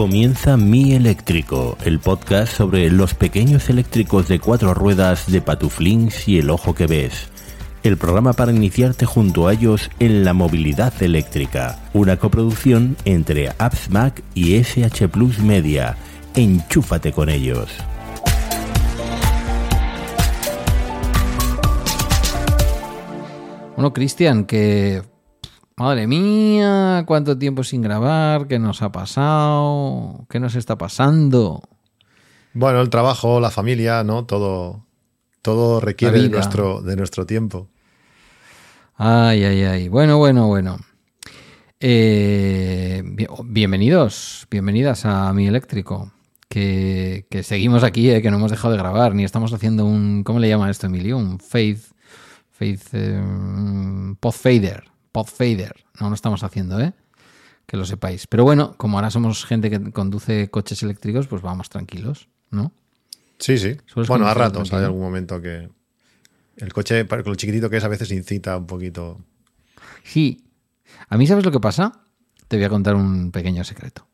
Comienza 0.00 0.56
Mi 0.56 0.94
Eléctrico, 0.94 1.76
el 1.84 2.00
podcast 2.00 2.54
sobre 2.54 2.90
los 2.90 3.12
pequeños 3.12 3.68
eléctricos 3.68 4.28
de 4.28 4.40
cuatro 4.40 4.72
ruedas 4.72 5.30
de 5.30 5.42
Patuflings 5.42 6.26
y 6.26 6.38
el 6.38 6.48
ojo 6.48 6.74
que 6.74 6.86
ves. 6.86 7.28
El 7.82 7.98
programa 7.98 8.32
para 8.32 8.50
iniciarte 8.50 9.04
junto 9.04 9.46
a 9.46 9.52
ellos 9.52 9.90
en 9.98 10.24
la 10.24 10.32
movilidad 10.32 10.94
eléctrica. 11.02 11.78
Una 11.92 12.16
coproducción 12.16 12.96
entre 13.04 13.50
Apps 13.58 13.90
Mac 13.90 14.22
y 14.32 14.54
SH 14.54 15.08
Plus 15.08 15.38
Media. 15.40 15.98
Enchúfate 16.34 17.12
con 17.12 17.28
ellos. 17.28 17.68
Bueno, 23.76 23.92
Cristian, 23.92 24.46
que 24.46 25.02
Madre 25.80 26.06
mía, 26.06 27.04
cuánto 27.06 27.38
tiempo 27.38 27.64
sin 27.64 27.80
grabar, 27.80 28.46
qué 28.46 28.58
nos 28.58 28.82
ha 28.82 28.92
pasado, 28.92 30.26
qué 30.28 30.38
nos 30.38 30.54
está 30.54 30.76
pasando. 30.76 31.62
Bueno, 32.52 32.82
el 32.82 32.90
trabajo, 32.90 33.40
la 33.40 33.50
familia, 33.50 34.04
¿no? 34.04 34.26
Todo, 34.26 34.84
todo 35.40 35.80
requiere 35.80 36.20
de 36.20 36.28
nuestro, 36.28 36.82
de 36.82 36.96
nuestro 36.96 37.24
tiempo. 37.24 37.70
Ay, 38.96 39.42
ay, 39.42 39.62
ay. 39.62 39.88
Bueno, 39.88 40.18
bueno, 40.18 40.48
bueno. 40.48 40.76
Eh, 41.80 43.02
bienvenidos, 43.46 44.46
bienvenidas 44.50 45.06
a 45.06 45.32
Mi 45.32 45.46
Eléctrico. 45.46 46.12
Que, 46.46 47.24
seguimos 47.42 47.84
aquí, 47.84 48.10
eh, 48.10 48.20
que 48.20 48.30
no 48.30 48.36
hemos 48.36 48.50
dejado 48.50 48.74
de 48.74 48.78
grabar, 48.80 49.14
ni 49.14 49.24
estamos 49.24 49.50
haciendo 49.54 49.86
un. 49.86 50.24
¿Cómo 50.24 50.40
le 50.40 50.48
llama 50.50 50.70
esto, 50.70 50.88
Emilio? 50.88 51.16
Un 51.16 51.40
Faith. 51.40 51.84
Faith. 52.50 52.82
Eh. 52.92 53.18
Podfader. 55.12 55.84
No 56.00 56.08
lo 56.08 56.14
estamos 56.14 56.42
haciendo, 56.42 56.80
¿eh? 56.80 56.92
Que 57.66 57.76
lo 57.76 57.84
sepáis. 57.84 58.26
Pero 58.26 58.44
bueno, 58.44 58.74
como 58.76 58.98
ahora 58.98 59.10
somos 59.10 59.44
gente 59.44 59.70
que 59.70 59.92
conduce 59.92 60.50
coches 60.50 60.82
eléctricos, 60.82 61.26
pues 61.26 61.42
vamos 61.42 61.68
tranquilos, 61.68 62.28
¿no? 62.50 62.72
Sí, 63.38 63.58
sí. 63.58 63.76
Bueno, 64.08 64.26
a 64.26 64.34
ratos 64.34 64.72
hay 64.72 64.84
algún 64.84 65.00
momento 65.00 65.40
que 65.40 65.68
el 66.56 66.72
coche, 66.72 67.06
con 67.06 67.22
lo 67.24 67.34
chiquitito 67.34 67.70
que 67.70 67.78
es, 67.78 67.84
a 67.84 67.88
veces 67.88 68.10
incita 68.12 68.56
un 68.56 68.66
poquito. 68.66 69.18
Sí. 70.04 70.44
A 71.08 71.16
mí, 71.16 71.26
¿sabes 71.26 71.44
lo 71.44 71.50
que 71.50 71.60
pasa? 71.60 72.02
Te 72.48 72.56
voy 72.56 72.64
a 72.64 72.68
contar 72.68 72.96
un 72.96 73.30
pequeño 73.30 73.64
secreto. 73.64 74.06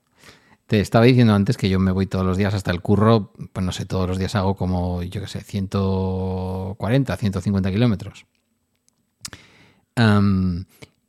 Te 0.66 0.80
estaba 0.80 1.04
diciendo 1.04 1.34
antes 1.34 1.56
que 1.56 1.68
yo 1.68 1.78
me 1.78 1.92
voy 1.92 2.06
todos 2.06 2.26
los 2.26 2.36
días 2.36 2.52
hasta 2.52 2.70
el 2.72 2.82
curro, 2.82 3.32
pues 3.52 3.64
no 3.64 3.72
sé, 3.72 3.86
todos 3.86 4.08
los 4.08 4.18
días 4.18 4.34
hago 4.34 4.56
como, 4.56 5.02
yo 5.02 5.20
qué 5.20 5.28
sé, 5.28 5.40
140, 5.40 7.16
150 7.16 7.70
kilómetros 7.70 8.26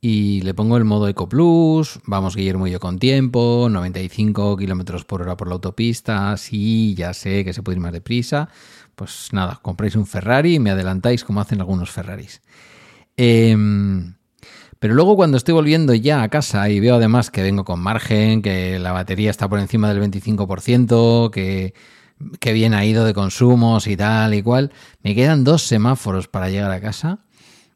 y 0.00 0.40
le 0.42 0.54
pongo 0.54 0.76
el 0.76 0.84
modo 0.84 1.08
Eco 1.08 1.28
Plus, 1.28 1.98
vamos 2.04 2.36
Guillermo 2.36 2.66
y 2.66 2.70
yo 2.70 2.80
con 2.80 2.98
tiempo, 2.98 3.68
95 3.70 4.56
kilómetros 4.56 5.04
por 5.04 5.22
hora 5.22 5.36
por 5.36 5.48
la 5.48 5.54
autopista, 5.54 6.36
sí, 6.36 6.94
ya 6.94 7.12
sé 7.14 7.44
que 7.44 7.52
se 7.52 7.62
puede 7.62 7.76
ir 7.76 7.82
más 7.82 7.92
deprisa, 7.92 8.48
pues 8.94 9.28
nada, 9.32 9.58
compráis 9.60 9.96
un 9.96 10.06
Ferrari 10.06 10.54
y 10.54 10.58
me 10.60 10.70
adelantáis 10.70 11.24
como 11.24 11.40
hacen 11.40 11.60
algunos 11.60 11.90
Ferraris. 11.90 12.42
Em, 13.16 14.14
pero 14.78 14.94
luego 14.94 15.16
cuando 15.16 15.36
estoy 15.36 15.54
volviendo 15.54 15.92
ya 15.94 16.22
a 16.22 16.28
casa 16.28 16.68
y 16.70 16.78
veo 16.78 16.96
además 16.96 17.30
que 17.32 17.42
vengo 17.42 17.64
con 17.64 17.80
margen, 17.80 18.42
que 18.42 18.78
la 18.78 18.92
batería 18.92 19.30
está 19.30 19.48
por 19.48 19.58
encima 19.58 19.92
del 19.92 20.00
25%, 20.00 21.30
que, 21.30 21.74
que 22.38 22.52
bien 22.52 22.74
ha 22.74 22.84
ido 22.84 23.04
de 23.04 23.14
consumos 23.14 23.88
y 23.88 23.96
tal 23.96 24.34
y 24.34 24.42
cual, 24.42 24.72
me 25.02 25.16
quedan 25.16 25.42
dos 25.42 25.62
semáforos 25.62 26.28
para 26.28 26.50
llegar 26.50 26.70
a 26.70 26.80
casa 26.80 27.24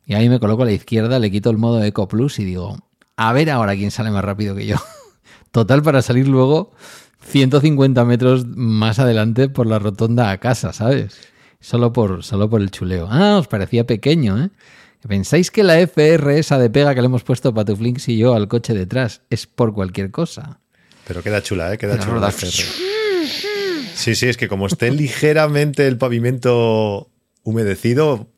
y 0.06 0.14
ahí 0.14 0.28
me 0.28 0.40
coloco 0.40 0.62
a 0.62 0.66
la 0.66 0.72
izquierda, 0.72 1.18
le 1.18 1.30
quito 1.30 1.50
el 1.50 1.58
modo 1.58 1.82
Eco 1.82 2.08
Plus 2.08 2.38
y 2.38 2.44
digo, 2.44 2.78
a 3.16 3.32
ver 3.32 3.50
ahora 3.50 3.74
quién 3.74 3.90
sale 3.90 4.10
más 4.10 4.24
rápido 4.24 4.54
que 4.54 4.66
yo. 4.66 4.76
Total 5.50 5.82
para 5.82 6.02
salir 6.02 6.28
luego 6.28 6.72
150 7.26 8.04
metros 8.04 8.46
más 8.46 8.98
adelante 8.98 9.48
por 9.48 9.66
la 9.66 9.78
rotonda 9.78 10.30
a 10.30 10.38
casa, 10.38 10.72
¿sabes? 10.72 11.18
Solo 11.60 11.92
por, 11.92 12.24
solo 12.24 12.50
por 12.50 12.60
el 12.60 12.70
chuleo. 12.70 13.06
Ah, 13.10 13.36
os 13.38 13.48
parecía 13.48 13.86
pequeño, 13.86 14.42
¿eh? 14.42 14.50
¿Pensáis 15.06 15.50
que 15.50 15.64
la 15.64 15.80
FR 15.80 16.38
esa 16.38 16.58
de 16.58 16.70
pega 16.70 16.94
que 16.94 17.00
le 17.00 17.06
hemos 17.06 17.24
puesto 17.24 17.52
Patuflinks 17.52 18.08
y 18.08 18.18
yo 18.18 18.34
al 18.34 18.46
coche 18.46 18.72
detrás 18.72 19.22
es 19.30 19.46
por 19.46 19.74
cualquier 19.74 20.10
cosa? 20.10 20.60
Pero 21.06 21.22
queda 21.22 21.42
chula, 21.42 21.72
¿eh? 21.72 21.78
Queda 21.78 21.98
chula 21.98 22.20
la 22.20 22.28
FR. 22.28 22.52
Sí, 23.94 24.14
sí, 24.14 24.28
es 24.28 24.36
que 24.36 24.48
como 24.48 24.66
esté 24.66 24.90
ligeramente 24.92 25.86
el 25.86 25.98
pavimento 25.98 27.11
humedecido, 27.44 28.28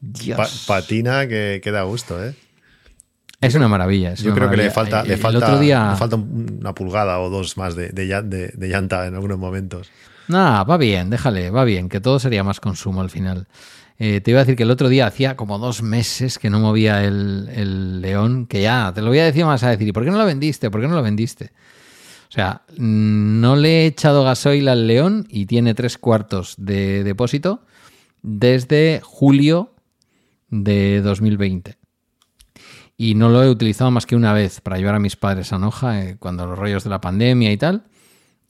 patina 0.66 1.26
que, 1.26 1.60
queda 1.62 1.81
a 1.81 1.84
gusto, 1.84 2.22
¿eh? 2.25 2.34
Es 3.41 3.54
una 3.54 3.69
maravilla. 3.69 4.15
Yo 4.15 4.34
creo 4.34 4.48
que 4.48 4.56
le 4.56 4.70
falta, 4.70 5.04
le, 5.04 5.19
falta, 5.19 5.97
falta 5.97 6.16
una 6.16 6.75
pulgada 6.75 7.20
o 7.20 7.28
dos 7.28 7.59
más 7.59 7.76
de, 7.76 7.91
de, 7.91 8.69
llanta 8.69 9.06
en 9.06 9.15
algunos 9.15 9.38
momentos. 9.38 9.91
Nah, 10.28 10.65
va 10.65 10.78
bien, 10.78 11.10
déjale, 11.10 11.50
va 11.50 11.65
bien, 11.65 11.91
que 11.91 12.00
todo 12.00 12.19
sería 12.19 12.42
más 12.42 12.60
consumo 12.60 13.03
al 13.03 13.10
final. 13.10 13.47
Eh, 13.98 14.22
te 14.22 14.31
iba 14.31 14.41
a 14.41 14.44
decir 14.44 14.56
que 14.56 14.62
el 14.62 14.70
otro 14.70 14.88
día 14.88 15.06
hacía 15.06 15.36
como 15.36 15.59
dos 15.59 15.82
meses 15.82 16.38
que 16.38 16.48
no 16.48 16.59
movía 16.59 17.04
el, 17.04 17.50
el, 17.54 18.00
león, 18.00 18.47
que 18.47 18.62
ya, 18.62 18.92
te 18.94 19.03
lo 19.03 19.09
voy 19.09 19.19
a 19.19 19.25
decir 19.25 19.44
más 19.44 19.62
a 19.62 19.71
decir, 19.71 19.86
¿y 19.86 19.92
por 19.92 20.04
qué 20.04 20.10
no 20.10 20.19
lo 20.19 20.25
vendiste? 20.25 20.71
¿Por 20.71 20.81
qué 20.81 20.88
no 20.88 20.94
lo 20.94 21.03
vendiste? 21.03 21.53
O 22.31 22.32
sea, 22.32 22.62
no 22.76 23.54
le 23.54 23.82
he 23.82 23.86
echado 23.86 24.25
gasoil 24.25 24.69
al 24.69 24.86
león 24.86 25.26
y 25.28 25.47
tiene 25.47 25.75
tres 25.75 25.98
cuartos 25.98 26.54
de 26.56 27.04
depósito 27.04 27.60
desde 28.25 29.01
julio 29.05 29.75
de 30.49 31.03
2020. 31.03 31.77
Y 32.97 33.15
no 33.15 33.29
lo 33.29 33.43
he 33.43 33.51
utilizado 33.51 33.91
más 33.91 34.07
que 34.07 34.17
una 34.17 34.33
vez 34.33 34.61
para 34.61 34.79
llevar 34.79 34.95
a 34.95 34.99
mis 34.99 35.17
padres 35.17 35.53
a 35.53 35.59
Noja 35.59 36.03
eh, 36.03 36.17
cuando 36.19 36.47
los 36.47 36.59
rollos 36.59 36.84
de 36.84 36.91
la 36.91 37.01
pandemia 37.01 37.53
y 37.53 37.57
tal. 37.57 37.84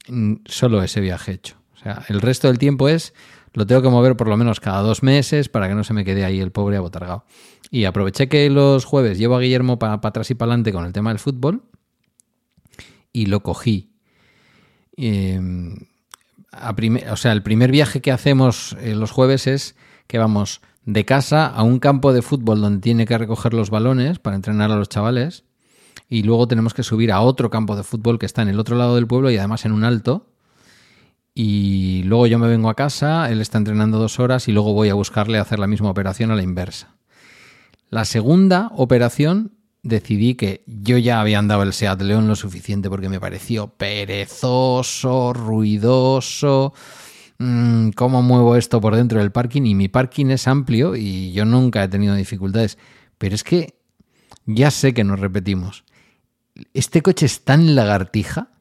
Mm, 0.09 0.35
solo 0.47 0.83
ese 0.83 1.01
viaje 1.01 1.33
hecho. 1.33 1.57
O 1.75 1.79
sea, 1.79 2.05
el 2.09 2.21
resto 2.21 2.47
del 2.49 2.59
tiempo 2.59 2.89
es 2.89 3.15
lo 3.53 3.67
tengo 3.67 3.83
que 3.83 3.89
mover 3.89 4.17
por 4.17 4.29
lo 4.29 4.37
menos 4.37 4.61
cada 4.61 4.81
dos 4.81 5.03
meses 5.03 5.49
para 5.49 5.69
que 5.69 5.75
no 5.75 5.83
se 5.83 5.93
me 5.93 6.05
quede 6.05 6.25
ahí 6.25 6.41
el 6.41 6.53
pobre 6.53 6.77
abotargado. 6.77 7.25
Y 7.71 7.85
aproveché 7.85 8.29
que 8.29 8.49
los 8.51 8.85
jueves 8.85 9.19
llevo 9.19 9.37
a 9.37 9.41
Guillermo 9.41 9.79
para 9.79 9.95
atrás 9.95 10.31
y 10.31 10.35
para 10.35 10.53
adelante 10.53 10.73
con 10.73 10.85
el 10.85 10.93
tema 10.93 11.11
del 11.11 11.19
fútbol 11.19 11.63
y 13.13 13.27
lo 13.27 13.43
cogí. 13.43 13.91
O 17.11 17.17
sea, 17.17 17.33
el 17.33 17.43
primer 17.43 17.71
viaje 17.71 18.01
que 18.01 18.13
hacemos 18.13 18.77
eh, 18.81 18.95
los 18.95 19.11
jueves 19.11 19.47
es 19.47 19.77
que 20.07 20.19
vamos 20.19 20.61
de 20.85 21.05
casa 21.05 21.47
a 21.47 21.63
un 21.63 21.79
campo 21.79 22.13
de 22.13 22.23
fútbol 22.23 22.61
donde 22.61 22.81
tiene 22.81 23.07
que 23.07 23.17
recoger 23.17 23.55
los 23.55 23.71
balones 23.71 24.19
para 24.19 24.37
entrenar 24.37 24.71
a 24.71 24.77
los 24.77 24.89
chavales 24.89 25.45
y 26.09 26.23
luego 26.23 26.47
tenemos 26.47 26.75
que 26.75 26.83
subir 26.83 27.13
a 27.13 27.21
otro 27.21 27.51
campo 27.51 27.77
de 27.77 27.83
fútbol 27.83 28.19
que 28.19 28.27
está 28.27 28.43
en 28.43 28.49
el 28.49 28.61
otro 28.61 28.77
lado 28.77 28.95
del 28.95 29.07
pueblo 29.07 29.31
y 29.31 29.37
además 29.37 29.65
en 29.65 29.73
un 29.73 29.85
alto. 29.85 30.31
Y 31.35 32.03
luego 32.05 32.27
yo 32.27 32.39
me 32.39 32.47
vengo 32.47 32.69
a 32.69 32.75
casa, 32.75 33.31
él 33.31 33.41
está 33.41 33.59
entrenando 33.59 33.99
dos 33.99 34.21
horas 34.21 34.47
y 34.47 34.53
luego 34.53 34.73
voy 34.73 34.91
a 34.91 34.95
buscarle 34.95 35.39
a 35.39 35.43
hacer 35.43 35.59
la 35.59 35.67
misma 35.67 35.91
operación 35.91 36.31
a 36.31 36.37
la 36.37 36.43
inversa. 36.43 36.95
La 37.89 38.05
segunda 38.05 38.71
operación 38.75 39.53
decidí 39.85 40.35
que 40.35 40.65
yo 40.67 40.99
ya 40.99 41.21
había 41.21 41.39
andado 41.39 41.63
el 41.63 41.73
Seat 41.73 42.01
León 42.03 42.27
lo 42.27 42.35
suficiente 42.35 42.91
porque 42.91 43.09
me 43.09 43.21
pareció 43.21 43.69
perezoso, 43.69 45.33
ruidoso, 45.33 46.73
mm, 47.39 47.91
cómo 47.91 48.23
muevo 48.23 48.57
esto 48.57 48.81
por 48.81 48.97
dentro 48.97 49.21
del 49.21 49.31
parking 49.31 49.63
y 49.63 49.75
mi 49.75 49.89
parking 49.89 50.27
es 50.27 50.49
amplio 50.49 50.97
y 50.97 51.33
yo 51.33 51.45
nunca 51.45 51.85
he 51.85 51.89
tenido 51.89 52.15
dificultades. 52.17 52.79
Pero 53.19 53.35
es 53.35 53.45
que 53.45 53.79
ya 54.47 54.71
sé 54.71 54.95
que 54.95 55.05
nos 55.05 55.21
repetimos. 55.21 55.85
Este 56.73 57.03
coche 57.03 57.27
es 57.27 57.45
tan 57.45 57.75
lagartija 57.75 58.54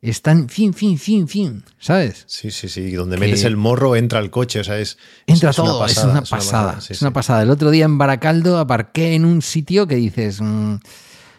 están 0.00 0.48
fin, 0.48 0.74
fin, 0.74 0.98
fin, 0.98 1.26
fin, 1.28 1.64
¿sabes? 1.78 2.24
Sí, 2.26 2.50
sí, 2.50 2.68
sí. 2.68 2.92
Donde 2.92 3.16
metes 3.16 3.44
el 3.44 3.56
morro 3.56 3.96
entra 3.96 4.20
el 4.20 4.30
coche, 4.30 4.60
o 4.60 4.64
sea, 4.64 4.78
es. 4.78 4.98
Entra 5.26 5.52
todo, 5.52 5.84
es 5.86 5.98
una 5.98 6.22
pasada. 6.22 6.78
Es 6.88 7.02
una 7.02 7.12
pasada. 7.12 7.42
El 7.42 7.50
otro 7.50 7.70
día 7.70 7.84
en 7.84 7.98
Baracaldo 7.98 8.58
aparqué 8.58 9.14
en 9.14 9.24
un 9.24 9.42
sitio 9.42 9.86
que 9.86 9.96
dices. 9.96 10.40
Mm, 10.40 10.76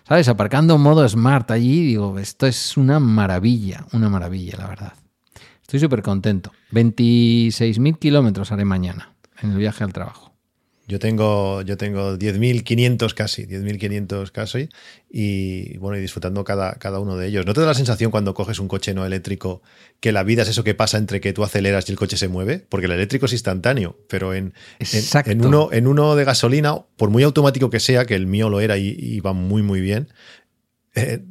¿Sabes? 0.07 0.27
Aparcando 0.27 0.79
modo 0.79 1.07
smart 1.07 1.51
allí, 1.51 1.85
digo, 1.85 2.17
esto 2.17 2.47
es 2.47 2.77
una 2.77 2.99
maravilla, 2.99 3.85
una 3.93 4.09
maravilla, 4.09 4.57
la 4.57 4.67
verdad. 4.67 4.93
Estoy 5.61 5.79
súper 5.79 6.01
contento. 6.01 6.51
26.000 6.71 7.99
kilómetros 7.99 8.51
haré 8.51 8.65
mañana 8.65 9.13
en 9.39 9.51
el 9.51 9.57
viaje 9.57 9.83
al 9.83 9.93
trabajo. 9.93 10.28
Yo 10.89 10.97
tengo, 10.97 11.61
yo 11.61 11.77
tengo 11.77 12.17
10.500 12.17 13.13
casi, 13.13 13.45
10.500 13.45 14.31
casi, 14.31 14.69
y 15.07 15.77
bueno, 15.77 15.99
y 15.99 16.01
disfrutando 16.01 16.43
cada, 16.43 16.73
cada 16.79 16.99
uno 16.99 17.15
de 17.15 17.27
ellos. 17.27 17.45
¿No 17.45 17.53
te 17.53 17.61
da 17.61 17.67
la 17.67 17.73
sensación 17.75 18.09
cuando 18.09 18.33
coges 18.33 18.57
un 18.57 18.67
coche 18.67 18.95
no 18.95 19.05
eléctrico 19.05 19.61
que 19.99 20.11
la 20.11 20.23
vida 20.23 20.41
es 20.41 20.49
eso 20.49 20.63
que 20.63 20.73
pasa 20.73 20.97
entre 20.97 21.21
que 21.21 21.31
tú 21.31 21.43
aceleras 21.43 21.87
y 21.87 21.91
el 21.91 21.97
coche 21.99 22.17
se 22.17 22.27
mueve? 22.27 22.65
Porque 22.67 22.87
el 22.87 22.93
eléctrico 22.93 23.27
es 23.27 23.33
instantáneo, 23.33 23.99
pero 24.09 24.33
en, 24.33 24.55
en, 24.79 25.45
uno, 25.45 25.69
en 25.71 25.85
uno 25.85 26.15
de 26.15 26.25
gasolina, 26.25 26.79
por 26.97 27.11
muy 27.11 27.21
automático 27.21 27.69
que 27.69 27.79
sea, 27.79 28.05
que 28.05 28.15
el 28.15 28.25
mío 28.25 28.49
lo 28.49 28.59
era 28.59 28.75
y, 28.79 29.19
va 29.19 29.33
muy, 29.33 29.61
muy 29.61 29.81
bien, 29.81 30.07
eh, 30.95 31.23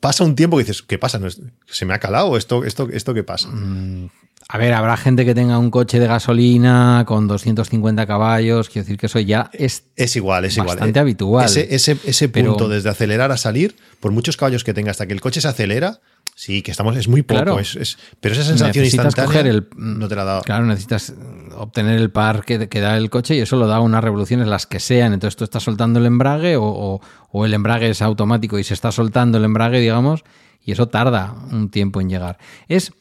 pasa 0.00 0.24
un 0.24 0.36
tiempo 0.36 0.60
y 0.60 0.64
dices, 0.64 0.82
¿qué 0.82 0.98
pasa? 0.98 1.18
¿Se 1.64 1.86
me 1.86 1.94
ha 1.94 2.00
calado? 2.00 2.36
¿Esto, 2.36 2.66
esto, 2.66 2.90
esto 2.92 3.14
qué 3.14 3.24
pasa? 3.24 3.48
Mm, 3.48 4.10
a 4.48 4.58
ver, 4.58 4.72
habrá 4.74 4.96
gente 4.96 5.24
que 5.24 5.34
tenga 5.34 5.58
un 5.58 5.70
coche 5.70 6.00
de 6.00 6.06
gasolina 6.08 7.04
con 7.06 7.28
250 7.28 8.06
caballos, 8.06 8.68
quiero 8.68 8.84
decir 8.84 8.98
que 8.98 9.06
eso 9.06 9.20
ya 9.20 9.50
es, 9.52 9.84
es 9.96 10.16
igual, 10.16 10.44
es 10.44 10.56
bastante 10.56 10.98
eh, 10.98 11.02
habitual. 11.02 11.44
Ese, 11.44 11.68
ese, 12.04 12.28
punto, 12.28 12.68
desde 12.68 12.88
acelerar 12.88 13.30
a 13.32 13.36
salir, 13.36 13.76
por 14.00 14.12
muchos 14.12 14.36
caballos 14.36 14.64
que 14.64 14.74
tenga, 14.74 14.90
hasta 14.90 15.06
que 15.06 15.12
el 15.12 15.20
coche 15.20 15.40
se 15.40 15.48
acelera, 15.48 16.00
Sí, 16.36 16.62
que 16.62 16.70
estamos, 16.70 16.96
es 16.96 17.06
muy 17.06 17.20
poco. 17.20 17.42
Claro. 17.42 17.58
Es, 17.58 17.76
es- 17.76 17.98
pero 18.18 18.34
esa 18.34 18.44
sensación 18.44 18.82
instantánea 18.86 19.26
coger 19.26 19.46
el, 19.46 19.68
no 19.76 20.08
te 20.08 20.16
la 20.16 20.24
da. 20.24 20.40
Claro, 20.40 20.64
necesitas 20.64 21.12
obtener 21.54 21.98
el 21.98 22.10
par 22.10 22.44
que, 22.46 22.66
que 22.68 22.80
da 22.80 22.96
el 22.96 23.10
coche 23.10 23.34
y 23.36 23.40
eso 23.40 23.56
lo 23.56 23.66
da 23.66 23.80
unas 23.80 24.02
revoluciones 24.02 24.48
las 24.48 24.66
que 24.66 24.80
sean. 24.80 25.12
Entonces 25.12 25.36
tú 25.36 25.44
estás 25.44 25.62
soltando 25.64 25.98
el 25.98 26.06
embrague 26.06 26.56
o, 26.56 26.64
o- 26.64 27.00
o 27.30 27.44
el 27.44 27.52
embrague 27.52 27.90
es 27.90 28.00
automático 28.00 28.58
y 28.58 28.64
se 28.64 28.72
está 28.72 28.90
soltando 28.90 29.36
el 29.36 29.44
embrague, 29.44 29.80
digamos, 29.80 30.24
y 30.64 30.72
eso 30.72 30.88
tarda 30.88 31.34
un 31.52 31.68
tiempo 31.70 32.00
en 32.00 32.08
llegar. 32.08 32.38
Es, 32.68 32.92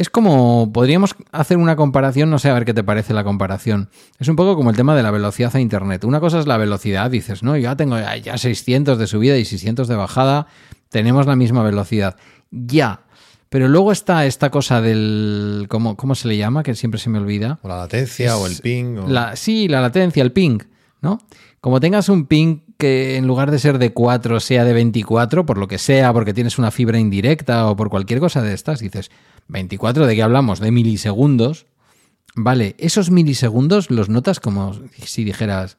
es 0.00 0.08
como, 0.08 0.72
podríamos 0.72 1.14
hacer 1.30 1.58
una 1.58 1.76
comparación, 1.76 2.30
no 2.30 2.38
sé, 2.38 2.48
a 2.48 2.54
ver 2.54 2.64
qué 2.64 2.72
te 2.72 2.82
parece 2.82 3.12
la 3.12 3.22
comparación. 3.22 3.90
Es 4.18 4.28
un 4.28 4.36
poco 4.36 4.56
como 4.56 4.70
el 4.70 4.76
tema 4.76 4.96
de 4.96 5.02
la 5.02 5.10
velocidad 5.10 5.54
a 5.54 5.60
Internet. 5.60 6.04
Una 6.04 6.20
cosa 6.20 6.38
es 6.40 6.46
la 6.46 6.56
velocidad, 6.56 7.10
dices, 7.10 7.42
no, 7.42 7.54
yo 7.56 7.64
ya 7.64 7.76
tengo 7.76 7.98
ya 7.98 8.16
ya 8.16 8.38
600 8.38 8.98
de 8.98 9.06
subida 9.06 9.36
y 9.36 9.44
600 9.44 9.88
de 9.88 9.96
bajada, 9.96 10.46
tenemos 10.88 11.26
la 11.26 11.36
misma 11.36 11.62
velocidad. 11.62 12.16
Ya. 12.50 13.02
Pero 13.50 13.68
luego 13.68 13.92
está 13.92 14.24
esta 14.24 14.48
cosa 14.50 14.80
del, 14.80 15.66
¿cómo, 15.68 15.96
cómo 15.98 16.14
se 16.14 16.28
le 16.28 16.36
llama? 16.38 16.62
Que 16.62 16.74
siempre 16.74 16.98
se 16.98 17.10
me 17.10 17.18
olvida. 17.18 17.58
O 17.62 17.68
la 17.68 17.76
latencia 17.76 18.36
o 18.38 18.46
el 18.46 18.56
ping. 18.56 18.96
o- 18.96 19.06
La, 19.08 19.36
sí, 19.36 19.68
la 19.68 19.82
latencia, 19.82 20.22
el 20.22 20.32
ping, 20.32 20.60
¿no? 21.02 21.18
Como 21.60 21.78
tengas 21.78 22.08
un 22.08 22.24
ping 22.24 22.60
que 22.78 23.16
en 23.16 23.26
lugar 23.26 23.50
de 23.50 23.58
ser 23.58 23.78
de 23.78 23.92
4 23.92 24.40
sea 24.40 24.64
de 24.64 24.72
24, 24.72 25.44
por 25.44 25.58
lo 25.58 25.68
que 25.68 25.76
sea, 25.76 26.10
porque 26.14 26.32
tienes 26.32 26.58
una 26.58 26.70
fibra 26.70 26.98
indirecta 26.98 27.66
o 27.66 27.76
por 27.76 27.90
cualquier 27.90 28.18
cosa 28.20 28.40
de 28.40 28.54
estas, 28.54 28.80
dices, 28.80 29.10
24, 29.50 30.06
¿de 30.06 30.14
qué 30.14 30.22
hablamos? 30.22 30.60
De 30.60 30.70
milisegundos. 30.70 31.66
Vale, 32.34 32.76
esos 32.78 33.10
milisegundos 33.10 33.90
los 33.90 34.08
notas 34.08 34.40
como 34.40 34.78
si 35.04 35.24
dijeras, 35.24 35.78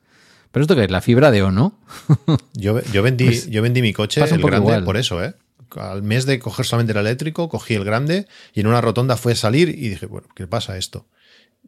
¿pero 0.51 0.63
esto 0.63 0.75
qué 0.75 0.83
es? 0.83 0.91
¿La 0.91 1.01
fibra 1.01 1.31
de 1.31 1.43
O, 1.43 1.51
no? 1.51 1.79
Yo, 2.53 2.81
yo 2.91 3.01
vendí, 3.03 3.29
yo 3.49 3.61
vendí 3.61 3.81
mi 3.81 3.93
coche, 3.93 4.19
Pues 4.21 4.31
el 4.33 4.41
grande, 4.41 4.67
igual. 4.71 4.83
por 4.83 4.97
eso, 4.97 5.23
¿eh? 5.23 5.33
Al 5.77 6.03
mes 6.03 6.25
de 6.25 6.37
coger 6.39 6.65
solamente 6.65 6.91
el 6.91 6.99
eléctrico, 6.99 7.47
cogí 7.47 7.75
el 7.75 7.85
grande 7.85 8.27
y 8.53 8.59
en 8.59 8.67
una 8.67 8.81
rotonda 8.81 9.15
fue 9.15 9.35
salir 9.35 9.69
y 9.69 9.87
dije, 9.87 10.05
bueno, 10.05 10.27
¿qué 10.35 10.45
pasa 10.45 10.77
esto? 10.77 11.07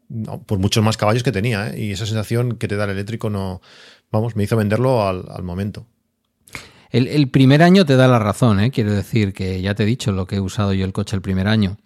No, 0.09 0.43
por 0.43 0.59
muchos 0.59 0.83
más 0.83 0.97
caballos 0.97 1.23
que 1.23 1.31
tenía, 1.31 1.69
¿eh? 1.69 1.81
Y 1.85 1.91
esa 1.93 2.05
sensación 2.05 2.57
que 2.57 2.67
te 2.67 2.75
da 2.75 2.83
el 2.83 2.89
eléctrico 2.91 3.29
no, 3.29 3.61
vamos, 4.11 4.35
me 4.35 4.43
hizo 4.43 4.57
venderlo 4.57 5.07
al, 5.07 5.23
al 5.29 5.43
momento. 5.43 5.87
El, 6.91 7.07
el 7.07 7.29
primer 7.29 7.63
año 7.63 7.85
te 7.85 7.95
da 7.95 8.07
la 8.09 8.19
razón, 8.19 8.59
¿eh? 8.59 8.69
quiero 8.71 8.91
decir 8.91 9.31
que 9.33 9.61
ya 9.61 9.73
te 9.73 9.83
he 9.83 9.85
dicho 9.85 10.11
lo 10.11 10.27
que 10.27 10.35
he 10.35 10.39
usado 10.41 10.73
yo 10.73 10.83
el 10.83 10.91
coche 10.93 11.15
el 11.15 11.21
primer 11.21 11.47
año. 11.47 11.77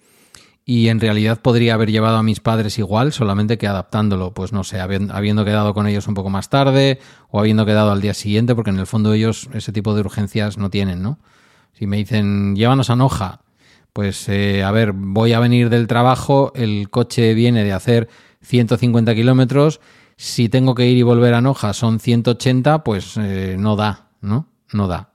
Y 0.69 0.89
en 0.89 0.99
realidad 0.99 1.41
podría 1.41 1.75
haber 1.75 1.89
llevado 1.91 2.17
a 2.17 2.23
mis 2.23 2.41
padres 2.41 2.77
igual, 2.77 3.13
solamente 3.13 3.57
que 3.57 3.67
adaptándolo, 3.67 4.33
pues 4.33 4.51
no 4.51 4.65
sé, 4.65 4.81
habiendo, 4.81 5.45
quedado 5.45 5.73
con 5.73 5.87
ellos 5.87 6.09
un 6.09 6.13
poco 6.13 6.29
más 6.29 6.49
tarde 6.49 6.99
o 7.29 7.39
habiendo 7.39 7.65
quedado 7.65 7.89
al 7.89 8.01
día 8.01 8.13
siguiente, 8.13 8.53
porque 8.53 8.71
en 8.71 8.79
el 8.79 8.85
fondo 8.85 9.13
ellos 9.13 9.47
ese 9.53 9.71
tipo 9.71 9.95
de 9.95 10.01
urgencias 10.01 10.57
no 10.57 10.69
tienen, 10.69 11.01
¿no? 11.01 11.19
Si 11.71 11.87
me 11.87 11.95
dicen, 11.95 12.57
llévanos 12.57 12.89
a 12.89 12.97
Noja, 12.97 13.43
pues 13.93 14.27
eh, 14.27 14.61
a 14.65 14.71
ver, 14.71 14.91
voy 14.91 15.31
a 15.31 15.39
venir 15.39 15.69
del 15.69 15.87
trabajo, 15.87 16.51
el 16.53 16.89
coche 16.89 17.33
viene 17.33 17.63
de 17.63 17.71
hacer 17.71 18.09
150 18.41 19.15
kilómetros, 19.15 19.79
si 20.17 20.49
tengo 20.49 20.75
que 20.75 20.85
ir 20.85 20.97
y 20.97 21.01
volver 21.01 21.33
a 21.33 21.39
Noja 21.39 21.71
son 21.71 22.01
180, 22.01 22.83
pues 22.83 23.15
eh, 23.15 23.55
no 23.57 23.77
da, 23.77 24.09
¿no? 24.19 24.49
No 24.73 24.89
da. 24.89 25.13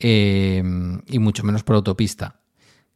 Eh, 0.00 0.60
y 1.06 1.18
mucho 1.20 1.44
menos 1.44 1.62
por 1.62 1.76
autopista, 1.76 2.40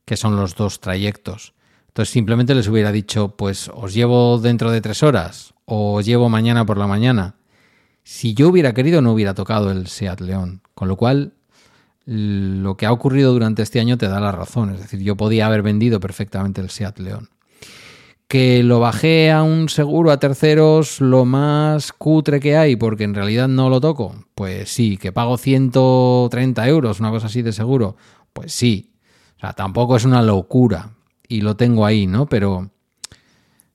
que 0.04 0.16
son 0.16 0.34
los 0.34 0.56
dos 0.56 0.80
trayectos. 0.80 1.54
Entonces 2.00 2.14
simplemente 2.14 2.54
les 2.54 2.66
hubiera 2.66 2.92
dicho, 2.92 3.36
pues 3.36 3.70
os 3.74 3.92
llevo 3.92 4.38
dentro 4.38 4.70
de 4.70 4.80
tres 4.80 5.02
horas 5.02 5.52
o 5.66 5.96
os 5.96 6.06
llevo 6.06 6.30
mañana 6.30 6.64
por 6.64 6.78
la 6.78 6.86
mañana. 6.86 7.34
Si 8.04 8.32
yo 8.32 8.48
hubiera 8.48 8.72
querido 8.72 9.02
no 9.02 9.12
hubiera 9.12 9.34
tocado 9.34 9.70
el 9.70 9.86
Seat 9.86 10.22
León, 10.22 10.62
con 10.74 10.88
lo 10.88 10.96
cual 10.96 11.34
lo 12.06 12.78
que 12.78 12.86
ha 12.86 12.92
ocurrido 12.92 13.34
durante 13.34 13.60
este 13.60 13.80
año 13.80 13.98
te 13.98 14.08
da 14.08 14.18
la 14.18 14.32
razón. 14.32 14.70
Es 14.72 14.80
decir, 14.80 15.00
yo 15.00 15.14
podía 15.14 15.44
haber 15.44 15.60
vendido 15.60 16.00
perfectamente 16.00 16.62
el 16.62 16.70
Seat 16.70 17.00
León. 17.00 17.28
Que 18.28 18.62
lo 18.62 18.80
bajé 18.80 19.30
a 19.30 19.42
un 19.42 19.68
seguro 19.68 20.10
a 20.10 20.18
terceros 20.18 21.02
lo 21.02 21.26
más 21.26 21.92
cutre 21.92 22.40
que 22.40 22.56
hay 22.56 22.76
porque 22.76 23.04
en 23.04 23.14
realidad 23.14 23.46
no 23.46 23.68
lo 23.68 23.78
toco. 23.78 24.14
Pues 24.34 24.70
sí, 24.70 24.96
que 24.96 25.12
pago 25.12 25.36
130 25.36 26.66
euros, 26.66 26.98
una 26.98 27.10
cosa 27.10 27.26
así 27.26 27.42
de 27.42 27.52
seguro. 27.52 27.96
Pues 28.32 28.54
sí. 28.54 28.94
O 29.36 29.40
sea, 29.40 29.52
tampoco 29.52 29.96
es 29.96 30.06
una 30.06 30.22
locura. 30.22 30.92
Y 31.30 31.40
lo 31.40 31.56
tengo 31.56 31.86
ahí, 31.86 32.06
¿no? 32.06 32.26
Pero... 32.26 32.70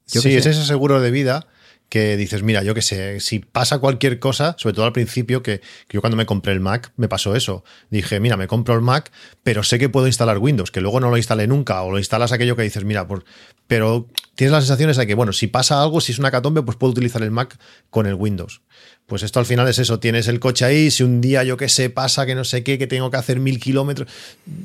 yo 0.08 0.22
sí, 0.22 0.36
es 0.36 0.44
sé. 0.44 0.52
ese 0.52 0.66
seguro 0.66 1.02
de 1.02 1.10
vida 1.10 1.48
que 1.96 2.18
dices, 2.18 2.44
mira, 2.44 2.62
yo 2.62 2.74
qué 2.74 2.82
sé, 2.82 3.22
si 3.22 3.40
pasa 3.40 3.80
cualquier 3.80 4.20
cosa, 4.20 4.58
sobre 4.60 4.76
todo 4.76 4.84
al 4.84 4.92
principio, 4.92 5.42
que, 5.42 5.62
que 5.88 5.94
yo 5.94 6.02
cuando 6.02 6.18
me 6.18 6.26
compré 6.26 6.52
el 6.52 6.60
Mac 6.60 6.92
me 6.98 7.08
pasó 7.08 7.38
eso. 7.38 7.64
Dije, 7.90 8.20
mira, 8.20 8.36
me 8.36 8.48
compro 8.48 8.76
el 8.76 8.82
Mac, 8.82 9.14
pero 9.44 9.64
sé 9.64 9.80
que 9.80 9.88
puedo 9.88 10.06
instalar 10.06 10.40
Windows, 10.40 10.72
que 10.72 10.82
luego 10.82 11.00
no 11.00 11.10
lo 11.10 11.16
instalé 11.16 11.48
nunca, 11.48 11.82
o 11.84 11.92
lo 11.92 11.98
instalas 11.98 12.34
aquello 12.34 12.58
que 12.58 12.64
dices, 12.64 12.84
mira, 12.84 13.08
por, 13.08 13.24
pero 13.68 14.10
tienes 14.36 14.52
la 14.52 14.60
sensación 14.60 14.90
esa 14.90 15.00
de 15.00 15.08
que, 15.08 15.16
bueno, 15.16 15.32
si 15.32 15.48
pasa 15.48 15.82
algo, 15.82 16.02
si 16.02 16.12
es 16.12 16.20
una 16.20 16.32
catombe, 16.32 16.64
pues 16.64 16.76
puedo 16.76 16.92
utilizar 16.92 17.24
el 17.24 17.32
Mac 17.32 17.58
con 17.90 18.08
el 18.08 18.16
Windows. 18.16 18.62
Pues 19.06 19.24
esto 19.24 19.40
al 19.40 19.46
final 19.46 19.66
es 19.70 19.80
eso, 19.80 19.98
tienes 19.98 20.28
el 20.28 20.42
coche 20.42 20.66
ahí, 20.66 20.92
si 20.92 21.02
un 21.04 21.22
día 21.22 21.46
yo 21.46 21.56
qué 21.56 21.70
sé 21.70 21.90
pasa 21.90 22.26
que 22.26 22.36
no 22.36 22.44
sé 22.44 22.62
qué, 22.62 22.78
que 22.78 22.88
tengo 22.88 23.10
que 23.10 23.16
hacer 23.16 23.40
mil 23.40 23.58
kilómetros, 23.58 24.12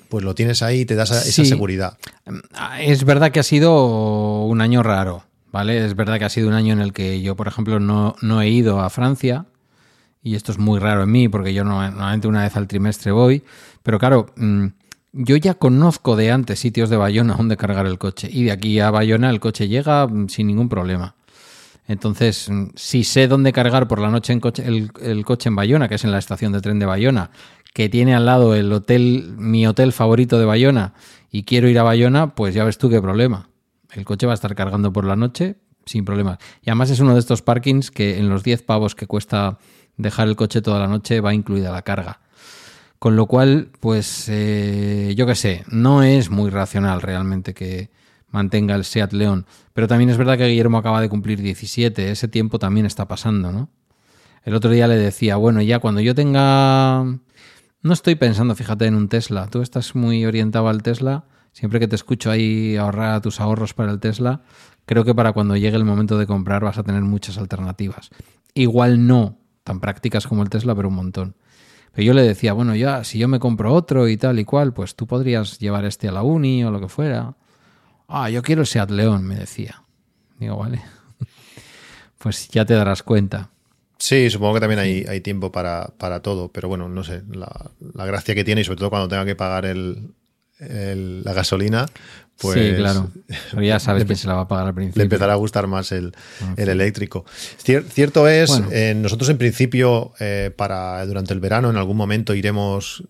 pues 0.09 0.25
lo 0.25 0.35
tienes 0.35 0.63
ahí 0.63 0.81
y 0.81 0.85
te 0.85 0.97
das 0.97 1.13
esa 1.13 1.45
seguridad. 1.45 1.97
Es 2.81 3.05
verdad 3.05 3.31
que 3.31 3.39
ha 3.39 3.45
sido 3.45 4.43
un 4.47 4.61
año 4.61 4.83
raro, 4.83 5.30
¿vale? 5.53 5.85
Es 5.85 5.95
verdad 5.97 6.19
que 6.19 6.25
ha 6.25 6.29
sido 6.31 6.49
un 6.49 6.55
año 6.55 6.73
en 6.73 6.81
el 6.81 6.93
que 6.93 7.21
yo, 7.23 7.37
por 7.37 7.49
ejemplo, 7.49 7.81
no, 7.81 8.15
no 8.23 8.41
he 8.43 8.49
ido 8.49 8.81
a 8.81 8.91
Francia. 8.91 9.47
Y 10.23 10.35
esto 10.35 10.53
es 10.53 10.59
muy 10.59 10.79
raro 10.79 11.05
en 11.05 11.11
mí, 11.11 11.29
porque 11.29 11.55
yo 11.55 11.65
no- 11.65 11.81
normalmente 11.83 12.29
una 12.29 12.43
vez 12.43 12.57
al 12.57 12.69
trimestre 12.69 13.11
voy. 13.13 13.43
Pero 13.83 13.99
claro, 13.99 14.27
mm, 14.37 14.67
yo 15.13 15.37
ya 15.37 15.55
conozco 15.55 16.15
de 16.17 16.31
antes 16.31 16.59
sitios 16.61 16.91
de 16.91 16.97
Bayona 16.97 17.35
donde 17.37 17.57
cargar 17.57 17.87
el 17.87 17.99
coche. 17.99 18.29
Y 18.31 18.45
de 18.45 18.53
aquí 18.53 18.81
a 18.81 18.91
Bayona 18.91 19.31
el 19.31 19.41
coche 19.41 19.69
llega 19.69 20.07
mm, 20.07 20.29
sin 20.29 20.47
ningún 20.47 20.69
problema. 20.69 21.15
Entonces, 21.89 22.49
mm, 22.51 22.69
si 22.77 23.05
sé 23.05 23.29
dónde 23.29 23.53
cargar 23.53 23.89
por 23.89 24.01
la 24.01 24.11
noche 24.11 24.33
el, 24.65 24.91
el 25.03 25.25
coche 25.25 25.49
en 25.49 25.57
Bayona, 25.57 25.89
que 25.89 25.97
es 25.97 26.05
en 26.05 26.13
la 26.13 26.19
estación 26.19 26.53
de 26.53 26.61
tren 26.61 26.79
de 26.79 26.87
Bayona, 26.87 27.31
que 27.75 27.89
tiene 27.89 28.15
al 28.15 28.27
lado 28.27 28.55
el 28.55 28.73
hotel, 28.73 29.35
mi 29.39 29.67
hotel 29.67 29.93
favorito 29.93 30.39
de 30.39 30.45
Bayona, 30.45 30.95
y 31.31 31.45
quiero 31.45 31.69
ir 31.69 31.79
a 31.79 31.83
Bayona, 31.83 32.35
pues 32.35 32.55
ya 32.55 32.65
ves 32.65 32.79
tú 32.79 32.91
qué 32.91 33.01
problema. 33.01 33.50
El 33.93 34.05
coche 34.05 34.27
va 34.27 34.33
a 34.33 34.35
estar 34.35 34.55
cargando 34.55 34.93
por 34.93 35.05
la 35.05 35.17
noche 35.17 35.57
sin 35.87 36.05
problemas. 36.05 36.39
Y 36.63 36.71
además 36.71 36.91
es 36.91 37.01
uno 37.01 37.15
de 37.15 37.21
estos 37.21 37.43
parkings 37.43 37.91
que 37.91 38.19
en 38.19 38.29
los 38.29 38.43
10 38.43 38.63
pavos 38.63 38.95
que 38.95 39.07
cuesta 39.07 39.59
dejar 39.97 40.29
el 40.29 40.37
coche 40.37 40.63
toda 40.63 40.79
la 40.79 40.87
noche 40.87 41.21
va 41.21 41.35
incluida 41.35 41.73
la 41.73 41.83
carga. 41.83 42.21
Con 42.99 43.17
lo 43.17 43.27
cual, 43.27 43.71
pues 43.81 44.27
eh, 44.29 45.15
yo 45.17 45.27
qué 45.27 45.35
sé, 45.35 45.65
no 45.69 46.03
es 46.03 46.31
muy 46.31 46.51
racional 46.51 47.01
realmente 47.01 47.55
que 47.55 47.91
mantenga 48.29 48.75
el 48.75 48.85
Seat 48.85 49.13
León. 49.13 49.47
Pero 49.73 49.89
también 49.89 50.11
es 50.11 50.19
verdad 50.19 50.37
que 50.37 50.47
Guillermo 50.47 50.79
acaba 50.79 51.01
de 51.01 51.09
cumplir 51.09 51.41
17, 51.41 52.11
ese 52.11 52.29
tiempo 52.29 52.59
también 52.59 52.87
está 52.87 53.09
pasando, 53.09 53.53
¿no? 53.53 53.71
El 54.45 54.55
otro 54.55 54.71
día 54.71 54.87
le 54.87 54.97
decía, 54.97 55.37
bueno, 55.37 55.61
ya 55.63 55.79
cuando 55.79 56.01
yo 56.01 56.15
tenga... 56.15 57.05
No 57.83 57.93
estoy 57.93 58.15
pensando, 58.15 58.55
fíjate, 58.55 58.87
en 58.87 58.95
un 58.95 59.09
Tesla. 59.09 59.49
Tú 59.49 59.63
estás 59.63 59.95
muy 59.95 60.25
orientado 60.27 60.69
al 60.69 60.83
Tesla. 60.83 61.25
Siempre 61.53 61.81
que 61.81 61.89
te 61.89 61.97
escucho 61.97 62.31
ahí 62.31 62.77
ahorrar 62.77 63.21
tus 63.21 63.41
ahorros 63.41 63.75
para 63.75 63.91
el 63.93 64.01
Tesla, 64.01 64.43
creo 64.87 65.05
que 65.05 65.15
para 65.15 65.33
cuando 65.33 65.57
llegue 65.57 65.77
el 65.77 65.85
momento 65.85 66.19
de 66.19 66.27
comprar 66.27 66.63
vas 66.63 66.79
a 66.79 66.83
tener 66.83 67.03
muchas 67.03 67.39
alternativas. 67.39 68.11
Igual 68.55 69.07
no 69.07 69.39
tan 69.65 69.81
prácticas 69.81 70.27
como 70.27 70.43
el 70.43 70.51
Tesla, 70.51 70.75
pero 70.75 70.89
un 70.89 70.95
montón. 70.95 71.37
Pero 71.93 72.07
yo 72.07 72.15
le 72.15 72.23
decía, 72.23 72.53
bueno, 72.53 72.75
ya, 72.75 73.05
si 73.05 73.19
yo 73.19 73.29
me 73.29 73.39
compro 73.39 73.73
otro 73.73 74.09
y 74.09 74.17
tal 74.17 74.39
y 74.39 74.45
cual, 74.45 74.73
pues 74.73 74.95
tú 74.95 75.07
podrías 75.07 75.59
llevar 75.59 75.85
este 75.85 76.09
a 76.09 76.13
la 76.13 76.23
uni 76.23 76.65
o 76.65 76.71
lo 76.71 76.81
que 76.81 76.89
fuera. 76.89 77.35
Ah, 78.09 78.31
yo 78.31 78.43
quiero 78.43 78.63
el 78.63 78.67
Seat 78.67 78.91
León, 78.91 79.25
me 79.25 79.37
decía. 79.37 79.83
Digo, 80.39 80.57
vale. 80.57 80.83
Pues 82.19 82.49
ya 82.51 82.67
te 82.67 82.75
darás 82.75 83.03
cuenta. 83.03 83.49
Sí, 83.97 84.29
supongo 84.29 84.55
que 84.55 84.61
también 84.61 85.07
hay, 85.09 85.21
tiempo 85.23 85.51
para, 85.51 85.95
para 85.97 86.21
todo, 86.21 86.53
pero 86.53 86.69
bueno, 86.69 86.87
no 86.87 87.03
sé, 87.03 87.23
la 87.31 88.05
gracia 88.05 88.35
que 88.35 88.45
tiene 88.45 88.61
y 88.61 88.65
sobre 88.65 88.77
todo 88.77 88.91
cuando 88.91 89.09
tenga 89.09 89.25
que 89.25 89.37
pagar 89.37 89.65
el, 89.65 90.11
el- 90.61 91.23
la 91.25 91.33
gasolina, 91.33 91.87
pues 92.39 92.59
sí, 92.59 92.75
claro. 92.77 93.11
Pero 93.51 93.63
ya 93.63 93.79
sabes 93.79 94.05
quién 94.05 94.17
se 94.17 94.27
la 94.27 94.35
va 94.35 94.43
a 94.43 94.49
pagar 94.49 94.67
al 94.69 94.75
principio. 94.75 94.99
le 95.01 95.05
empezará 95.05 95.33
a 95.35 95.37
gustar 95.37 95.67
más 95.67 95.93
el, 95.93 96.13
el 96.57 96.69
eléctrico. 96.69 97.25
Cier- 97.63 97.85
cierto 97.85 98.27
es, 98.29 98.49
Bueno. 98.51 98.69
eh, 98.73 98.95
nosotros 98.97 99.29
en 99.29 99.39
principio, 99.39 100.13
eh, 100.21 100.51
para 100.57 101.05
durante 101.07 101.35
el 101.35 101.41
verano, 101.41 101.71
en 101.71 101.77
algún 101.77 101.97
momento 101.97 102.35
iremos. 102.35 103.05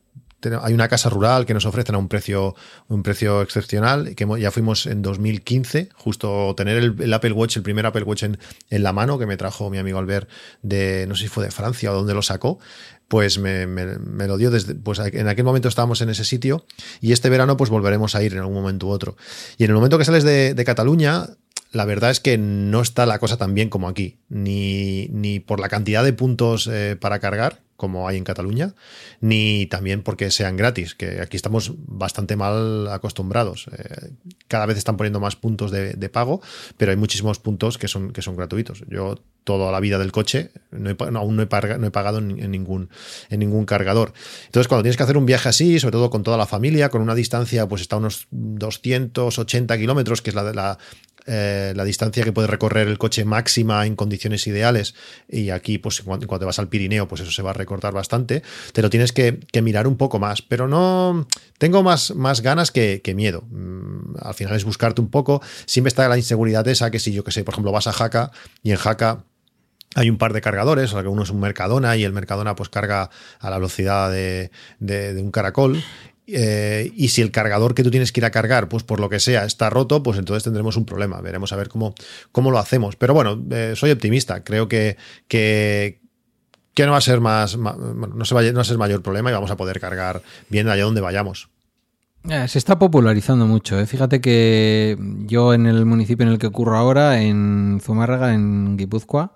Hay 0.63 0.73
una 0.73 0.89
casa 0.89 1.11
rural 1.11 1.45
que 1.45 1.53
nos 1.53 1.67
ofrecen 1.67 1.95
a 1.97 1.99
un 1.99 2.09
precio, 2.09 2.55
un 2.89 3.03
precio 3.03 3.43
excepcional, 3.43 4.15
que 4.15 4.27
ya 4.41 4.51
fuimos 4.51 4.87
en 4.87 5.03
2015, 5.03 5.91
justo 5.95 6.55
tener 6.57 6.79
el, 6.79 6.97
el 6.99 7.13
Apple 7.13 7.33
Watch, 7.33 7.59
el 7.59 7.63
primer 7.63 7.85
Apple 7.85 8.05
Watch 8.05 8.23
en, 8.23 8.39
en 8.71 8.83
la 8.83 8.95
mano, 8.95 9.19
que 9.19 9.27
me 9.27 9.37
trajo 9.37 9.69
mi 9.69 9.77
amigo 9.77 9.99
Albert 9.99 10.31
de, 10.63 11.05
no 11.07 11.15
sé 11.15 11.25
si 11.25 11.29
fue 11.29 11.45
de 11.45 11.51
Francia 11.51 11.93
o 11.93 11.95
donde 11.95 12.15
lo 12.15 12.23
sacó, 12.23 12.59
pues 13.11 13.39
me, 13.39 13.67
lo 13.67 14.37
dio 14.37 14.53
desde, 14.53 14.77
pues 14.77 15.01
en 15.01 15.27
aquel 15.27 15.45
momento 15.45 15.67
estábamos 15.67 16.01
en 16.01 16.11
ese 16.11 16.25
sitio 16.25 16.65
y 17.01 17.11
este 17.11 17.29
verano 17.29 17.57
pues 17.57 17.69
volveremos 17.69 18.15
a 18.15 18.23
ir 18.23 18.35
en 18.35 18.39
algún 18.39 18.55
momento 18.55 18.87
u 18.87 18.91
otro. 18.91 19.17
Y 19.59 19.65
en 19.65 19.71
el 19.71 19.75
momento 19.75 19.99
que 19.99 20.05
sales 20.05 20.23
de, 20.23 20.55
de 20.55 20.65
Cataluña, 20.65 21.27
la 21.73 21.85
verdad 21.87 22.13
es 22.13 22.21
que 22.21 22.39
no 22.39 22.81
está 22.81 23.07
la 23.07 23.19
cosa 23.19 23.37
tan 23.37 23.53
bien 23.53 23.69
como 23.69 23.89
aquí, 23.89 24.19
ni, 24.29 25.09
ni 25.09 25.41
por 25.41 25.59
la 25.59 25.69
cantidad 25.69 26.05
de 26.05 26.13
puntos 26.13 26.69
eh, 26.71 26.97
para 27.01 27.19
cargar, 27.19 27.59
como 27.81 28.07
hay 28.07 28.19
en 28.19 28.25
Cataluña, 28.25 28.75
ni 29.23 29.65
también 29.65 30.03
porque 30.03 30.31
sean 30.31 30.59
gratis, 30.59 30.95
que 30.95 31.23
aquí 31.23 31.39
estamos 31.39 31.73
bastante 31.79 32.37
mal 32.37 32.87
acostumbrados. 32.89 33.69
Eh, 33.73 34.11
cada 34.49 34.67
vez 34.67 34.77
están 34.77 34.99
poniendo 34.99 35.19
más 35.19 35.35
puntos 35.35 35.71
de, 35.71 36.09
pago, 36.11 36.43
pero 36.77 36.91
hay 36.91 36.99
muchísimos 36.99 37.39
puntos 37.39 37.79
que 37.79 37.89
son, 37.89 38.13
que 38.13 38.21
son 38.21 38.37
gratuitos. 38.37 38.85
Yo 38.91 39.19
toda 39.45 39.73
la 39.73 39.81
vida 39.81 39.99
del 39.99 40.13
coche 40.13 40.51
no 40.71 40.95
aún 41.19 41.37
no 41.37 41.43
he, 41.43 41.47
pagado 41.47 42.19
en, 42.19 42.51
ningún, 42.51 42.91
en 43.31 43.41
ningún 43.41 43.65
cargador. 43.65 44.13
Entonces, 44.45 44.69
cuando 44.69 44.83
tienes 44.83 44.99
que 44.99 45.05
hacer 45.05 45.17
un 45.17 45.25
viaje 45.25 45.49
así, 45.49 45.81
sobre 45.81 45.93
todo 45.93 46.11
con 46.11 46.23
toda 46.23 46.37
la 46.37 46.45
familia, 46.45 46.91
con 46.91 47.01
una 47.01 47.15
distancia, 47.15 47.67
pues 47.67 47.81
está 47.81 47.97
a 47.97 48.01
unos 48.01 48.27
280 48.31 49.79
kilómetros, 49.79 50.21
que 50.21 50.29
es 50.29 50.37
la, 50.37 50.53
la, 50.53 50.79
eh, 51.27 51.73
la 51.77 51.85
distancia 51.85 52.25
que 52.25 52.33
puede 52.33 52.49
recorrer 52.49 52.89
el 52.89 52.99
coche 52.99 53.25
máxima 53.25 53.87
en 53.87 53.97
condiciones 53.97 54.47
ideales 54.47 54.95
y 55.29 55.51
aquí 55.51 55.79
pues 55.79 56.01
cuando, 56.03 56.27
vas 56.27 56.59
al 56.59 56.69
Pirineo 56.69 57.09
pues 57.09 57.21
eso 57.21 57.31
se 57.31 57.43
va 57.43 57.51
a 57.51 57.55
recortar 57.55 57.93
bastante, 57.93 58.43
te 58.73 58.83
lo 58.83 58.91
tienes 58.91 59.13
que, 59.13 59.41
mirar 59.63 59.87
un 59.87 59.97
poco 59.97 60.19
más, 60.19 60.43
pero 60.43 60.69
no 60.69 61.27
tengo 61.59 61.83
más, 61.83 62.13
ganas 62.43 62.71
que, 62.71 63.13
miedo. 63.15 63.43
Mm, 63.51 64.17
al 64.21 64.35
final 64.35 64.57
es 64.57 64.65
buscarte 64.65 65.01
un 65.01 65.11
poco, 65.11 65.43
siempre 65.67 65.89
está 65.89 66.09
la 66.09 66.17
inseguridad 66.17 66.67
esa 66.69 66.91
que 66.91 66.99
si 66.99 67.13
yo 67.13 67.25
que 67.25 67.33
sé, 67.33 67.45
por 67.45 67.55
ejemplo 67.55 67.73
vas 67.73 67.87
a 67.87 67.93
Jaca 67.93 68.31
y 68.63 68.71
en 68.71 68.77
Jaca 68.77 69.25
hay 69.97 70.09
un 70.09 70.19
par 70.19 70.33
de 70.33 70.41
cargadores, 70.41 70.93
uno 70.93 71.23
es 71.23 71.31
un 71.31 71.41
Mercadona 71.41 71.97
y 71.97 72.05
el 72.05 72.13
Mercadona 72.13 72.55
pues 72.55 72.69
carga 72.69 73.11
a 73.41 73.51
la 73.51 73.57
velocidad 73.57 74.11
de 74.11 74.51
un 75.23 75.31
caracol 75.31 75.83
eh, 76.33 76.93
y 76.95 77.09
si 77.09 77.23
el 77.23 77.31
cargador 77.31 77.75
que 77.75 77.83
tú 77.83 77.91
tienes 77.91 78.13
que 78.13 78.21
ir 78.21 78.25
a 78.25 78.31
cargar, 78.31 78.69
pues 78.69 78.83
por 78.83 79.01
lo 79.01 79.09
que 79.09 79.21
sea, 79.21 79.45
está 79.45 79.71
roto, 79.71 80.03
pues 80.03 80.19
entonces 80.19 80.45
tendremos 80.45 80.77
un 80.77 80.85
problema. 80.85 81.21
Veremos 81.21 81.53
a 81.53 81.57
ver 81.57 81.69
cómo, 81.69 81.95
cómo 82.33 82.51
lo 82.51 82.59
hacemos. 82.59 82.97
Pero 82.97 83.15
bueno, 83.15 83.43
eh, 83.51 83.75
soy 83.77 83.91
optimista. 83.91 84.43
Creo 84.45 84.69
que, 84.69 84.97
que, 85.29 85.99
no 86.79 86.93
va 86.93 86.99
a 86.99 87.03
ser 87.03 87.21
más, 87.21 87.59
no, 87.59 88.25
se 88.25 88.35
va, 88.35 88.43
no 88.43 88.55
va 88.55 88.61
a 88.63 88.65
ser 88.65 88.79
mayor 88.79 89.03
problema 89.03 89.31
y 89.31 89.35
vamos 89.35 89.51
a 89.51 89.57
poder 89.57 89.81
cargar 89.81 90.23
bien 90.49 90.69
allá 90.69 90.85
donde 90.85 91.03
vayamos. 91.03 91.51
Eh, 92.29 92.49
se 92.49 92.59
está 92.59 92.79
popularizando 92.79 93.47
mucho. 93.47 93.85
Fíjate 93.87 94.21
que 94.21 94.97
yo 95.27 95.53
en 95.53 95.67
el 95.67 95.85
municipio 95.85 96.27
en 96.27 96.33
el 96.33 96.39
que 96.39 96.47
ocurro 96.47 96.77
ahora, 96.77 97.21
en 97.21 97.81
Zumárraga, 97.83 98.35
en 98.35 98.77
Guipúzcoa, 98.77 99.35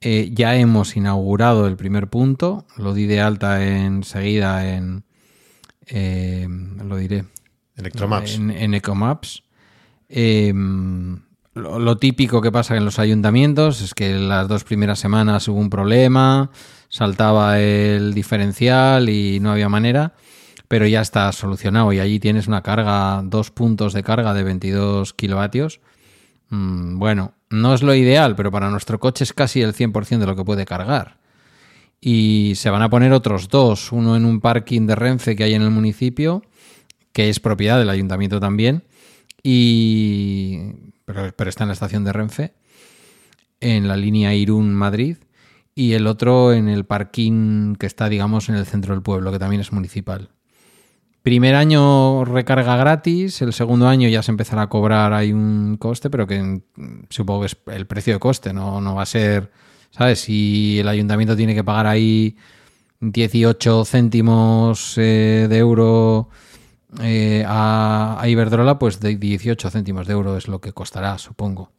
ya 0.00 0.54
hemos 0.56 0.96
inaugurado 0.96 1.66
el 1.66 1.76
primer 1.76 2.08
punto. 2.08 2.66
Lo 2.76 2.92
di 2.92 3.06
de 3.06 3.20
alta 3.20 3.66
enseguida 3.66 4.68
en, 4.74 5.04
eh, 5.88 6.46
lo 6.48 6.96
diré. 6.96 7.24
Electromaps. 7.76 8.36
En, 8.36 8.74
Ecomaps. 8.74 9.42
Em, 10.08 11.20
lo, 11.54 11.96
típico 11.98 12.40
que 12.40 12.52
pasa 12.52 12.76
en 12.76 12.84
los 12.84 12.98
ayuntamientos 12.98 13.80
es 13.80 13.94
que 13.94 14.14
las 14.14 14.48
dos 14.48 14.64
primeras 14.64 14.98
semanas 14.98 15.48
hubo 15.48 15.58
un 15.58 15.70
problema, 15.70 16.50
saltaba 16.88 17.60
el 17.60 18.14
diferencial 18.14 19.08
y 19.08 19.38
no 19.40 19.52
había 19.52 19.68
manera, 19.68 20.14
pero 20.66 20.86
ya 20.86 21.00
está 21.00 21.30
solucionado 21.32 21.92
y 21.92 22.00
allí 22.00 22.18
tienes 22.18 22.48
una 22.48 22.62
carga, 22.62 23.22
dos 23.24 23.50
puntos 23.50 23.92
de 23.92 24.02
carga 24.02 24.34
de 24.34 24.42
22 24.42 25.14
kilovatios. 25.14 25.80
Mm, 26.50 26.98
bueno, 26.98 27.34
no 27.50 27.74
es 27.74 27.82
lo 27.82 27.94
ideal, 27.94 28.34
pero 28.34 28.50
para 28.50 28.70
nuestro 28.70 28.98
coche 28.98 29.24
es 29.24 29.32
casi 29.32 29.62
el 29.62 29.74
100% 29.74 30.18
de 30.18 30.26
lo 30.26 30.36
que 30.36 30.44
puede 30.44 30.64
cargar 30.64 31.18
y 32.00 32.52
se 32.56 32.70
van 32.70 32.82
a 32.82 32.90
poner 32.90 33.12
otros 33.12 33.48
dos, 33.48 33.92
uno 33.92 34.16
en 34.16 34.24
un 34.24 34.40
parking 34.40 34.86
de 34.86 34.94
Renfe 34.94 35.36
que 35.36 35.44
hay 35.44 35.54
en 35.54 35.62
el 35.62 35.70
municipio, 35.70 36.42
que 37.12 37.28
es 37.28 37.40
propiedad 37.40 37.78
del 37.78 37.90
ayuntamiento 37.90 38.40
también, 38.40 38.84
y 39.42 40.58
pero, 41.04 41.48
está 41.48 41.64
en 41.64 41.68
la 41.68 41.74
estación 41.74 42.04
de 42.04 42.12
Renfe, 42.12 42.52
en 43.60 43.88
la 43.88 43.96
línea 43.96 44.34
Irún-Madrid, 44.34 45.16
y 45.74 45.92
el 45.92 46.06
otro 46.06 46.52
en 46.52 46.68
el 46.68 46.84
parking 46.84 47.74
que 47.76 47.86
está, 47.86 48.08
digamos, 48.08 48.48
en 48.48 48.56
el 48.56 48.66
centro 48.66 48.94
del 48.94 49.02
pueblo, 49.02 49.32
que 49.32 49.38
también 49.38 49.60
es 49.60 49.72
municipal. 49.72 50.30
Primer 51.22 51.54
año 51.54 52.24
recarga 52.24 52.76
gratis, 52.76 53.42
el 53.42 53.52
segundo 53.52 53.88
año 53.88 54.08
ya 54.08 54.22
se 54.22 54.30
empezará 54.30 54.62
a 54.62 54.68
cobrar, 54.68 55.12
hay 55.12 55.32
un 55.32 55.76
coste, 55.78 56.10
pero 56.10 56.26
que 56.26 56.62
supongo 57.10 57.40
que 57.40 57.46
es 57.46 57.56
el 57.66 57.86
precio 57.86 58.14
de 58.14 58.18
coste, 58.18 58.52
no, 58.52 58.80
no 58.80 58.94
va 58.94 59.02
a 59.02 59.06
ser 59.06 59.50
¿Sabes? 59.90 60.20
Si 60.20 60.78
el 60.78 60.88
ayuntamiento 60.88 61.36
tiene 61.36 61.54
que 61.54 61.64
pagar 61.64 61.86
ahí 61.86 62.36
18 63.00 63.84
céntimos 63.84 64.94
eh, 64.96 65.46
de 65.48 65.58
euro 65.58 66.28
eh, 67.02 67.44
a, 67.46 68.22
Iberdrola, 68.26 68.78
pues 68.78 69.00
de 69.00 69.16
18 69.16 69.70
céntimos 69.70 70.06
de 70.06 70.14
euro 70.14 70.36
es 70.36 70.48
lo 70.48 70.60
que 70.60 70.72
costará, 70.72 71.18
supongo. 71.18 71.72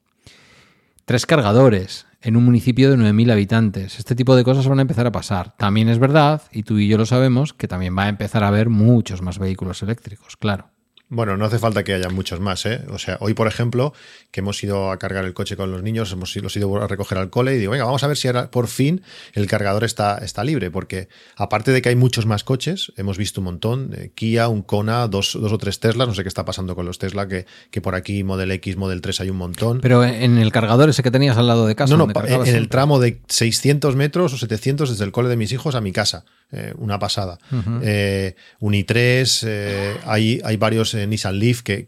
Tres 1.06 1.26
cargadores 1.26 2.06
en 2.22 2.36
un 2.36 2.46
municipio 2.46 2.92
de 2.92 2.98
9.000 2.98 3.32
habitantes. 3.32 3.98
Este 3.98 4.16
tipo 4.16 4.36
de 4.36 4.44
cosas 4.44 4.68
van 4.68 4.80
a 4.80 4.84
empezar 4.84 5.08
a 5.08 5.12
pasar. 5.12 5.56
También 5.58 5.90
es 5.90 5.98
verdad, 5.98 6.44
y 6.52 6.64
tú 6.64 6.78
y 6.78 6.88
yo 6.88 6.98
lo 6.98 7.06
sabemos, 7.06 7.54
que 7.54 7.68
también 7.68 7.98
va 7.98 8.04
a 8.04 8.10
empezar 8.10 8.44
a 8.44 8.50
haber 8.50 8.70
muchos 8.70 9.22
más 9.22 9.40
vehículos 9.40 9.82
eléctricos, 9.82 10.38
claro. 10.38 10.70
Bueno, 11.12 11.38
no 11.38 11.46
hace 11.46 11.58
falta 11.58 11.84
que 11.84 11.96
haya 11.96 12.10
muchos 12.10 12.40
más, 12.40 12.68
¿eh? 12.68 12.82
O 12.90 13.00
sea, 13.00 13.18
hoy, 13.20 13.34
por 13.34 13.48
ejemplo, 13.48 13.94
que 14.30 14.42
hemos 14.42 14.64
ido 14.64 14.92
a 14.92 15.00
cargar 15.00 15.26
el 15.26 15.34
coche 15.34 15.58
con 15.58 15.72
los 15.72 15.82
niños, 15.82 16.12
hemos 16.12 16.36
ido, 16.36 16.50
ido 16.54 16.84
a 16.84 16.88
recoger 16.88 17.18
al 17.18 17.32
cole 17.32 17.56
y 17.56 17.58
digo, 17.58 17.72
venga, 17.72 17.86
vamos 17.86 18.04
a 18.04 18.08
ver 18.08 18.16
si 18.16 18.28
ahora 18.28 18.52
por 18.52 18.68
fin 18.68 19.02
el 19.34 19.48
cargador 19.48 19.84
está, 19.84 20.20
está 20.20 20.44
libre, 20.44 20.70
porque 20.70 21.10
aparte 21.36 21.72
de 21.72 21.82
que 21.82 21.90
hay 21.90 21.96
muchos 21.96 22.28
más 22.28 22.44
coches, 22.44 22.94
hemos 22.96 23.18
visto 23.18 23.42
un 23.42 23.46
montón, 23.46 23.92
eh, 23.98 24.12
Kia, 24.14 24.50
un 24.50 24.62
Kona, 24.62 25.08
dos, 25.08 25.36
dos, 25.42 25.52
o 25.52 25.58
tres 25.58 25.80
Teslas, 25.80 26.08
no 26.08 26.14
sé 26.14 26.22
qué 26.22 26.28
está 26.28 26.46
pasando 26.46 26.76
con 26.76 26.86
los 26.86 27.00
Tesla, 27.00 27.28
que, 27.28 27.48
que 27.72 27.82
por 27.82 27.96
aquí 27.96 28.24
Model 28.24 28.52
X, 28.52 28.78
Model 28.78 29.02
3 29.02 29.22
hay 29.22 29.30
un 29.32 29.38
montón. 29.38 29.82
Pero 29.82 30.04
en 30.04 30.38
el 30.38 30.52
cargador 30.52 30.90
ese 30.90 31.02
que 31.02 31.10
tenías 31.10 31.38
al 31.38 31.48
lado 31.48 31.66
de 31.66 31.74
casa. 31.74 31.98
No, 31.98 32.06
no, 32.06 32.14
en, 32.24 32.56
el 32.56 32.70
tramo 32.70 33.00
de 33.00 33.20
600 33.28 33.96
metros 33.96 34.34
o 34.34 34.38
700 34.38 34.92
desde 34.92 35.06
el 35.06 35.12
cole 35.12 35.30
de 35.30 35.38
mis 35.38 35.52
hijos 35.54 35.74
a 35.74 35.82
mi 35.82 35.92
casa. 35.92 36.26
Eh, 36.52 36.74
una 36.78 37.00
pasada. 37.00 37.40
un 37.52 38.74
i3, 38.74 40.00
hay, 40.06 40.42
hay 40.44 40.58
varios 40.58 40.99
Nissan 41.08 41.40
Leaf 41.40 41.62
que, 41.62 41.88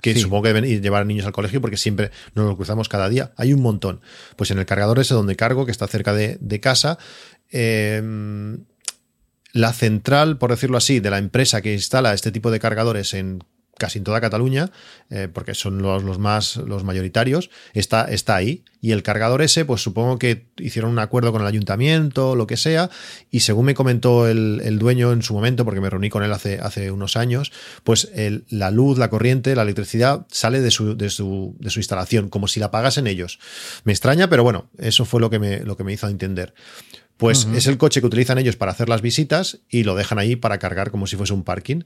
que, 0.00 0.14
supongo 0.18 0.42
que 0.42 0.52
deben 0.52 0.82
llevar 0.82 1.06
niños 1.06 1.26
al 1.26 1.32
colegio 1.32 1.60
porque 1.60 1.76
siempre 1.76 2.10
nos 2.34 2.46
lo 2.46 2.56
cruzamos 2.56 2.88
cada 2.88 3.08
día. 3.08 3.32
Hay 3.36 3.52
un 3.52 3.62
montón. 3.62 4.00
Pues 4.36 4.50
en 4.50 4.58
el 4.58 4.66
cargador 4.66 4.98
ese 4.98 5.14
donde 5.14 5.36
cargo, 5.36 5.64
que 5.64 5.72
está 5.72 5.86
cerca 5.86 6.12
de, 6.12 6.60
casa, 6.60 6.98
em, 7.50 8.64
la 9.52 9.72
central, 9.72 10.38
por 10.38 10.50
decirlo 10.50 10.76
así, 10.76 11.00
de 11.00 11.10
la 11.10 11.18
empresa 11.18 11.62
que 11.62 11.72
instala 11.72 12.14
este 12.14 12.32
tipo 12.32 12.50
de 12.50 12.60
cargadores 12.60 13.14
en 13.14 13.44
casi 13.82 13.98
en 13.98 14.04
toda 14.04 14.20
Cataluña, 14.20 14.70
eh, 15.10 15.26
porque 15.26 15.54
son 15.54 15.82
los, 15.82 16.20
más 16.20 16.56
los 16.56 16.84
mayoritarios, 16.84 17.50
está, 17.74 18.04
está 18.04 18.36
ahí. 18.36 18.62
Y 18.80 18.92
el 18.92 19.02
cargador 19.02 19.42
ese, 19.42 19.64
pues 19.64 19.82
supongo 19.82 20.20
que 20.20 20.46
hicieron 20.56 20.92
un 20.92 21.00
acuerdo 21.00 21.32
con 21.32 21.42
el 21.42 21.48
ayuntamiento, 21.48 22.36
lo 22.36 22.46
que 22.46 22.56
sea, 22.56 22.90
y 23.30 23.40
según 23.40 23.66
me 23.66 23.74
comentó 23.74 24.28
el, 24.28 24.78
dueño 24.78 25.12
en 25.12 25.22
su 25.22 25.34
momento, 25.34 25.64
porque 25.64 25.80
me 25.80 25.90
reuní 25.90 26.10
con 26.10 26.22
él 26.22 26.32
hace, 26.32 26.60
hace 26.60 26.92
unos 26.92 27.16
años, 27.16 27.50
pues 27.82 28.10
la 28.48 28.70
luz, 28.70 28.98
la 28.98 29.10
corriente, 29.10 29.56
la 29.56 29.62
electricidad 29.62 30.26
sale 30.30 30.60
de 30.60 30.70
su, 30.70 30.96
de 30.96 31.10
su, 31.10 31.56
de 31.58 31.70
su 31.70 31.80
instalación, 31.80 32.28
como 32.28 32.46
si 32.46 32.60
la 32.60 32.70
pagasen 32.70 33.08
ellos. 33.08 33.40
Me 33.82 33.92
extraña, 33.92 34.28
pero 34.28 34.44
bueno, 34.44 34.70
eso 34.78 35.04
fue 35.04 35.20
lo 35.20 35.28
que 35.28 35.40
me, 35.40 35.60
lo 35.60 35.76
que 35.76 35.82
me 35.82 35.92
hizo 35.92 36.08
entender. 36.08 36.54
Pues 37.22 37.46
es 37.54 37.68
el 37.68 37.78
coche 37.78 38.00
que 38.00 38.06
utilizan 38.08 38.38
ellos 38.38 38.56
para 38.56 38.72
hacer 38.72 38.88
las 38.88 39.00
visitas 39.00 39.60
y 39.70 39.84
lo 39.84 39.94
dejan 39.94 40.18
ahí 40.18 40.34
para 40.34 40.58
cargar 40.58 40.90
como 40.90 41.06
si 41.06 41.14
fuese 41.14 41.32
un 41.32 41.44
parking. 41.44 41.82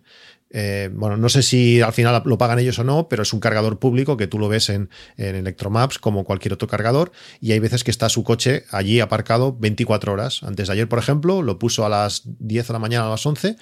Eh, 0.49 0.89
bueno, 0.95 1.19
no 1.19 1.29
sé 1.29 1.43
si 1.43 1.83
al 1.83 1.93
final 1.93 2.23
lo 2.25 2.39
pagan 2.39 2.59
ellos 2.59 2.79
o 2.79 2.85
no, 2.85 3.09
pero 3.09 3.23
es 3.23 3.35
un 3.35 3.41
cargador 3.41 3.79
público 3.79 4.17
que 4.17 4.27
tú 4.29 4.39
lo 4.39 4.49
ves 4.49 4.71
en, 4.71 4.89
en, 5.19 5.37
Electromaps 5.37 5.99
como 5.99 6.25
cualquier 6.25 6.55
otro 6.55 6.69
cargador 6.69 7.13
y 7.39 7.53
hay 7.53 7.59
veces 7.59 7.85
que 7.85 7.91
está 7.91 8.09
su 8.09 8.25
coche 8.25 8.65
allí 8.71 9.01
aparcado 9.01 9.55
24 9.59 10.11
horas. 10.11 10.43
Antes 10.43 10.69
de 10.69 10.73
ayer, 10.73 10.89
por 10.89 11.01
ejemplo, 11.01 11.43
lo 11.43 11.59
puso 11.59 11.85
a 11.85 11.91
las 11.91 12.23
10 12.25 12.69
de 12.69 12.73
la 12.73 12.79
mañana 12.79 13.07
a 13.07 13.11
las 13.11 13.27
11 13.27 13.57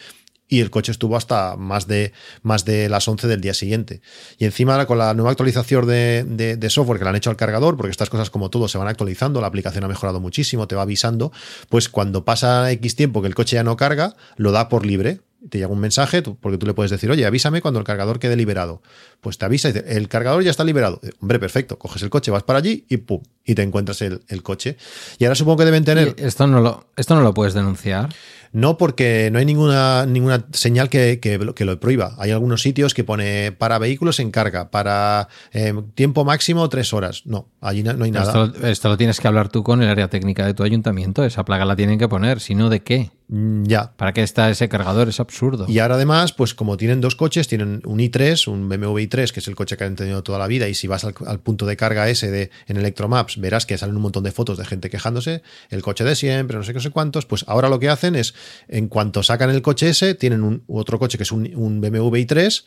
y 0.49 0.61
el 0.61 0.71
coche 0.71 0.93
estuvo 0.93 1.17
hasta 1.17 1.57
más 1.57 1.87
de, 1.87 2.13
más 2.43 2.65
de 2.65 2.89
las 2.89 3.09
11 3.09 3.27
del 3.29 3.41
día 3.41 3.55
siguiente. 3.55 4.03
Y 4.39 4.45
encima 4.45 4.85
con 4.87 4.99
la 4.99 5.15
nueva 5.15 5.31
actualización 5.31 5.87
de, 5.87 6.25
de, 6.59 6.71
software 6.71 6.99
que 6.99 7.05
le 7.05 7.11
han 7.11 7.17
hecho 7.17 7.31
al 7.31 7.37
cargador, 7.37 7.77
porque 7.77 7.91
estas 7.91 8.11
cosas 8.11 8.31
como 8.31 8.51
todo 8.51 8.69
se 8.69 8.79
van 8.79 8.89
actualizando, 8.89 9.41
la 9.41 9.47
aplicación 9.47 9.85
ha 9.85 9.89
mejorado 9.89 10.21
muchísimo, 10.21 10.69
te 10.69 10.75
va 10.75 10.83
avisando, 10.83 11.33
pues 11.69 11.89
cuando 11.89 12.25
pasa 12.25 12.71
X 12.73 12.97
tiempo 12.97 13.23
que 13.23 13.29
el 13.29 13.35
coche 13.35 13.57
ya 13.57 13.65
no 13.65 13.77
carga, 13.77 14.17
lo 14.37 14.53
da 14.53 14.69
por 14.69 14.85
libre 14.87 15.21
te 15.49 15.59
llega 15.59 15.71
un 15.71 15.81
mensaje, 15.81 16.23
porque 16.23 16.59
tú 16.59 16.67
le 16.67 16.75
puedes 16.75 16.91
decir, 16.91 17.11
oye, 17.11 17.27
avísame 17.27 17.61
cuando 17.61 17.79
el 17.79 17.85
cargador 17.85 18.19
quede 18.19 18.37
liberado. 18.37 18.83
Pues 19.21 19.39
te 19.39 19.45
avisa 19.45 19.69
y 19.69 19.73
dice, 19.73 19.85
el 19.89 20.09
cargador 20.09 20.43
ya 20.43 20.51
está 20.51 20.65
liberado. 20.65 21.01
Hombre, 21.21 21.39
perfecto, 21.39 21.79
coges 21.79 22.03
el 22.03 22.11
coche, 22.11 22.31
vas 22.31 22.43
para 22.43 22.61
allí 22.61 22.87
y 22.89 22.99
pum, 22.99 23.23
y 23.45 23.55
te 23.55 23.63
encuentras 23.63 24.03
el, 24.03 24.43
coche. 24.43 24.77
Y 25.19 25.25
ahora 25.25 25.35
supongo 25.35 25.59
que 25.59 25.65
deben 25.67 25.85
tener... 25.85 26.15
Esto 26.19 26.47
no 26.47 26.61
lo, 26.61 26.87
esto 26.97 27.15
no 27.15 27.23
lo 27.23 27.35
puedes 27.35 27.55
denunciar. 27.55 28.11
No, 28.55 28.79
porque 28.79 29.31
no 29.33 29.41
hay 29.41 29.45
ninguna, 29.45 30.07
ninguna 30.07 30.47
señal 30.53 30.89
que, 30.89 31.19
que, 31.19 31.65
lo 31.65 31.81
prohíba. 31.81 32.15
Hay 32.19 32.31
algunos 32.31 32.63
sitios 32.63 32.95
que 32.95 33.03
pone 33.03 33.51
para 33.51 33.81
vehículos 33.81 34.21
en 34.21 34.31
carga, 34.31 34.71
para 34.71 35.27
eh, 35.53 35.75
tiempo 35.97 36.25
máximo 36.25 36.69
tres 36.69 36.93
horas. 36.93 37.23
No, 37.25 37.49
allí 37.61 37.83
no, 37.83 38.05
hay 38.05 38.13
nada. 38.13 38.53
Esto, 38.63 38.89
lo 38.91 38.97
tienes 38.97 39.19
que 39.19 39.27
hablar 39.27 39.49
tú 39.49 39.65
con 39.65 39.83
el 39.83 39.89
área 39.89 40.09
técnica 40.09 40.47
de 40.47 40.55
tu 40.55 40.63
ayuntamiento. 40.63 41.25
Esa 41.25 41.45
plaga 41.45 41.65
la 41.65 41.75
tienen 41.75 41.99
que 41.99 42.07
poner, 42.07 42.39
si 42.39 42.55
no, 42.55 42.71
¿de 42.71 42.85
qué? 42.85 43.11
Mm, 43.27 43.65
ya. 43.65 43.93
¿Para 43.97 44.13
qué 44.13 44.23
está 44.23 44.49
ese 44.51 44.69
cargador? 44.69 45.09
Es 45.09 45.19
absurdo. 45.19 45.67
Y 45.69 45.81
ahora 45.81 45.97
además, 45.97 46.33
pues 46.33 46.55
como 46.55 46.77
tienen 46.77 47.01
dos 47.01 47.17
coches, 47.17 47.49
tienen 47.49 47.83
un 47.85 47.99
i3, 47.99 48.47
un 48.47 48.69
BMW 48.69 48.99
i3, 49.01 49.33
que 49.33 49.41
es 49.41 49.49
el 49.49 49.57
coche 49.57 49.77
que 49.77 49.83
han 49.83 49.97
tenido 49.97 50.23
toda 50.23 50.39
la 50.39 50.47
vida, 50.47 50.69
y 50.69 50.75
si 50.75 50.87
vas 50.87 51.05
al, 51.05 51.41
punto 51.41 51.67
de 51.67 51.77
carga 51.77 52.09
ese 52.09 52.31
de, 52.31 52.51
en 52.69 52.77
Electromaps, 52.77 53.34
Maps 53.35 53.41
verás 53.41 53.67
que 53.67 53.79
salen 53.79 53.97
un 53.97 54.03
montón 54.03 54.25
de 54.25 54.33
fotos 54.33 54.59
de 54.59 54.64
gente 54.64 54.91
quejándose, 54.91 55.43
el 55.71 55.83
coche 55.83 56.05
de 56.05 56.14
siempre, 56.17 56.57
no 56.57 56.62
sé 56.62 56.73
qué, 56.73 56.79
no 56.79 56.83
sé 56.83 56.91
cuántos, 56.91 57.26
pues 57.26 57.45
ahora 57.49 57.69
lo 57.69 57.79
que 57.79 57.88
hacen 57.88 58.14
es, 58.14 58.35
en 58.69 58.88
cuanto 58.88 59.23
sacan 59.23 59.50
el 59.50 59.62
coche 59.62 59.88
ese, 59.88 60.14
tienen 60.14 60.43
un, 60.43 60.64
otro 60.69 60.99
coche 60.99 61.19
que 61.19 61.25
es 61.25 61.33
un, 61.33 61.50
un 61.55 61.81
BMW 61.81 62.17
i3, 62.17 62.64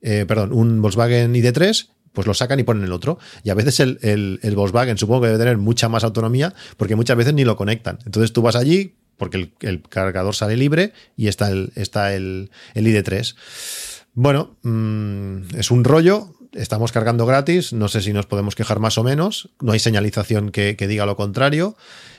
eh, 0.00 0.24
perdón, 0.26 0.52
un 0.52 0.80
Volkswagen 0.80 1.34
ID3 1.34 1.88
pues 2.12 2.26
lo 2.26 2.34
sacan 2.34 2.58
y 2.58 2.64
ponen 2.64 2.82
el 2.82 2.92
otro. 2.92 3.18
Y 3.44 3.50
a 3.50 3.54
veces 3.54 3.78
el, 3.78 3.98
el, 4.02 4.56
Volkswagen 4.56 4.98
supongo 4.98 5.20
que 5.20 5.26
debe 5.28 5.38
tener 5.38 5.56
mucha 5.56 5.88
más 5.88 6.02
autonomía 6.02 6.52
porque 6.76 6.96
muchas 6.96 7.16
veces 7.16 7.32
ni 7.32 7.44
lo 7.44 7.54
conectan. 7.54 7.98
Entonces 8.06 8.32
tú 8.32 8.42
vas 8.42 8.56
allí 8.56 8.96
porque 9.16 9.52
el, 9.60 9.82
cargador 9.82 10.34
sale 10.34 10.56
libre 10.56 10.92
y 11.16 11.28
está 11.28 11.50
el, 11.50 11.72
está 11.76 12.14
el, 12.14 12.50
ID3. 12.74 13.36
Bueno, 14.14 14.56
mm, 14.62 15.56
es 15.58 15.70
un 15.70 15.84
rollo. 15.84 16.34
Estamos 16.52 16.92
cargando 16.92 17.26
gratis. 17.26 17.72
No 17.72 17.88
sé 17.88 18.00
si 18.00 18.12
nos 18.12 18.26
podemos 18.26 18.54
quejar 18.54 18.78
más 18.78 18.98
o 18.98 19.04
menos. 19.04 19.50
No 19.60 19.72
hay 19.72 19.78
señalización 19.78 20.50
que, 20.50 20.76
que 20.76 20.86
diga 20.88 21.06
lo 21.06 21.16
contrario. 21.16 21.76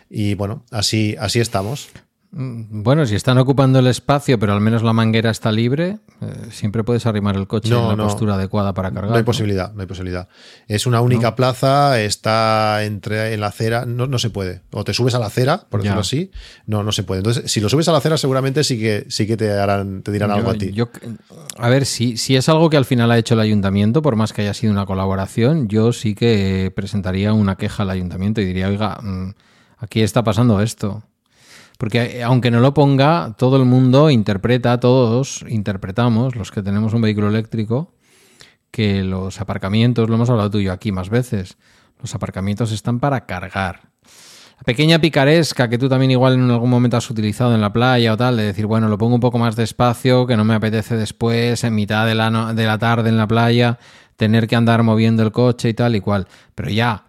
Y 0.10 0.36
bueno, 0.36 0.64
así, 0.72 1.16
así 1.20 1.40
estamos. 1.40 1.90
Mm, 2.32 2.84
bueno, 2.84 3.08
si 3.08 3.16
están 3.16 3.40
ocupando 3.40 3.80
el 3.80 3.88
espacio, 3.88 4.38
pero 4.38 4.54
al 4.54 4.62
menos 4.62 4.84
la 4.84 4.94
manguera 4.94 5.32
está 5.32 5.52
libre, 5.52 5.98
eh, 6.22 6.48
siempre 6.52 6.84
puedes 6.84 7.08
arrimar 7.08 7.36
el 7.36 7.48
coche 7.48 7.74
en 7.74 7.88
la 7.88 7.96
postura 7.96 8.36
adecuada 8.36 8.74
para 8.74 8.92
cargar. 8.92 9.10
No 9.10 9.18
hay 9.18 9.24
posibilidad, 9.24 9.74
no 9.74 9.82
hay 9.82 9.88
posibilidad. 9.88 10.28
Es 10.68 10.86
una 10.86 11.02
única 11.02 11.36
plaza, 11.36 12.00
está 12.00 12.84
entre 12.84 13.34
en 13.34 13.42
la 13.42 13.48
acera, 13.48 13.86
no, 13.88 14.06
no 14.06 14.20
se 14.20 14.30
puede. 14.30 14.62
O 14.72 14.84
te 14.84 14.94
subes 14.94 15.16
a 15.16 15.20
la 15.20 15.26
acera, 15.26 15.66
por 15.70 15.82
decirlo 15.82 16.02
así, 16.02 16.30
no, 16.68 16.84
no 16.84 16.92
se 16.92 17.02
puede. 17.02 17.20
Entonces, 17.20 17.52
si 17.52 17.62
lo 17.62 17.70
subes 17.70 17.88
a 17.88 17.94
la 17.94 17.98
acera, 17.98 18.16
seguramente 18.18 18.64
sí 18.64 18.80
que 18.80 19.06
sí 19.10 19.26
que 19.26 19.36
te 19.36 19.52
harán, 19.52 20.04
te 20.04 20.12
dirán 20.12 20.30
algo 20.30 20.52
a 20.52 20.54
ti. 20.54 20.72
a 21.58 21.70
ver, 21.70 21.88
si, 21.88 22.16
si 22.18 22.36
es 22.36 22.48
algo 22.48 22.70
que 22.70 22.78
al 22.78 22.86
final 22.86 23.10
ha 23.12 23.18
hecho 23.18 23.34
el 23.34 23.40
ayuntamiento, 23.40 24.04
por 24.04 24.16
más 24.16 24.34
que 24.34 24.44
haya 24.44 24.54
sido 24.54 24.72
una 24.72 24.86
colaboración, 24.86 25.68
yo 25.68 25.94
sí 25.94 26.14
que 26.14 26.72
presentaría 26.76 27.34
una 27.34 27.56
queja 27.56 27.84
al 27.84 27.90
ayuntamiento 27.90 28.40
y 28.40 28.46
diría, 28.46 28.68
oiga, 28.68 29.00
mm, 29.02 29.34
aquí 29.80 30.02
está 30.02 30.24
pasando 30.24 30.62
esto. 30.62 31.04
Porque 31.80 32.18
eh, 32.18 32.24
aunque 32.24 32.52
no 32.52 32.60
lo 32.60 32.74
ponga, 32.74 33.36
todo 33.38 33.56
el 33.56 33.64
mundo 33.64 34.10
interpreta, 34.10 34.82
todos 34.82 35.46
interpretamos, 35.48 36.36
los 36.36 36.52
que 36.52 36.62
tenemos 36.62 36.94
un 36.94 37.02
vehículo 37.02 37.30
eléctrico, 37.30 37.94
que 38.70 39.02
los 39.02 39.40
aparcamientos, 39.40 40.10
lo 40.10 40.16
hemos 40.16 40.30
hablado 40.30 40.52
tú 40.52 40.58
y 40.60 40.66
yo 40.66 40.74
aquí 40.74 40.92
más 40.92 41.10
veces, 41.10 41.58
los 42.02 42.14
aparcamientos 42.14 42.74
están 42.74 43.00
para 43.00 43.26
cargar. 43.26 43.92
La 44.58 44.64
pequeña 44.66 45.00
picaresca 45.00 45.70
que 45.70 45.78
tú 45.78 45.88
también 45.88 46.12
igual 46.12 46.34
en 46.34 46.52
algún 46.52 46.70
momento 46.70 46.98
has 46.98 47.10
utilizado 47.10 47.56
en 47.56 47.62
la 47.62 47.72
playa 47.72 48.12
o 48.12 48.18
tal, 48.18 48.36
de 48.36 48.44
decir, 48.44 48.66
bueno, 48.66 48.90
lo 48.90 48.98
pongo 48.98 49.16
un 49.16 49.22
poco 49.22 49.38
más 49.38 49.56
despacio, 49.56 50.28
que 50.28 50.36
no 50.36 50.44
me 50.44 50.56
apetece 50.56 50.98
después, 50.98 51.64
en 51.64 51.76
mitad 51.76 52.06
de 52.06 52.14
la, 52.14 52.54
de 52.54 52.66
la 52.66 52.78
tarde 52.78 53.08
en 53.08 53.16
la 53.16 53.26
playa, 53.26 53.80
tener 54.18 54.48
que 54.48 54.58
andar 54.58 54.84
moviendo 54.84 55.24
el 55.24 55.32
coche 55.32 55.70
y 55.70 55.74
tal 55.74 55.96
y 55.96 56.02
cual. 56.02 56.28
Pero 56.56 56.72
ya, 56.72 57.06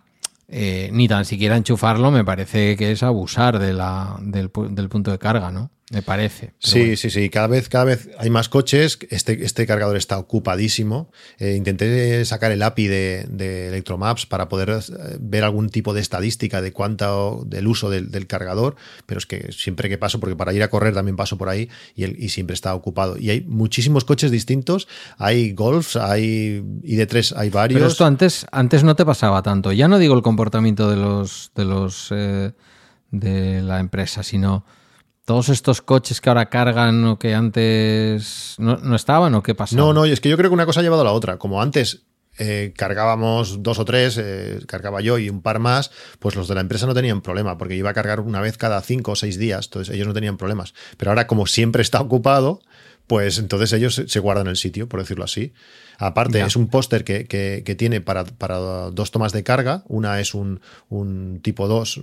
eh, 0.50 0.90
ni 0.92 1.06
tan 1.08 1.24
siquiera 1.24 1.56
enchufarlo 1.56 2.10
me 2.10 2.24
parece 2.24 2.76
que 2.76 2.90
es 2.92 3.02
abusar 3.02 3.58
de 3.58 3.72
la, 3.72 4.16
del, 4.20 4.50
del 4.70 4.88
punto 4.88 5.10
de 5.10 5.18
carga, 5.18 5.50
¿no? 5.50 5.70
Me 5.90 6.02
parece. 6.02 6.54
Sí, 6.60 6.96
sí, 6.96 7.10
sí. 7.10 7.28
Cada 7.30 7.48
vez, 7.48 7.68
cada 7.68 7.84
vez 7.84 8.10
hay 8.16 8.30
más 8.30 8.48
coches. 8.48 8.96
Este, 9.10 9.44
este 9.44 9.66
cargador 9.66 9.96
está 9.96 10.18
ocupadísimo. 10.18 11.10
Eh, 11.38 11.56
intenté 11.56 12.24
sacar 12.24 12.52
el 12.52 12.62
API 12.62 12.86
de, 12.86 13.26
de, 13.28 13.68
Electromaps 13.68 14.24
para 14.24 14.48
poder 14.48 14.70
eh, 14.70 15.16
ver 15.18 15.42
algún 15.42 15.68
tipo 15.68 15.92
de 15.92 16.00
estadística 16.00 16.62
de 16.62 16.72
cuánto 16.72 17.42
del 17.44 17.66
uso 17.66 17.90
del, 17.90 18.26
cargador, 18.28 18.76
pero 19.06 19.18
es 19.18 19.26
que 19.26 19.50
siempre 19.50 19.88
que 19.88 19.98
paso, 19.98 20.20
porque 20.20 20.36
para 20.36 20.52
ir 20.52 20.62
a 20.62 20.70
correr 20.70 20.94
también 20.94 21.16
paso 21.16 21.36
por 21.36 21.48
ahí 21.48 21.68
y, 21.96 22.24
y 22.24 22.28
siempre 22.28 22.54
está 22.54 22.72
ocupado. 22.72 23.18
Y 23.18 23.30
hay 23.30 23.40
muchísimos 23.40 24.04
coches 24.04 24.30
distintos. 24.30 24.86
Hay 25.18 25.54
Golfs, 25.54 25.96
hay 25.96 26.62
ID3, 26.84 27.34
hay 27.36 27.50
varios. 27.50 27.80
Pero 27.80 27.90
esto 27.90 28.06
antes, 28.06 28.46
antes 28.52 28.84
no 28.84 28.94
te 28.94 29.04
pasaba 29.04 29.42
tanto. 29.42 29.72
Ya 29.72 29.88
no 29.88 29.98
digo 29.98 30.14
el 30.14 30.22
comportamiento 30.22 30.88
de 30.88 30.96
los 30.96 31.50
de 31.56 31.64
los 31.64 32.12
eh, 32.12 32.52
de 33.10 33.60
la 33.62 33.80
empresa, 33.80 34.22
sino 34.22 34.64
todos 35.30 35.48
estos 35.48 35.80
coches 35.80 36.20
que 36.20 36.28
ahora 36.28 36.46
cargan 36.46 37.04
o 37.04 37.16
que 37.16 37.36
antes 37.36 38.56
no, 38.58 38.96
estaban 38.96 39.32
o 39.36 39.44
qué 39.44 39.54
pasó? 39.54 39.76
No, 39.76 39.92
no, 39.92 40.04
es 40.04 40.20
que 40.20 40.28
yo 40.28 40.36
creo 40.36 40.50
que 40.50 40.54
una 40.54 40.66
cosa 40.66 40.80
ha 40.80 40.82
llevado 40.82 41.02
a 41.02 41.04
la 41.04 41.12
otra. 41.12 41.38
Como 41.38 41.62
antes 41.62 42.02
eh, 42.36 42.72
cargábamos 42.76 43.62
dos 43.62 43.78
o 43.78 43.84
tres, 43.84 44.18
eh, 44.18 44.58
cargaba 44.66 45.00
yo 45.00 45.18
y 45.18 45.30
un 45.30 45.40
par 45.40 45.60
más, 45.60 45.92
pues 46.18 46.34
los 46.34 46.48
de 46.48 46.56
la 46.56 46.62
empresa 46.62 46.88
no 46.88 46.94
tenían 46.94 47.20
problema, 47.20 47.56
porque 47.58 47.76
iba 47.76 47.90
a 47.90 47.94
cargar 47.94 48.18
una 48.18 48.40
vez 48.40 48.58
cada 48.58 48.80
cinco 48.80 49.12
o 49.12 49.14
seis 49.14 49.38
días, 49.38 49.66
entonces 49.66 49.94
ellos 49.94 50.08
no 50.08 50.14
tenían 50.14 50.36
problemas. 50.36 50.74
Pero 50.96 51.12
ahora, 51.12 51.28
como 51.28 51.46
siempre 51.46 51.82
está 51.82 52.00
ocupado, 52.00 52.60
pues 53.10 53.40
entonces 53.40 53.72
ellos 53.72 54.00
se 54.06 54.20
guardan 54.20 54.46
el 54.46 54.54
sitio, 54.54 54.88
por 54.88 55.00
decirlo 55.00 55.24
así. 55.24 55.52
Aparte, 55.98 56.40
es 56.40 56.54
un 56.54 56.68
póster 56.68 57.02
que, 57.02 57.74
tiene 57.76 58.00
para, 58.00 58.22
dos 58.92 59.10
tomas 59.10 59.32
de 59.32 59.42
carga. 59.42 59.82
Una 59.88 60.20
es 60.20 60.32
un, 60.32 60.60
tipo 61.42 61.66
2 61.66 62.02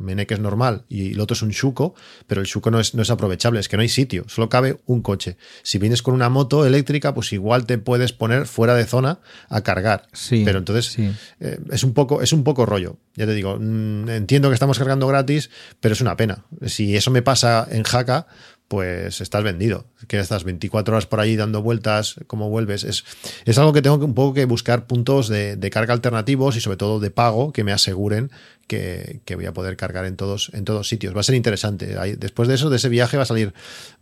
Meneques 0.00 0.40
normal 0.40 0.84
y 0.90 1.12
el 1.12 1.20
otro 1.20 1.32
es 1.32 1.40
un 1.40 1.48
Shuko, 1.48 1.94
pero 2.26 2.42
el 2.42 2.46
Shuko 2.46 2.70
no 2.70 2.78
es, 2.78 2.94
no 2.94 3.00
es 3.00 3.08
aprovechable, 3.08 3.58
es 3.58 3.68
que 3.68 3.76
no 3.78 3.80
hay 3.80 3.88
sitio, 3.88 4.24
solo 4.28 4.50
cabe 4.50 4.76
un 4.84 5.00
coche. 5.00 5.38
Si 5.62 5.78
vienes 5.78 6.02
con 6.02 6.12
una 6.12 6.28
moto 6.28 6.66
eléctrica, 6.66 7.14
pues 7.14 7.32
igual 7.32 7.64
te 7.64 7.78
puedes 7.78 8.12
poner 8.12 8.46
fuera 8.46 8.74
de 8.74 8.84
zona 8.84 9.20
a 9.48 9.62
cargar. 9.62 10.08
Sí, 10.12 10.42
pero 10.44 10.58
entonces 10.58 10.98
eh, 11.40 11.58
es, 11.70 11.84
un 11.84 11.94
poco, 11.94 12.20
es 12.20 12.34
un 12.34 12.44
poco 12.44 12.66
rollo. 12.66 12.98
Ya 13.16 13.24
te 13.24 13.32
digo, 13.32 13.56
mm, 13.58 14.10
entiendo 14.10 14.50
que 14.50 14.54
estamos 14.54 14.78
cargando 14.78 15.06
gratis, 15.06 15.48
pero 15.80 15.94
es 15.94 16.02
una 16.02 16.16
pena. 16.16 16.44
Si 16.66 16.94
eso 16.94 17.10
me 17.10 17.22
pasa 17.22 17.66
en 17.70 17.82
Jaca, 17.82 18.26
pues 18.74 19.20
estás 19.20 19.44
vendido. 19.44 19.86
Que 20.08 20.18
estás 20.18 20.42
24 20.42 20.94
horas 20.94 21.06
por 21.06 21.20
ahí 21.20 21.36
dando 21.36 21.62
vueltas, 21.62 22.16
¿cómo 22.26 22.50
vuelves? 22.50 22.82
Es, 22.82 23.04
es 23.44 23.56
algo 23.56 23.72
que 23.72 23.82
tengo 23.82 24.00
que 24.00 24.04
un 24.04 24.14
poco 24.14 24.34
que 24.34 24.46
buscar 24.46 24.88
puntos 24.88 25.28
de, 25.28 25.70
carga 25.70 25.94
alternativos 25.94 26.56
y 26.56 26.60
sobre 26.60 26.76
todo 26.76 26.98
de 26.98 27.12
pago 27.12 27.52
que 27.52 27.62
me 27.62 27.70
aseguren 27.70 28.32
que, 28.66 29.20
voy 29.36 29.46
a 29.46 29.52
poder 29.52 29.76
cargar 29.76 30.06
en 30.06 30.16
todos, 30.16 30.50
en 30.54 30.64
todos 30.64 30.88
sitios. 30.88 31.14
Va 31.14 31.20
a 31.20 31.22
ser 31.22 31.36
interesante. 31.36 31.94
Después 32.16 32.48
de 32.48 32.56
eso, 32.56 32.68
de 32.68 32.78
ese 32.78 32.88
viaje, 32.88 33.16
va 33.16 33.22
a 33.22 33.26
salir, 33.26 33.54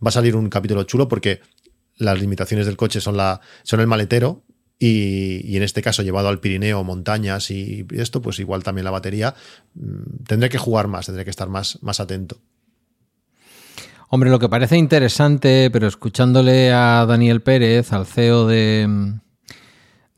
va 0.03 0.09
a 0.09 0.11
salir 0.11 0.35
un 0.35 0.49
capítulo 0.49 0.81
chulo 0.85 1.07
porque 1.07 1.41
las 1.97 2.19
limitaciones 2.19 2.65
del 2.65 2.75
coche 2.75 2.99
son, 2.99 3.15
la, 3.15 3.41
son 3.61 3.79
el 3.79 3.85
maletero, 3.85 4.41
y, 4.79 5.55
en 5.55 5.61
este 5.61 5.83
caso 5.83 6.01
llevado 6.01 6.29
al 6.29 6.39
Pirineo, 6.39 6.83
montañas 6.83 7.51
y 7.51 7.85
esto, 7.91 8.23
pues 8.23 8.39
igual 8.39 8.63
también 8.63 8.85
la 8.85 8.91
batería, 8.91 9.35
mm, 9.75 10.23
tendré 10.27 10.49
que 10.49 10.57
jugar 10.57 10.87
más, 10.87 11.05
tendré 11.05 11.23
que 11.23 11.29
estar 11.29 11.47
más, 11.47 11.77
más 11.83 11.99
atento. 11.99 12.41
Hombre, 14.15 14.29
lo 14.29 14.37
que 14.37 14.47
parece 14.47 14.77
interesante, 14.77 15.71
pero 15.71 15.87
escuchándole 15.87 16.71
a 16.71 17.03
Daniel 17.07 17.41
Pérez, 17.41 17.93
al 17.93 18.05
CEO 18.05 18.45
de, 18.45 19.15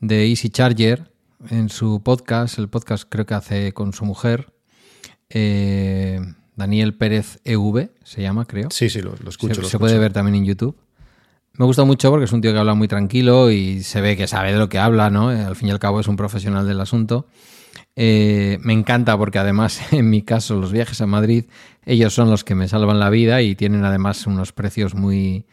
de 0.00 0.28
Easy 0.28 0.50
Charger, 0.50 1.10
en 1.48 1.70
su 1.70 2.02
podcast, 2.02 2.58
el 2.58 2.68
podcast 2.68 3.04
creo 3.08 3.24
que 3.24 3.32
hace 3.32 3.72
con 3.72 3.94
su 3.94 4.04
mujer, 4.04 4.52
eh, 5.30 6.20
Daniel 6.56 6.94
Pérez 6.94 7.38
EV, 7.44 7.88
se 8.04 8.20
llama, 8.20 8.44
creo. 8.44 8.68
Sí, 8.70 8.90
sí, 8.90 9.00
lo, 9.00 9.14
escucho. 9.26 9.64
Se, 9.64 9.78
puede 9.78 9.98
ver 9.98 10.12
también 10.12 10.34
en 10.34 10.44
YouTube. 10.44 10.76
Me 11.54 11.64
gusta 11.64 11.84
mucho 11.84 12.10
porque 12.10 12.26
es 12.26 12.32
un 12.32 12.42
tío 12.42 12.52
que 12.52 12.58
habla 12.58 12.74
muy 12.74 12.88
tranquilo 12.88 13.50
y 13.50 13.82
se 13.82 14.02
ve 14.02 14.14
que 14.14 14.26
sabe 14.26 14.52
de 14.52 14.58
lo 14.58 14.68
que 14.68 14.78
habla, 14.78 15.08
¿no? 15.08 15.30
Al 15.30 15.56
fin 15.56 15.68
y 15.68 15.70
al 15.70 15.78
cabo 15.78 16.00
es 16.00 16.06
un 16.06 16.16
profesional 16.16 16.68
del 16.68 16.82
asunto. 16.82 17.28
Eh, 17.94 18.58
me 18.62 18.72
encanta 18.72 19.16
porque 19.16 19.38
además, 19.38 19.80
en 19.92 20.10
mi 20.10 20.22
caso, 20.22 20.56
los 20.56 20.72
viajes 20.72 21.00
a 21.00 21.06
Madrid, 21.06 21.44
ellos 21.84 22.14
son 22.14 22.30
los 22.30 22.44
que 22.44 22.54
me 22.54 22.68
salvan 22.68 22.98
la 22.98 23.10
vida 23.10 23.42
y 23.42 23.54
tienen 23.54 23.84
además 23.84 24.26
unos 24.26 24.52
precios 24.52 24.94
muy, 24.94 25.46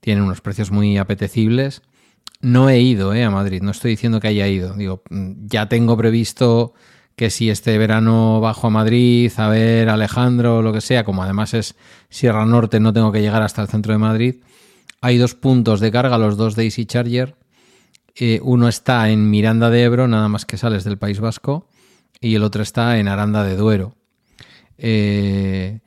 tienen 0.00 0.24
unos 0.24 0.40
precios 0.40 0.70
muy 0.70 0.98
apetecibles. 0.98 1.82
No 2.40 2.68
he 2.70 2.80
ido 2.80 3.14
eh, 3.14 3.24
a 3.24 3.30
Madrid, 3.30 3.62
no 3.62 3.70
estoy 3.70 3.92
diciendo 3.92 4.20
que 4.20 4.28
haya 4.28 4.48
ido. 4.48 4.74
Digo, 4.74 5.02
mm, 5.10 5.46
ya 5.46 5.68
tengo 5.68 5.96
previsto 5.96 6.74
que 7.16 7.28
si 7.28 7.50
este 7.50 7.76
verano 7.76 8.40
bajo 8.40 8.68
a 8.68 8.70
Madrid 8.70 9.30
a 9.36 9.48
ver 9.48 9.90
Alejandro 9.90 10.58
o 10.58 10.62
lo 10.62 10.72
que 10.72 10.80
sea, 10.80 11.04
como 11.04 11.22
además 11.22 11.52
es 11.52 11.76
Sierra 12.08 12.46
Norte, 12.46 12.80
no 12.80 12.94
tengo 12.94 13.12
que 13.12 13.20
llegar 13.20 13.42
hasta 13.42 13.60
el 13.60 13.68
centro 13.68 13.92
de 13.92 13.98
Madrid. 13.98 14.36
Hay 15.02 15.18
dos 15.18 15.34
puntos 15.34 15.80
de 15.80 15.90
carga, 15.90 16.16
los 16.16 16.36
dos 16.36 16.56
de 16.56 16.64
Easy 16.64 16.86
Charger. 16.86 17.36
Eh, 18.14 18.40
uno 18.42 18.68
está 18.68 19.10
en 19.10 19.30
Miranda 19.30 19.70
de 19.70 19.82
Ebro, 19.82 20.08
nada 20.08 20.28
más 20.28 20.44
que 20.46 20.56
sales 20.56 20.84
del 20.84 20.98
País 20.98 21.20
Vasco, 21.20 21.68
y 22.20 22.34
el 22.34 22.42
otro 22.42 22.62
está 22.62 22.98
en 22.98 23.08
Aranda 23.08 23.44
de 23.44 23.56
Duero. 23.56 23.94
Eh, 24.78 25.80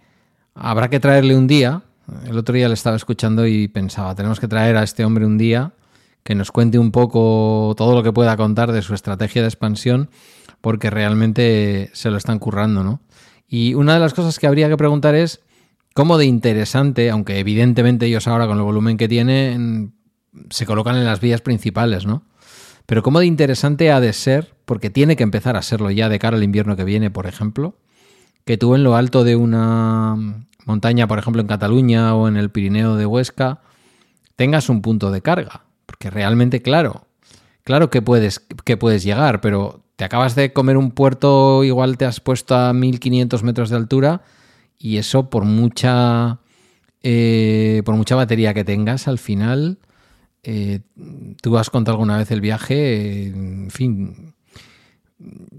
habrá 0.56 0.90
que 0.90 1.00
traerle 1.00 1.36
un 1.36 1.48
día. 1.48 1.84
El 2.26 2.38
otro 2.38 2.56
día 2.56 2.68
le 2.68 2.74
estaba 2.74 2.96
escuchando 2.96 3.48
y 3.48 3.68
pensaba, 3.68 4.16
tenemos 4.16 4.40
que 4.40 4.48
traer 4.48 4.78
a 4.78 4.84
este 4.84 5.06
hombre 5.06 5.26
un 5.26 5.38
día 5.38 5.74
que 6.24 6.36
nos 6.36 6.52
cuente 6.52 6.80
un 6.80 6.92
poco 6.92 7.74
todo 7.78 7.96
lo 7.96 8.04
que 8.04 8.14
pueda 8.14 8.38
contar 8.38 8.72
de 8.72 8.82
su 8.82 8.94
estrategia 8.94 9.42
de 9.42 9.50
expansión, 9.50 10.10
porque 10.62 10.90
realmente 10.90 11.90
se 11.94 12.10
lo 12.10 12.18
están 12.18 12.40
currando, 12.40 12.84
¿no? 12.84 13.02
Y 13.48 13.74
una 13.74 13.94
de 13.94 14.00
las 14.00 14.14
cosas 14.14 14.40
que 14.40 14.48
habría 14.48 14.70
que 14.70 14.78
preguntar 14.78 15.16
es 15.16 15.42
cómo 15.94 16.18
de 16.18 16.26
interesante, 16.26 17.10
aunque 17.10 17.40
evidentemente 17.40 18.06
ellos 18.06 18.28
ahora 18.28 18.48
con 18.48 18.58
el 18.58 18.64
volumen 18.64 18.98
que 18.98 19.10
tienen 19.10 19.94
se 20.50 20.66
colocan 20.66 20.96
en 20.96 21.06
las 21.06 21.20
vías 21.20 21.42
principales, 21.42 22.06
¿no? 22.06 22.24
Pero 22.86 23.04
cómo 23.04 23.20
de 23.20 23.26
interesante 23.26 23.92
ha 23.92 24.00
de 24.00 24.14
ser, 24.14 24.54
porque 24.66 24.90
tiene 24.90 25.16
que 25.16 25.24
empezar 25.24 25.56
a 25.56 25.62
serlo 25.62 25.90
ya 25.90 26.10
de 26.10 26.20
cara 26.20 26.38
al 26.38 26.44
invierno 26.44 26.76
que 26.76 26.84
viene, 26.84 27.10
por 27.10 27.28
ejemplo, 27.28 27.78
que 28.46 28.58
tú 28.58 28.76
en 28.76 28.84
lo 28.84 28.96
alto 28.96 29.24
de 29.24 29.36
una 29.36 30.16
montaña, 30.66 31.08
por 31.08 31.20
ejemplo 31.20 31.42
en 31.42 31.48
Cataluña 31.48 32.14
o 32.16 32.28
en 32.28 32.38
el 32.38 32.50
Pirineo 32.50 32.96
de 32.96 33.06
Huesca, 33.06 33.62
tengas 34.36 34.70
un 34.70 34.82
punto 34.82 35.12
de 35.12 35.22
carga. 35.22 35.64
Porque 35.86 36.10
realmente, 36.10 36.62
claro, 36.62 37.08
claro 37.64 37.90
que 37.90 38.02
puedes, 38.02 38.40
que 38.66 38.78
puedes 38.78 39.04
llegar, 39.04 39.42
pero 39.42 39.82
te 39.96 40.04
acabas 40.04 40.36
de 40.36 40.54
comer 40.54 40.78
un 40.78 40.92
puerto, 40.92 41.64
igual 41.64 41.98
te 41.98 42.06
has 42.06 42.20
puesto 42.20 42.56
a 42.56 42.74
1500 42.74 43.44
metros 43.44 43.70
de 43.70 43.76
altura 43.78 44.22
y 44.78 44.98
eso 44.98 45.30
por 45.30 45.46
mucha, 45.46 46.40
eh, 47.04 47.82
por 47.86 47.96
mucha 47.96 48.16
batería 48.16 48.54
que 48.54 48.64
tengas, 48.64 49.08
al 49.08 49.20
final, 49.20 49.78
eh, 50.44 50.82
tú 51.42 51.58
has 51.58 51.70
contado 51.70 51.96
alguna 51.96 52.18
vez 52.18 52.30
el 52.32 52.42
viaje, 52.42 53.28
en 53.28 53.70
fin, 53.72 54.34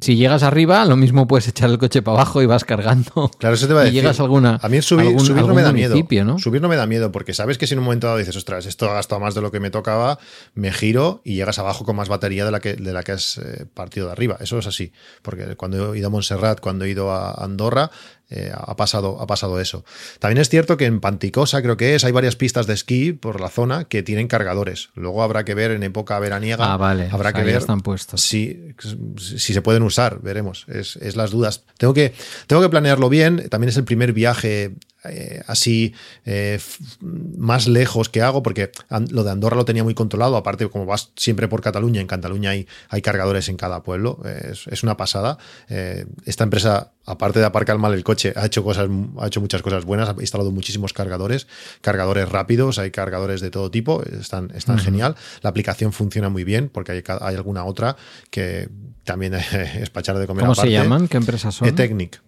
si 0.03 0.17
llegas 0.17 0.43
arriba, 0.43 0.85
lo 0.85 0.95
mismo 0.97 1.27
puedes 1.27 1.49
echar 1.49 1.71
el 1.71 1.79
coche 1.79 2.03
para 2.03 2.19
abajo 2.19 2.43
y 2.43 2.47
vas 2.47 2.65
cargando. 2.65 3.31
Claro, 3.39 3.55
eso 3.55 3.67
te 3.67 3.73
va 3.73 3.81
a 3.81 3.83
y 3.85 3.87
decir. 3.87 4.03
llegas 4.03 4.21
a 4.21 4.25
alguna. 4.25 4.59
A 4.63 4.69
mí 4.69 4.83
subir, 4.83 5.07
algún- 5.07 5.25
subir 5.25 5.43
no 5.47 5.55
me 5.55 5.63
da 5.63 5.73
miedo. 5.73 5.97
Subir 6.39 6.61
no 6.61 6.69
me 6.69 6.77
da 6.77 6.87
miedo 6.87 7.11
porque 7.13 7.33
sabes 7.33 7.57
que 7.57 7.67
si 7.67 7.73
en 7.73 7.79
un 7.79 7.87
momento 7.87 8.07
dado 8.09 8.19
dices, 8.19 8.37
ostras, 8.37 8.67
esto 8.67 8.91
ha 8.91 8.95
gastado 8.95 9.23
más 9.23 9.35
de 9.35 9.41
lo 9.41 9.51
que 9.51 9.61
me 9.61 9.71
tocaba, 9.71 10.19
me 10.55 10.71
giro 10.71 11.23
y 11.25 11.37
llegas 11.37 11.59
abajo 11.59 11.87
con 11.87 11.97
más 11.97 12.11
batería 12.11 12.45
de 12.45 12.51
la 12.51 12.61
que, 12.61 12.75
de 12.75 12.93
la 12.93 13.03
que 13.05 13.13
has 13.13 13.39
eh, 13.39 13.65
partido 13.73 14.07
de 14.07 14.13
arriba. 14.13 14.37
Eso 14.41 14.59
es 14.59 14.67
así. 14.67 14.93
Porque 15.23 15.57
cuando 15.57 15.95
he 15.95 15.99
ido 15.99 16.09
a 16.09 16.11
Montserrat, 16.11 16.61
cuando 16.61 16.85
he 16.85 16.91
ido 16.91 17.11
a 17.11 17.33
Andorra, 17.43 17.91
eh, 18.31 18.53
ha, 18.55 18.77
pasado, 18.77 19.21
ha 19.21 19.27
pasado 19.27 19.61
eso. 19.61 19.85
También 20.19 20.41
es 20.41 20.49
cierto 20.49 20.77
que 20.77 20.87
en 20.87 21.01
Panticosa, 21.01 21.63
creo 21.63 21.77
que 21.77 21.95
es, 21.95 22.05
hay 22.05 22.13
varias 22.13 22.37
pistas 22.37 22.67
de 22.67 22.75
esquí 22.75 23.13
por 23.13 23.41
la 23.41 23.49
zona 23.49 23.85
que 23.85 24.03
tienen 24.03 24.29
cargadores. 24.29 24.91
Luego 24.95 25.23
habrá 25.23 25.45
que 25.45 25.55
ver 25.55 25.71
en 25.71 25.83
época 25.83 26.19
veraniega. 26.19 26.73
Ah, 26.73 26.77
vale. 26.77 27.09
Habrá 27.11 27.31
O 27.31 27.33
sea, 27.33 27.41
que 27.41 27.47
ver 27.47 27.57
están 27.57 27.81
puestos. 27.81 28.21
si, 28.21 28.75
si 29.17 29.53
se 29.53 29.63
pueden 29.63 29.83
usar, 29.83 30.21
veremos. 30.23 30.65
Es, 30.69 30.97
es 30.97 31.17
las 31.17 31.31
dudas. 31.31 31.65
Tengo 31.79 31.95
que, 31.95 32.15
tengo 32.47 32.63
que 32.63 32.69
planearlo 32.69 33.09
bien. 33.09 33.49
También 33.49 33.69
es 33.69 33.77
el 33.77 33.85
primer 33.85 34.13
viaje 34.13 34.75
eh, 35.05 35.43
así 35.47 35.95
eh, 36.25 36.59
más 37.01 37.69
lejos 37.69 38.09
que 38.09 38.23
hago, 38.23 38.43
porque 38.43 38.71
lo 39.11 39.25
de 39.25 39.31
Andorra 39.31 39.57
lo 39.57 39.65
tenía 39.65 39.85
muy 39.85 39.95
controlado. 39.95 40.37
Aparte, 40.37 40.69
como 40.69 40.87
vas 40.87 41.13
siempre 41.17 41.49
por 41.49 41.61
Cataluña, 41.61 42.01
en 42.01 42.07
Cataluña 42.07 42.51
hay, 42.51 42.67
hay 42.89 43.03
cargadores 43.03 43.49
en 43.49 43.57
cada 43.57 43.83
pueblo. 43.83 44.21
Eh, 44.25 44.51
es, 44.53 44.67
es 44.67 44.83
una 44.83 44.97
pasada. 44.97 45.39
Eh, 45.69 46.07
esta 46.25 46.45
empresa, 46.45 46.93
aparte 47.07 47.39
de 47.39 47.45
aparcar 47.45 47.79
mal 47.79 47.95
el 47.95 48.05
coche, 48.05 48.33
ha 48.37 48.47
hecho 48.47 48.65
cosas, 48.65 48.89
ha 49.19 49.27
hecho 49.27 49.41
muchas 49.41 49.63
cosas 49.63 49.85
buenas. 49.85 50.09
Ha 50.09 50.17
instalado 50.21 50.51
muchísimos 50.51 50.93
cargadores, 50.93 51.47
cargadores 51.81 52.29
rápidos, 52.29 52.79
hay 52.79 52.91
cargadores 52.91 53.41
de 53.41 53.51
todo 53.51 53.71
tipo. 53.71 54.03
Están, 54.03 54.51
están 54.55 54.79
genial. 54.79 55.17
La 55.43 55.51
aplicación 55.51 55.93
funciona 55.93 56.29
muy 56.29 56.45
bien, 56.45 56.69
porque 56.69 56.93
hay, 56.93 57.03
hay 57.21 57.35
alguna 57.35 57.65
otra 57.65 57.97
que 58.31 58.69
también 59.05 59.35
es 59.35 59.91
para 59.91 60.01
echar 60.01 60.19
de 60.19 60.27
comer 60.27 60.43
¿Cómo 60.43 60.55
se 60.55 60.71
llaman? 60.71 61.09
¿Qué 61.09 61.17
empresas 61.17 61.55
son? 61.55 61.69
E-Technic. 61.69 62.21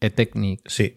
E-Technic. 0.00 0.60
Sí. 0.66 0.96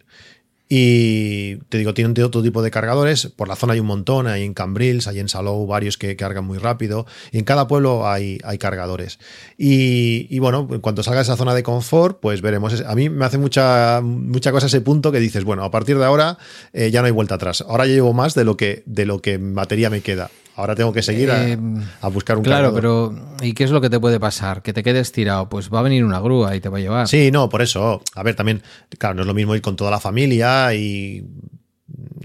Y 0.73 1.57
te 1.67 1.77
digo, 1.79 1.93
tienen 1.93 2.15
otro 2.23 2.41
tipo 2.41 2.62
de 2.62 2.71
cargadores. 2.71 3.25
Por 3.36 3.49
la 3.49 3.57
zona 3.57 3.73
hay 3.73 3.81
un 3.81 3.88
montón, 3.88 4.27
hay 4.27 4.43
en 4.43 4.53
Cambrils, 4.53 5.05
hay 5.05 5.19
en 5.19 5.27
Salou 5.27 5.67
varios 5.67 5.97
que 5.97 6.15
cargan 6.15 6.45
muy 6.45 6.60
rápido. 6.60 7.05
Y 7.34 7.39
en 7.39 7.43
cada 7.43 7.67
pueblo 7.67 8.07
hay, 8.07 8.39
hay 8.45 8.57
cargadores. 8.57 9.19
Y, 9.57 10.34
y 10.34 10.39
bueno, 10.39 10.69
en 10.71 10.79
cuanto 10.79 11.03
salga 11.03 11.17
de 11.17 11.23
esa 11.23 11.36
zona 11.36 11.53
de 11.55 11.63
confort, 11.63 12.21
pues 12.21 12.41
veremos. 12.41 12.86
A 12.88 12.95
mí 12.95 13.10
me 13.10 13.25
hace 13.25 13.38
mucha, 13.38 13.99
mucha 14.01 14.53
cosa 14.53 14.67
ese 14.67 14.79
punto 14.79 15.12
que 15.12 15.19
dices, 15.19 15.43
bueno, 15.43 15.65
a 15.65 15.71
partir 15.71 15.97
de 15.97 16.05
ahora 16.05 16.38
eh, 16.71 16.89
ya 16.89 17.01
no 17.01 17.07
hay 17.07 17.12
vuelta 17.12 17.36
atrás. 17.36 17.65
Ahora 17.67 17.86
ya 17.86 17.91
llevo 17.91 18.13
más 18.13 18.34
de 18.34 18.45
lo 18.45 18.55
que, 18.55 18.84
de 18.86 19.05
lo 19.05 19.21
que 19.21 19.34
en 19.34 19.53
batería 19.53 19.89
me 19.89 19.99
queda. 19.99 20.31
Ahora 20.55 20.75
tengo 20.75 20.91
que 20.93 21.01
seguir 21.01 21.31
a, 21.31 21.47
Eh, 21.47 21.57
a 22.01 22.07
buscar 22.09 22.37
un 22.37 22.43
Claro, 22.43 22.73
cargador. 22.73 23.13
pero 23.21 23.37
¿y 23.47 23.53
qué 23.53 23.63
es 23.63 23.71
lo 23.71 23.79
que 23.81 23.89
te 23.89 23.99
puede 23.99 24.19
pasar? 24.19 24.61
Que 24.61 24.73
te 24.73 24.83
quedes 24.83 25.11
tirado. 25.11 25.47
Pues 25.49 25.69
va 25.69 25.79
a 25.79 25.83
venir 25.83 26.03
una 26.03 26.19
grúa 26.19 26.55
y 26.55 26.59
te 26.61 26.69
va 26.69 26.77
a 26.77 26.81
llevar. 26.81 27.07
Sí, 27.07 27.31
no, 27.31 27.49
por 27.49 27.61
eso. 27.61 28.01
A 28.15 28.23
ver, 28.23 28.35
también, 28.35 28.61
claro, 28.97 29.15
no 29.15 29.21
es 29.21 29.27
lo 29.27 29.33
mismo 29.33 29.55
ir 29.55 29.61
con 29.61 29.75
toda 29.75 29.89
la 29.91 29.99
familia 29.99 30.73
y 30.75 31.25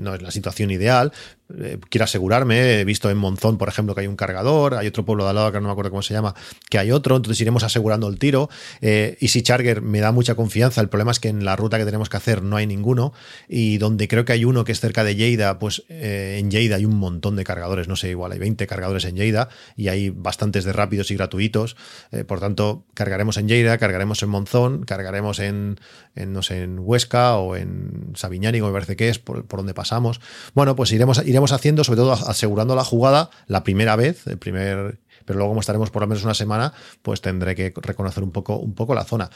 no 0.00 0.14
es 0.14 0.22
la 0.22 0.30
situación 0.30 0.70
ideal. 0.70 1.12
Eh, 1.54 1.78
quiero 1.88 2.04
asegurarme, 2.04 2.80
he 2.80 2.84
visto 2.84 3.10
en 3.10 3.16
Monzón, 3.18 3.58
por 3.58 3.68
ejemplo, 3.68 3.94
que 3.94 4.00
hay 4.02 4.06
un 4.06 4.16
cargador, 4.16 4.74
hay 4.74 4.86
otro 4.86 5.04
pueblo 5.04 5.24
de 5.24 5.30
al 5.30 5.36
lado 5.36 5.52
que 5.52 5.60
no 5.60 5.66
me 5.66 5.72
acuerdo 5.72 5.90
cómo 5.90 6.02
se 6.02 6.14
llama, 6.14 6.34
que 6.68 6.78
hay 6.78 6.90
otro, 6.90 7.16
entonces 7.16 7.40
iremos 7.40 7.62
asegurando 7.62 8.08
el 8.08 8.18
tiro. 8.18 8.48
Eh, 8.80 9.16
Easy 9.20 9.42
Charger 9.42 9.82
me 9.82 10.00
da 10.00 10.12
mucha 10.12 10.34
confianza, 10.34 10.80
el 10.80 10.88
problema 10.88 11.12
es 11.12 11.20
que 11.20 11.28
en 11.28 11.44
la 11.44 11.56
ruta 11.56 11.78
que 11.78 11.84
tenemos 11.84 12.08
que 12.08 12.16
hacer 12.16 12.42
no 12.42 12.56
hay 12.56 12.66
ninguno 12.66 13.12
y 13.48 13.78
donde 13.78 14.08
creo 14.08 14.24
que 14.24 14.32
hay 14.32 14.44
uno 14.44 14.64
que 14.64 14.72
es 14.72 14.80
cerca 14.80 15.04
de 15.04 15.14
Lleida, 15.14 15.58
pues 15.58 15.84
eh, 15.88 16.36
en 16.38 16.50
Lleida 16.50 16.76
hay 16.76 16.84
un 16.84 16.96
montón 16.96 17.36
de 17.36 17.44
cargadores, 17.44 17.88
no 17.88 17.96
sé, 17.96 18.10
igual 18.10 18.32
hay 18.32 18.38
20 18.38 18.66
cargadores 18.66 19.04
en 19.04 19.16
Lleida 19.16 19.48
y 19.76 19.88
hay 19.88 20.10
bastantes 20.10 20.64
de 20.64 20.72
rápidos 20.72 21.10
y 21.10 21.16
gratuitos, 21.16 21.76
Eh, 22.12 22.24
por 22.24 22.40
tanto, 22.40 22.84
cargaremos 22.94 23.36
en 23.36 23.48
Lleida, 23.48 23.78
cargaremos 23.78 24.22
en 24.22 24.28
Monzón, 24.28 24.84
cargaremos 24.84 25.38
en, 25.38 25.78
en, 26.14 26.32
no 26.32 26.42
sé, 26.42 26.62
en 26.62 26.78
Huesca 26.78 27.36
o 27.36 27.56
en 27.56 28.12
Sabiñánigo, 28.14 28.66
me 28.66 28.72
parece 28.72 28.96
que 28.96 29.08
es, 29.08 29.18
por, 29.18 29.46
donde 29.46 29.74
pasamos. 29.74 30.20
Bueno, 30.54 30.76
pues 30.76 30.92
iremos, 30.92 31.22
iremos 31.26 31.35
haciendo, 31.52 31.84
sobre 31.84 31.98
todo 31.98 32.12
asegurando 32.12 32.74
la 32.74 32.84
jugada 32.84 33.30
la 33.46 33.64
primera 33.64 33.96
vez, 33.96 34.26
el 34.26 34.38
primer, 34.38 34.98
pero 35.24 35.38
luego 35.38 35.50
como 35.50 35.60
estaremos 35.60 35.90
por 35.90 36.02
lo 36.02 36.08
menos 36.08 36.24
una 36.24 36.34
semana, 36.34 36.72
pues 37.02 37.20
tendré 37.20 37.54
que 37.54 37.72
reconocer 37.76 38.22
un 38.22 38.32
poco, 38.32 38.56
un 38.56 38.74
poco 38.74 38.94
la 38.94 39.04
zona. 39.04 39.30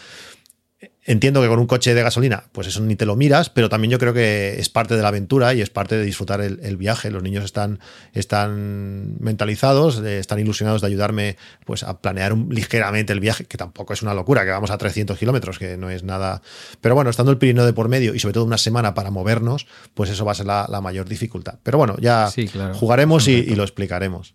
Entiendo 1.05 1.43
que 1.43 1.49
con 1.49 1.59
un 1.59 1.67
coche 1.67 1.93
de 1.95 2.03
gasolina, 2.03 2.45
pues 2.53 2.67
eso 2.67 2.81
ni 2.81 2.97
te 2.97 3.05
lo 3.05 3.17
miras, 3.17 3.51
pero 3.51 3.69
también 3.69 3.91
yo 3.91 3.99
creo 3.99 4.15
que 4.15 4.59
es 4.59 4.69
parte 4.71 4.97
de 4.97 5.03
la 5.03 5.09
aventura 5.09 5.53
y 5.55 5.61
es 5.61 5.69
parte 5.69 5.97
de 5.97 6.05
disfrutar 6.05 6.41
el, 6.41 6.59
el 6.63 6.77
viaje. 6.79 7.11
Los 7.11 7.23
niños 7.23 7.45
están, 7.45 7.81
están 8.15 9.17
mentalizados, 9.19 10.01
eh, 10.01 10.19
están 10.19 10.39
ilusionados 10.39 10.81
de 10.81 10.87
ayudarme 10.87 11.37
pues, 11.67 11.83
a 11.83 12.01
planear 12.01 12.33
un- 12.33 12.49
ligeramente 12.55 13.13
el 13.13 13.21
viaje, 13.21 13.45
que 13.45 13.59
tampoco 13.59 13.93
es 13.93 14.03
una 14.03 14.15
locura, 14.15 14.45
que 14.45 14.51
vamos 14.51 14.71
a 14.71 14.79
300 14.79 15.19
kilómetros, 15.19 15.59
que 15.59 15.77
no 15.77 15.91
es 15.91 16.03
nada. 16.05 16.43
Pero 16.81 16.95
bueno, 16.95 17.11
estando 17.11 17.33
el 17.33 17.39
Pirineo 17.39 17.67
de 17.67 17.73
por 17.73 17.89
medio 17.89 18.15
y 18.15 18.19
sobre 18.19 18.35
todo 18.35 18.45
una 18.45 18.59
semana 18.59 18.95
para 18.95 19.11
movernos, 19.11 19.67
pues 19.95 20.11
eso 20.11 20.25
va 20.25 20.33
a 20.33 20.35
ser 20.37 20.47
la, 20.47 20.67
la 20.69 20.81
mayor 20.81 21.09
dificultad. 21.09 21.59
Pero 21.63 21.79
bueno, 21.79 21.97
ya 21.99 22.29
Sí, 22.31 22.47
claro. 22.47 22.75
jugaremos 22.75 23.27
y 23.29 23.55
lo 23.55 23.63
explicaremos. 23.65 24.35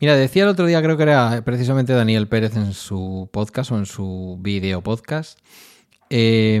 Mira, 0.00 0.14
decía 0.14 0.44
el 0.44 0.50
otro 0.50 0.66
día, 0.66 0.80
creo 0.80 0.96
que 0.96 1.02
era 1.02 1.42
precisamente 1.44 1.92
Daniel 1.92 2.28
Pérez 2.28 2.56
en 2.56 2.72
su 2.72 3.28
podcast 3.32 3.72
o 3.72 3.78
en 3.78 3.86
su 3.86 4.38
video 4.40 4.80
podcast. 4.80 5.40
eh, 6.08 6.60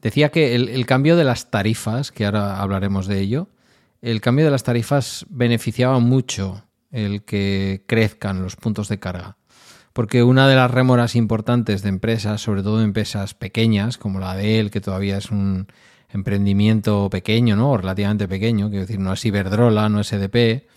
decía 0.00 0.30
que 0.30 0.54
el, 0.54 0.68
el 0.68 0.86
cambio 0.86 1.16
de 1.16 1.24
las 1.24 1.50
tarifas, 1.50 2.12
que 2.12 2.24
ahora 2.24 2.60
hablaremos 2.60 3.08
de 3.08 3.18
ello, 3.20 3.48
el 4.00 4.20
cambio 4.20 4.44
de 4.44 4.52
las 4.52 4.62
tarifas 4.62 5.26
beneficiaba 5.28 5.98
mucho 5.98 6.64
el 6.92 7.24
que 7.24 7.84
crezcan 7.88 8.42
los 8.42 8.54
puntos 8.54 8.88
de 8.88 9.00
carga. 9.00 9.36
Porque 9.92 10.22
una 10.22 10.46
de 10.46 10.54
las 10.54 10.70
rémoras 10.70 11.16
importantes 11.16 11.82
de 11.82 11.88
empresas, 11.88 12.40
sobre 12.40 12.62
todo 12.62 12.80
empresas 12.80 13.34
pequeñas, 13.34 13.98
como 13.98 14.20
la 14.20 14.36
de 14.36 14.60
él, 14.60 14.70
que 14.70 14.80
todavía 14.80 15.18
es 15.18 15.30
un 15.30 15.66
emprendimiento 16.10 17.10
pequeño, 17.10 17.56
¿no? 17.56 17.72
O 17.72 17.76
relativamente 17.76 18.28
pequeño, 18.28 18.70
quiero 18.70 18.86
decir, 18.86 19.00
no 19.00 19.12
es 19.12 19.24
Iberdrola, 19.24 19.88
no 19.88 20.00
es 20.00 20.12
EDP, 20.12 20.68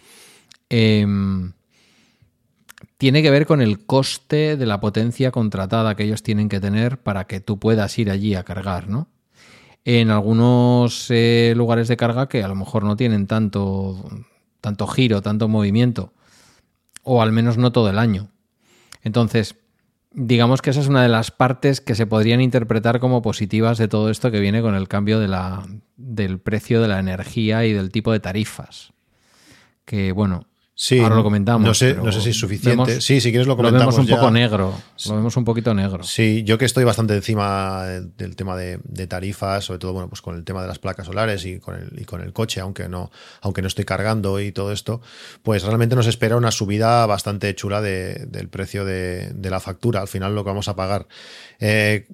em, 0.69 1.53
tiene 2.97 3.21
que 3.21 3.31
ver 3.31 3.45
con 3.45 3.61
el 3.61 3.85
coste 3.85 4.57
de 4.57 4.65
la 4.65 4.79
potencia 4.79 5.31
contratada 5.31 5.95
que 5.95 6.03
ellos 6.03 6.23
tienen 6.23 6.49
que 6.49 6.59
tener 6.59 6.99
para 6.99 7.25
que 7.27 7.39
tú 7.39 7.59
puedas 7.59 7.97
ir 7.99 8.09
allí 8.09 8.35
a 8.35 8.43
cargar, 8.43 8.89
¿no? 8.89 9.09
En 9.83 10.09
algunos 10.09 11.07
eh, 11.09 11.53
lugares 11.55 11.87
de 11.87 11.97
carga 11.97 12.27
que 12.27 12.43
a 12.43 12.47
lo 12.47 12.55
mejor 12.55 12.83
no 12.83 12.95
tienen 12.95 13.27
tanto, 13.27 14.09
tanto 14.61 14.87
giro, 14.87 15.21
tanto 15.21 15.47
movimiento, 15.47 16.13
o 17.03 17.21
al 17.21 17.31
menos 17.31 17.57
no 17.57 17.71
todo 17.71 17.89
el 17.89 17.99
año. 17.99 18.31
Entonces, 19.03 19.55
digamos 20.11 20.61
que 20.61 20.71
esa 20.71 20.79
es 20.79 20.87
una 20.87 21.03
de 21.03 21.09
las 21.09 21.29
partes 21.29 21.81
que 21.81 21.93
se 21.93 22.07
podrían 22.07 22.41
interpretar 22.41 22.99
como 22.99 23.21
positivas 23.21 23.77
de 23.77 23.87
todo 23.87 24.09
esto 24.09 24.31
que 24.31 24.39
viene 24.39 24.61
con 24.61 24.73
el 24.73 24.87
cambio 24.87 25.19
del 25.19 26.39
precio 26.39 26.81
de 26.81 26.87
la 26.87 26.99
energía 26.99 27.65
y 27.65 27.73
del 27.73 27.91
tipo 27.91 28.11
de 28.11 28.21
tarifas. 28.21 28.93
Que 29.83 30.13
bueno, 30.13 30.47
Sí, 30.77 30.99
ahora 30.99 31.15
lo 31.15 31.23
comentamos. 31.23 31.65
No 31.65 31.73
sé, 31.73 31.91
pero 31.91 32.03
no 32.03 32.11
sé 32.11 32.19
si 32.19 32.31
es 32.31 32.37
suficiente. 32.37 32.91
vemos- 32.91 33.03
sí, 33.03 33.21
si 33.21 33.29
quieres 33.31 33.47
lo 33.47 33.53
lo 33.53 33.57
comentamos. 33.57 33.95
vemos 33.95 33.99
un 33.99 34.07
ya. 34.07 34.15
poco 34.17 34.29
negro. 34.29 34.73
Lo 35.07 35.15
vemos 35.15 35.37
un 35.37 35.45
poquito 35.45 35.73
negro. 35.73 36.03
Sí, 36.03 36.43
yo 36.43 36.57
que 36.57 36.65
estoy 36.65 36.83
bastante 36.83 37.15
encima 37.15 37.85
del 37.85 38.35
tema 38.35 38.57
de, 38.57 38.79
de 38.83 39.07
tarifas, 39.07 39.63
sobre 39.63 39.79
todo 39.79 39.93
bueno, 39.93 40.09
pues 40.09 40.21
con 40.21 40.35
el 40.35 40.43
tema 40.43 40.61
de 40.61 40.67
las 40.67 40.77
placas 40.79 41.05
solares 41.05 41.45
y 41.45 41.59
con 41.59 41.75
el, 41.75 41.97
y 42.01 42.03
con 42.03 42.19
el 42.19 42.33
coche, 42.33 42.59
aunque 42.59 42.89
no, 42.89 43.09
aunque 43.39 43.61
no 43.61 43.69
estoy 43.69 43.85
cargando 43.85 44.41
y 44.41 44.51
todo 44.51 44.73
esto, 44.73 45.01
pues 45.43 45.63
realmente 45.63 45.95
nos 45.95 46.07
espera 46.07 46.35
una 46.35 46.51
subida 46.51 47.05
bastante 47.05 47.55
chula 47.55 47.81
de- 47.81 48.25
del 48.27 48.49
precio 48.49 48.83
de, 48.83 49.31
de 49.33 49.49
la 49.49 49.61
factura, 49.61 50.01
al 50.01 50.09
final 50.09 50.35
lo 50.35 50.43
que 50.43 50.49
vamos 50.49 50.67
a 50.67 50.75
pagar. 50.75 51.07
Eh, 51.59 52.05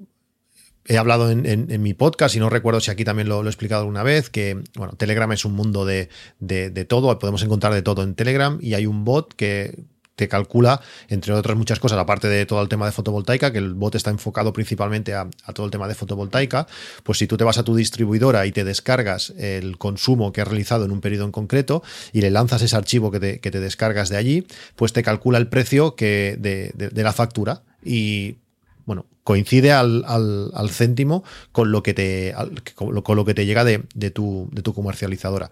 he 0.86 0.98
hablado 0.98 1.30
en, 1.30 1.82
mi 1.82 1.94
podcast 1.94 2.36
y 2.36 2.40
no 2.40 2.50
recuerdo 2.50 2.80
si 2.80 2.92
aquí 2.92 3.04
también 3.04 3.30
lo, 3.30 3.44
he 3.44 3.48
explicado 3.48 3.82
alguna 3.82 4.04
vez, 4.04 4.30
que 4.30 4.62
bueno, 4.76 4.94
Telegram 4.94 5.32
es 5.32 5.46
un 5.46 5.54
mundo 5.54 5.86
de, 5.86 6.10
de- 6.40 6.86
todo, 6.86 7.18
podemos 7.20 7.44
encontrar 7.44 7.74
de 7.74 7.82
todo 7.82 8.04
en 8.04 8.16
Telegram 8.16 8.58
y 8.62 8.74
hay 8.74 8.86
un 8.86 9.06
bot 9.06 9.34
que 9.36 9.84
te 10.16 10.28
calcula, 10.28 10.82
entre 11.08 11.34
otras 11.34 11.58
muchas 11.58 11.80
cosas, 11.80 11.98
aparte 11.98 12.28
de 12.28 12.46
todo 12.46 12.62
el 12.62 12.68
tema 12.70 12.86
de 12.86 12.92
fotovoltaica, 12.92 13.52
que 13.52 13.58
el 13.58 13.74
bot 13.74 13.96
está 13.96 14.12
enfocado 14.12 14.54
principalmente 14.54 15.14
a, 15.16 15.28
a 15.46 15.54
todo 15.54 15.66
el 15.66 15.72
tema 15.72 15.88
de 15.88 15.96
fotovoltaica, 15.96 16.68
pues 17.04 17.18
si 17.18 17.26
tú 17.28 17.38
te 17.38 17.44
vas 17.44 17.58
a 17.58 17.64
tu 17.64 17.76
distribuidora 17.76 18.46
y 18.46 18.52
te 18.52 18.64
descargas 18.64 19.34
el 19.38 19.78
consumo 19.78 20.32
que 20.32 20.42
has 20.42 20.48
realizado 20.48 20.86
en 20.86 20.92
un 20.92 21.02
periodo 21.02 21.26
en 21.26 21.32
concreto 21.32 21.82
y 22.14 22.22
le 22.22 22.30
lanzas 22.30 22.62
ese 22.62 22.76
archivo 22.76 23.10
que 23.10 23.20
te, 23.20 23.40
que 23.40 23.50
te 23.52 23.60
descargas 23.60 24.10
de 24.10 24.18
allí, 24.18 24.46
pues 24.76 24.94
te 24.94 25.02
calcula 25.02 25.38
el 25.40 25.48
precio 25.48 25.96
que 25.96 26.36
de- 26.40 26.72
de 26.76 27.04
la 27.04 27.14
factura 27.14 27.64
y 27.84 28.38
bueno, 28.86 29.06
coincide 29.24 29.72
al, 29.72 30.70
céntimo 30.70 31.24
con 31.52 31.72
lo 31.72 31.84
que 31.84 31.94
te, 31.94 32.34
con, 32.76 32.94
lo, 32.94 33.26
que 33.26 33.34
te 33.34 33.46
llega 33.46 33.64
de, 33.64 33.80
tu, 34.12 34.50
de 34.52 34.62
tu 34.62 34.74
comercializadora. 34.74 35.52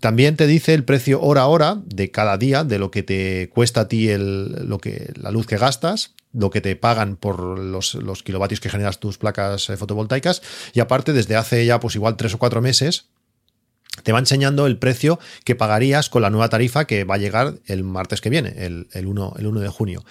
También 0.00 0.36
te 0.36 0.46
dice 0.46 0.74
el 0.74 0.84
precio 0.84 1.22
hora 1.22 1.42
a 1.42 1.46
hora 1.46 1.78
de 1.86 2.10
cada 2.10 2.36
día, 2.36 2.64
de 2.64 2.78
lo 2.78 2.90
que 2.90 3.02
te 3.02 3.48
cuesta 3.48 3.82
a 3.82 3.88
ti 3.88 4.10
el, 4.10 4.68
lo 4.68 4.78
que, 4.78 5.12
la 5.16 5.30
luz 5.30 5.46
que 5.46 5.56
gastas, 5.56 6.12
lo 6.34 6.50
que 6.50 6.60
te 6.60 6.76
pagan 6.76 7.16
por 7.16 7.58
los, 7.58 7.94
los 7.94 8.22
kilovatios 8.22 8.60
que 8.60 8.68
generas 8.68 9.00
tus 9.00 9.16
placas 9.16 9.70
eh, 9.70 9.76
fotovoltaicas. 9.78 10.42
Y 10.74 10.80
aparte, 10.80 11.14
desde 11.14 11.36
hace 11.36 11.64
ya 11.64 11.80
pues 11.80 11.94
igual 11.94 12.16
tres 12.16 12.34
o 12.34 12.38
cuatro 12.38 12.60
meses, 12.60 13.06
te 14.02 14.12
va 14.12 14.18
enseñando 14.18 14.66
el 14.66 14.78
precio 14.78 15.18
que 15.44 15.54
pagarías 15.54 16.10
con 16.10 16.22
la 16.22 16.30
nueva 16.30 16.48
tarifa 16.48 16.86
que 16.86 17.04
va 17.04 17.16
a 17.16 17.18
llegar 17.18 17.54
el 17.66 17.84
martes 17.84 18.20
que 18.20 18.30
viene, 18.30 18.54
el, 18.58 18.86
1, 19.06 19.34
el 19.38 19.46
1 19.46 19.60
de 19.60 19.68
junio. 19.68 20.04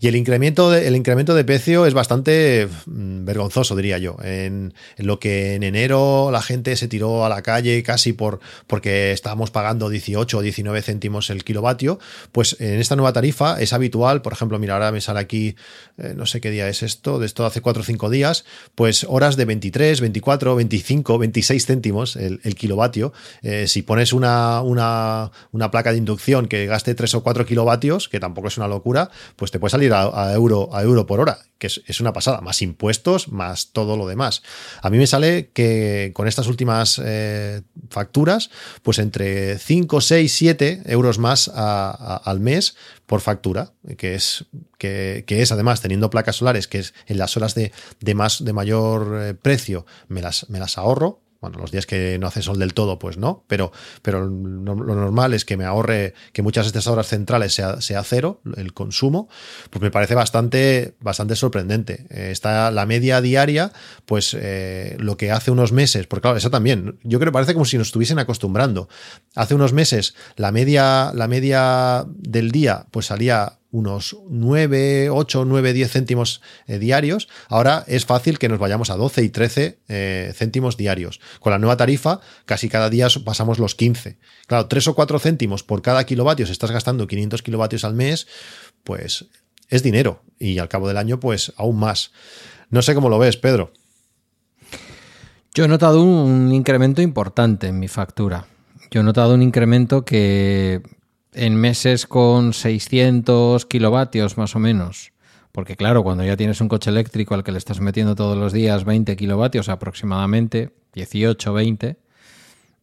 Y 0.00 0.08
el 0.08 0.16
incremento 0.16 0.70
de, 0.70 0.86
el 0.86 0.96
incremento 0.96 1.34
de 1.34 1.44
precio 1.44 1.86
es 1.86 1.94
bastante 1.94 2.68
mm, 2.86 3.24
vergonzoso, 3.24 3.76
diría 3.76 3.98
yo. 3.98 4.16
En, 4.22 4.74
lo 4.96 5.18
que 5.18 5.54
en 5.54 5.62
enero 5.62 6.30
la 6.30 6.42
gente 6.42 6.76
se 6.76 6.88
tiró 6.88 7.24
a 7.24 7.28
la 7.28 7.42
calle 7.42 7.82
casi 7.82 8.12
por 8.12 8.40
porque 8.66 9.12
estábamos 9.12 9.50
pagando 9.50 9.88
18 9.88 10.38
o 10.38 10.42
19 10.42 10.82
céntimos 10.82 11.30
el 11.30 11.44
kilovatio, 11.44 11.98
pues 12.32 12.56
en 12.60 12.80
esta 12.80 12.96
nueva 12.96 13.12
tarifa 13.12 13.60
es 13.60 13.72
habitual, 13.72 14.22
por 14.22 14.32
ejemplo, 14.32 14.58
mira, 14.58 14.74
ahora 14.74 14.92
me 14.92 15.00
sale 15.00 15.20
aquí, 15.20 15.56
eh, 15.98 16.14
no 16.16 16.26
sé 16.26 16.40
qué 16.40 16.50
día 16.50 16.68
es 16.68 16.82
esto, 16.82 17.18
de 17.18 17.26
esto 17.26 17.46
hace 17.46 17.60
4 17.60 17.82
o 17.82 17.84
5 17.84 18.10
días, 18.10 18.44
pues 18.74 19.04
horas 19.08 19.36
de 19.36 19.44
23, 19.44 20.00
24, 20.00 20.56
25, 20.56 21.18
26 21.18 21.66
céntimos 21.66 22.16
el, 22.16 22.40
el 22.44 22.54
kilovatio 22.54 23.12
eh, 23.42 23.66
si 23.68 23.82
pones 23.82 24.12
una, 24.12 24.62
una, 24.62 25.70
placa 25.70 25.92
de 25.92 25.98
inducción 25.98 26.46
que 26.46 26.66
gaste 26.66 26.94
3 26.94 27.14
o 27.14 27.22
4 27.22 27.46
kilovatios, 27.46 28.08
que 28.08 28.20
tampoco 28.20 28.48
es 28.48 28.56
una 28.56 28.68
locura, 28.68 29.10
pues 29.36 29.50
te 29.50 29.58
puede 29.58 29.70
salir 29.70 29.92
a, 29.92 30.32
euro, 30.32 30.70
a 30.72 30.82
euro 30.82 31.06
por 31.06 31.20
hora, 31.20 31.38
que 31.58 31.66
es, 31.66 32.00
una 32.00 32.12
pasada, 32.12 32.40
más 32.40 32.62
impuestos, 32.62 33.28
más 33.28 33.72
todo 33.72 33.96
lo 33.96 34.06
demás. 34.06 34.42
A 34.82 34.90
mí 34.90 34.98
me 34.98 35.06
sale 35.06 35.50
que 35.52 36.12
con 36.14 36.28
estas 36.28 36.46
últimas 36.46 37.00
eh, 37.04 37.62
facturas, 37.90 38.50
pues 38.82 38.98
entre 38.98 39.58
5, 39.58 40.00
6, 40.00 40.32
7 40.32 40.82
euros 40.86 41.18
más 41.18 41.48
al 41.48 42.40
mes 42.40 42.76
por 43.06 43.20
factura, 43.20 43.72
que 43.96 44.14
es, 44.14 44.44
que, 44.76 45.24
es 45.26 45.52
además 45.52 45.80
teniendo 45.80 46.10
placas 46.10 46.36
solares, 46.36 46.68
que 46.68 46.78
es 46.78 46.94
en 47.06 47.18
las 47.18 47.36
horas 47.36 47.54
de, 47.54 47.72
más, 48.14 48.44
de 48.44 48.52
mayor 48.52 49.18
eh, 49.22 49.34
precio, 49.34 49.86
me 50.08 50.20
las, 50.20 50.48
me 50.50 50.58
las 50.58 50.78
ahorro 50.78 51.22
bueno, 51.40 51.58
los 51.58 51.70
días 51.70 51.86
que 51.86 52.18
no 52.18 52.26
hace 52.26 52.42
sol 52.42 52.58
del 52.58 52.74
todo, 52.74 52.98
pues 52.98 53.16
no, 53.16 53.44
pero, 53.46 53.70
pero 54.02 54.26
lo 54.26 54.74
normal 54.74 55.34
es 55.34 55.44
que 55.44 55.56
me 55.56 55.64
ahorre 55.64 56.14
que 56.32 56.42
muchas 56.42 56.66
de 56.66 56.68
estas 56.68 56.88
horas 56.88 57.06
centrales 57.06 57.54
sea, 57.54 57.80
sea 57.80 58.02
cero 58.02 58.40
el 58.56 58.74
consumo, 58.74 59.28
pues 59.70 59.80
me 59.80 59.90
parece 59.90 60.16
bastante, 60.16 60.96
bastante 61.00 61.36
sorprendente. 61.36 62.06
Eh, 62.10 62.30
está 62.32 62.70
la 62.72 62.86
media 62.86 63.20
diaria, 63.20 63.72
pues 64.04 64.36
eh, 64.38 64.96
lo 64.98 65.16
que 65.16 65.30
hace 65.30 65.50
unos 65.52 65.70
meses, 65.70 66.06
porque 66.06 66.22
claro, 66.22 66.36
eso 66.36 66.50
también, 66.50 66.98
yo 67.04 67.18
creo 67.20 67.30
que 67.30 67.34
parece 67.34 67.52
como 67.52 67.64
si 67.64 67.78
nos 67.78 67.88
estuviesen 67.88 68.18
acostumbrando. 68.18 68.88
Hace 69.36 69.54
unos 69.54 69.72
meses 69.72 70.14
la 70.36 70.50
media, 70.50 71.12
la 71.14 71.28
media 71.28 72.04
del 72.08 72.50
día, 72.50 72.86
pues 72.90 73.06
salía 73.06 73.57
unos 73.70 74.16
9, 74.28 75.10
8, 75.10 75.44
9, 75.44 75.72
10 75.72 75.90
céntimos 75.90 76.40
eh, 76.66 76.78
diarios. 76.78 77.28
Ahora 77.48 77.84
es 77.86 78.06
fácil 78.06 78.38
que 78.38 78.48
nos 78.48 78.58
vayamos 78.58 78.90
a 78.90 78.96
12 78.96 79.22
y 79.22 79.28
13 79.28 79.78
eh, 79.88 80.32
céntimos 80.34 80.76
diarios. 80.76 81.20
Con 81.40 81.52
la 81.52 81.58
nueva 81.58 81.76
tarifa, 81.76 82.20
casi 82.46 82.68
cada 82.68 82.90
día 82.90 83.08
pasamos 83.24 83.58
los 83.58 83.74
15. 83.74 84.18
Claro, 84.46 84.66
3 84.66 84.88
o 84.88 84.94
4 84.94 85.18
céntimos 85.18 85.62
por 85.62 85.82
cada 85.82 86.04
kilovatio, 86.04 86.46
si 86.46 86.52
estás 86.52 86.70
gastando 86.70 87.06
500 87.06 87.42
kilovatios 87.42 87.84
al 87.84 87.94
mes, 87.94 88.26
pues 88.84 89.26
es 89.68 89.82
dinero. 89.82 90.22
Y 90.38 90.58
al 90.58 90.68
cabo 90.68 90.88
del 90.88 90.96
año, 90.96 91.20
pues 91.20 91.52
aún 91.56 91.78
más. 91.78 92.12
No 92.70 92.82
sé 92.82 92.94
cómo 92.94 93.08
lo 93.08 93.18
ves, 93.18 93.36
Pedro. 93.36 93.72
Yo 95.54 95.64
he 95.64 95.68
notado 95.68 96.02
un 96.02 96.52
incremento 96.52 97.02
importante 97.02 97.66
en 97.66 97.78
mi 97.78 97.88
factura. 97.88 98.46
Yo 98.90 99.00
he 99.00 99.04
notado 99.04 99.34
un 99.34 99.42
incremento 99.42 100.04
que 100.04 100.82
en 101.32 101.56
meses 101.56 102.06
con 102.06 102.52
600 102.52 103.66
kilovatios 103.66 104.38
más 104.38 104.56
o 104.56 104.58
menos, 104.58 105.12
porque 105.52 105.76
claro, 105.76 106.02
cuando 106.02 106.24
ya 106.24 106.36
tienes 106.36 106.60
un 106.60 106.68
coche 106.68 106.90
eléctrico 106.90 107.34
al 107.34 107.44
que 107.44 107.52
le 107.52 107.58
estás 107.58 107.80
metiendo 107.80 108.14
todos 108.14 108.36
los 108.36 108.52
días 108.52 108.84
20 108.84 109.16
kilovatios 109.16 109.68
aproximadamente, 109.68 110.74
18, 110.94 111.52
20, 111.52 111.96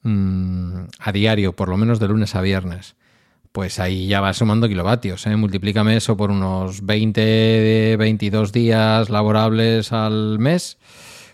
mm, 0.04 0.80
a 1.00 1.12
diario, 1.12 1.56
por 1.56 1.70
lo 1.70 1.78
menos 1.78 2.00
de 2.00 2.08
lunes 2.08 2.36
a 2.36 2.42
viernes, 2.42 2.96
pues 3.52 3.80
ahí 3.80 4.08
ya 4.08 4.20
vas 4.20 4.38
sumando 4.38 4.68
kilovatios. 4.68 5.26
¿eh? 5.28 5.36
Multiplícame 5.36 5.96
eso 5.96 6.18
por 6.18 6.30
unos 6.30 6.86
20, 6.86 7.96
22 7.98 8.52
días 8.52 9.10
laborables 9.10 9.94
al 9.94 10.40
mes, 10.40 10.78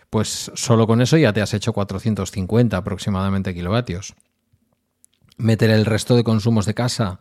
pues 0.10 0.52
solo 0.54 0.86
con 0.88 1.02
eso 1.02 1.18
ya 1.18 1.34
te 1.34 1.42
has 1.42 1.54
hecho 1.54 1.74
450 1.74 2.78
aproximadamente 2.78 3.54
kilovatios 3.54 4.14
meter 5.42 5.70
el 5.70 5.86
resto 5.86 6.16
de 6.16 6.24
consumos 6.24 6.66
de 6.66 6.74
casa, 6.74 7.20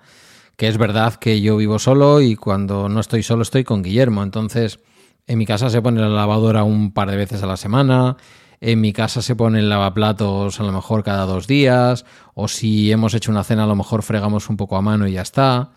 que 0.57 0.69
es 0.69 0.79
verdad 0.79 1.15
que 1.15 1.41
yo 1.41 1.57
vivo 1.57 1.79
solo 1.79 2.21
y 2.21 2.37
cuando 2.37 2.89
no 2.89 3.01
estoy 3.01 3.23
solo 3.23 3.43
estoy 3.43 3.65
con 3.65 3.83
Guillermo, 3.83 4.23
entonces 4.23 4.81
en 5.27 5.39
mi 5.39 5.47
casa 5.47 5.71
se 5.71 5.81
pone 5.81 6.01
la 6.01 6.09
lavadora 6.09 6.65
un 6.65 6.93
par 6.93 7.11
de 7.11 7.17
veces 7.17 7.43
a 7.43 7.47
la 7.47 7.57
semana, 7.57 8.17
en 8.61 8.81
mi 8.81 8.93
casa 8.93 9.23
se 9.23 9.35
pone 9.35 9.61
el 9.61 9.69
lavaplatos 9.69 10.61
a 10.61 10.63
lo 10.65 10.73
mejor 10.73 11.03
cada 11.03 11.25
dos 11.25 11.47
días, 11.47 12.05
o 12.35 12.47
si 12.47 12.93
hemos 12.93 13.15
hecho 13.15 13.31
una 13.31 13.45
cena 13.45 13.65
a 13.65 13.67
lo 13.67 13.77
mejor 13.77 14.03
fregamos 14.03 14.51
un 14.51 14.57
poco 14.57 14.77
a 14.77 14.83
mano 14.83 15.07
y 15.07 15.13
ya 15.13 15.23
está. 15.23 15.71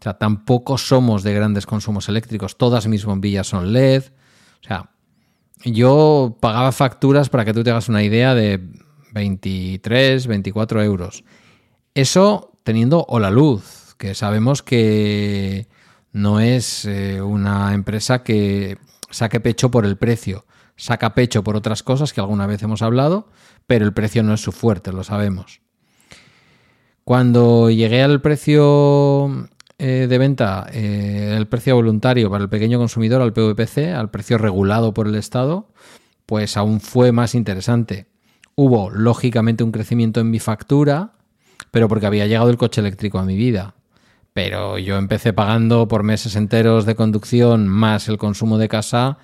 O 0.00 0.02
sea, 0.02 0.14
tampoco 0.14 0.76
somos 0.76 1.22
de 1.22 1.32
grandes 1.32 1.64
consumos 1.64 2.08
eléctricos, 2.08 2.58
todas 2.58 2.88
mis 2.88 3.04
bombillas 3.04 3.46
son 3.46 3.72
LED. 3.72 4.02
O 4.62 4.66
sea, 4.66 4.90
yo 5.64 6.36
pagaba 6.40 6.72
facturas, 6.72 7.28
para 7.28 7.44
que 7.44 7.54
tú 7.54 7.62
te 7.62 7.70
hagas 7.70 7.88
una 7.88 8.02
idea, 8.02 8.34
de 8.34 8.60
23, 9.12 10.26
24 10.26 10.82
euros. 10.82 11.24
Eso 11.94 12.52
teniendo 12.64 13.04
o 13.08 13.20
la 13.20 13.30
luz, 13.30 13.94
que 13.98 14.14
sabemos 14.14 14.62
que 14.62 15.68
no 16.12 16.40
es 16.40 16.84
eh, 16.86 17.22
una 17.22 17.74
empresa 17.74 18.22
que 18.22 18.78
saque 19.10 19.40
pecho 19.40 19.70
por 19.70 19.86
el 19.86 19.96
precio, 19.96 20.44
saca 20.76 21.14
pecho 21.14 21.44
por 21.44 21.56
otras 21.56 21.82
cosas 21.82 22.12
que 22.12 22.20
alguna 22.20 22.46
vez 22.46 22.62
hemos 22.62 22.82
hablado, 22.82 23.28
pero 23.66 23.84
el 23.84 23.92
precio 23.92 24.22
no 24.22 24.34
es 24.34 24.40
su 24.40 24.50
fuerte, 24.50 24.92
lo 24.92 25.04
sabemos. 25.04 25.60
Cuando 27.04 27.70
llegué 27.70 28.02
al 28.02 28.20
precio 28.22 29.48
eh, 29.78 30.06
de 30.08 30.18
venta, 30.18 30.66
eh, 30.72 31.34
el 31.36 31.46
precio 31.46 31.76
voluntario 31.76 32.30
para 32.30 32.44
el 32.44 32.50
pequeño 32.50 32.78
consumidor, 32.78 33.20
al 33.20 33.32
PVPC, 33.32 33.94
al 33.94 34.10
precio 34.10 34.38
regulado 34.38 34.94
por 34.94 35.06
el 35.06 35.14
Estado, 35.14 35.68
pues 36.26 36.56
aún 36.56 36.80
fue 36.80 37.12
más 37.12 37.34
interesante. 37.34 38.06
Hubo, 38.54 38.90
lógicamente, 38.90 39.64
un 39.64 39.72
crecimiento 39.72 40.20
en 40.20 40.30
mi 40.30 40.38
factura, 40.38 41.12
pero 41.74 41.88
porque 41.88 42.06
había 42.06 42.28
llegado 42.28 42.50
el 42.50 42.56
coche 42.56 42.80
eléctrico 42.80 43.18
a 43.18 43.24
mi 43.24 43.34
vida. 43.34 43.74
Pero 44.32 44.78
yo 44.78 44.96
empecé 44.96 45.32
pagando 45.32 45.88
por 45.88 46.04
meses 46.04 46.36
enteros 46.36 46.86
de 46.86 46.94
conducción 46.94 47.66
más 47.66 48.08
el 48.08 48.16
consumo 48.16 48.58
de 48.58 48.68
casa 48.68 49.18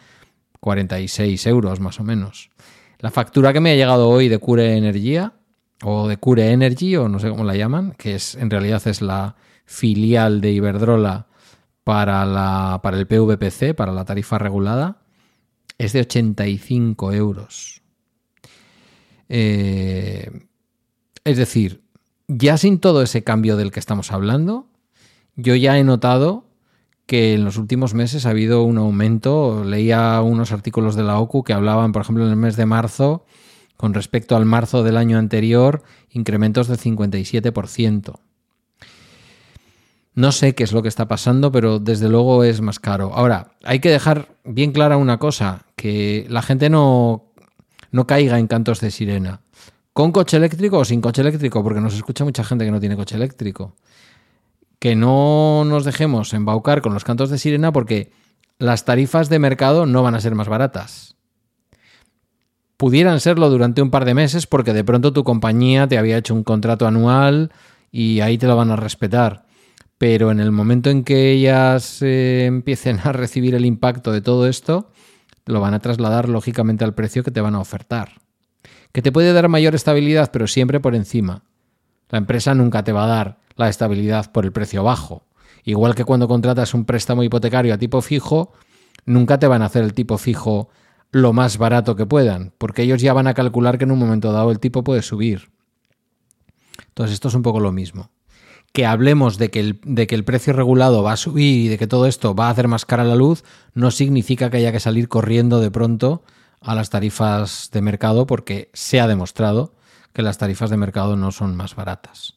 46 0.59 1.47
euros 1.47 1.79
más 1.79 2.01
o 2.01 2.03
menos. 2.03 2.51
La 2.99 3.13
factura 3.13 3.53
que 3.53 3.61
me 3.61 3.71
ha 3.71 3.77
llegado 3.77 4.09
hoy 4.09 4.29
de 4.29 4.39
Cure 4.39 4.77
Energía 4.77 5.35
o 5.85 6.09
de 6.09 6.17
Cure 6.17 6.51
Energy 6.51 6.97
o 6.97 7.09
no 7.09 7.21
sé 7.21 7.31
cómo 7.31 7.45
la 7.45 7.55
llaman, 7.55 7.95
que 7.97 8.17
es 8.17 8.35
en 8.35 8.51
realidad 8.51 8.83
es 8.89 9.01
la 9.01 9.37
filial 9.65 10.41
de 10.41 10.51
Iberdrola 10.51 11.29
para, 11.85 12.27
la, 12.27 12.81
para 12.83 12.99
el 12.99 13.07
PVPC, 13.07 13.77
para 13.77 13.93
la 13.93 14.05
tarifa 14.05 14.39
regulada, 14.41 15.03
es 15.79 15.93
de 15.93 16.01
85 16.01 17.13
euros. 17.13 17.81
Eh, 19.29 20.49
es 21.23 21.37
decir, 21.37 21.80
ya 22.31 22.57
sin 22.57 22.79
todo 22.79 23.03
ese 23.03 23.25
cambio 23.25 23.57
del 23.57 23.73
que 23.73 23.81
estamos 23.81 24.13
hablando, 24.13 24.67
yo 25.35 25.57
ya 25.57 25.79
he 25.79 25.85
notado 25.85 26.45
que 27.07 27.35
en 27.35 27.45
los 27.45 27.57
últimos 27.57 27.93
meses 27.93 28.25
ha 28.25 28.31
habido 28.31 28.63
un 28.63 28.79
aumento. 28.79 29.65
Leía 29.65 30.21
unos 30.23 30.53
artículos 30.53 30.95
de 30.95 31.03
la 31.03 31.19
OCU 31.19 31.43
que 31.43 31.53
hablaban, 31.53 31.91
por 31.91 32.03
ejemplo, 32.03 32.25
en 32.25 32.31
el 32.31 32.37
mes 32.37 32.55
de 32.55 32.67
marzo, 32.67 33.25
con 33.77 33.95
respecto 33.95 34.37
al 34.37 34.45
marzo 34.45 34.85
del 34.85 34.97
año 34.97 35.19
anterior, 35.19 35.83
incrementos 36.11 36.69
del 36.69 36.79
57%. 36.79 38.21
No 40.15 40.31
sé 40.31 40.55
qué 40.55 40.63
es 40.63 40.73
lo 40.73 40.83
que 40.83 40.89
está 40.89 41.09
pasando, 41.09 41.51
pero 41.51 41.81
desde 41.81 42.09
luego 42.09 42.45
es 42.45 42.61
más 42.61 42.79
caro. 42.79 43.13
Ahora, 43.13 43.57
hay 43.65 43.81
que 43.81 43.91
dejar 43.91 44.29
bien 44.45 44.71
clara 44.71 44.97
una 44.97 45.19
cosa, 45.19 45.65
que 45.75 46.27
la 46.29 46.43
gente 46.43 46.71
no, 46.71 47.33
no 47.91 48.07
caiga 48.07 48.39
en 48.39 48.47
cantos 48.47 48.81
de 48.81 48.93
sirena. 48.93 49.41
¿Con 50.01 50.13
coche 50.13 50.39
eléctrico 50.39 50.79
o 50.79 50.85
sin 50.87 51.03
coche 51.03 51.21
eléctrico? 51.21 51.63
Porque 51.63 51.83
nos 51.83 51.93
escucha 51.93 52.25
mucha 52.25 52.43
gente 52.43 52.65
que 52.65 52.71
no 52.71 52.81
tiene 52.81 52.97
coche 52.97 53.17
eléctrico. 53.17 53.77
Que 54.79 54.97
no 54.97 55.63
nos 55.67 55.85
dejemos 55.85 56.33
embaucar 56.33 56.81
con 56.81 56.95
los 56.95 57.05
cantos 57.05 57.29
de 57.29 57.37
sirena 57.37 57.71
porque 57.71 58.11
las 58.57 58.87
tarifas 58.87 59.29
de 59.29 59.39
mercado 59.39 59.85
no 59.85 60.03
van 60.03 60.15
a 60.15 60.21
ser 60.23 60.35
más 60.35 60.49
baratas. 60.49 61.17
Pudieran 62.79 63.21
serlo 63.21 63.51
durante 63.51 63.83
un 63.83 63.91
par 63.91 64.07
de 64.07 64.15
meses 64.15 64.47
porque 64.47 64.73
de 64.73 64.85
pronto 64.85 65.13
tu 65.13 65.23
compañía 65.23 65.87
te 65.87 65.99
había 65.99 66.17
hecho 66.17 66.33
un 66.33 66.45
contrato 66.45 66.87
anual 66.87 67.53
y 67.93 68.21
ahí 68.21 68.39
te 68.39 68.47
lo 68.47 68.57
van 68.57 68.71
a 68.71 68.77
respetar. 68.77 69.45
pero 69.99 70.31
en 70.31 70.41
el 70.41 70.51
momento 70.51 70.89
en 70.89 71.05
que 71.05 71.31
ellas 71.31 72.01
eh, 72.01 72.47
empiecen 72.47 73.01
a 73.05 73.13
recibir 73.13 73.55
el 73.55 73.67
impacto 73.67 74.13
de 74.13 74.23
todo 74.23 74.49
esto, 74.49 74.93
lo 75.45 75.61
van 75.61 75.75
a 75.75 75.81
trasladar 75.81 76.31
lógicamente 76.31 76.85
al 76.85 76.95
precio 76.95 77.23
que 77.23 77.31
te 77.31 77.43
van 77.43 77.55
a 77.55 77.61
ofertar. 77.61 78.30
Que 78.93 79.03
te 79.03 79.13
puede 79.13 79.33
dar 79.33 79.49
mayor 79.49 79.75
estabilidad, 79.75 80.31
pero 80.33 80.47
siempre 80.47 80.81
por 80.81 80.95
encima. 80.95 81.45
La 82.09 82.19
empresa 82.19 82.55
nunca 82.55 82.83
te 82.83 82.93
va 82.93 83.05
a 83.05 83.09
dar 83.09 83.39
la 83.57 83.69
estabilidad 83.69 84.33
por 84.33 84.45
el 84.45 84.53
precio 84.53 84.83
bajo. 84.83 85.27
Igual 85.65 85.95
que 85.95 86.05
cuando 86.05 86.29
contratas 86.29 86.75
un 86.75 86.85
préstamo 86.85 87.23
hipotecario 87.23 87.75
a 87.75 87.79
tipo 87.79 88.01
fijo, 88.01 88.53
nunca 89.05 89.39
te 89.39 89.47
van 89.47 89.63
a 89.63 89.67
hacer 89.67 89.85
el 89.85 89.95
tipo 89.95 90.19
fijo 90.19 90.71
lo 91.13 91.33
más 91.33 91.59
barato 91.59 91.97
que 91.97 92.07
puedan, 92.07 92.53
porque 92.59 92.83
ellos 92.83 93.03
ya 93.03 93.13
van 93.13 93.27
a 93.27 93.35
calcular 93.35 93.79
que 93.79 93.85
en 93.85 93.91
un 93.91 93.99
momento 93.99 94.33
dado 94.33 94.51
el 94.51 94.61
tipo 94.61 94.85
puede 94.85 95.03
subir. 95.03 95.51
Entonces 96.89 97.15
esto 97.15 97.29
es 97.29 97.35
un 97.35 97.43
poco 97.43 97.61
lo 97.61 97.73
mismo. 97.73 98.11
Que 98.73 98.87
hablemos 98.87 99.37
de 99.37 99.51
que, 99.51 99.61
el, 99.61 99.81
de 99.85 100.07
que 100.07 100.15
el 100.15 100.25
precio 100.25 100.53
regulado 100.53 101.03
va 101.03 101.13
a 101.13 101.17
subir 101.17 101.67
y 101.67 101.69
de 101.69 101.79
que 101.79 101.89
todo 101.89 102.07
esto 102.07 102.35
va 102.35 102.47
a 102.47 102.51
hacer 102.51 102.69
más 102.69 102.85
cara 102.85 103.05
la 103.05 103.17
luz, 103.17 103.45
no 103.75 103.91
significa 103.91 104.51
que 104.51 104.59
haya 104.59 104.73
que 104.73 104.81
salir 104.81 105.09
corriendo 105.09 105.61
de 105.61 105.71
pronto 105.71 106.23
a 106.61 106.75
las 106.75 106.91
tarifas 106.91 107.71
de 107.73 107.81
mercado 107.81 108.27
porque 108.27 108.71
se 108.73 109.01
ha 109.01 109.07
demostrado 109.07 109.75
que 110.13 110.23
las 110.23 110.39
tarifas 110.39 110.71
de 110.71 110.77
mercado 110.77 111.17
no 111.17 111.33
son 111.33 111.57
más 111.57 111.75
baratas. 111.75 112.35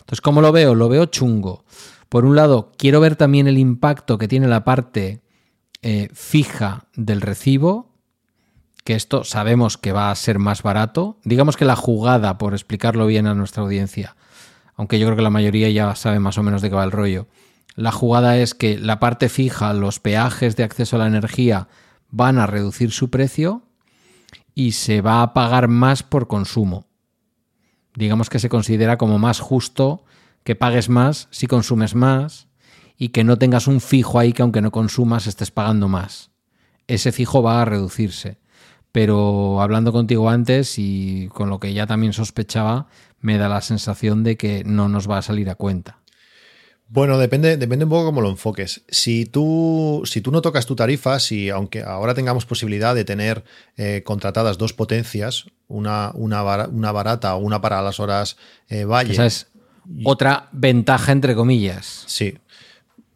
Entonces, 0.00 0.20
¿cómo 0.20 0.40
lo 0.40 0.52
veo? 0.52 0.74
Lo 0.74 0.88
veo 0.88 1.06
chungo. 1.06 1.64
Por 2.08 2.24
un 2.24 2.36
lado, 2.36 2.72
quiero 2.76 3.00
ver 3.00 3.16
también 3.16 3.46
el 3.46 3.58
impacto 3.58 4.18
que 4.18 4.28
tiene 4.28 4.48
la 4.48 4.64
parte 4.64 5.22
eh, 5.80 6.08
fija 6.12 6.86
del 6.94 7.20
recibo, 7.20 7.92
que 8.84 8.94
esto 8.94 9.24
sabemos 9.24 9.78
que 9.78 9.92
va 9.92 10.10
a 10.10 10.14
ser 10.16 10.38
más 10.38 10.62
barato. 10.62 11.18
Digamos 11.24 11.56
que 11.56 11.64
la 11.64 11.76
jugada, 11.76 12.36
por 12.38 12.52
explicarlo 12.52 13.06
bien 13.06 13.26
a 13.26 13.34
nuestra 13.34 13.62
audiencia, 13.62 14.16
aunque 14.74 14.98
yo 14.98 15.06
creo 15.06 15.16
que 15.16 15.22
la 15.22 15.30
mayoría 15.30 15.70
ya 15.70 15.94
sabe 15.94 16.18
más 16.18 16.36
o 16.38 16.42
menos 16.42 16.62
de 16.62 16.68
qué 16.68 16.76
va 16.76 16.84
el 16.84 16.90
rollo, 16.90 17.28
la 17.74 17.92
jugada 17.92 18.36
es 18.36 18.54
que 18.54 18.78
la 18.78 18.98
parte 18.98 19.28
fija, 19.28 19.72
los 19.72 19.98
peajes 19.98 20.56
de 20.56 20.64
acceso 20.64 20.96
a 20.96 20.98
la 20.98 21.06
energía, 21.06 21.68
van 22.12 22.38
a 22.38 22.46
reducir 22.46 22.92
su 22.92 23.10
precio 23.10 23.62
y 24.54 24.72
se 24.72 25.00
va 25.00 25.22
a 25.22 25.34
pagar 25.34 25.66
más 25.66 26.04
por 26.04 26.28
consumo. 26.28 26.86
Digamos 27.94 28.30
que 28.30 28.38
se 28.38 28.48
considera 28.48 28.98
como 28.98 29.18
más 29.18 29.40
justo 29.40 30.04
que 30.44 30.54
pagues 30.54 30.88
más 30.88 31.28
si 31.30 31.46
consumes 31.46 31.94
más 31.94 32.48
y 32.96 33.08
que 33.08 33.24
no 33.24 33.38
tengas 33.38 33.66
un 33.66 33.80
fijo 33.80 34.18
ahí 34.18 34.32
que 34.32 34.42
aunque 34.42 34.60
no 34.60 34.70
consumas 34.70 35.26
estés 35.26 35.50
pagando 35.50 35.88
más. 35.88 36.30
Ese 36.86 37.10
fijo 37.12 37.42
va 37.42 37.62
a 37.62 37.64
reducirse. 37.64 38.38
Pero 38.92 39.62
hablando 39.62 39.90
contigo 39.90 40.28
antes 40.28 40.78
y 40.78 41.28
con 41.32 41.48
lo 41.48 41.58
que 41.58 41.72
ya 41.72 41.86
también 41.86 42.12
sospechaba, 42.12 42.88
me 43.20 43.38
da 43.38 43.48
la 43.48 43.62
sensación 43.62 44.22
de 44.22 44.36
que 44.36 44.64
no 44.64 44.88
nos 44.90 45.10
va 45.10 45.18
a 45.18 45.22
salir 45.22 45.48
a 45.48 45.54
cuenta. 45.54 46.01
Bueno, 46.92 47.16
depende, 47.16 47.56
depende 47.56 47.86
un 47.86 47.90
poco 47.90 48.04
cómo 48.04 48.20
lo 48.20 48.28
enfoques. 48.28 48.82
Si 48.86 49.24
tú, 49.24 50.02
si 50.04 50.20
tú 50.20 50.30
no 50.30 50.42
tocas 50.42 50.66
tu 50.66 50.76
tarifa, 50.76 51.18
si 51.20 51.48
aunque 51.48 51.80
ahora 51.80 52.12
tengamos 52.12 52.44
posibilidad 52.44 52.94
de 52.94 53.06
tener 53.06 53.44
eh, 53.78 54.02
contratadas 54.04 54.58
dos 54.58 54.74
potencias, 54.74 55.46
una, 55.68 56.10
una, 56.12 56.42
una, 56.66 56.92
barata 56.92 57.34
o 57.34 57.38
una 57.38 57.62
para 57.62 57.80
las 57.80 57.98
horas 57.98 58.36
eh, 58.68 58.84
valle. 58.84 59.14
Esa 59.14 59.24
es 59.24 59.46
otra 60.04 60.50
ventaja 60.52 61.12
entre 61.12 61.34
comillas. 61.34 62.04
Sí. 62.06 62.34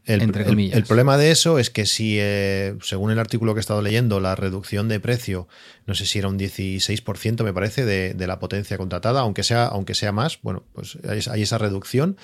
El, 0.06 0.84
problema 0.84 1.18
de 1.18 1.32
eso 1.32 1.58
es 1.58 1.68
que 1.70 1.84
si, 1.84 2.16
eh, 2.20 2.76
según 2.80 3.10
el 3.10 3.18
artículo 3.18 3.54
que 3.54 3.58
he 3.58 3.60
estado 3.60 3.82
leyendo, 3.82 4.20
la 4.20 4.36
reducción 4.36 4.86
de 4.88 5.00
precio, 5.00 5.48
no 5.84 5.96
sé 5.96 6.06
si 6.06 6.20
era 6.20 6.28
un 6.28 6.38
16%, 6.38 7.42
me 7.42 7.52
parece, 7.52 7.84
de, 7.84 8.26
la 8.26 8.38
potencia 8.38 8.78
contratada, 8.78 9.20
aunque 9.20 9.42
sea, 9.42 9.66
aunque 9.66 9.94
sea 9.94 10.12
más, 10.12 10.38
bueno, 10.42 10.62
pues 10.72 10.96
hay, 11.08 11.42
esa 11.42 11.58
reducción. 11.58 12.16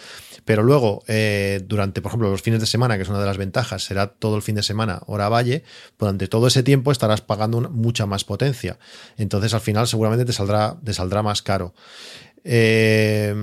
Pero 0.45 0.63
luego, 0.63 1.03
eh, 1.09 1.61
durante, 1.67 2.01
por 2.01 2.11
ejemplo, 2.11 2.31
los 2.31 2.43
fines 2.43 2.61
de 2.61 2.67
semana, 2.67 2.97
que 2.97 3.03
es 3.03 3.09
una 3.09 3.19
de 3.19 3.27
las 3.27 3.37
ventajas, 3.37 3.83
será 3.83 4.07
todo 4.07 4.37
el 4.37 4.43
fin 4.43 4.55
de 4.55 4.63
semana 4.63 5.03
hora 5.07 5.29
valle, 5.29 5.65
durante 5.99 6.29
todo 6.29 6.47
ese 6.47 6.63
tiempo 6.63 6.93
estarás 6.93 7.21
pagando 7.21 7.61
mucha 7.69 8.07
más 8.07 8.23
potencia. 8.23 8.79
Entonces, 9.17 9.55
al 9.55 9.61
final, 9.61 9.89
seguramente 9.89 10.25
te 10.25 10.33
saldrá, 10.33 10.77
te 10.85 10.95
saldrá 10.95 11.25
más 11.25 11.43
caro. 11.43 11.75
Eh, 12.45 13.35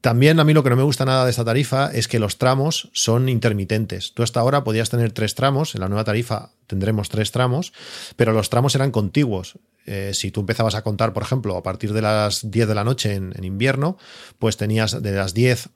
también 0.00 0.40
a 0.40 0.44
mí 0.44 0.54
lo 0.54 0.62
que 0.62 0.70
no 0.70 0.76
me 0.76 0.82
gusta 0.82 1.04
nada 1.04 1.24
de 1.24 1.30
esta 1.30 1.44
tarifa 1.44 1.90
es 1.92 2.08
que 2.08 2.18
los 2.18 2.38
tramos 2.38 2.88
son 2.92 3.28
intermitentes. 3.28 4.14
Tú 4.14 4.22
hasta 4.22 4.40
ahora 4.40 4.64
podías 4.64 4.88
tener 4.88 5.12
tres 5.12 5.34
tramos, 5.34 5.74
en 5.74 5.82
la 5.82 5.88
nueva 5.88 6.04
tarifa 6.04 6.52
tendremos 6.66 7.08
tres 7.08 7.32
tramos, 7.32 7.72
pero 8.16 8.32
los 8.32 8.48
tramos 8.48 8.74
eran 8.74 8.92
contiguos. 8.92 9.58
Eh, 9.86 10.12
si 10.14 10.30
tú 10.30 10.40
empezabas 10.40 10.74
a 10.74 10.82
contar, 10.82 11.12
por 11.12 11.22
ejemplo, 11.22 11.56
a 11.56 11.62
partir 11.62 11.92
de 11.92 12.02
las 12.02 12.50
10 12.50 12.68
de 12.68 12.74
la 12.74 12.84
noche 12.84 13.14
en, 13.14 13.32
en 13.36 13.44
invierno, 13.44 13.98
pues 14.38 14.56
tenías 14.56 15.02
de 15.02 15.12
las 15.12 15.34
10 15.34 15.68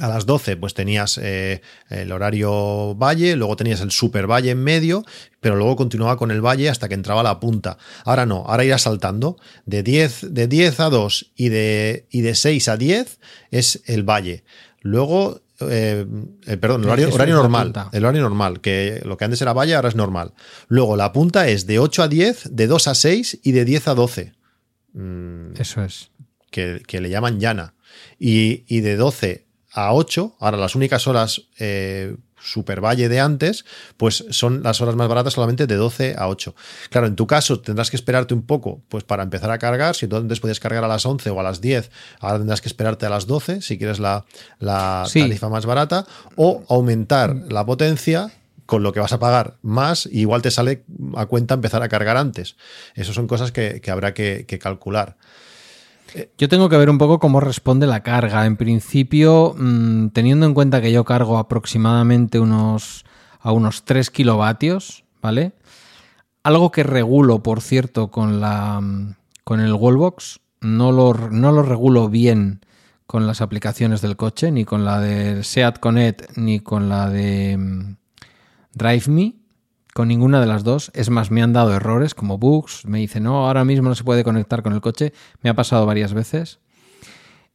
a 0.00 0.08
las 0.08 0.26
12 0.26 0.56
pues 0.56 0.74
tenías 0.74 1.18
eh, 1.22 1.60
el 1.88 2.10
horario 2.10 2.94
valle, 2.94 3.36
luego 3.36 3.56
tenías 3.56 3.80
el 3.80 3.90
super 3.90 4.26
valle 4.26 4.50
en 4.50 4.62
medio, 4.62 5.04
pero 5.40 5.56
luego 5.56 5.76
continuaba 5.76 6.16
con 6.16 6.30
el 6.30 6.44
valle 6.44 6.68
hasta 6.68 6.88
que 6.88 6.94
entraba 6.94 7.22
la 7.22 7.38
punta. 7.38 7.78
Ahora 8.04 8.26
no, 8.26 8.44
ahora 8.46 8.64
irá 8.64 8.78
saltando. 8.78 9.36
De 9.66 9.82
10, 9.82 10.32
de 10.34 10.46
10 10.48 10.80
a 10.80 10.90
2 10.90 11.32
y 11.36 11.50
de, 11.50 12.06
y 12.10 12.22
de 12.22 12.34
6 12.34 12.68
a 12.68 12.76
10 12.76 13.20
es 13.50 13.82
el 13.86 14.02
valle. 14.02 14.44
Luego 14.80 15.42
eh, 15.68 16.06
eh, 16.46 16.56
perdón, 16.56 16.82
el 16.82 16.88
horario, 16.88 17.12
horario 17.12 17.34
normal. 17.34 17.72
El 17.92 18.04
horario 18.04 18.22
normal, 18.22 18.60
que 18.60 19.02
lo 19.04 19.18
que 19.18 19.26
antes 19.26 19.42
era 19.42 19.52
valle 19.52 19.74
ahora 19.74 19.90
es 19.90 19.96
normal. 19.96 20.32
Luego 20.68 20.96
la 20.96 21.12
punta 21.12 21.48
es 21.48 21.66
de 21.66 21.78
8 21.78 22.04
a 22.04 22.08
10, 22.08 22.48
de 22.56 22.66
2 22.66 22.88
a 22.88 22.94
6 22.94 23.40
y 23.42 23.52
de 23.52 23.64
10 23.66 23.88
a 23.88 23.94
12. 23.94 24.32
Mm, 24.94 25.52
Eso 25.58 25.84
es. 25.84 26.10
Que, 26.50 26.82
que, 26.86 27.00
le 27.00 27.10
llaman 27.10 27.38
llana. 27.38 27.74
Y, 28.18 28.64
y 28.66 28.80
de 28.80 28.96
12 28.96 29.49
a 29.72 29.92
8, 29.92 30.36
ahora 30.40 30.56
las 30.56 30.74
únicas 30.74 31.06
horas 31.06 31.42
eh, 31.58 32.16
super 32.42 32.80
valle 32.80 33.08
de 33.08 33.20
antes, 33.20 33.64
pues 33.96 34.24
son 34.30 34.62
las 34.62 34.80
horas 34.80 34.96
más 34.96 35.08
baratas 35.08 35.34
solamente 35.34 35.66
de 35.66 35.76
12 35.76 36.16
a 36.18 36.28
8. 36.28 36.54
Claro, 36.90 37.06
en 37.06 37.16
tu 37.16 37.26
caso 37.26 37.60
tendrás 37.60 37.90
que 37.90 37.96
esperarte 37.96 38.34
un 38.34 38.42
poco 38.42 38.82
pues 38.88 39.04
para 39.04 39.22
empezar 39.22 39.50
a 39.50 39.58
cargar, 39.58 39.94
si 39.94 40.08
tú 40.08 40.16
antes 40.16 40.40
podías 40.40 40.60
cargar 40.60 40.84
a 40.84 40.88
las 40.88 41.06
11 41.06 41.30
o 41.30 41.40
a 41.40 41.42
las 41.42 41.60
10, 41.60 41.90
ahora 42.20 42.38
tendrás 42.38 42.60
que 42.60 42.68
esperarte 42.68 43.06
a 43.06 43.10
las 43.10 43.26
12 43.26 43.62
si 43.62 43.78
quieres 43.78 44.00
la, 44.00 44.24
la 44.58 45.06
tarifa 45.12 45.48
más 45.48 45.66
barata, 45.66 46.06
o 46.36 46.64
aumentar 46.68 47.34
la 47.48 47.64
potencia 47.64 48.30
con 48.66 48.82
lo 48.82 48.92
que 48.92 49.00
vas 49.00 49.12
a 49.12 49.18
pagar 49.18 49.56
más, 49.62 50.06
y 50.06 50.20
igual 50.20 50.42
te 50.42 50.50
sale 50.50 50.84
a 51.16 51.26
cuenta 51.26 51.54
empezar 51.54 51.82
a 51.82 51.88
cargar 51.88 52.16
antes. 52.16 52.56
Esas 52.94 53.16
son 53.16 53.26
cosas 53.26 53.50
que, 53.50 53.82
habrá 53.90 54.14
que 54.14 54.46
calcular. 54.60 55.16
Yo 56.38 56.48
tengo 56.48 56.68
que 56.68 56.76
ver 56.76 56.90
un 56.90 56.98
poco 56.98 57.18
cómo 57.18 57.40
responde 57.40 57.86
la 57.86 58.02
carga. 58.02 58.46
En 58.46 58.56
principio, 58.56 59.54
mm, 59.56 60.08
teniendo 60.08 60.46
en 60.46 60.54
cuenta 60.54 60.80
que 60.80 60.92
yo 60.92 61.04
cargo 61.04 61.38
aproximadamente 61.38 62.40
unos, 62.40 63.04
a 63.40 63.52
unos 63.52 63.84
3 63.84 64.10
kilovatios, 64.10 65.04
¿vale? 65.22 65.52
Algo 66.42 66.70
que 66.70 66.82
regulo, 66.82 67.42
por 67.42 67.60
cierto, 67.60 68.10
con, 68.10 68.40
la, 68.40 68.80
mm, 68.80 69.14
con 69.44 69.60
el 69.60 69.72
Wallbox, 69.72 70.40
no 70.60 70.92
lo, 70.92 71.14
no 71.14 71.52
lo 71.52 71.62
regulo 71.62 72.08
bien 72.08 72.64
con 73.06 73.26
las 73.26 73.40
aplicaciones 73.40 74.00
del 74.02 74.16
coche, 74.16 74.52
ni 74.52 74.64
con 74.64 74.84
la 74.84 75.00
de 75.00 75.42
Seat 75.42 75.80
Connect, 75.80 76.36
ni 76.36 76.60
con 76.60 76.88
la 76.88 77.08
de 77.10 77.56
mm, 77.56 77.96
DriveMe 78.74 79.39
con 79.94 80.08
ninguna 80.08 80.40
de 80.40 80.46
las 80.46 80.64
dos. 80.64 80.90
Es 80.94 81.10
más, 81.10 81.30
me 81.30 81.42
han 81.42 81.52
dado 81.52 81.74
errores 81.74 82.14
como 82.14 82.38
bugs. 82.38 82.84
Me 82.86 82.98
dice, 82.98 83.20
no, 83.20 83.46
ahora 83.46 83.64
mismo 83.64 83.88
no 83.88 83.94
se 83.94 84.04
puede 84.04 84.24
conectar 84.24 84.62
con 84.62 84.72
el 84.72 84.80
coche. 84.80 85.12
Me 85.42 85.50
ha 85.50 85.54
pasado 85.54 85.86
varias 85.86 86.14
veces. 86.14 86.60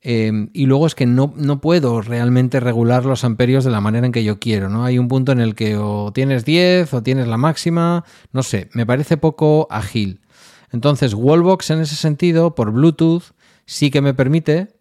Em, 0.08 0.50
y 0.54 0.68
luego 0.68 0.86
es 0.86 0.94
que 0.94 1.08
no, 1.08 1.34
no, 1.36 1.62
puedo 1.62 2.00
realmente 2.00 2.60
regular 2.60 3.06
los 3.06 3.24
amperios 3.24 3.64
de 3.64 3.72
la 3.72 3.82
manera 3.82 4.06
en 4.06 4.12
que 4.12 4.24
yo 4.24 4.40
quiero, 4.40 4.70
¿no? 4.70 4.86
Hay 4.86 5.00
un 5.00 5.08
punto 5.08 5.32
en 5.32 5.40
el 5.40 5.56
que 5.56 5.78
o 5.78 6.12
tienes 6.14 6.46
10 6.46 6.94
o 6.94 7.02
tienes 7.02 7.28
la 7.28 7.38
máxima, 7.38 8.06
no 8.32 8.44
sé, 8.44 8.70
me 8.74 8.86
parece 8.86 9.18
poco 9.18 9.68
ágil. 9.72 10.22
Entonces, 10.72 11.16
Wallbox 11.16 11.72
en 11.72 11.80
ese 11.80 11.96
sentido, 11.96 12.54
por 12.54 12.72
Bluetooth, 12.72 13.34
sí 13.66 13.90
que 13.90 14.02
me 14.02 14.14
permite, 14.14 14.76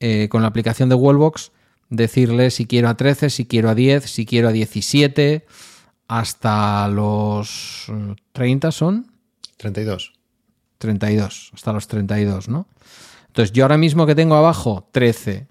eh, 0.00 0.28
con 0.30 0.42
la 0.42 0.48
aplicación 0.48 0.90
de 0.90 0.96
Wallbox, 0.96 1.50
decirle 1.88 2.50
si 2.50 2.66
quiero 2.66 2.90
a 2.90 2.96
13, 2.98 3.30
si 3.30 3.46
quiero 3.46 3.70
a 3.70 3.74
10, 3.74 4.04
si 4.04 4.26
quiero 4.26 4.48
a 4.48 4.52
17 4.52 5.46
hasta 6.08 6.88
los 6.88 7.86
30 8.32 8.72
son. 8.72 9.12
32. 9.58 10.14
32, 10.78 11.50
hasta 11.54 11.72
los 11.72 11.86
32, 11.88 12.48
¿no? 12.48 12.66
Entonces 13.26 13.52
yo 13.52 13.64
ahora 13.64 13.76
mismo 13.76 14.06
que 14.06 14.14
tengo 14.14 14.34
abajo 14.34 14.88
13. 14.92 15.46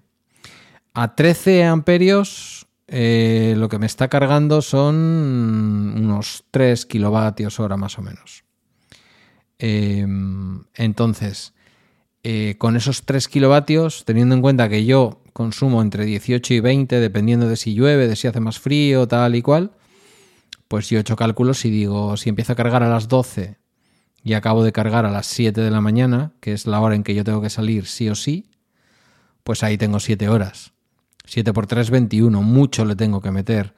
A 0.94 1.14
13 1.14 1.64
amperios 1.64 2.66
eh, 2.88 3.54
lo 3.56 3.68
que 3.68 3.78
me 3.78 3.86
está 3.86 4.08
cargando 4.08 4.62
son 4.62 4.94
unos 5.96 6.44
3 6.50 6.86
kilovatios 6.86 7.60
hora 7.60 7.76
más 7.76 7.98
o 7.98 8.02
menos. 8.02 8.44
Em, 9.58 10.64
entonces, 10.74 11.52
eh, 12.22 12.56
con 12.58 12.76
esos 12.76 13.04
3 13.04 13.28
kilovatios, 13.28 14.04
teniendo 14.04 14.34
en 14.34 14.40
cuenta 14.40 14.68
que 14.68 14.84
yo 14.86 15.22
consumo 15.34 15.82
entre 15.82 16.04
18 16.04 16.54
y 16.54 16.60
20, 16.60 16.98
dependiendo 16.98 17.48
de 17.48 17.56
si 17.56 17.74
llueve, 17.74 18.08
de 18.08 18.16
si 18.16 18.26
hace 18.26 18.40
más 18.40 18.58
frío, 18.58 19.06
tal 19.06 19.36
y 19.36 19.42
cual, 19.42 19.72
pues 20.68 20.88
yo 20.90 20.98
he 20.98 21.00
hecho 21.00 21.16
cálculos 21.16 21.64
y 21.64 21.70
digo, 21.70 22.16
si 22.16 22.28
empiezo 22.28 22.52
a 22.52 22.56
cargar 22.56 22.82
a 22.82 22.88
las 22.88 23.08
12 23.08 23.56
y 24.22 24.34
acabo 24.34 24.62
de 24.62 24.72
cargar 24.72 25.06
a 25.06 25.10
las 25.10 25.26
7 25.26 25.60
de 25.60 25.70
la 25.70 25.80
mañana, 25.80 26.32
que 26.40 26.52
es 26.52 26.66
la 26.66 26.80
hora 26.80 26.94
en 26.94 27.02
que 27.02 27.14
yo 27.14 27.24
tengo 27.24 27.40
que 27.40 27.50
salir 27.50 27.86
sí 27.86 28.08
o 28.08 28.14
sí, 28.14 28.50
pues 29.42 29.62
ahí 29.62 29.78
tengo 29.78 29.98
7 29.98 30.28
horas. 30.28 30.72
7 31.24 31.52
por 31.52 31.66
3, 31.66 31.90
21. 31.90 32.42
Mucho 32.42 32.84
le 32.84 32.96
tengo 32.96 33.20
que 33.20 33.30
meter. 33.30 33.74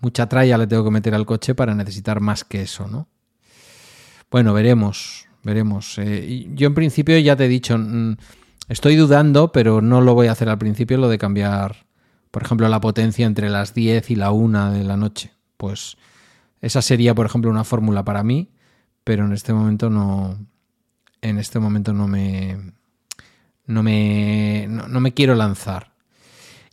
Mucha 0.00 0.28
tralla 0.28 0.58
le 0.58 0.66
tengo 0.66 0.84
que 0.84 0.90
meter 0.90 1.14
al 1.14 1.24
coche 1.26 1.54
para 1.54 1.74
necesitar 1.74 2.20
más 2.20 2.44
que 2.44 2.62
eso, 2.62 2.88
¿no? 2.88 3.08
Bueno, 4.30 4.52
veremos, 4.52 5.26
veremos. 5.42 5.98
Eh, 5.98 6.48
yo 6.54 6.66
en 6.66 6.74
principio 6.74 7.18
ya 7.18 7.36
te 7.36 7.44
he 7.44 7.48
dicho, 7.48 7.78
mm, 7.78 8.16
estoy 8.68 8.96
dudando, 8.96 9.52
pero 9.52 9.80
no 9.80 10.00
lo 10.00 10.14
voy 10.14 10.26
a 10.26 10.32
hacer 10.32 10.48
al 10.48 10.58
principio, 10.58 10.98
lo 10.98 11.08
de 11.08 11.18
cambiar, 11.18 11.86
por 12.30 12.42
ejemplo, 12.42 12.68
la 12.68 12.80
potencia 12.80 13.26
entre 13.26 13.48
las 13.48 13.74
10 13.74 14.10
y 14.10 14.16
la 14.16 14.30
1 14.30 14.72
de 14.72 14.84
la 14.84 14.96
noche. 14.96 15.32
Pues 15.56 15.96
esa 16.64 16.80
sería, 16.80 17.14
por 17.14 17.26
ejemplo, 17.26 17.50
una 17.50 17.64
fórmula 17.64 18.04
para 18.04 18.22
mí, 18.22 18.50
pero 19.04 19.26
en 19.26 19.32
este 19.32 19.52
momento 19.52 19.90
no, 19.90 20.38
en 21.20 21.38
este 21.38 21.58
momento 21.58 21.92
no 21.92 22.08
me, 22.08 22.72
no 23.66 23.82
me, 23.82 24.66
no 24.68 25.00
me 25.00 25.12
quiero 25.12 25.34
lanzar. 25.34 25.92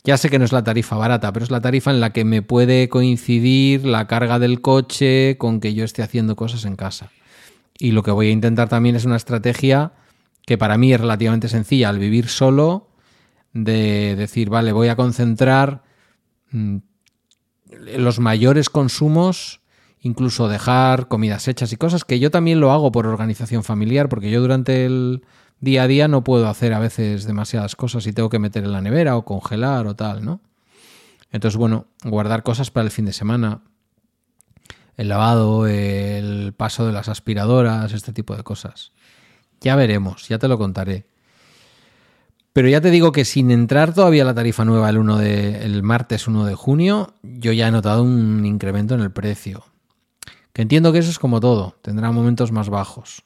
Ya 0.02 0.16
sé 0.16 0.30
que 0.30 0.38
no 0.38 0.46
es 0.46 0.52
la 0.52 0.64
tarifa 0.64 0.96
barata, 0.96 1.32
pero 1.32 1.44
es 1.44 1.50
la 1.50 1.60
tarifa 1.60 1.90
en 1.90 2.00
la 2.00 2.12
que 2.12 2.24
me 2.24 2.40
puede 2.40 2.88
coincidir 2.88 3.84
la 3.84 4.06
carga 4.06 4.38
del 4.38 4.62
coche 4.62 5.36
con 5.38 5.60
que 5.60 5.74
yo 5.74 5.84
esté 5.84 6.02
haciendo 6.02 6.36
cosas 6.36 6.64
en 6.64 6.74
casa. 6.74 7.10
Y 7.78 7.92
lo 7.92 8.02
que 8.02 8.10
voy 8.10 8.28
a 8.28 8.32
intentar 8.32 8.70
también 8.70 8.96
es 8.96 9.04
una 9.04 9.16
estrategia 9.16 9.92
que 10.46 10.58
para 10.58 10.78
mí 10.78 10.92
es 10.92 11.00
relativamente 11.00 11.48
sencilla 11.48 11.90
al 11.90 11.98
vivir 11.98 12.28
solo, 12.28 12.88
de 13.52 14.16
decir, 14.16 14.48
vale, 14.48 14.72
voy 14.72 14.88
a 14.88 14.96
concentrar 14.96 15.82
mm, 16.50 16.78
los 17.98 18.18
mayores 18.18 18.70
consumos, 18.70 19.61
incluso 20.02 20.48
dejar 20.48 21.08
comidas 21.08 21.48
hechas 21.48 21.72
y 21.72 21.76
cosas, 21.76 22.04
que 22.04 22.18
yo 22.18 22.30
también 22.30 22.60
lo 22.60 22.72
hago 22.72 22.92
por 22.92 23.06
organización 23.06 23.64
familiar, 23.64 24.08
porque 24.08 24.30
yo 24.30 24.40
durante 24.40 24.84
el 24.84 25.24
día 25.60 25.84
a 25.84 25.86
día 25.86 26.08
no 26.08 26.24
puedo 26.24 26.48
hacer 26.48 26.74
a 26.74 26.80
veces 26.80 27.24
demasiadas 27.24 27.76
cosas 27.76 28.06
y 28.06 28.12
tengo 28.12 28.28
que 28.28 28.40
meter 28.40 28.64
en 28.64 28.72
la 28.72 28.80
nevera 28.80 29.16
o 29.16 29.24
congelar 29.24 29.86
o 29.86 29.94
tal, 29.94 30.24
¿no? 30.24 30.40
Entonces, 31.30 31.56
bueno, 31.56 31.86
guardar 32.04 32.42
cosas 32.42 32.70
para 32.70 32.84
el 32.84 32.90
fin 32.90 33.06
de 33.06 33.12
semana, 33.12 33.62
el 34.96 35.08
lavado, 35.08 35.66
el 35.66 36.52
paso 36.54 36.84
de 36.84 36.92
las 36.92 37.08
aspiradoras, 37.08 37.92
este 37.92 38.12
tipo 38.12 38.36
de 38.36 38.42
cosas. 38.42 38.92
Ya 39.60 39.76
veremos, 39.76 40.28
ya 40.28 40.38
te 40.38 40.48
lo 40.48 40.58
contaré. 40.58 41.06
Pero 42.52 42.68
ya 42.68 42.82
te 42.82 42.90
digo 42.90 43.12
que 43.12 43.24
sin 43.24 43.50
entrar 43.50 43.94
todavía 43.94 44.26
la 44.26 44.34
tarifa 44.34 44.64
nueva 44.66 44.90
el, 44.90 44.98
1 44.98 45.18
de, 45.18 45.64
el 45.64 45.82
martes 45.82 46.28
1 46.28 46.44
de 46.44 46.54
junio, 46.54 47.14
yo 47.22 47.52
ya 47.52 47.68
he 47.68 47.70
notado 47.70 48.02
un 48.02 48.44
incremento 48.44 48.94
en 48.94 49.00
el 49.00 49.10
precio. 49.10 49.71
Que 50.52 50.62
entiendo 50.62 50.92
que 50.92 50.98
eso 50.98 51.10
es 51.10 51.18
como 51.18 51.40
todo, 51.40 51.76
tendrá 51.82 52.12
momentos 52.12 52.52
más 52.52 52.68
bajos 52.68 53.24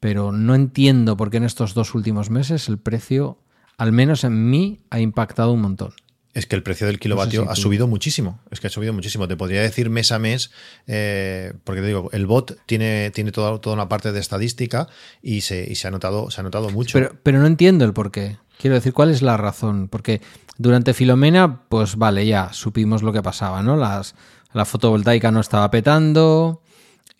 pero 0.00 0.32
no 0.32 0.54
entiendo 0.54 1.16
por 1.16 1.30
qué 1.30 1.38
en 1.38 1.44
estos 1.44 1.74
dos 1.74 1.94
últimos 1.94 2.30
meses 2.30 2.68
el 2.68 2.78
precio, 2.78 3.38
al 3.76 3.92
menos 3.92 4.24
en 4.24 4.50
mí, 4.50 4.80
ha 4.90 5.00
impactado 5.00 5.52
un 5.52 5.60
montón. 5.60 5.92
Es 6.34 6.46
que 6.46 6.54
el 6.54 6.62
precio 6.62 6.86
del 6.86 7.00
kilovatio 7.00 7.50
ha 7.50 7.56
subido 7.56 7.88
muchísimo. 7.88 8.40
Es 8.50 8.60
que 8.60 8.68
ha 8.68 8.70
subido 8.70 8.92
muchísimo. 8.92 9.26
Te 9.26 9.36
podría 9.36 9.60
decir 9.60 9.90
mes 9.90 10.12
a 10.12 10.20
mes, 10.20 10.52
eh, 10.86 11.52
porque 11.64 11.80
te 11.80 11.88
digo, 11.88 12.10
el 12.12 12.26
bot 12.26 12.60
tiene, 12.66 13.10
tiene 13.10 13.32
toda, 13.32 13.60
toda 13.60 13.74
una 13.74 13.88
parte 13.88 14.12
de 14.12 14.20
estadística 14.20 14.86
y 15.20 15.40
se, 15.40 15.74
se, 15.74 15.88
ha, 15.88 15.90
notado, 15.90 16.30
se 16.30 16.40
ha 16.40 16.44
notado 16.44 16.70
mucho. 16.70 16.92
Pero, 16.92 17.16
pero 17.24 17.40
no 17.40 17.46
entiendo 17.46 17.84
el 17.84 17.92
por 17.92 18.12
qué. 18.12 18.36
Quiero 18.56 18.74
decir, 18.74 18.92
¿cuál 18.92 19.10
es 19.10 19.22
la 19.22 19.36
razón? 19.36 19.88
Porque 19.88 20.20
durante 20.58 20.94
Filomena, 20.94 21.62
pues 21.68 21.96
vale, 21.96 22.24
ya 22.26 22.52
supimos 22.52 23.02
lo 23.02 23.12
que 23.12 23.22
pasaba, 23.22 23.62
¿no? 23.62 23.76
Las, 23.76 24.14
la 24.52 24.64
fotovoltaica 24.64 25.30
no 25.30 25.40
estaba 25.40 25.70
petando, 25.70 26.62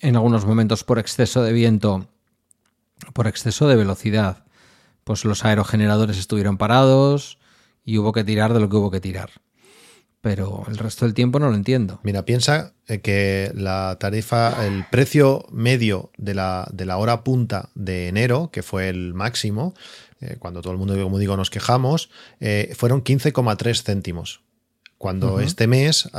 en 0.00 0.16
algunos 0.16 0.46
momentos 0.46 0.84
por 0.84 0.98
exceso 0.98 1.42
de 1.42 1.52
viento 1.52 2.08
por 3.12 3.26
exceso 3.26 3.68
de 3.68 3.76
velocidad. 3.76 4.44
Pues 5.04 5.24
los 5.24 5.44
aerogeneradores 5.44 6.18
estuvieron 6.18 6.58
parados 6.58 7.38
y 7.84 7.98
hubo 7.98 8.12
que 8.12 8.24
tirar 8.24 8.52
de 8.52 8.60
lo 8.60 8.68
que 8.68 8.76
hubo 8.76 8.90
que 8.90 9.00
tirar. 9.00 9.30
Pero 10.20 10.64
el 10.68 10.78
resto 10.78 11.04
del 11.04 11.14
tiempo 11.14 11.38
no 11.38 11.48
lo 11.48 11.54
entiendo. 11.54 12.00
Mira, 12.02 12.24
piensa 12.24 12.74
eh, 12.88 13.00
que 13.00 13.52
la 13.54 13.96
tarifa, 14.00 14.66
el 14.66 14.84
precio 14.90 15.46
medio 15.52 16.10
de 16.18 16.34
la, 16.34 16.68
de 16.72 16.84
la 16.86 16.98
hora 16.98 17.22
punta 17.22 17.70
de 17.74 18.08
enero, 18.08 18.50
que 18.52 18.64
fue 18.64 18.88
el 18.88 19.14
máximo, 19.14 19.74
eh, 20.20 20.36
cuando 20.38 20.60
todo 20.60 20.72
el 20.72 20.78
mundo, 20.78 21.00
como 21.00 21.18
digo, 21.18 21.36
nos 21.36 21.50
quejamos, 21.50 22.10
eh, 22.40 22.74
fueron 22.76 23.04
15,3 23.04 23.82
céntimos 23.82 24.42
cuando 24.98 25.40
este 25.40 25.66
mes, 25.66 26.10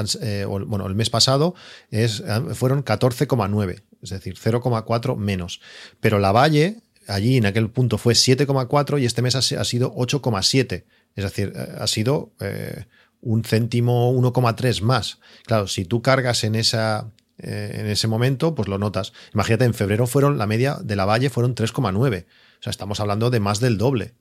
bueno, 0.48 0.88
el 0.88 0.96
mes 0.96 1.10
pasado 1.10 1.54
es, 1.92 2.24
fueron 2.54 2.84
14,9 2.84 3.82
es 4.02 4.10
decir, 4.10 4.36
0,4 4.36 5.18
menos. 5.18 5.62
Pero 6.00 6.20
la 6.20 6.32
Valle, 6.32 6.78
allí 7.08 7.38
en 7.38 7.46
aquel 7.46 7.70
punto 7.70 7.98
fue 7.98 8.14
7,4 8.14 9.02
y 9.02 9.06
este 9.06 9.22
mes 9.22 9.36
ha, 9.36 9.42
sido 9.42 9.94
8,7. 9.96 10.86
Es 11.16 11.24
decir, 11.24 11.54
eh, 11.56 11.76
ha 11.80 11.88
sido 11.88 12.32
eh, 12.40 12.86
un 13.22 13.44
céntimo 13.44 14.14
1,3 14.14 14.82
más. 14.82 15.20
Claro, 15.46 15.68
si 15.68 15.86
tú 15.86 16.02
cargas 16.02 16.44
en 16.44 16.56
esa, 16.56 17.12
eh, 17.38 17.78
en 17.80 17.88
ese 17.88 18.08
momento, 18.08 18.56
pues 18.56 18.68
lo 18.68 18.78
notas. 18.78 19.14
Imagínate, 19.34 19.66
en 19.66 19.74
febrero 19.74 20.08
fueron, 20.08 20.38
la 20.38 20.48
media 20.48 20.78
de 20.82 20.96
la 20.96 21.06
Valle 21.06 21.30
fueron 21.30 21.56
3,9. 21.56 22.26
O 22.26 22.62
sea, 22.62 22.72
estamos 22.72 23.00
hablando 23.00 23.30
de 23.30 23.40
más 23.40 23.60
del 23.60 23.78
doble. 23.78 24.14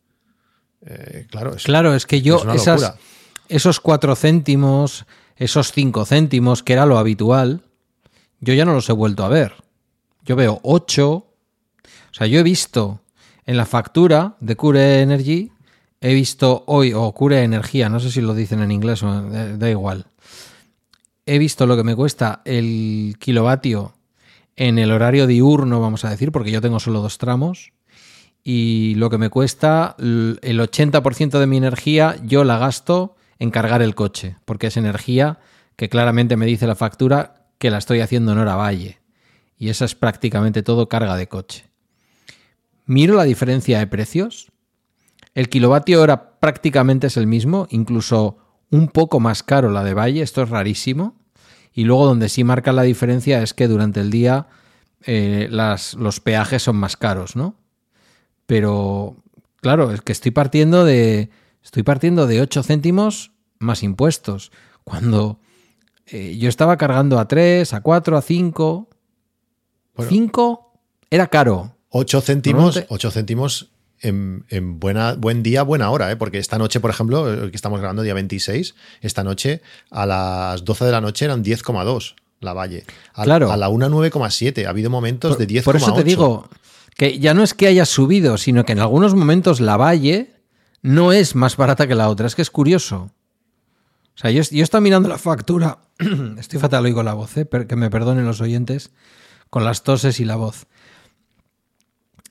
claro, 1.30 1.54
es, 1.54 1.64
claro, 1.64 1.94
es 1.94 2.06
que 2.06 2.22
yo 2.22 2.42
esos 3.48 3.80
4 3.80 4.14
céntimos, 4.16 5.06
esos 5.36 5.72
5 5.72 6.04
céntimos, 6.04 6.62
que 6.62 6.72
era 6.72 6.86
lo 6.86 6.98
habitual, 6.98 7.62
yo 8.40 8.54
ya 8.54 8.64
no 8.64 8.72
los 8.72 8.88
he 8.88 8.92
vuelto 8.92 9.24
a 9.24 9.28
ver. 9.28 9.54
Yo 10.24 10.36
veo 10.36 10.60
8. 10.62 11.06
O 11.08 11.26
sea, 12.12 12.26
yo 12.26 12.40
he 12.40 12.42
visto 12.42 13.00
en 13.46 13.56
la 13.56 13.66
factura 13.66 14.36
de 14.40 14.56
Cure 14.56 15.00
Energy, 15.00 15.50
he 16.00 16.14
visto 16.14 16.64
hoy, 16.66 16.92
o 16.92 17.12
Cure 17.12 17.42
Energía, 17.42 17.88
no 17.88 17.98
sé 17.98 18.10
si 18.10 18.20
lo 18.20 18.34
dicen 18.34 18.60
en 18.60 18.70
inglés 18.70 19.02
o 19.02 19.22
da, 19.22 19.70
igual. 19.70 20.06
He 21.26 21.38
visto 21.38 21.66
lo 21.66 21.76
que 21.76 21.84
me 21.84 21.96
cuesta 21.96 22.42
el 22.44 23.16
kilovatio 23.18 23.94
en 24.56 24.78
el 24.78 24.90
horario 24.90 25.26
diurno, 25.26 25.80
vamos 25.80 26.04
a 26.04 26.10
decir, 26.10 26.32
porque 26.32 26.50
yo 26.50 26.60
tengo 26.60 26.80
solo 26.80 27.00
dos 27.00 27.18
tramos. 27.18 27.72
Y 28.42 28.94
lo 28.96 29.10
que 29.10 29.18
me 29.18 29.30
cuesta, 29.30 29.94
el 29.98 30.38
80% 30.42 31.38
de 31.38 31.46
mi 31.46 31.56
energía 31.56 32.16
yo 32.22 32.44
la 32.44 32.58
gasto 32.58 33.16
en 33.38 33.50
cargar 33.50 33.82
el 33.82 33.94
coche, 33.94 34.36
porque 34.44 34.68
es 34.68 34.76
energía 34.76 35.38
que 35.76 35.88
claramente 35.88 36.36
me 36.36 36.46
dice 36.46 36.66
la 36.66 36.74
factura 36.74 37.46
que 37.58 37.70
la 37.70 37.78
estoy 37.78 38.00
haciendo 38.00 38.32
en 38.32 38.38
hora 38.38 38.56
valle 38.56 38.98
y 39.58 39.68
esa 39.70 39.84
es 39.84 39.94
prácticamente 39.94 40.62
todo 40.62 40.88
carga 40.88 41.16
de 41.16 41.28
coche. 41.28 41.64
Miro 42.86 43.16
la 43.16 43.24
diferencia 43.24 43.78
de 43.78 43.86
precios. 43.86 44.50
El 45.34 45.48
kilovatio 45.48 46.00
hora 46.00 46.38
prácticamente 46.38 47.08
es 47.08 47.16
el 47.16 47.26
mismo, 47.26 47.66
incluso 47.70 48.38
un 48.70 48.88
poco 48.88 49.20
más 49.20 49.42
caro 49.42 49.70
la 49.70 49.84
de 49.84 49.94
Valle, 49.94 50.22
esto 50.22 50.42
es 50.42 50.48
rarísimo. 50.48 51.16
Y 51.74 51.84
luego 51.84 52.06
donde 52.06 52.28
sí 52.28 52.44
marca 52.44 52.72
la 52.72 52.82
diferencia 52.82 53.42
es 53.42 53.52
que 53.52 53.68
durante 53.68 54.00
el 54.00 54.10
día 54.10 54.46
eh, 55.02 55.48
las, 55.50 55.94
los 55.94 56.20
peajes 56.20 56.62
son 56.62 56.76
más 56.76 56.96
caros, 56.96 57.36
¿no? 57.36 57.56
Pero 58.46 59.16
claro, 59.60 59.92
es 59.92 60.00
que 60.00 60.12
estoy 60.12 60.30
partiendo 60.30 60.84
de. 60.84 61.30
Estoy 61.62 61.82
partiendo 61.82 62.26
de 62.26 62.40
8 62.40 62.62
céntimos 62.62 63.32
más 63.58 63.82
impuestos. 63.82 64.52
Cuando 64.84 65.38
eh, 66.06 66.36
yo 66.38 66.48
estaba 66.48 66.76
cargando 66.76 67.18
a 67.18 67.28
3, 67.28 67.72
a 67.74 67.80
4, 67.80 68.16
a 68.16 68.22
5. 68.22 68.88
5 70.08 70.72
era 71.10 71.26
caro. 71.26 71.74
8 71.90 72.20
céntimos, 72.20 72.84
8 72.88 73.10
céntimos 73.10 73.70
en, 74.00 74.44
buena, 74.78 75.14
buen 75.14 75.42
día, 75.42 75.62
buena 75.62 75.90
hora, 75.90 76.10
¿eh? 76.10 76.16
porque 76.16 76.38
esta 76.38 76.58
noche, 76.58 76.78
por 76.80 76.90
ejemplo, 76.90 77.32
el 77.32 77.50
que 77.50 77.56
estamos 77.56 77.80
grabando 77.80 78.02
día 78.02 78.14
26, 78.14 78.74
esta 79.00 79.24
noche 79.24 79.60
a 79.90 80.06
las 80.06 80.64
12 80.64 80.84
de 80.84 80.92
la 80.92 81.00
noche 81.00 81.24
eran 81.24 81.42
10,2 81.42 82.14
la 82.40 82.52
Valle. 82.52 82.84
A, 83.14 83.24
claro. 83.24 83.50
a 83.50 83.56
la 83.56 83.68
1 83.68 83.88
9,7. 83.88 84.66
Ha 84.66 84.70
habido 84.70 84.90
momentos 84.90 85.38
de 85.38 85.46
10,8. 85.46 85.64
Por 85.64 85.76
eso 85.76 85.92
te 85.92 86.04
digo 86.04 86.48
que 86.96 87.18
ya 87.18 87.34
no 87.34 87.42
es 87.42 87.54
que 87.54 87.66
haya 87.66 87.84
subido, 87.84 88.38
sino 88.38 88.64
que 88.64 88.72
en 88.72 88.80
algunos 88.80 89.14
momentos 89.14 89.60
la 89.60 89.76
Valle 89.76 90.37
no 90.82 91.12
es 91.12 91.34
más 91.34 91.56
barata 91.56 91.86
que 91.86 91.94
la 91.94 92.08
otra. 92.08 92.26
Es 92.26 92.34
que 92.34 92.42
es 92.42 92.50
curioso. 92.50 93.10
O 94.14 94.20
sea, 94.20 94.30
yo, 94.30 94.42
yo 94.42 94.64
estaba 94.64 94.80
mirando 94.80 95.08
la 95.08 95.18
factura. 95.18 95.78
Estoy 96.38 96.58
fatal 96.58 96.84
hoy 96.84 96.92
con 96.92 97.04
la 97.04 97.14
voz, 97.14 97.36
¿eh? 97.36 97.48
que 97.68 97.76
me 97.76 97.90
perdonen 97.90 98.24
los 98.24 98.40
oyentes 98.40 98.90
con 99.50 99.64
las 99.64 99.82
toses 99.82 100.20
y 100.20 100.24
la 100.24 100.36
voz. 100.36 100.66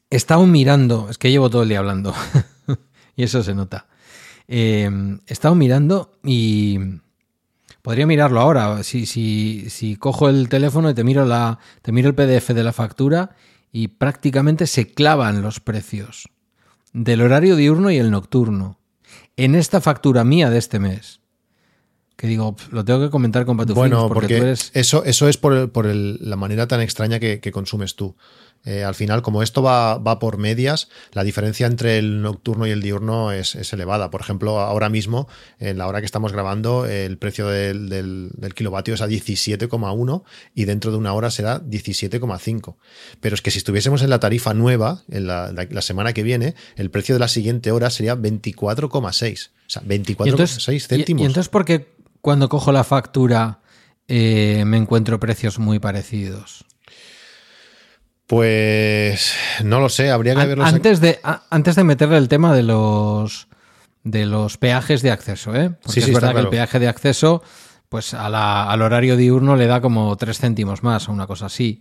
Estaba 0.09 0.45
mirando, 0.45 1.07
es 1.09 1.17
que 1.17 1.31
llevo 1.31 1.49
todo 1.49 1.63
el 1.63 1.69
día 1.69 1.79
hablando, 1.79 2.13
y 3.15 3.23
eso 3.23 3.43
se 3.43 3.53
nota. 3.53 3.87
Eh, 4.47 4.89
estaba 5.27 5.53
mirando 5.55 6.17
y 6.23 6.79
podría 7.81 8.07
mirarlo 8.07 8.39
ahora. 8.39 8.83
Si, 8.83 9.05
si, 9.05 9.69
si 9.69 9.97
cojo 9.97 10.29
el 10.29 10.47
teléfono 10.47 10.89
y 10.89 10.93
te 10.93 11.03
miro, 11.03 11.25
la, 11.25 11.59
te 11.81 11.91
miro 11.91 12.07
el 12.09 12.15
PDF 12.15 12.49
de 12.49 12.63
la 12.63 12.71
factura 12.71 13.31
y 13.71 13.89
prácticamente 13.89 14.67
se 14.67 14.93
clavan 14.93 15.41
los 15.41 15.59
precios 15.59 16.29
del 16.93 17.21
horario 17.21 17.55
diurno 17.55 17.91
y 17.91 17.97
el 17.97 18.11
nocturno 18.11 18.79
en 19.35 19.55
esta 19.55 19.81
factura 19.81 20.23
mía 20.23 20.49
de 20.49 20.57
este 20.57 20.79
mes 20.79 21.21
que 22.17 22.25
digo, 22.25 22.55
lo 22.71 22.83
tengo 22.83 22.99
que 22.99 23.11
comentar 23.11 23.45
con 23.45 23.57
Patufín. 23.57 23.75
Bueno, 23.75 24.09
porque, 24.09 24.55
eso, 24.73 25.03
eso 25.05 25.29
es 25.29 25.37
por, 25.37 25.85
la 25.85 26.35
manera 26.35 26.67
tan 26.67 26.81
extraña 26.81 27.19
que, 27.19 27.51
consumes 27.51 27.95
tú. 27.95 28.15
Eh, 28.67 28.83
al 28.83 28.95
final, 28.95 29.21
como 29.21 29.43
esto 29.43 29.63
va, 29.63 29.97
va, 29.97 30.19
por 30.19 30.37
medias, 30.37 30.89
la 31.13 31.23
diferencia 31.23 31.67
entre 31.67 31.99
el 31.99 32.21
nocturno 32.21 32.67
y 32.67 32.71
el 32.71 32.81
diurno 32.81 33.31
es, 33.31 33.55
es, 33.55 33.71
elevada. 33.71 34.11
Por 34.11 34.19
ejemplo, 34.19 34.59
ahora 34.59 34.89
mismo, 34.89 35.29
en 35.61 35.77
la 35.77 35.87
hora 35.87 36.01
que 36.01 36.05
estamos 36.05 36.33
grabando, 36.33 36.85
el 36.85 37.17
precio 37.17 37.47
del, 37.47 37.87
del, 37.87 38.29
del 38.33 38.53
kilovatio 38.53 38.93
es 38.93 38.99
a 39.01 39.07
17,1 39.07 40.23
y 40.53 40.65
dentro 40.65 40.91
de 40.91 40.97
una 40.97 41.13
hora 41.13 41.31
será 41.31 41.61
17,5. 41.61 42.75
Pero 43.21 43.35
es 43.35 43.41
que 43.41 43.51
si 43.51 43.59
estuviésemos 43.59 44.01
en 44.01 44.09
la 44.09 44.19
tarifa 44.19 44.53
nueva, 44.53 45.01
en 45.09 45.27
la, 45.27 45.53
la, 45.53 45.65
la 45.69 45.81
semana 45.81 46.11
que 46.11 46.23
viene, 46.23 46.53
el 46.75 46.91
precio 46.91 47.15
de 47.15 47.19
la 47.19 47.29
siguiente 47.29 47.71
hora 47.71 47.89
sería 47.89 48.17
24,6. 48.17 49.49
O 49.49 49.69
sea, 49.69 49.81
24,6 49.83 50.87
céntimos. 50.87 51.21
¿Y, 51.21 51.23
¿Y 51.23 51.25
entonces 51.25 51.47
por 51.47 51.63
qué 51.63 51.87
cuando 52.19 52.49
cojo 52.49 52.73
la 52.73 52.83
factura 52.83 53.61
eh, 54.09 54.63
me 54.65 54.75
encuentro 54.75 55.21
precios 55.21 55.57
muy 55.57 55.79
parecidos? 55.79 56.65
Pues 58.27 59.33
no 59.63 59.79
lo 59.79 59.87
sé, 59.87 60.11
habría 60.11 60.35
que 60.35 60.45
verlo. 60.45 60.65
Antes 60.65 60.99
de, 60.99 61.19
antes 61.49 61.75
de 61.75 61.83
meterle 61.85 62.17
el 62.17 62.27
tema 62.27 62.53
de 62.53 62.63
los 62.63 63.47
de 64.03 64.25
los 64.25 64.57
peajes 64.57 65.01
de 65.01 65.11
acceso, 65.11 65.55
¿eh? 65.55 65.69
Porque 65.69 66.01
sí, 66.01 66.01
sí, 66.01 66.11
es 66.11 66.13
verdad 66.13 66.31
claro. 66.31 66.49
que 66.49 66.55
el 66.55 66.59
peaje 66.61 66.79
de 66.79 66.87
acceso, 66.87 67.41
pues 67.89 68.13
a 68.13 68.29
la, 68.29 68.69
al 68.69 68.81
horario 68.81 69.17
diurno 69.17 69.55
le 69.55 69.67
da 69.67 69.81
como 69.81 70.15
3 70.15 70.37
céntimos 70.37 70.83
más 70.83 71.07
o 71.07 71.11
una 71.13 71.27
cosa 71.27 71.47
así. 71.47 71.79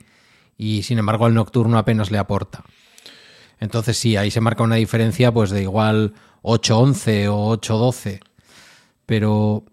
Y 0.56 0.84
sin 0.84 0.98
embargo 0.98 1.26
al 1.26 1.34
nocturno 1.34 1.78
apenas 1.78 2.10
le 2.10 2.18
aporta. 2.18 2.64
Entonces 3.58 3.96
sí, 3.98 4.16
ahí 4.16 4.30
se 4.30 4.40
marca 4.40 4.62
una 4.62 4.76
diferencia 4.76 5.32
pues 5.32 5.50
de 5.50 5.62
igual 5.62 6.14
8-11 6.42 7.28
o 7.28 7.56
8-12. 7.56 8.20
Pero 9.04 9.64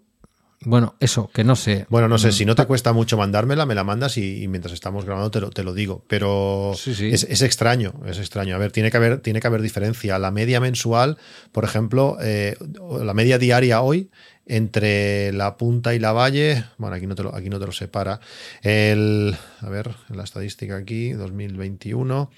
bueno, 0.64 0.94
eso, 1.00 1.30
que 1.32 1.44
no 1.44 1.56
sé. 1.56 1.86
Bueno, 1.88 2.08
no 2.08 2.18
sé, 2.18 2.32
si 2.32 2.44
no 2.44 2.54
te 2.54 2.64
cuesta 2.66 2.92
mucho 2.92 3.16
mandármela, 3.16 3.66
me 3.66 3.74
la 3.74 3.84
mandas 3.84 4.16
y, 4.16 4.42
y 4.42 4.48
mientras 4.48 4.72
estamos 4.72 5.04
grabando 5.04 5.30
te 5.30 5.40
lo, 5.40 5.50
te 5.50 5.62
lo 5.62 5.74
digo. 5.74 6.04
Pero 6.08 6.72
sí, 6.76 6.94
sí. 6.94 7.10
Es, 7.12 7.24
es, 7.24 7.42
extraño, 7.42 7.94
es 8.06 8.18
extraño. 8.18 8.54
A 8.54 8.58
ver, 8.58 8.72
tiene 8.72 8.90
que 8.90 8.96
haber, 8.96 9.20
tiene 9.20 9.40
que 9.40 9.46
haber 9.46 9.62
diferencia. 9.62 10.18
La 10.18 10.30
media 10.30 10.60
mensual, 10.60 11.18
por 11.52 11.64
ejemplo, 11.64 12.16
eh, 12.20 12.56
la 13.02 13.14
media 13.14 13.38
diaria 13.38 13.82
hoy 13.82 14.10
entre 14.46 15.32
la 15.32 15.56
punta 15.56 15.94
y 15.94 15.98
la 15.98 16.12
valle, 16.12 16.64
bueno, 16.76 16.96
aquí 16.96 17.06
no 17.06 17.14
te 17.14 17.22
lo, 17.22 17.34
aquí 17.34 17.48
no 17.48 17.58
te 17.58 17.66
lo 17.66 17.72
separa. 17.72 18.20
El, 18.62 19.36
a 19.60 19.68
ver, 19.68 19.90
la 20.10 20.24
estadística 20.24 20.76
aquí, 20.76 21.12
2021, 21.12 22.30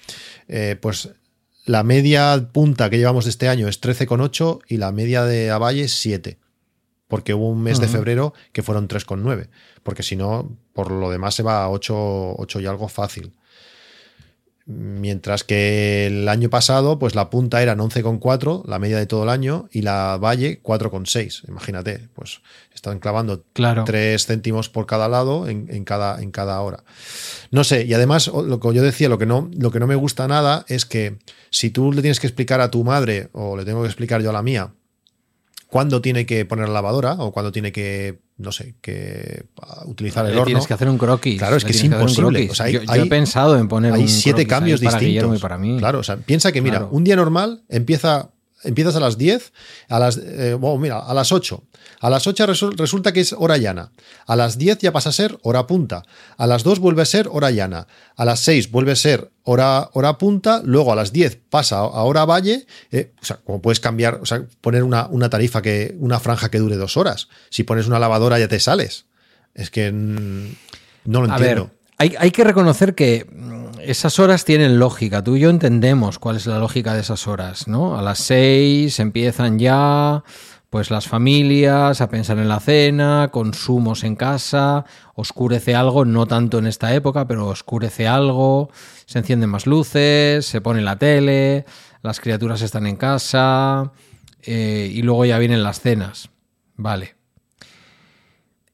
eh, 0.47 0.77
pues 0.79 1.09
la 1.65 1.83
media 1.83 2.49
punta 2.51 2.89
que 2.89 2.97
llevamos 2.97 3.25
de 3.25 3.31
este 3.31 3.49
año 3.49 3.67
es 3.67 3.81
13,8 3.81 4.61
y 4.67 4.77
la 4.77 4.91
media 4.91 5.23
de 5.23 5.47
la 5.47 5.57
valle 5.57 5.83
es 5.83 5.93
7 5.93 6.37
porque 7.07 7.33
hubo 7.33 7.49
un 7.49 7.61
mes 7.61 7.77
uh 7.77 7.81
-huh. 7.81 7.85
de 7.85 7.87
febrero 7.87 8.33
que 8.51 8.63
fueron 8.63 8.87
3,9, 8.87 9.47
porque 9.83 10.03
si 10.03 10.15
no, 10.15 10.49
por 10.73 10.91
lo 10.91 11.09
demás 11.09 11.35
se 11.35 11.43
va 11.43 11.63
a 11.63 11.69
8, 11.69 12.35
8 12.37 12.59
y 12.59 12.65
algo 12.65 12.87
fácil. 12.87 13.33
Mientras 14.69 15.45
que 15.45 16.07
el 16.07 16.27
año 16.27 16.49
pasado, 16.49 16.99
pues 16.99 17.15
la 17.15 17.29
punta 17.29 17.63
eran 17.63 17.79
11,4, 17.79 18.65
la 18.65 18.79
media 18.79 18.97
de 18.97 19.05
todo 19.05 19.23
el 19.23 19.29
año, 19.29 19.69
y 19.71 19.81
la 19.81 20.17
valle 20.17 20.61
4,6. 20.61 21.47
Imagínate, 21.47 22.09
pues 22.13 22.41
están 22.73 22.99
clavando 22.99 23.45
claro. 23.53 23.85
3 23.85 24.25
céntimos 24.25 24.67
por 24.67 24.85
cada 24.85 25.07
lado 25.07 25.47
en, 25.47 25.67
en, 25.69 25.85
cada, 25.85 26.21
en 26.21 26.31
cada 26.31 26.59
hora. 26.59 26.83
No 27.49 27.63
sé, 27.63 27.85
y 27.85 27.93
además, 27.93 28.27
lo 28.27 28.59
que 28.59 28.73
yo 28.73 28.83
decía, 28.83 29.07
lo 29.07 29.17
que, 29.17 29.25
no, 29.25 29.49
lo 29.57 29.71
que 29.71 29.79
no 29.79 29.87
me 29.87 29.95
gusta 29.95 30.27
nada 30.27 30.65
es 30.67 30.85
que 30.85 31.17
si 31.49 31.69
tú 31.69 31.93
le 31.93 32.01
tienes 32.01 32.19
que 32.19 32.27
explicar 32.27 32.59
a 32.59 32.69
tu 32.69 32.83
madre, 32.83 33.29
o 33.31 33.55
le 33.55 33.63
tengo 33.63 33.83
que 33.83 33.87
explicar 33.87 34.21
yo 34.21 34.31
a 34.31 34.33
la 34.33 34.43
mía, 34.43 34.73
cuándo 35.67 36.01
tiene 36.01 36.25
que 36.25 36.45
poner 36.45 36.67
la 36.67 36.75
lavadora 36.75 37.13
o 37.13 37.31
cuándo 37.31 37.51
tiene 37.51 37.71
que, 37.71 38.19
no 38.37 38.51
sé, 38.51 38.75
que 38.81 39.45
utilizar 39.85 40.25
el 40.25 40.31
Le 40.31 40.37
horno. 40.37 40.45
Tienes 40.47 40.67
que 40.67 40.73
hacer 40.73 40.89
un 40.89 40.97
croquis. 40.97 41.37
Claro, 41.37 41.55
es 41.57 41.65
que 41.65 41.71
es 41.71 41.83
imposible. 41.83 42.47
O 42.49 42.55
sea, 42.55 42.67
hay- 42.67 42.73
yo, 42.73 42.81
yo 42.83 42.91
hay- 42.91 43.01
he 43.01 43.05
pensado 43.07 43.57
en 43.57 43.67
poner 43.67 43.93
Hay 43.93 44.03
un 44.03 44.07
siete 44.07 44.47
cambios 44.47 44.81
para 44.81 44.97
distintos. 44.99 45.37
y 45.37 45.41
para 45.41 45.57
mí. 45.57 45.77
Claro, 45.77 45.99
o 45.99 46.03
sea, 46.03 46.17
piensa 46.17 46.51
que, 46.51 46.61
mira, 46.61 46.77
Claro. 46.79 46.89
un 46.93 47.03
día 47.03 47.15
normal 47.15 47.63
empieza, 47.69 48.29
empiezas 48.63 48.95
a 48.95 48.99
las 48.99 49.17
10, 49.17 49.53
a 49.89 49.99
las, 49.99 50.17
eh, 50.17 50.53
bueno, 50.55 50.77
mira, 50.77 50.99
a 50.99 51.13
las 51.13 51.31
8. 51.31 51.63
A 51.99 52.09
las 52.09 52.27
8 52.27 52.45
resu- 52.47 52.75
resulta 52.77 53.11
que 53.13 53.21
es 53.21 53.33
hora 53.33 53.57
llana. 53.57 53.91
A 54.25 54.35
las 54.35 54.57
10 54.57 54.79
ya 54.79 54.91
pasa 54.91 55.09
a 55.09 55.13
ser 55.13 55.37
hora 55.43 55.65
punta. 55.67 56.03
A 56.37 56.47
las 56.47 56.63
2 56.63 56.79
vuelve 56.79 57.01
a 57.01 57.05
ser 57.05 57.27
hora 57.31 57.49
llana. 57.51 57.87
A 58.15 58.25
las 58.25 58.39
6 58.41 58.69
vuelve 58.71 58.91
a 58.91 58.95
ser 58.95 59.31
hora, 59.43 59.89
hora 59.93 60.17
punta. 60.17 60.61
Luego 60.63 60.91
a 60.91 60.95
las 60.95 61.11
10 61.13 61.39
pasa 61.49 61.77
a 61.77 61.85
hora 62.03 62.25
valle. 62.25 62.65
Eh, 62.91 63.13
o 63.21 63.25
sea, 63.25 63.37
como 63.37 63.61
puedes 63.61 63.79
cambiar, 63.79 64.19
o 64.21 64.25
sea, 64.25 64.45
poner 64.61 64.83
una, 64.83 65.07
una 65.07 65.29
tarifa 65.29 65.61
que, 65.61 65.95
una 65.99 66.19
franja 66.19 66.49
que 66.49 66.59
dure 66.59 66.75
dos 66.75 66.97
horas. 66.97 67.29
Si 67.49 67.63
pones 67.63 67.87
una 67.87 67.99
lavadora 67.99 68.37
ya 68.39 68.47
te 68.47 68.59
sales. 68.59 69.05
Es 69.55 69.71
que 69.71 69.91
no 69.91 71.21
lo 71.21 71.31
A 71.31 71.37
entiendo. 71.37 71.63
ver, 71.65 71.73
hay, 71.97 72.15
hay 72.19 72.31
que 72.31 72.43
reconocer 72.43 72.93
que 72.95 73.25
mm, 73.31 73.66
esas 73.87 74.19
horas 74.19 74.43
tienen 74.43 74.79
lógica. 74.79 75.23
Tú 75.23 75.37
y 75.37 75.39
yo 75.39 75.49
entendemos 75.49 76.19
cuál 76.19 76.35
es 76.35 76.45
la 76.45 76.59
lógica 76.59 76.93
de 76.93 76.99
esas 76.99 77.25
horas, 77.25 77.69
¿no? 77.69 77.97
A 77.97 78.01
las 78.01 78.19
seis 78.19 78.99
empiezan 78.99 79.59
ya, 79.59 80.25
pues 80.69 80.91
las 80.91 81.07
familias 81.07 82.01
a 82.01 82.09
pensar 82.09 82.37
en 82.37 82.49
la 82.49 82.59
cena, 82.59 83.29
consumos 83.31 84.03
en 84.03 84.17
casa, 84.17 84.83
oscurece 85.15 85.73
algo, 85.73 86.03
no 86.03 86.25
tanto 86.25 86.59
en 86.59 86.67
esta 86.67 86.93
época, 86.93 87.27
pero 87.27 87.47
oscurece 87.47 88.07
algo, 88.07 88.69
se 89.05 89.19
encienden 89.19 89.49
más 89.49 89.65
luces, 89.65 90.45
se 90.45 90.59
pone 90.59 90.81
la 90.81 90.97
tele, 90.97 91.65
las 92.03 92.19
criaturas 92.19 92.61
están 92.61 92.87
en 92.87 92.97
casa 92.97 93.93
eh, 94.41 94.91
y 94.93 95.01
luego 95.01 95.23
ya 95.23 95.39
vienen 95.39 95.63
las 95.63 95.79
cenas. 95.79 96.29
Vale. 96.75 97.16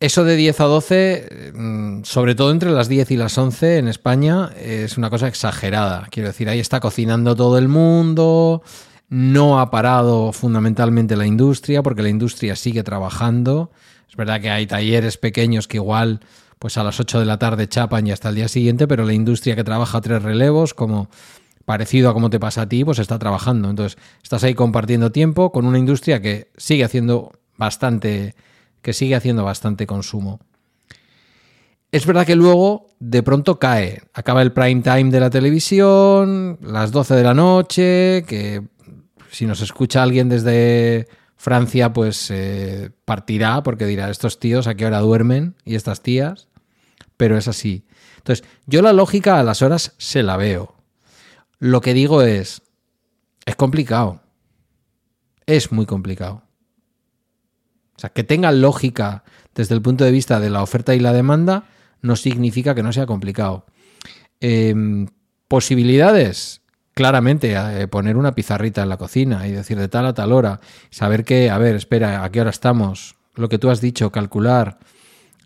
Eso 0.03 0.25
de 0.25 0.35
10 0.35 0.59
a 0.59 0.65
12, 0.65 1.51
mm, 1.53 2.03
sobre 2.03 2.35
todo 2.35 2.51
entre 2.51 2.71
las 2.71 2.89
10 2.89 3.11
y 3.11 3.15
las 3.15 3.37
11 3.37 3.77
en 3.77 3.87
España, 3.87 4.49
es 4.59 4.97
una 4.97 5.09
cosa 5.09 5.29
exagerada. 5.29 6.09
Quiero 6.11 6.27
decir, 6.27 6.49
ahí 6.49 6.59
está 6.59 6.81
cocinando 6.81 7.37
todo 7.37 7.57
el 7.57 7.69
mundo, 7.69 8.63
no 9.07 9.61
ha 9.61 9.71
parado 9.71 10.33
fundamentalmente 10.33 11.15
la 11.15 11.25
industria, 11.25 11.81
porque 11.83 12.01
la 12.01 12.09
industria 12.09 12.57
sigue 12.57 12.83
trabajando. 12.83 13.71
Es 14.09 14.17
verdad 14.17 14.41
que 14.41 14.49
hay 14.49 14.67
talleres 14.67 15.15
pequeños 15.15 15.69
que 15.69 15.77
igual 15.77 16.19
pues 16.59 16.77
a 16.77 16.83
las 16.83 16.99
8 16.99 17.21
de 17.21 17.25
la 17.25 17.39
tarde 17.39 17.69
chapan 17.69 18.05
y 18.05 18.11
hasta 18.11 18.27
el 18.27 18.35
día 18.35 18.49
siguiente, 18.49 18.89
pero 18.89 19.05
la 19.05 19.13
industria 19.13 19.55
que 19.55 19.63
trabaja 19.63 20.01
tres 20.01 20.21
relevos, 20.21 20.73
como 20.73 21.07
parecido 21.63 22.09
a 22.09 22.13
como 22.13 22.29
te 22.29 22.41
pasa 22.41 22.63
a 22.63 22.67
ti, 22.67 22.83
pues 22.83 22.99
está 22.99 23.17
trabajando. 23.19 23.69
Entonces, 23.69 23.97
estás 24.21 24.43
ahí 24.43 24.53
compartiendo 24.53 25.13
tiempo 25.13 25.53
con 25.53 25.65
una 25.65 25.79
industria 25.79 26.21
que 26.21 26.51
sigue 26.57 26.83
haciendo 26.83 27.31
bastante 27.55 28.35
que 28.83 28.93
sigue 28.93 29.15
haciendo 29.15 29.43
bastante 29.43 29.87
consumo. 29.87 30.39
Es 31.91 32.05
verdad 32.05 32.25
que 32.25 32.35
luego 32.35 32.87
de 32.99 33.23
pronto 33.23 33.57
cae, 33.57 34.03
acaba 34.13 34.41
el 34.41 34.51
prime 34.51 34.81
time 34.81 35.09
de 35.09 35.19
la 35.19 35.29
televisión, 35.29 36.59
las 36.61 36.91
12 36.91 37.15
de 37.15 37.23
la 37.23 37.33
noche, 37.33 38.23
que 38.27 38.61
si 39.31 39.45
nos 39.45 39.61
escucha 39.61 40.03
alguien 40.03 40.29
desde 40.29 41.07
Francia, 41.37 41.93
pues 41.93 42.29
eh, 42.29 42.91
partirá 43.05 43.63
porque 43.63 43.85
dirá, 43.85 44.09
estos 44.09 44.39
tíos 44.39 44.67
a 44.67 44.75
qué 44.75 44.85
hora 44.85 44.99
duermen 44.99 45.55
y 45.65 45.75
estas 45.75 46.01
tías, 46.01 46.47
pero 47.17 47.37
es 47.37 47.47
así. 47.47 47.85
Entonces, 48.17 48.45
yo 48.65 48.81
la 48.81 48.93
lógica 48.93 49.39
a 49.39 49.43
las 49.43 49.61
horas 49.61 49.93
se 49.97 50.23
la 50.23 50.37
veo. 50.37 50.75
Lo 51.59 51.81
que 51.81 51.93
digo 51.93 52.21
es, 52.21 52.61
es 53.45 53.55
complicado. 53.55 54.21
Es 55.45 55.71
muy 55.71 55.85
complicado. 55.85 56.42
Sea, 58.03 58.09
que 58.09 58.25
tenga 58.25 58.51
lógica 58.51 59.23
desde 59.55 59.75
el 59.75 59.81
punto 59.81 60.03
de 60.03 60.11
vista 60.11 60.41
de 60.41 60.49
la 60.49 60.61
oferta 60.61 60.93
y 60.93 60.99
la 60.99 61.13
demanda 61.13 61.63
no 62.01 62.17
significa 62.17 62.75
que 62.75 62.83
no 62.83 62.91
sea 62.91 63.05
complicado. 63.05 63.65
Eh, 64.41 64.75
posibilidades, 65.47 66.61
claramente, 66.93 67.53
eh, 67.55 67.87
poner 67.87 68.17
una 68.17 68.35
pizarrita 68.35 68.83
en 68.83 68.89
la 68.89 68.97
cocina 68.97 69.47
y 69.47 69.53
decir 69.53 69.79
de 69.79 69.87
tal 69.87 70.05
a 70.05 70.13
tal 70.13 70.33
hora, 70.33 70.59
saber 70.89 71.23
que, 71.23 71.49
a 71.49 71.57
ver, 71.57 71.77
espera, 71.77 72.25
¿a 72.25 72.29
qué 72.29 72.41
hora 72.41 72.49
estamos? 72.49 73.15
Lo 73.35 73.47
que 73.47 73.57
tú 73.57 73.69
has 73.69 73.79
dicho, 73.79 74.11
calcular. 74.11 74.79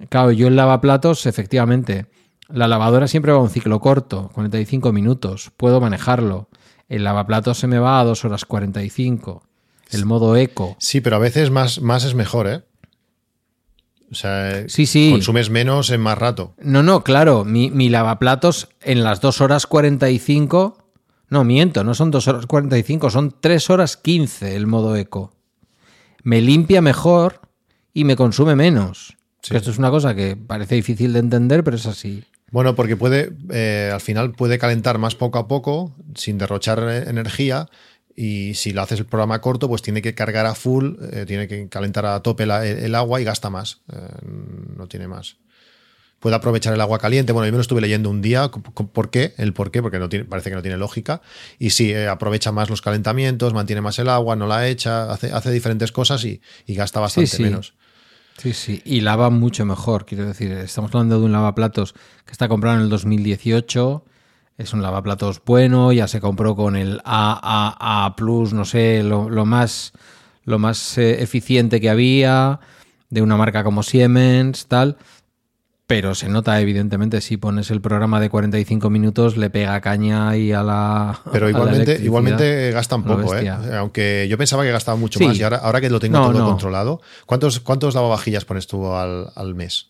Claro, 0.09 0.31
yo 0.31 0.47
el 0.47 0.55
lavaplatos, 0.55 1.27
efectivamente, 1.27 2.07
la 2.47 2.67
lavadora 2.67 3.07
siempre 3.07 3.33
va 3.33 3.37
a 3.37 3.41
un 3.41 3.51
ciclo 3.51 3.79
corto, 3.79 4.31
45 4.33 4.91
minutos, 4.91 5.51
puedo 5.57 5.79
manejarlo. 5.79 6.49
El 6.89 7.03
lavaplatos 7.03 7.59
se 7.59 7.67
me 7.67 7.77
va 7.77 7.99
a 7.99 8.03
2 8.03 8.25
horas 8.25 8.45
45 8.45 9.47
el 9.91 10.05
modo 10.05 10.35
eco. 10.35 10.75
Sí, 10.79 11.01
pero 11.01 11.15
a 11.15 11.19
veces 11.19 11.49
más, 11.49 11.81
más 11.81 12.03
es 12.03 12.15
mejor, 12.15 12.47
¿eh? 12.47 12.63
O 14.11 14.15
sea, 14.15 14.67
sí, 14.69 14.85
sí. 14.85 15.11
consumes 15.11 15.49
menos 15.49 15.89
en 15.89 15.99
más 15.99 16.17
rato. 16.17 16.53
No, 16.59 16.81
no, 16.81 17.03
claro. 17.03 17.43
Mi, 17.43 17.69
mi, 17.69 17.89
lavaplatos 17.89 18.69
en 18.81 19.03
las 19.03 19.19
2 19.19 19.41
horas 19.41 19.67
45. 19.67 20.77
No, 21.29 21.43
miento, 21.43 21.83
no 21.83 21.93
son 21.93 22.09
2 22.09 22.27
horas 22.29 22.45
45, 22.45 23.09
son 23.09 23.35
3 23.39 23.69
horas 23.69 23.97
15 23.97 24.55
el 24.55 24.65
modo 24.65 24.95
eco. 24.95 25.33
Me 26.23 26.41
limpia 26.41 26.81
mejor 26.81 27.41
y 27.93 28.05
me 28.05 28.15
consume 28.15 28.55
menos. 28.55 29.17
Sí. 29.41 29.55
Esto 29.55 29.71
es 29.71 29.77
una 29.77 29.89
cosa 29.89 30.15
que 30.15 30.37
parece 30.37 30.75
difícil 30.75 31.11
de 31.11 31.19
entender, 31.19 31.65
pero 31.65 31.75
es 31.75 31.85
así. 31.85 32.23
Bueno, 32.49 32.75
porque 32.75 32.95
puede, 32.95 33.33
eh, 33.51 33.91
al 33.93 33.99
final 33.99 34.31
puede 34.31 34.57
calentar 34.57 34.99
más 34.99 35.15
poco 35.15 35.37
a 35.37 35.47
poco, 35.49 35.93
sin 36.15 36.37
derrochar 36.37 36.79
energía, 37.07 37.67
y 38.19 38.55
si 38.55 38.73
lo 38.73 38.81
haces 38.81 38.99
el 38.99 39.05
programa 39.05 39.39
corto, 39.41 39.69
pues 39.69 39.83
tiene 39.83 40.01
que 40.01 40.15
cargar 40.15 40.47
a 40.47 40.55
full, 40.55 40.95
eh, 41.11 41.25
tiene 41.27 41.47
que 41.47 41.69
calentar 41.69 42.07
a 42.07 42.19
tope 42.23 42.47
la, 42.47 42.65
el, 42.65 42.79
el, 42.79 42.95
agua 42.95 43.21
y 43.21 43.23
gasta 43.23 43.51
más. 43.51 43.81
Eh, 43.93 43.95
no 44.75 44.87
tiene 44.87 45.07
más. 45.07 45.37
puede 46.19 46.35
aprovechar 46.35 46.73
el 46.73 46.81
agua 46.81 46.97
caliente. 46.97 47.31
Bueno, 47.31 47.45
yo 47.45 47.51
me 47.51 47.57
lo 47.57 47.61
estuve 47.61 47.79
leyendo 47.79 48.09
un 48.09 48.23
día. 48.23 48.49
¿Por 48.49 49.11
qué? 49.11 49.35
El 49.37 49.53
por 49.53 49.69
qué, 49.69 49.83
porque 49.83 49.99
no 49.99 50.09
tiene, 50.09 50.25
parece 50.25 50.49
que 50.49 50.55
no 50.55 50.63
tiene 50.63 50.77
lógica. 50.77 51.21
Y 51.59 51.69
sí, 51.69 51.91
eh, 51.91 52.07
aprovecha 52.07 52.51
más 52.51 52.71
los 52.71 52.81
calentamientos, 52.81 53.53
mantiene 53.53 53.81
más 53.81 53.99
el 53.99 54.09
agua, 54.09 54.35
no 54.35 54.47
la 54.47 54.67
echa, 54.67 55.11
hace, 55.11 55.31
hace 55.31 55.51
diferentes 55.51 55.91
cosas 55.91 56.25
y, 56.25 56.41
gasta 56.65 56.99
bastante 56.99 57.37
menos. 57.37 57.75
Sí, 58.39 58.53
sí, 58.53 58.81
y 58.83 59.01
lava 59.01 59.29
mucho 59.29 59.63
mejor, 59.65 60.05
quiero 60.05 60.25
decir, 60.25 60.51
estamos 60.51 60.93
hablando 60.93 61.19
de 61.19 61.25
un 61.25 61.31
lavaplatos 61.31 61.93
que 62.25 62.31
está 62.31 62.47
comprado 62.47 62.77
en 62.77 62.83
el 62.83 62.89
2018, 62.89 64.03
es 64.57 64.73
un 64.73 64.81
lavaplatos 64.81 65.41
bueno, 65.45 65.91
ya 65.91 66.07
se 66.07 66.19
compró 66.19 66.55
con 66.55 66.75
el 66.75 67.01
AAA 67.05 68.15
Plus, 68.15 68.53
no 68.53 68.65
sé, 68.65 69.03
lo, 69.03 69.27
más, 69.45 69.93
lo 70.45 70.59
más 70.59 70.97
eh, 70.97 71.21
eficiente 71.21 71.79
que 71.79 71.89
había, 71.89 72.59
de 73.09 73.21
una 73.21 73.37
marca 73.37 73.63
como 73.63 73.83
Siemens, 73.83 74.65
tal, 74.65 74.97
pero 75.85 76.15
se 76.15 76.27
nota 76.27 76.59
evidentemente 76.59 77.21
si 77.21 77.37
pones 77.37 77.69
el 77.69 77.81
programa 77.81 78.19
de 78.19 78.29
45 78.29 78.89
minutos 78.89 79.37
le 79.37 79.49
pega 79.49 79.79
caña 79.79 80.35
y 80.35 80.51
a 80.51 80.61
la 80.61 81.21
pero 81.31 81.49
igualmente 81.49 81.99
igualmente 82.03 82.71
gastan 82.71 83.03
poco 83.03 83.33
eh 83.35 83.49
aunque 83.77 84.27
yo 84.29 84.37
pensaba 84.37 84.63
que 84.63 84.71
gastaba 84.71 84.97
mucho 84.97 85.17
más 85.21 85.39
y 85.39 85.43
ahora, 85.43 85.57
ahora 85.57 85.79
que 85.79 85.89
lo 85.89 86.01
tengo 86.01 86.19
todo 86.19 86.45
controlado 86.45 87.01
cuántos 87.25 87.61
cuántos 87.61 87.95
lavavajillas 87.95 88.43
pones 88.43 88.67
tú 88.67 88.91
al, 88.91 89.31
al 89.33 89.55
mes 89.55 89.87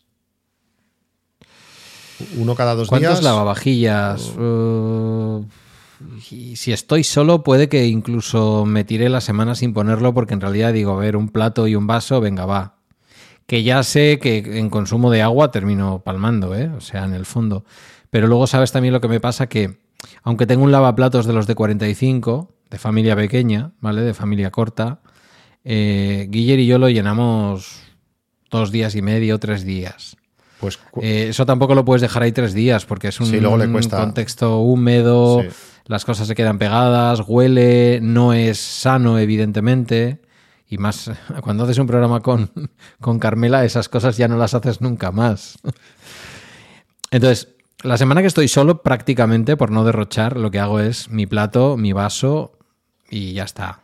uno 2.37 2.55
cada 2.55 2.75
dos 2.75 2.89
días 2.89 3.01
cuántos 3.01 3.23
lavavajillas 3.23 4.29
uh, 4.37 5.45
si 6.19 6.71
estoy 6.71 7.03
solo 7.03 7.43
puede 7.43 7.69
que 7.69 7.87
incluso 7.87 8.65
me 8.65 8.83
tire 8.83 9.09
la 9.09 9.21
semana 9.21 9.55
sin 9.55 9.73
ponerlo 9.73 10.13
porque 10.13 10.33
en 10.33 10.41
realidad 10.41 10.73
digo 10.73 10.93
a 10.93 10.99
ver 10.99 11.15
un 11.15 11.29
plato 11.29 11.67
y 11.67 11.75
un 11.75 11.87
vaso 11.87 12.21
venga 12.21 12.45
va 12.45 12.77
que 13.47 13.63
ya 13.63 13.81
sé 13.81 14.19
que 14.19 14.59
en 14.59 14.69
consumo 14.69 15.09
de 15.09 15.21
agua 15.21 15.51
termino 15.51 16.03
palmando, 16.03 16.53
¿eh? 16.53 16.69
o 16.77 16.81
sea, 16.81 17.05
en 17.05 17.13
el 17.13 17.25
fondo. 17.25 17.63
Pero 18.09 18.27
luego 18.27 18.45
sabes 18.45 18.73
también 18.73 18.93
lo 18.93 19.01
que 19.01 19.07
me 19.07 19.21
pasa 19.21 19.47
que, 19.47 19.79
aunque 20.21 20.45
tengo 20.45 20.63
un 20.63 20.71
lavaplatos 20.71 21.25
de 21.25 21.33
los 21.33 21.47
de 21.47 21.55
45, 21.55 22.53
de 22.69 22.77
familia 22.77 23.15
pequeña, 23.15 23.71
¿vale? 23.79 24.01
De 24.01 24.13
familia 24.13 24.51
corta, 24.51 24.99
eh, 25.63 26.27
Guiller 26.29 26.59
y 26.59 26.67
yo 26.67 26.77
lo 26.77 26.89
llenamos 26.89 27.83
dos 28.51 28.71
días 28.71 28.95
y 28.95 29.01
medio, 29.01 29.39
tres 29.39 29.63
días. 29.63 30.16
Pues 30.59 30.79
eh, 31.01 31.27
eso 31.29 31.45
tampoco 31.45 31.75
lo 31.75 31.85
puedes 31.85 32.01
dejar 32.01 32.23
ahí 32.23 32.31
tres 32.31 32.53
días 32.53 32.85
porque 32.85 33.09
es 33.09 33.19
un, 33.19 33.31
contexto 33.89 34.59
húmedo, 34.59 35.43
las 35.85 36.03
cosas 36.03 36.27
se 36.27 36.35
quedan 36.35 36.57
pegadas, 36.57 37.21
huele, 37.27 37.99
no 38.01 38.33
es 38.33 38.59
sano 38.59 39.19
evidentemente. 39.19 40.21
Y 40.69 40.77
más, 40.77 41.11
cuando 41.41 41.63
haces 41.63 41.77
un 41.77 41.87
programa 41.87 42.21
con, 42.21 42.51
con 43.01 43.19
Carmela, 43.19 43.63
esas 43.65 43.87
cosas 43.89 44.17
ya 44.17 44.27
no 44.27 44.37
las 44.37 44.53
haces 44.53 44.81
nunca 44.81 45.11
más. 45.11 45.59
Entonces, 47.11 47.49
la 47.83 47.97
semana 47.97 48.21
que 48.21 48.27
estoy 48.27 48.47
solo, 48.47 48.81
prácticamente, 48.81 49.55
por 49.55 49.71
no 49.71 49.85
derrochar, 49.85 50.35
lo 50.37 50.51
que 50.51 50.59
hago 50.59 50.79
es 50.79 51.09
mi 51.09 51.25
plato, 51.25 51.77
mi 51.77 51.93
vaso 51.93 52.57
y 53.09 53.33
ya 53.33 53.43
está. 53.43 53.81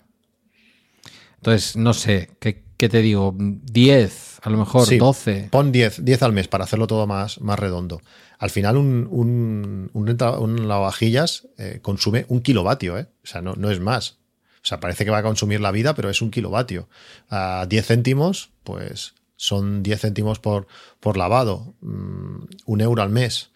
Entonces, 1.35 1.75
no 1.75 1.93
sé, 1.93 2.31
¿qué, 2.39 2.63
te 2.89 3.01
digo? 3.01 3.35
10, 3.37 4.39
a 4.41 4.49
lo 4.49 4.57
mejor 4.57 4.97
12. 4.97 5.49
Pon 5.51 5.71
10, 5.71 6.03
10 6.03 6.23
al 6.23 6.33
mes 6.33 6.47
para 6.47 6.63
hacerlo 6.63 6.87
todo 6.87 7.07
más, 7.07 7.39
más 7.41 7.59
redondo. 7.59 8.01
Al 8.39 8.49
final, 8.49 8.77
un, 8.77 9.07
un, 9.09 9.89
un, 9.93 10.67
lavavajillas 10.67 11.47
eh, 11.57 11.79
consume 11.81 12.25
un 12.27 12.41
kilovatio, 12.41 12.97
¿eh? 12.97 13.07
O 13.23 13.27
sea, 13.27 13.41
no, 13.41 13.53
no 13.55 13.71
es 13.71 13.79
más. 13.79 14.17
O 14.63 14.65
sea, 14.65 14.79
parece 14.79 15.05
que 15.05 15.11
va 15.11 15.17
a 15.17 15.23
consumir 15.23 15.59
la 15.61 15.71
vida, 15.71 15.93
pero 15.93 16.09
es 16.09 16.21
un 16.21 16.31
kilovatio. 16.31 16.87
A 17.29 17.65
10 17.67 17.85
céntimos, 17.85 18.51
pues 18.63 19.13
son 19.35 19.83
10 19.83 20.01
céntimos 20.01 20.39
por, 20.39 20.67
por 20.99 21.17
lavado. 21.17 21.73
Mm, 21.81 22.45
un 22.65 22.81
euro 22.81 23.01
al 23.01 23.09
mes. 23.09 23.51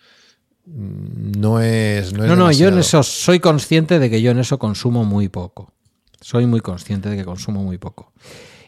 Mm, 0.66 1.40
no 1.40 1.62
es. 1.62 2.14
No, 2.14 2.26
no, 2.26 2.36
no, 2.36 2.52
yo 2.52 2.68
en 2.68 2.78
eso 2.78 3.04
soy 3.04 3.40
consciente 3.40 4.00
de 4.00 4.10
que 4.10 4.22
yo 4.22 4.32
en 4.32 4.40
eso 4.40 4.60
consumo 4.60 5.06
muy 5.06 5.30
poco. 5.30 5.74
Soy 6.20 6.46
muy 6.46 6.60
consciente 6.60 7.10
de 7.10 7.16
que 7.16 7.26
consumo 7.26 7.64
muy 7.64 7.78
poco. 7.78 8.12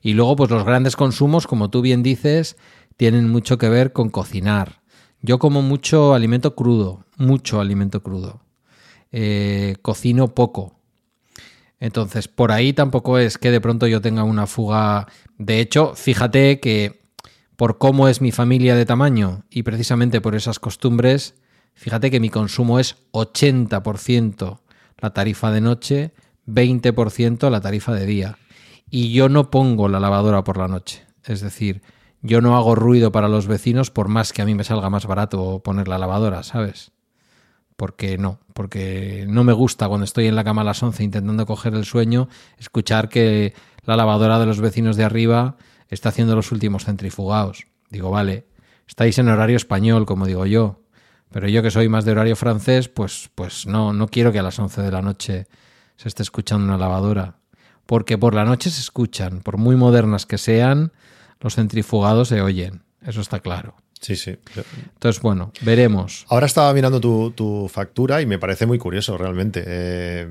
Y 0.02 0.14
luego, 0.14 0.36
pues 0.36 0.50
los 0.50 0.64
grandes 0.64 0.96
consumos, 0.96 1.48
como 1.48 1.70
tú 1.70 1.82
bien 1.82 2.04
dices, 2.04 2.58
tienen 2.98 3.30
mucho 3.30 3.58
que 3.58 3.70
ver 3.70 3.94
con 3.94 4.10
cocinar. 4.10 4.82
Yo 5.22 5.40
como 5.40 5.62
mucho 5.62 6.14
alimento 6.14 6.56
crudo, 6.56 7.06
mucho 7.18 7.60
alimento 7.60 8.02
crudo. 8.02 8.42
Eh, 9.12 9.76
cocino 9.82 10.34
poco. 10.34 10.76
Entonces, 11.80 12.28
por 12.28 12.52
ahí 12.52 12.74
tampoco 12.74 13.18
es 13.18 13.38
que 13.38 13.52
de 13.52 13.62
pronto 13.62 13.88
yo 13.88 14.02
tenga 14.02 14.24
una 14.24 14.48
fuga. 14.48 15.08
De 15.38 15.60
hecho, 15.60 15.94
fíjate 15.96 16.60
que 16.60 17.00
por 17.56 17.78
cómo 17.78 18.08
es 18.08 18.22
mi 18.22 18.32
familia 18.32 18.76
de 18.76 18.86
tamaño 18.86 19.44
y 19.50 19.64
precisamente 19.64 20.22
por 20.22 20.36
esas 20.36 20.60
costumbres, 20.60 21.36
fíjate 21.74 22.12
que 22.12 22.20
mi 22.20 22.30
consumo 22.30 22.80
es 22.80 22.98
80% 23.12 24.60
la 24.98 25.14
tarifa 25.14 25.52
de 25.52 25.62
noche, 25.62 26.12
20% 26.48 27.50
la 27.50 27.62
tarifa 27.62 27.94
de 27.94 28.06
día. 28.06 28.38
Y 28.90 29.14
yo 29.14 29.30
no 29.30 29.52
pongo 29.52 29.88
la 29.88 30.00
lavadora 30.00 30.44
por 30.44 30.58
la 30.58 30.68
noche. 30.68 31.06
Es 31.24 31.42
decir, 31.42 31.82
yo 32.22 32.42
no 32.42 32.58
hago 32.58 32.76
ruido 32.76 33.12
para 33.12 33.28
los 33.28 33.48
vecinos 33.48 33.92
por 33.92 34.08
más 34.08 34.34
que 34.34 34.42
a 34.42 34.46
mí 34.46 34.56
me 34.56 34.64
salga 34.64 34.90
más 34.90 35.06
barato 35.06 35.62
poner 35.64 35.88
la 35.88 35.98
lavadora, 35.98 36.44
¿sabes? 36.44 36.92
porque 37.80 38.18
no, 38.18 38.42
porque 38.54 39.26
no 39.30 39.46
me 39.46 39.54
gusta 39.54 39.88
cuando 39.88 40.04
estoy 40.04 40.28
en 40.28 40.36
la 40.36 40.44
cama 40.44 40.64
a 40.64 40.66
las 40.66 40.84
11 40.84 41.02
intentando 41.02 41.46
coger 41.46 41.74
el 41.74 41.86
sueño, 41.86 42.28
escuchar 42.58 43.08
que 43.08 43.54
la 43.86 43.96
lavadora 43.96 44.38
de 44.38 44.46
los 44.46 44.60
vecinos 44.60 44.98
de 44.98 45.06
arriba 45.06 45.56
está 45.88 46.10
haciendo 46.10 46.36
los 46.36 46.52
últimos 46.52 46.84
centrifugados. 46.84 47.68
Digo, 47.90 48.12
vale, 48.12 48.48
estáis 48.86 49.18
en 49.18 49.30
horario 49.30 49.56
español, 49.56 50.06
como 50.06 50.26
digo 50.26 50.46
yo, 50.46 50.82
pero 51.32 51.48
yo 51.48 51.64
que 51.64 51.72
soy 51.72 51.88
más 51.88 52.04
de 52.04 52.12
horario 52.12 52.36
francés, 52.36 52.90
pues, 52.90 53.32
pues 53.34 53.66
no, 53.66 53.94
no 53.94 54.10
quiero 54.10 54.34
que 54.34 54.40
a 54.40 54.44
las 54.44 54.60
11 54.60 54.82
de 54.82 54.92
la 54.92 55.02
noche 55.02 55.48
se 55.96 56.10
esté 56.10 56.22
escuchando 56.22 56.66
una 56.66 56.78
lavadora, 56.78 57.39
porque 57.90 58.20
por 58.20 58.36
la 58.36 58.46
noche 58.46 58.70
se 58.70 58.82
escuchan, 58.82 59.42
por 59.42 59.58
muy 59.58 59.76
modernas 59.76 60.28
que 60.28 60.38
sean, 60.38 60.92
los 61.40 61.56
centrifugados 61.56 62.28
se 62.28 62.40
oyen, 62.40 62.84
eso 63.04 63.20
está 63.20 63.40
claro. 63.40 63.74
Sí, 64.00 64.16
sí. 64.16 64.38
Entonces, 64.94 65.20
bueno, 65.24 65.52
veremos. 65.62 66.28
Ahora 66.30 66.46
estaba 66.46 66.72
mirando 66.72 67.02
tu, 67.02 67.68
factura 67.68 68.22
y 68.22 68.28
me 68.28 68.38
parece 68.38 68.68
muy 68.68 68.78
curioso, 68.78 69.18
realmente. 69.18 69.64
Eh, 69.66 70.28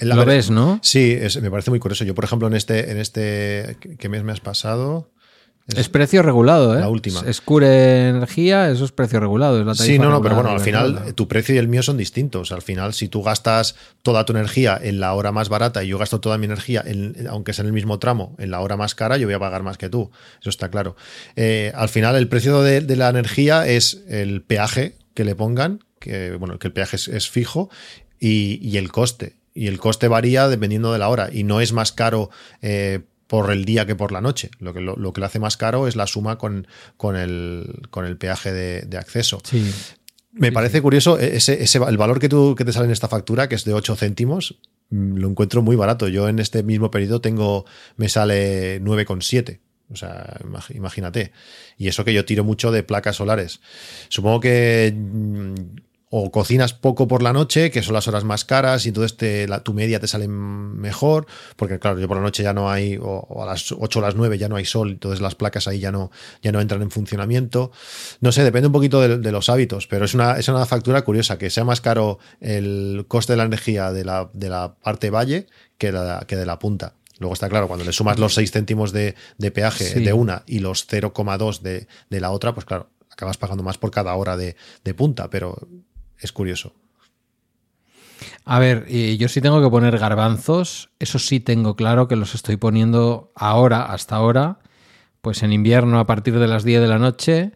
Lo 0.00 0.24
ves, 0.24 0.50
¿no? 0.50 0.80
Sí, 0.82 1.16
me 1.40 1.52
parece 1.52 1.70
muy 1.70 1.78
curioso. 1.78 2.02
Yo, 2.02 2.16
por 2.16 2.24
ejemplo, 2.24 2.48
en 2.48 2.54
este, 2.54 2.90
en 2.90 2.98
este, 2.98 3.76
¿qué 3.96 4.08
mes 4.08 4.24
me 4.24 4.32
has 4.32 4.40
pasado? 4.40 5.08
Es, 5.76 5.88
precio 5.88 6.22
regulado, 6.22 6.76
¿eh? 6.76 6.80
La 6.80 6.88
última. 6.88 7.20
Es 7.26 7.40
Cure 7.40 8.08
Energía, 8.08 8.70
eso 8.70 8.84
es 8.84 8.92
precio 8.92 9.20
regulado. 9.20 9.70
Es 9.70 9.78
sí, 9.78 9.98
no, 9.98 10.10
no, 10.10 10.20
pero 10.20 10.34
bueno, 10.34 10.50
al 10.50 10.60
final 10.60 11.14
tu 11.14 11.28
precio 11.28 11.54
y 11.54 11.58
el 11.58 11.68
mío 11.68 11.82
son 11.82 11.96
distintos. 11.96 12.52
Al 12.52 12.62
final, 12.62 12.94
si 12.94 13.08
tú 13.08 13.22
gastas 13.22 13.76
toda 14.02 14.24
tu 14.24 14.32
energía 14.32 14.78
en 14.80 15.00
la 15.00 15.14
hora 15.14 15.32
más 15.32 15.48
barata 15.48 15.84
y 15.84 15.88
yo 15.88 15.98
gasto 15.98 16.20
toda 16.20 16.38
mi 16.38 16.46
energía, 16.46 16.84
aunque 17.28 17.52
sea 17.52 17.62
en 17.62 17.68
el 17.68 17.72
mismo 17.72 17.98
tramo, 17.98 18.34
en 18.38 18.50
la 18.50 18.60
hora 18.60 18.76
más 18.76 18.94
cara, 18.94 19.16
yo 19.16 19.26
voy 19.26 19.34
a 19.34 19.38
pagar 19.38 19.62
más 19.62 19.78
que 19.78 19.88
tú. 19.88 20.10
Eso 20.40 20.50
está 20.50 20.70
claro. 20.70 20.96
Eh, 21.36 21.72
al 21.74 21.88
final, 21.88 22.16
el 22.16 22.28
precio 22.28 22.62
de, 22.62 22.80
la 22.96 23.08
energía 23.08 23.66
es 23.66 24.02
el 24.08 24.42
peaje 24.42 24.96
que 25.14 25.24
le 25.24 25.34
pongan, 25.34 25.84
que 25.98 26.32
bueno, 26.36 26.58
que 26.58 26.68
el 26.68 26.72
peaje 26.72 26.96
es, 26.96 27.30
fijo, 27.30 27.70
y, 28.18 28.76
el 28.76 28.90
coste 28.90 29.36
y 29.54 29.66
el 29.66 29.78
coste 29.78 30.08
varía 30.08 30.48
dependiendo 30.48 30.92
de 30.92 30.98
la 30.98 31.08
hora 31.08 31.28
y 31.32 31.42
no 31.42 31.60
es 31.60 31.72
más 31.72 31.90
caro 31.90 32.30
eh, 32.62 33.00
por 33.30 33.52
el 33.52 33.64
día 33.64 33.86
que 33.86 33.94
por 33.94 34.10
la 34.10 34.20
noche. 34.20 34.50
Lo 34.58 34.74
que 34.74 34.80
lo, 34.80 35.12
que 35.12 35.20
lo 35.20 35.26
hace 35.26 35.38
más 35.38 35.56
caro 35.56 35.86
es 35.86 35.94
la 35.94 36.08
suma 36.08 36.36
con, 36.36 36.66
con, 36.96 37.14
el, 37.14 37.86
con 37.90 38.04
el 38.04 38.16
peaje 38.16 38.52
de, 38.52 38.98
acceso. 38.98 39.40
Me 40.32 40.50
parece 40.50 40.82
curioso 40.82 41.16
e, 41.16 41.36
ese, 41.36 41.62
ese, 41.62 41.78
el 41.78 41.96
valor 41.96 42.18
que, 42.18 42.28
tú, 42.28 42.56
que 42.56 42.64
te 42.64 42.72
sale 42.72 42.86
en 42.86 42.90
esta 42.90 43.06
factura, 43.06 43.48
que 43.48 43.54
es 43.54 43.64
de 43.64 43.72
8 43.72 43.94
céntimos, 43.94 44.58
mm, 44.90 45.18
lo 45.18 45.28
encuentro 45.28 45.62
muy 45.62 45.76
barato. 45.76 46.08
Yo 46.08 46.28
en 46.28 46.40
este 46.40 46.64
mismo 46.64 46.90
periodo 46.90 47.20
tengo, 47.20 47.66
me 47.96 48.08
sale 48.08 48.82
9,7. 48.82 49.60
O 49.92 49.94
sea, 49.94 50.40
imagínate. 50.74 51.30
Y 51.78 51.86
eso 51.86 52.04
que 52.04 52.12
yo 52.12 52.24
tiro 52.24 52.42
mucho 52.42 52.72
de 52.72 52.82
placas 52.82 53.14
solares. 53.14 53.60
Supongo 54.08 54.40
que 54.40 54.92
mm, 54.92 55.54
o 56.12 56.32
cocinas 56.32 56.74
poco 56.74 57.06
por 57.06 57.22
la 57.22 57.32
noche, 57.32 57.70
que 57.70 57.82
son 57.82 57.94
las 57.94 58.08
horas 58.08 58.24
más 58.24 58.44
caras, 58.44 58.84
y 58.84 58.88
entonces 58.88 59.16
te, 59.16 59.46
la, 59.46 59.62
tu 59.62 59.72
media 59.72 60.00
te 60.00 60.08
sale 60.08 60.26
mejor, 60.26 61.26
porque 61.54 61.78
claro, 61.78 62.00
yo 62.00 62.08
por 62.08 62.16
la 62.16 62.22
noche 62.24 62.42
ya 62.42 62.52
no 62.52 62.68
hay, 62.68 62.98
o, 63.00 63.40
a 63.40 63.46
las 63.46 63.70
8 63.70 63.98
o 63.98 64.02
las 64.02 64.16
9 64.16 64.36
ya 64.36 64.48
no 64.48 64.56
hay 64.56 64.64
sol, 64.64 64.90
entonces 64.90 65.20
las 65.20 65.36
placas 65.36 65.68
ahí 65.68 65.78
ya 65.78 65.92
no, 65.92 66.10
ya 66.42 66.50
no 66.50 66.60
entran 66.60 66.82
en 66.82 66.90
funcionamiento. 66.90 67.70
No 68.20 68.32
sé, 68.32 68.42
depende 68.42 68.66
un 68.66 68.72
poquito 68.72 69.00
de, 69.00 69.30
los 69.30 69.48
hábitos, 69.48 69.86
pero 69.86 70.04
es 70.04 70.12
una, 70.14 70.32
es 70.36 70.48
una 70.48 70.66
factura 70.66 71.02
curiosa, 71.02 71.38
que 71.38 71.48
sea 71.48 71.62
más 71.62 71.80
caro 71.80 72.18
el 72.40 73.04
coste 73.06 73.34
de 73.34 73.36
la 73.36 73.44
energía 73.44 73.92
de 73.92 74.04
la, 74.04 74.30
de 74.32 74.48
la 74.48 74.74
parte 74.82 75.10
valle 75.10 75.46
que, 75.78 75.92
la, 75.92 76.24
que 76.26 76.34
de 76.34 76.44
la 76.44 76.58
punta. 76.58 76.94
Luego 77.20 77.34
está 77.34 77.48
claro, 77.48 77.68
cuando 77.68 77.84
le 77.84 77.92
sumas 77.92 78.18
los 78.18 78.34
6 78.34 78.50
céntimos 78.50 78.92
de, 78.92 79.14
peaje 79.54 80.00
de 80.00 80.12
una 80.12 80.42
y 80.46 80.58
los 80.58 80.88
0,2 80.88 81.60
de, 81.60 81.86
de 82.08 82.20
la 82.20 82.32
otra, 82.32 82.52
pues 82.52 82.66
claro, 82.66 82.88
acabas 83.10 83.36
pagando 83.36 83.62
más 83.62 83.78
por 83.78 83.92
cada 83.92 84.14
hora 84.14 84.36
de, 84.36 84.56
de 84.82 84.94
punta, 84.94 85.30
pero 85.30 85.68
es 86.20 86.32
curioso. 86.32 86.74
A 88.44 88.58
ver, 88.58 88.86
yo 88.88 89.28
sí 89.28 89.40
tengo 89.40 89.62
que 89.62 89.70
poner 89.70 89.98
garbanzos, 89.98 90.90
eso 90.98 91.18
sí 91.18 91.40
tengo 91.40 91.76
claro 91.76 92.08
que 92.08 92.16
los 92.16 92.34
estoy 92.34 92.56
poniendo 92.56 93.32
ahora, 93.34 93.84
hasta 93.84 94.16
ahora, 94.16 94.58
pues 95.20 95.42
en 95.42 95.52
invierno 95.52 95.98
a 95.98 96.06
partir 96.06 96.38
de 96.38 96.48
las 96.48 96.64
10 96.64 96.80
de 96.80 96.88
la 96.88 96.98
noche, 96.98 97.52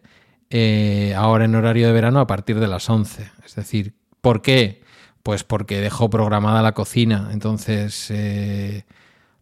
eh, 0.49 1.13
ahora 1.17 1.45
en 1.45 1.55
horario 1.55 1.87
de 1.87 1.93
verano 1.93 2.19
a 2.19 2.27
partir 2.27 2.59
de 2.59 2.67
las 2.67 2.89
11. 2.89 3.29
Es 3.45 3.55
decir, 3.55 3.95
¿por 4.21 4.41
qué? 4.41 4.83
Pues 5.23 5.43
porque 5.43 5.81
dejo 5.81 6.09
programada 6.09 6.61
la 6.61 6.73
cocina, 6.73 7.29
entonces 7.31 8.09
eh, 8.11 8.85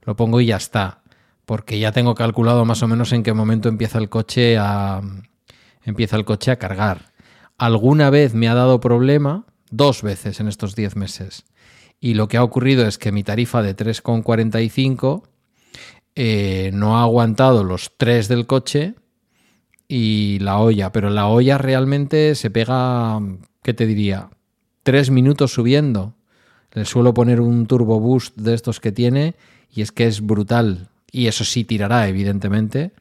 lo 0.01 0.15
pongo 0.15 0.41
y 0.41 0.47
ya 0.47 0.57
está. 0.57 1.01
Porque 1.45 1.77
ya 1.77 1.91
tengo 1.91 2.15
calculado 2.15 2.63
más 2.63 2.81
o 2.83 2.87
menos 2.87 3.11
en 3.11 3.21
qué 3.21 3.33
momento 3.33 3.67
empieza 3.67 3.97
el 3.97 4.07
coche 4.07 4.57
a, 4.57 5.01
empieza 5.83 6.15
el 6.15 6.23
coche 6.23 6.51
a 6.51 6.55
cargar. 6.57 7.12
Alguna 7.57 8.09
vez 8.09 8.33
me 8.33 8.47
ha 8.47 8.53
dado 8.53 8.79
problema, 8.79 9.45
dos 9.69 10.01
veces 10.01 10.39
en 10.39 10.47
estos 10.47 10.75
10 10.75 10.95
meses. 10.95 11.45
Y 11.99 12.15
lo 12.15 12.27
que 12.27 12.37
ha 12.37 12.43
ocurrido 12.43 12.85
es 12.85 12.97
que 12.97 13.11
mi 13.11 13.23
tarifa 13.23 13.61
de 13.61 13.75
3,45 13.75 15.23
eh, 16.15 16.71
no 16.73 16.97
ha 16.97 17.03
aguantado 17.03 17.63
los 17.63 17.91
3 17.97 18.27
del 18.27 18.45
coche 18.45 18.95
y 19.87 20.39
la 20.39 20.59
olla, 20.59 20.91
pero 20.91 21.09
la 21.09 21.27
olla 21.27 21.57
realmente 21.57 22.35
se 22.35 22.49
pega, 22.49 23.19
¿qué 23.61 23.73
te 23.73 23.85
diría? 23.85 24.29
Tres 24.83 25.09
minutos 25.09 25.53
subiendo. 25.53 26.15
Le 26.73 26.85
suelo 26.85 27.13
poner 27.13 27.39
un 27.39 27.67
turbo 27.67 27.99
boost 27.99 28.35
de 28.35 28.53
estos 28.53 28.79
que 28.79 28.91
tiene 28.91 29.35
y 29.71 29.81
es 29.81 29.91
que 29.91 30.07
es 30.07 30.21
brutal. 30.21 30.89
Y 31.11 31.27
eso 31.27 31.45
sí 31.45 31.63
tirará, 31.63 32.07
evidentemente. 32.07 32.91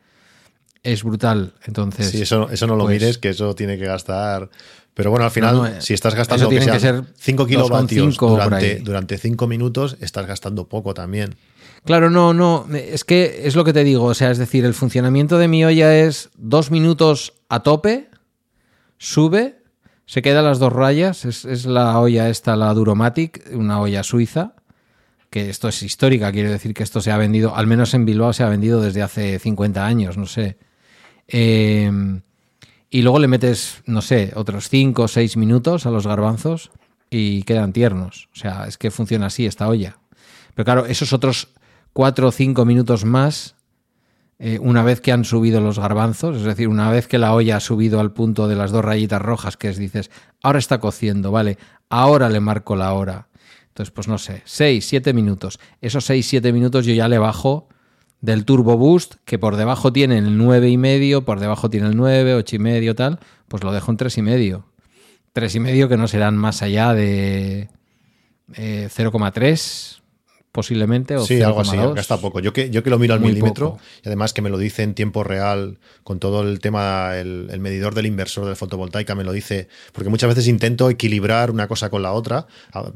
Es 0.82 1.04
brutal. 1.04 1.54
Entonces. 1.64 2.10
Sí, 2.10 2.22
eso, 2.22 2.50
eso 2.50 2.66
no 2.66 2.76
lo 2.76 2.84
pues 2.84 3.00
mires, 3.00 3.18
que 3.18 3.30
eso 3.30 3.54
tiene 3.54 3.78
que 3.78 3.84
gastar. 3.84 4.50
Pero 4.94 5.10
bueno, 5.10 5.24
al 5.24 5.30
final, 5.30 5.80
si 5.80 5.94
estás 5.94 6.14
gastando 6.14 6.50
que, 6.50 6.60
ser 6.60 7.02
5 7.16 7.46
kilovatios 7.46 8.16
durante, 8.16 8.76
durante 8.80 9.16
5 9.16 9.46
minutos, 9.46 9.96
estás 10.00 10.26
gastando 10.26 10.68
poco 10.68 10.92
también. 10.92 11.34
Claro, 11.84 12.10
no, 12.10 12.34
no, 12.34 12.66
es 12.72 13.02
que 13.04 13.42
es 13.44 13.56
lo 13.56 13.64
que 13.64 13.72
te 13.72 13.82
digo, 13.82 14.04
o 14.04 14.14
sea, 14.14 14.30
es 14.30 14.38
decir, 14.38 14.64
el 14.64 14.74
funcionamiento 14.74 15.38
de 15.38 15.48
mi 15.48 15.64
olla 15.64 15.96
es 15.96 16.30
dos 16.36 16.70
minutos 16.70 17.32
a 17.48 17.64
tope, 17.64 18.08
sube, 18.98 19.62
se 20.06 20.22
queda 20.22 20.42
las 20.42 20.60
dos 20.60 20.72
rayas, 20.72 21.24
es, 21.24 21.64
la 21.64 21.98
olla 21.98 22.28
esta, 22.28 22.54
la 22.54 22.72
Duromatic, 22.72 23.50
una 23.52 23.80
olla 23.80 24.04
suiza, 24.04 24.54
que 25.28 25.50
esto 25.50 25.68
es 25.68 25.82
histórica, 25.82 26.30
quiere 26.30 26.50
decir 26.50 26.72
que 26.72 26.84
esto 26.84 27.00
se 27.00 27.10
ha 27.10 27.16
vendido, 27.16 27.56
al 27.56 27.66
menos 27.66 27.94
en 27.94 28.04
Bilbao 28.04 28.32
se 28.32 28.44
ha 28.44 28.48
vendido 28.48 28.80
desde 28.80 29.02
hace 29.02 29.40
50 29.40 29.84
años, 29.84 30.16
no 30.16 30.26
sé. 30.26 30.58
Em, 31.28 32.22
y 32.90 33.02
luego 33.02 33.18
le 33.18 33.28
metes, 33.28 33.82
no 33.86 34.02
sé, 34.02 34.32
otros 34.34 34.68
5 34.68 35.02
o 35.02 35.08
6 35.08 35.36
minutos 35.36 35.86
a 35.86 35.90
los 35.90 36.06
garbanzos 36.06 36.70
y 37.10 37.42
quedan 37.42 37.72
tiernos. 37.72 38.28
O 38.32 38.36
sea, 38.36 38.66
es 38.66 38.78
que 38.78 38.90
funciona 38.90 39.26
así 39.26 39.46
esta 39.46 39.68
olla. 39.68 39.98
Pero 40.54 40.64
claro, 40.64 40.86
esos 40.86 41.12
otros 41.12 41.48
cuatro 41.92 42.28
o 42.28 42.32
cinco 42.32 42.64
minutos 42.64 43.04
más 43.04 43.54
eh, 44.38 44.58
una 44.60 44.82
vez 44.82 45.00
que 45.00 45.12
han 45.12 45.24
subido 45.24 45.60
los 45.60 45.78
garbanzos, 45.78 46.36
es 46.36 46.42
decir, 46.42 46.66
una 46.66 46.90
vez 46.90 47.06
que 47.06 47.18
la 47.18 47.32
olla 47.32 47.58
ha 47.58 47.60
subido 47.60 48.00
al 48.00 48.12
punto 48.12 48.48
de 48.48 48.56
las 48.56 48.72
dos 48.72 48.84
rayitas 48.84 49.22
rojas, 49.22 49.56
que 49.56 49.68
es, 49.68 49.78
dices, 49.78 50.10
ahora 50.42 50.58
está 50.58 50.80
cociendo, 50.80 51.30
vale, 51.30 51.58
ahora 51.88 52.28
le 52.28 52.40
marco 52.40 52.74
la 52.74 52.92
hora. 52.92 53.28
Entonces, 53.68 53.92
pues 53.92 54.08
no 54.08 54.18
sé, 54.18 54.42
seis, 54.44 54.86
siete 54.86 55.12
minutos. 55.12 55.60
Esos 55.80 56.04
seis, 56.04 56.26
siete 56.26 56.52
minutos 56.52 56.84
yo 56.86 56.92
ya 56.92 57.06
le 57.06 57.18
bajo 57.18 57.68
del 58.22 58.44
Turbo 58.46 58.78
Boost, 58.78 59.16
que 59.26 59.38
por 59.38 59.56
debajo 59.56 59.92
tiene 59.92 60.16
el 60.16 60.38
nueve 60.38 60.70
y 60.70 60.78
medio, 60.78 61.24
por 61.24 61.40
debajo 61.40 61.68
tiene 61.68 61.88
el 61.88 61.96
nueve, 61.96 62.34
ocho 62.34 62.56
y 62.56 62.60
medio, 62.60 62.94
tal, 62.94 63.18
pues 63.48 63.62
lo 63.62 63.72
dejo 63.72 63.90
en 63.90 63.98
tres 63.98 64.16
y 64.16 64.22
medio. 64.22 64.64
Tres 65.34 65.54
y 65.56 65.60
medio 65.60 65.88
que 65.88 65.96
no 65.96 66.08
serán 66.08 66.36
más 66.36 66.62
allá 66.62 66.94
de 66.94 67.68
eh, 68.54 68.88
0,3, 68.94 70.01
posiblemente. 70.52 71.16
O 71.16 71.24
sí, 71.24 71.40
algo 71.40 71.60
así, 71.60 71.76
gasta 71.76 72.18
poco. 72.18 72.38
Yo 72.40 72.52
que, 72.52 72.70
yo 72.70 72.82
que 72.82 72.90
lo 72.90 72.98
miro 72.98 73.14
al 73.14 73.20
milímetro 73.20 73.78
y 74.04 74.08
además 74.08 74.34
que 74.34 74.42
me 74.42 74.50
lo 74.50 74.58
dice 74.58 74.82
en 74.82 74.94
tiempo 74.94 75.24
real 75.24 75.78
con 76.04 76.18
todo 76.18 76.42
el 76.42 76.60
tema, 76.60 77.16
el, 77.16 77.58
medidor 77.58 77.94
del 77.94 78.06
inversor 78.06 78.46
de 78.46 78.54
fotovoltaica 78.54 79.14
me 79.14 79.24
lo 79.24 79.32
dice, 79.32 79.68
porque 79.92 80.10
muchas 80.10 80.28
veces 80.28 80.48
intento 80.48 80.90
equilibrar 80.90 81.50
una 81.50 81.68
cosa 81.68 81.88
con 81.88 82.02
la 82.02 82.12
otra 82.12 82.46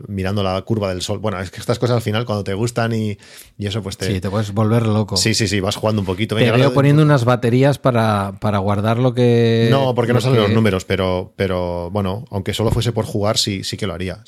mirando 0.06 0.42
la 0.42 0.60
curva 0.62 0.90
del 0.90 1.00
sol. 1.00 1.18
Bueno, 1.18 1.40
es 1.40 1.50
que 1.50 1.58
estas 1.58 1.78
cosas 1.78 1.96
al 1.96 2.02
final 2.02 2.26
cuando 2.26 2.44
te 2.44 2.52
gustan 2.52 2.92
y, 2.92 3.16
eso 3.58 3.82
pues 3.82 3.96
te... 3.96 4.06
Sí, 4.06 4.20
te 4.20 4.28
puedes 4.28 4.52
volver 4.52 4.86
loco. 4.86 5.16
Sí, 5.16 5.34
sí, 5.34 5.48
sí, 5.48 5.60
vas 5.60 5.76
jugando 5.76 6.02
un 6.02 6.06
poquito. 6.06 6.36
te 6.36 6.50
veo 6.50 6.74
poniendo 6.74 7.02
unas 7.02 7.24
baterías 7.24 7.78
para, 7.78 8.34
para, 8.40 8.58
guardar 8.58 8.98
lo 8.98 9.14
que... 9.14 9.68
No, 9.70 9.94
porque 9.94 10.12
no 10.12 10.20
salen 10.20 10.42
los 10.42 10.50
números, 10.50 10.84
pero, 10.84 11.32
pero 11.36 11.90
bueno, 11.90 12.26
aunque 12.30 12.52
solo 12.52 12.70
fuese 12.70 12.92
por 12.92 13.06
jugar, 13.06 13.38
sí, 13.38 13.64
sí 13.64 13.78
que 13.78 13.86
lo 13.86 13.94
haría. 13.94 14.22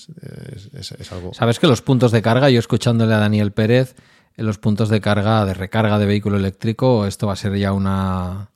Es, 0.72 1.12
algo... 1.12 1.34
Sabes 1.34 1.58
que 1.58 1.66
los 1.66 1.82
puntos 1.82 2.10
de 2.10 2.22
carga, 2.22 2.48
yo 2.48 2.58
escuchándole 2.58 3.17
Daniel 3.18 3.52
Pérez, 3.52 3.94
en 4.36 4.46
los 4.46 4.58
puntos 4.58 4.88
de 4.88 5.00
carga, 5.00 5.44
de 5.44 5.54
recarga 5.54 5.98
de 5.98 6.06
vehículo 6.06 6.36
eléctrico, 6.36 7.06
esto 7.06 7.26
va 7.26 7.32
a 7.32 7.36
ser 7.36 7.56
ya 7.56 7.72
una 7.72 8.50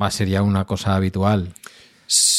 va 0.00 0.06
a 0.06 0.10
ser 0.10 0.28
ya 0.28 0.42
una 0.42 0.64
cosa 0.64 0.94
habitual. 0.94 1.52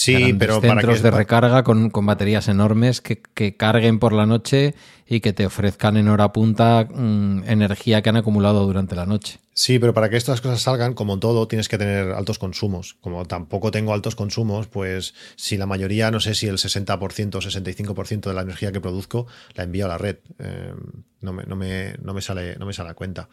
Sí, 0.04 0.34
pero 0.38 0.60
centros 0.60 1.02
de 1.02 1.12
recarga 1.12 1.64
con, 1.64 1.90
baterías 1.90 2.50
enormes 2.50 3.00
que, 3.02 3.56
carguen 3.56 4.00
por 4.00 4.12
la 4.12 4.26
noche 4.26 4.76
y 5.08 5.22
que 5.22 5.32
te 5.32 5.46
ofrezcan 5.46 5.96
en 5.96 6.10
hora 6.10 6.34
punta 6.34 6.88
mm, 6.90 7.44
energía 7.46 8.02
que 8.02 8.10
han 8.10 8.18
acumulado 8.18 8.66
durante 8.66 8.96
la 8.96 9.06
noche. 9.06 9.40
Sí, 9.54 9.80
pero 9.80 9.94
para 9.94 10.10
que 10.10 10.18
estas 10.18 10.42
cosas 10.42 10.62
salgan, 10.62 10.94
como 10.94 11.20
todo, 11.20 11.48
tienes 11.48 11.70
que 11.70 11.78
tener 11.78 12.12
altos 12.12 12.38
consumos. 12.38 12.98
Como 13.00 13.26
tampoco 13.26 13.72
tengo 13.72 13.94
altos 13.94 14.16
consumos, 14.16 14.68
pues 14.68 15.14
si 15.36 15.58
la 15.58 15.68
mayoría, 15.68 16.12
no 16.12 16.20
sé 16.20 16.36
si 16.36 16.48
el 16.48 16.58
60% 16.58 17.36
o 17.36 17.40
65% 17.40 18.22
de 18.22 18.34
la 18.34 18.42
energía 18.42 18.72
que 18.72 18.82
produzco 18.82 19.28
la 19.54 19.64
envío 19.64 19.86
a 19.86 19.90
la 19.90 19.98
red. 19.98 20.18
Eh, 20.40 20.74
no, 21.22 21.32
me, 21.32 21.44
no, 21.46 21.56
me, 21.56 21.96
no, 22.02 22.14
me, 22.14 22.22
sale, 22.22 22.58
no 22.58 22.66
me 22.66 22.74
sale 22.74 22.90
a 22.90 22.94
cuenta. 22.94 23.30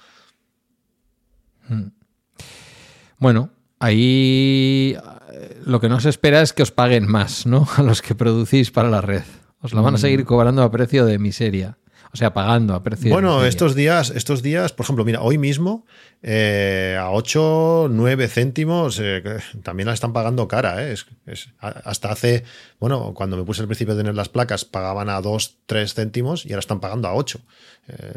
Hmm. 1.69 1.89
Bueno, 3.19 3.51
ahí 3.81 4.97
lo 5.65 5.81
que 5.81 5.89
no 5.89 6.01
se 6.01 6.09
espera 6.09 6.43
es 6.43 6.53
que 6.53 6.63
os 6.63 6.71
paguen 6.71 7.07
más, 7.07 7.47
¿no? 7.47 7.67
A 7.77 7.83
los 7.83 8.03
que 8.03 8.15
producís 8.15 8.71
para 8.71 8.91
la 8.91 9.01
red. 9.01 9.23
Os 9.63 9.75
lo 9.75 9.83
van 9.83 9.95
a 9.95 9.99
mm. 9.99 10.01
seguir 10.01 10.25
cobrando 10.25 10.63
a 10.63 10.71
precio 10.71 11.05
de 11.05 11.19
miseria. 11.19 11.77
O 12.13 12.17
sea, 12.17 12.33
pagando 12.33 12.75
a 12.75 12.83
precio 12.83 13.13
Bueno, 13.13 13.45
estos 13.45 13.77
días, 13.77 14.11
estos 14.11 14.43
días, 14.43 14.73
por 14.73 14.85
ejemplo, 14.85 15.05
mira, 15.05 15.21
hoy 15.21 15.39
mismo 15.39 15.87
eh, 16.23 16.97
a 16.99 17.11
8, 17.11 17.87
9 17.89 18.27
céntimos 18.27 18.99
eh, 19.01 19.23
también 19.63 19.87
la 19.87 19.95
están 19.95 20.13
pagando 20.13 20.49
cara. 20.49 20.85
Eh. 20.89 20.97
Es, 21.27 21.51
hasta 21.61 22.11
hace, 22.11 22.43
bueno, 22.81 23.15
cuando 23.15 23.37
me 23.37 23.45
puse 23.45 23.61
al 23.61 23.69
principio 23.69 23.95
de 23.95 24.01
tener 24.01 24.17
las 24.17 24.29
placas, 24.29 24.65
pagaban 24.65 25.09
a 25.09 25.21
2, 25.21 25.59
3 25.67 25.95
céntimos 25.95 26.47
y 26.47 26.51
ahora 26.51 26.61
están 26.61 26.81
pagando 26.81 27.07
a 27.07 27.15
8. 27.15 27.39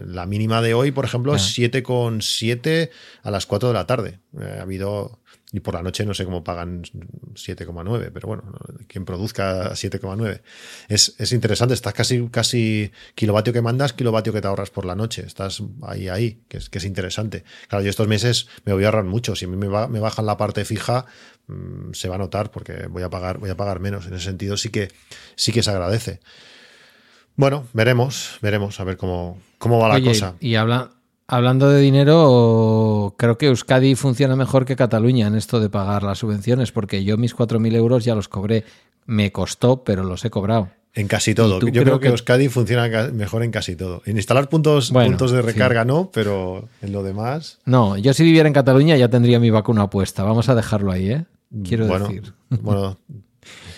la 0.08 0.26
mínima 0.26 0.64
de 0.64 0.74
hoy, 0.74 0.92
por 0.92 1.06
ejemplo, 1.06 1.36
es 1.36 1.56
7,7 1.56 2.90
a 3.22 3.30
las 3.30 3.46
4 3.46 3.68
de 3.68 3.74
la 3.76 3.86
tarde. 3.86 4.20
ha 4.58 4.64
habido 4.64 5.20
y 5.54 5.60
por 5.60 5.76
la 5.76 5.84
noche 5.84 6.04
no 6.04 6.16
sé 6.16 6.26
cómo 6.26 6.44
pagan 6.44 6.82
7,9, 6.82 8.10
pero 8.12 8.28
bueno, 8.28 8.44
quien 8.88 9.06
produzca 9.06 9.74
7,9. 9.74 10.42
Es, 10.90 11.14
es, 11.20 11.32
interesante, 11.32 11.76
estás 11.76 11.94
casi, 11.94 12.28
casi 12.30 12.92
kilovatio 13.14 13.54
que 13.54 13.62
mandas, 13.62 13.94
kilovatio 13.94 14.34
que 14.34 14.42
te 14.42 14.48
ahorras 14.48 14.72
por 14.72 14.86
la 14.86 14.96
noche. 14.96 15.24
Estás 15.24 15.62
ahí, 15.84 16.10
ahí, 16.10 16.42
que 16.48 16.58
es, 16.58 16.72
que 16.72 16.80
es 16.80 16.86
interesante. 16.86 17.44
Claro, 17.68 17.84
yo 17.84 17.92
estos 17.92 18.08
meses 18.08 18.48
me 18.66 18.74
voy 18.74 18.84
a 18.84 18.88
ahorrar 18.88 19.04
mucho. 19.04 19.36
Si 19.36 19.46
me, 19.46 19.58
me 19.58 20.00
bajan 20.00 20.26
la 20.26 20.38
parte 20.38 20.66
fija, 20.66 21.06
mm, 21.46 21.94
se 21.94 22.10
va 22.10 22.16
a 22.16 22.18
notar 22.18 22.50
porque 22.50 22.88
voy 22.88 23.04
a 23.04 23.12
pagar, 23.12 23.38
voy 23.38 23.52
a 23.52 23.56
pagar 23.56 23.80
menos. 23.80 24.08
En 24.08 24.16
ese 24.16 24.26
sentido 24.26 24.58
sí 24.58 24.70
que, 24.70 24.90
sí 25.36 25.52
que 25.52 25.62
se 25.62 25.70
agradece. 25.70 26.20
Bueno, 27.36 27.68
veremos, 27.74 28.40
veremos 28.42 28.80
a 28.80 28.86
ver 28.86 28.98
cómo, 28.98 29.40
cómo 29.60 29.78
va 29.78 30.00
la 30.00 30.04
cosa. 30.04 30.36
Y 30.40 30.56
habla, 30.56 30.94
Hablando 31.28 31.70
de 31.70 31.80
dinero, 31.80 33.16
creo 33.18 33.38
que 33.38 33.48
Euskadi 33.48 33.96
funciona 33.96 34.36
mejor 34.36 34.66
que 34.66 34.76
Cataluña 34.76 35.28
en 35.28 35.36
esto 35.36 35.60
de 35.60 35.70
pagar 35.70 36.04
las 36.04 36.20
subvenciones, 36.20 36.72
porque 36.72 37.04
yo 37.04 37.18
mis 37.18 37.36
4.000 37.36 37.76
euros 37.76 38.04
ya 38.06 38.14
los 38.14 38.28
cobré. 38.28 38.66
Me 39.06 39.32
costó, 39.32 39.84
pero 39.84 40.04
los 40.04 40.24
he 40.26 40.30
cobrado. 40.30 40.70
En 40.94 41.08
casi 41.08 41.34
todo. 41.34 41.60
Yo 41.60 41.84
creo, 41.84 42.00
que, 42.00 42.10
Euskadi 42.10 42.50
funciona 42.50 42.88
mejor 43.12 43.42
en 43.44 43.52
casi 43.52 43.76
todo. 43.76 44.04
En 44.06 44.18
instalar 44.18 44.48
puntos, 44.48 44.92
puntos 44.92 45.32
de 45.32 45.42
recarga 45.42 45.86
no, 45.86 46.12
pero 46.14 46.70
en 46.82 46.92
lo 46.92 47.02
demás. 47.02 47.60
No, 47.66 47.98
yo 47.98 48.14
si 48.14 48.24
viviera 48.24 48.48
en 48.48 48.54
Cataluña 48.54 48.96
ya 48.96 49.10
tendría 49.10 49.40
mi 49.40 49.50
vacuna 49.50 49.90
puesta. 49.90 50.24
Vamos 50.24 50.50
a 50.50 50.56
dejarlo 50.56 50.92
ahí, 50.92 51.10
¿eh? 51.10 51.26
Quiero 51.64 51.88
decir. 51.88 52.34
Bueno, 52.50 53.00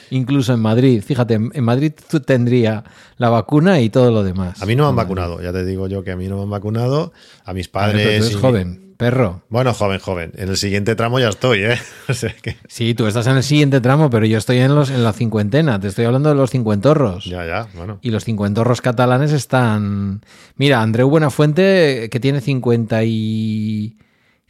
incluso 0.09 0.53
en 0.53 0.59
Madrid. 0.59 1.03
Fíjate, 1.03 1.35
en 1.35 1.63
Madrid 1.63 1.93
tú 2.09 2.19
tendría 2.19 2.83
la 3.17 3.29
vacuna 3.29 3.79
y 3.79 3.89
todo 3.89 4.11
lo 4.11 4.23
demás. 4.23 4.61
A 4.61 4.65
mí 4.65 4.75
no 4.75 4.83
me 4.83 4.89
han 4.89 4.95
vacunado, 4.95 5.41
ya 5.41 5.51
te 5.51 5.65
digo 5.65 5.87
yo 5.87 6.03
que 6.03 6.11
a 6.11 6.15
mí 6.15 6.27
no 6.27 6.37
me 6.37 6.43
han 6.43 6.49
vacunado, 6.49 7.13
a 7.43 7.53
mis 7.53 7.67
padres. 7.67 8.03
tú 8.03 8.09
eres 8.09 8.35
joven, 8.35 8.93
perro. 8.97 9.43
Bueno, 9.49 9.73
joven, 9.73 9.99
joven. 9.99 10.31
En 10.35 10.49
el 10.49 10.57
siguiente 10.57 10.95
tramo 10.95 11.19
ya 11.19 11.29
estoy, 11.29 11.63
¿eh? 11.63 11.79
Sí, 12.67 12.93
tú 12.93 13.07
estás 13.07 13.27
en 13.27 13.37
el 13.37 13.43
siguiente 13.43 13.81
tramo, 13.81 14.09
pero 14.09 14.25
yo 14.25 14.37
estoy 14.37 14.57
en, 14.57 14.75
los, 14.75 14.89
en 14.89 15.03
la 15.03 15.13
cincuentena. 15.13 15.79
Te 15.79 15.87
estoy 15.87 16.05
hablando 16.05 16.29
de 16.29 16.35
los 16.35 16.51
cincuentorros. 16.51 17.25
Ya, 17.25 17.45
ya, 17.45 17.67
bueno. 17.73 17.99
Y 18.01 18.11
los 18.11 18.23
cincuentorros 18.23 18.81
catalanes 18.81 19.31
están. 19.31 20.21
Mira, 20.55 20.81
Andreu 20.81 21.09
Buenafuente, 21.09 22.09
que 22.11 22.19
tiene 22.19 22.41
50 22.41 23.03
y. 23.03 23.97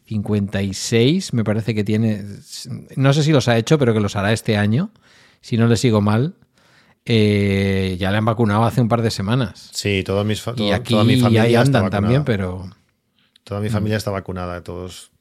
56, 0.07 1.33
me 1.33 1.43
parece 1.43 1.73
que 1.73 1.83
tiene. 1.83 2.23
No 2.95 3.11
sé 3.11 3.23
si 3.23 3.31
los 3.31 3.47
ha 3.47 3.57
hecho, 3.57 3.79
pero 3.79 3.91
que 3.91 3.99
los 3.99 4.15
hará 4.15 4.33
este 4.33 4.55
año 4.55 4.91
si 5.45 5.57
no 5.57 5.67
le 5.67 5.77
sigo 5.77 6.01
mal, 6.01 6.33
eh, 7.05 7.97
ya 7.99 8.09
le 8.09 8.17
han 8.17 8.25
vacunado 8.25 8.63
hace 8.63 8.81
un 8.81 8.89
par 8.89 9.03
de 9.03 9.11
semanas. 9.11 9.69
Sí, 9.73 10.01
toda, 10.03 10.23
mis 10.23 10.43
y 10.55 10.71
aquí, 10.71 10.93
toda 10.93 11.03
mi 11.03 11.17
familia 11.17 11.43
ahí 11.43 11.53
andan 11.53 11.91
también, 11.91 12.23
pero... 12.23 12.67
Toda 13.43 13.61
mi 13.61 13.69
familia 13.69 13.97
está 13.97 14.09
vacunada, 14.09 14.63
todos 14.63 15.11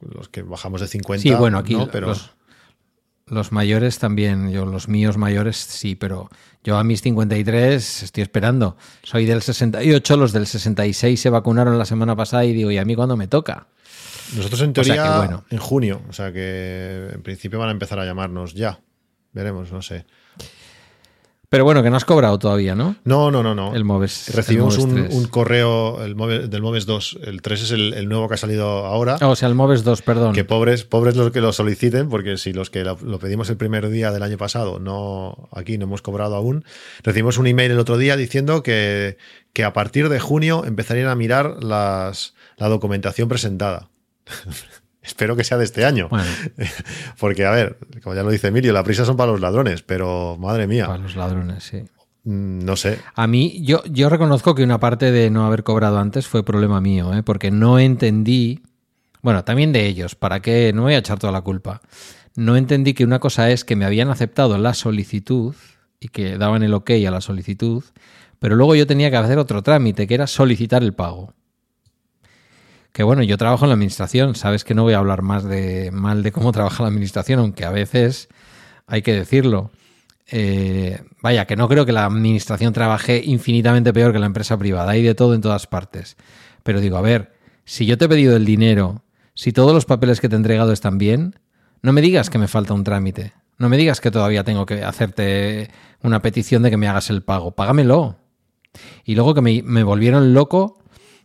los 0.00 0.28
que 0.28 0.42
bajamos 0.42 0.82
de 0.82 0.86
50. 0.86 1.22
Sí, 1.22 1.34
bueno, 1.34 1.56
aquí 1.56 1.78
pero... 1.90 2.14
Los 3.24 3.52
mayores 3.52 3.98
también, 3.98 4.50
yo 4.50 4.66
los 4.66 4.88
míos 4.88 5.16
mayores 5.16 5.56
sí, 5.56 5.94
pero 5.94 6.28
yo 6.62 6.76
a 6.76 6.84
mis 6.84 7.00
53 7.00 8.02
estoy 8.02 8.22
esperando. 8.22 8.76
Soy 9.02 9.24
del 9.24 9.40
68, 9.40 10.16
los 10.18 10.34
del 10.34 10.46
66 10.46 11.18
se 11.18 11.30
vacunaron 11.30 11.78
la 11.78 11.86
semana 11.86 12.14
pasada 12.14 12.44
y 12.44 12.52
digo, 12.52 12.70
¿y 12.70 12.76
a 12.76 12.84
mí 12.84 12.94
cuándo 12.94 13.16
me 13.16 13.28
toca? 13.28 13.68
Nosotros 14.36 14.60
en 14.60 14.74
teoría 14.74 15.42
en 15.48 15.58
junio, 15.58 16.02
o 16.06 16.12
sea 16.12 16.34
que 16.34 17.12
en 17.14 17.22
principio 17.22 17.58
van 17.58 17.70
a 17.70 17.72
empezar 17.72 17.98
a 17.98 18.04
llamarnos 18.04 18.52
ya. 18.52 18.78
Veremos, 19.32 19.70
no 19.72 19.82
sé. 19.82 20.04
Pero 21.50 21.64
bueno, 21.64 21.82
que 21.82 21.90
no 21.90 21.96
has 21.96 22.04
cobrado 22.04 22.38
todavía, 22.38 22.76
¿no? 22.76 22.94
No, 23.02 23.32
no, 23.32 23.42
no, 23.42 23.56
no. 23.56 23.74
El 23.74 23.82
Moves. 23.82 24.32
Recibimos 24.36 24.78
un, 24.78 25.26
correo 25.26 26.00
el 26.04 26.14
del 26.48 26.62
Moves 26.62 26.86
2. 26.86 27.18
El 27.24 27.42
3 27.42 27.62
es 27.62 27.70
el, 27.72 28.08
nuevo 28.08 28.28
que 28.28 28.34
ha 28.34 28.36
salido 28.36 28.86
ahora. 28.86 29.16
o 29.20 29.34
sea, 29.34 29.48
el 29.48 29.56
Moves 29.56 29.82
2, 29.82 30.02
perdón. 30.02 30.32
Que 30.32 30.44
pobres, 30.44 30.84
pobres 30.84 31.16
los 31.16 31.32
que 31.32 31.40
lo 31.40 31.52
soliciten, 31.52 32.08
porque 32.08 32.36
si 32.36 32.52
los 32.52 32.70
que 32.70 32.84
lo, 32.84 32.96
pedimos 33.18 33.50
el 33.50 33.56
primer 33.56 33.88
día 33.88 34.12
del 34.12 34.22
año 34.22 34.38
pasado, 34.38 34.78
no 34.78 35.48
aquí 35.50 35.76
no 35.76 35.86
hemos 35.86 36.02
cobrado 36.02 36.36
aún. 36.36 36.64
Recibimos 37.02 37.36
un 37.36 37.48
email 37.48 37.72
el 37.72 37.80
otro 37.80 37.98
día 37.98 38.16
diciendo 38.16 38.62
que, 38.62 39.18
que 39.52 39.64
a 39.64 39.72
partir 39.72 40.08
de 40.08 40.20
junio 40.20 40.64
empezarían 40.64 41.08
a 41.08 41.16
mirar 41.16 41.64
las, 41.64 42.34
la 42.58 42.68
documentación 42.68 43.28
presentada. 43.28 43.90
Espero 45.02 45.34
que 45.34 45.44
sea 45.44 45.56
de 45.56 45.64
este 45.64 45.84
año. 45.84 46.08
Porque, 47.18 47.46
a 47.46 47.50
ver, 47.50 47.78
como 48.02 48.14
ya 48.14 48.22
lo 48.22 48.30
dice 48.30 48.48
Emilio, 48.48 48.72
la 48.72 48.84
prisa 48.84 49.04
son 49.04 49.16
para 49.16 49.32
los 49.32 49.40
ladrones, 49.40 49.82
pero 49.82 50.36
madre 50.38 50.66
mía. 50.66 50.86
Para 50.86 50.98
los 50.98 51.16
ladrones, 51.16 51.64
sí. 51.64 51.84
Mm, 52.24 52.64
no 52.64 52.76
sé. 52.76 52.98
A 53.14 53.26
mí, 53.26 53.62
yo, 53.62 53.82
yo 53.84 54.10
reconozco 54.10 54.54
que 54.54 54.62
una 54.62 54.78
parte 54.78 55.10
de 55.10 55.30
no 55.30 55.46
haber 55.46 55.62
cobrado 55.62 55.98
antes 55.98 56.26
fue 56.26 56.44
problema 56.44 56.80
mío, 56.80 57.14
¿eh? 57.14 57.22
porque 57.22 57.50
no 57.50 57.78
entendí. 57.78 58.62
Bueno, 59.22 59.44
también 59.44 59.72
de 59.72 59.86
ellos, 59.86 60.14
¿para 60.14 60.40
qué? 60.40 60.72
No 60.74 60.82
voy 60.82 60.94
a 60.94 60.98
echar 60.98 61.18
toda 61.18 61.32
la 61.32 61.42
culpa. 61.42 61.80
No 62.36 62.56
entendí 62.56 62.94
que 62.94 63.04
una 63.04 63.18
cosa 63.18 63.50
es 63.50 63.64
que 63.64 63.76
me 63.76 63.84
habían 63.84 64.10
aceptado 64.10 64.56
la 64.58 64.74
solicitud 64.74 65.54
y 65.98 66.08
que 66.08 66.38
daban 66.38 66.62
el 66.62 66.74
ok 66.74 66.90
a 67.06 67.10
la 67.10 67.20
solicitud, 67.20 67.84
pero 68.38 68.54
luego 68.54 68.74
yo 68.74 68.86
tenía 68.86 69.10
que 69.10 69.16
hacer 69.16 69.38
otro 69.38 69.62
trámite, 69.62 70.06
que 70.06 70.14
era 70.14 70.26
solicitar 70.26 70.82
el 70.82 70.94
pago 70.94 71.34
que 72.92 73.02
bueno, 73.02 73.22
yo 73.22 73.36
trabajo 73.36 73.64
en 73.64 73.70
la 73.70 73.74
administración, 73.74 74.34
sabes 74.34 74.64
que 74.64 74.74
no 74.74 74.82
voy 74.82 74.94
a 74.94 74.98
hablar 74.98 75.22
más 75.22 75.44
de 75.44 75.90
mal 75.92 76.22
de 76.22 76.32
cómo 76.32 76.52
trabaja 76.52 76.82
la 76.82 76.88
administración, 76.88 77.40
aunque 77.40 77.64
a 77.64 77.70
veces 77.70 78.28
hay 78.86 79.02
que 79.02 79.14
decirlo. 79.14 79.70
Eh, 80.32 81.02
vaya, 81.22 81.46
que 81.46 81.56
no 81.56 81.68
creo 81.68 81.84
que 81.84 81.92
la 81.92 82.04
administración 82.04 82.72
trabaje 82.72 83.20
infinitamente 83.24 83.92
peor 83.92 84.12
que 84.12 84.18
la 84.18 84.26
empresa 84.26 84.56
privada, 84.56 84.92
hay 84.92 85.02
de 85.02 85.14
todo 85.14 85.34
en 85.34 85.40
todas 85.40 85.66
partes. 85.66 86.16
Pero 86.62 86.80
digo, 86.80 86.96
a 86.96 87.00
ver, 87.00 87.32
si 87.64 87.86
yo 87.86 87.98
te 87.98 88.04
he 88.04 88.08
pedido 88.08 88.36
el 88.36 88.44
dinero, 88.44 89.02
si 89.34 89.52
todos 89.52 89.72
los 89.72 89.86
papeles 89.86 90.20
que 90.20 90.28
te 90.28 90.36
he 90.36 90.38
entregado 90.38 90.72
están 90.72 90.98
bien, 90.98 91.34
no 91.82 91.92
me 91.92 92.00
digas 92.00 92.30
que 92.30 92.38
me 92.38 92.48
falta 92.48 92.74
un 92.74 92.84
trámite, 92.84 93.32
no 93.58 93.68
me 93.68 93.76
digas 93.76 94.00
que 94.00 94.10
todavía 94.10 94.44
tengo 94.44 94.66
que 94.66 94.84
hacerte 94.84 95.70
una 96.02 96.22
petición 96.22 96.62
de 96.62 96.70
que 96.70 96.76
me 96.76 96.88
hagas 96.88 97.10
el 97.10 97.22
pago, 97.22 97.52
págamelo. 97.52 98.16
Y 99.04 99.14
luego 99.16 99.34
que 99.34 99.40
me, 99.40 99.62
me 99.62 99.82
volvieron 99.82 100.32
loco 100.32 100.78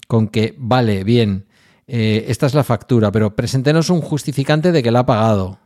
con 0.08 0.28
que, 0.28 0.56
vale, 0.58 1.04
bien, 1.04 1.46
eh, 1.88 2.26
esta 2.28 2.46
es 2.46 2.54
la 2.54 2.64
factura, 2.64 3.12
pero 3.12 3.36
preséntenos 3.36 3.90
un 3.90 4.02
justificante 4.02 4.72
de 4.72 4.82
que 4.82 4.92
la 4.92 5.00
ha 5.00 5.06
pagado. 5.06 5.60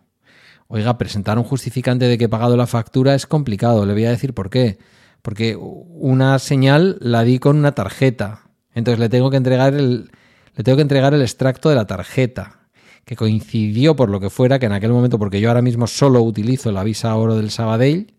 Oiga, 0.67 0.97
presentar 0.97 1.38
un 1.38 1.43
justificante 1.43 2.05
de 2.05 2.17
que 2.17 2.26
he 2.26 2.30
pagado 2.30 2.55
la 2.55 2.67
factura 2.67 3.15
es 3.15 3.26
complicado, 3.26 3.86
le 3.86 3.93
voy 3.93 4.05
a 4.05 4.11
decir 4.11 4.34
por 4.34 4.49
qué. 4.49 4.78
Porque 5.22 5.57
una 5.57 6.38
señal 6.39 6.97
la 7.01 7.24
di 7.24 7.39
con 7.39 7.57
una 7.57 7.74
tarjeta. 7.74 8.43
Entonces 8.74 8.99
le 8.99 9.09
tengo 9.09 9.32
que 9.32 9.38
entregar 9.38 9.74
el, 9.74 10.11
le 10.55 10.63
tengo 10.63 10.76
que 10.76 10.84
entregar 10.84 11.13
el 11.13 11.22
extracto 11.22 11.70
de 11.70 11.76
la 11.76 11.88
tarjeta, 11.88 12.59
que 13.05 13.15
coincidió 13.15 13.95
por 13.95 14.09
lo 14.09 14.20
que 14.20 14.30
fuera, 14.30 14.59
que 14.59 14.67
en 14.67 14.74
aquel 14.74 14.91
momento, 14.91 15.17
porque 15.17 15.41
yo 15.41 15.49
ahora 15.49 15.61
mismo 15.61 15.88
solo 15.88 16.22
utilizo 16.22 16.72
la 16.72 16.84
Visa 16.84 17.15
Oro 17.15 17.36
del 17.36 17.49
Sabadell, 17.49 18.13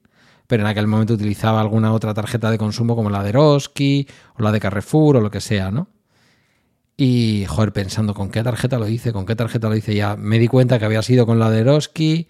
pero 0.47 0.63
en 0.65 0.67
aquel 0.67 0.89
momento 0.89 1.15
utilizaba 1.15 1.61
alguna 1.61 1.93
otra 1.93 2.15
tarjeta 2.15 2.51
de 2.51 2.59
consumo 2.59 2.97
como 2.97 3.11
la 3.11 3.23
de 3.23 3.31
Roski 3.31 4.09
o 4.37 4.43
la 4.43 4.51
de 4.51 4.59
Carrefour 4.59 5.19
o 5.19 5.21
lo 5.21 5.31
que 5.31 5.41
sea, 5.41 5.71
¿no? 5.71 5.89
Y, 7.03 7.47
joder, 7.47 7.73
pensando 7.73 8.13
con 8.13 8.31
qué 8.31 8.43
tarjeta 8.43 8.79
lo 8.79 8.87
hice, 8.87 9.11
con 9.15 9.25
qué 9.25 9.35
tarjeta 9.35 9.71
lo 9.71 9.75
hice, 9.75 9.95
ya 9.95 10.17
me 10.17 10.39
di 10.39 10.49
cuenta 10.49 10.79
que 10.79 10.85
había 10.85 11.01
sido 11.01 11.25
con 11.25 11.39
la 11.39 11.49
de 11.49 11.61
Eroski. 11.61 12.29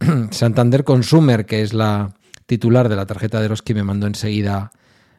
Santander 0.32 0.82
Consumer, 0.82 1.46
que 1.46 1.62
es 1.62 1.72
la 1.72 2.16
titular 2.46 2.88
de 2.88 2.96
la 2.96 3.06
tarjeta 3.06 3.38
de 3.38 3.44
Eroski, 3.44 3.74
me 3.74 3.84
mandó 3.84 4.08
enseguida, 4.08 4.72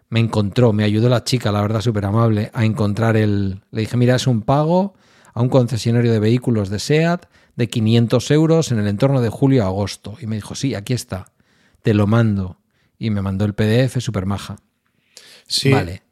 me 0.10 0.20
encontró, 0.20 0.74
me 0.74 0.84
ayudó 0.84 1.08
la 1.08 1.24
chica, 1.24 1.50
la 1.54 1.62
verdad, 1.62 1.80
súper 1.80 2.04
amable, 2.04 2.52
a 2.54 2.66
encontrar 2.66 3.16
el. 3.16 3.62
Le 3.72 3.80
dije, 3.80 3.96
mira, 3.96 4.16
es 4.16 4.28
un 4.28 4.42
pago 4.42 4.96
a 5.34 5.42
un 5.42 5.48
concesionario 5.48 6.12
de 6.12 6.20
vehículos 6.20 6.68
de 6.68 6.80
SEAT 6.80 7.26
de 7.56 7.70
500 7.70 8.32
euros 8.32 8.74
en 8.74 8.80
el 8.80 8.88
entorno 8.90 9.22
de 9.22 9.30
julio 9.30 9.64
a 9.64 9.68
agosto. 9.68 10.18
Y 10.20 10.28
me 10.28 10.36
dijo, 10.36 10.56
sí, 10.56 10.76
aquí 10.76 10.92
está, 10.92 11.32
te 11.84 11.94
lo 11.94 12.06
mando. 12.06 12.60
Y 12.98 13.12
me 13.12 13.22
mandó 13.22 13.46
el 13.46 13.54
PDF 13.54 14.02
súper 14.02 14.26
maja. 14.26 14.58
Sí. 15.48 15.72
Vale. 15.72 16.04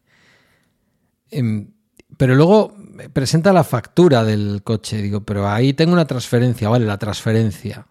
Em, 1.30 1.74
pero 2.16 2.36
luego 2.36 2.76
presenta 3.12 3.52
la 3.52 3.64
factura 3.64 4.24
del 4.24 4.62
coche. 4.64 5.02
Digo, 5.02 5.22
pero 5.22 5.50
ahí 5.50 5.74
tengo 5.74 5.94
una 5.94 6.06
transferencia, 6.06 6.70
vale, 6.70 6.86
la 6.86 6.98
transferencia. 6.98 7.88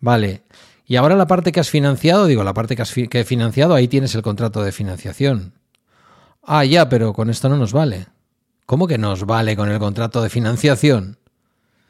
Vale. 0.00 0.42
Y 0.86 0.96
ahora 0.96 1.16
la 1.16 1.26
parte 1.26 1.50
que 1.50 1.60
has 1.60 1.70
financiado, 1.70 2.26
digo, 2.26 2.44
la 2.44 2.52
parte 2.52 2.76
que, 2.76 2.82
has 2.82 2.92
que 2.92 3.20
he 3.20 3.24
financiado, 3.24 3.74
ahí 3.74 3.88
tienes 3.88 4.14
el 4.14 4.22
contrato 4.22 4.62
de 4.62 4.72
financiación. 4.72 5.54
Ah, 6.42 6.64
ya, 6.64 6.88
pero 6.90 7.14
con 7.14 7.30
esto 7.30 7.48
no 7.48 7.56
nos 7.56 7.72
vale. 7.72 8.06
¿Cómo 8.66 8.86
que 8.86 8.98
nos 8.98 9.24
vale 9.24 9.56
con 9.56 9.70
el 9.70 9.78
contrato 9.78 10.22
de 10.22 10.28
financiación? 10.28 11.18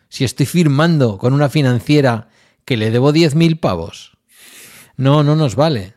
Si 0.09 0.25
estoy 0.25 0.47
firmando 0.47 1.19
con 1.19 1.33
una 1.33 1.49
financiera 1.49 2.29
que 2.65 2.77
le 2.77 2.93
debo 2.93 3.13
10.000 3.13 3.59
pavos. 3.59 4.17
No, 4.97 5.25
no 5.25 5.35
nos 5.35 5.57
vale. 5.57 5.95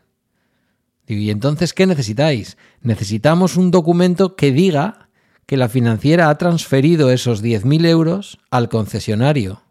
Digo, 1.06 1.20
¿y 1.20 1.30
entonces 1.30 1.72
qué 1.72 1.86
necesitáis? 1.86 2.58
Necesitamos 2.80 3.56
un 3.56 3.70
documento 3.70 4.34
que 4.34 4.52
diga 4.52 5.07
que 5.48 5.56
la 5.56 5.70
financiera 5.70 6.28
ha 6.28 6.36
transferido 6.36 7.10
esos 7.10 7.42
10.000 7.42 7.86
euros 7.86 8.38
al 8.50 8.68
concesionario. 8.68 9.62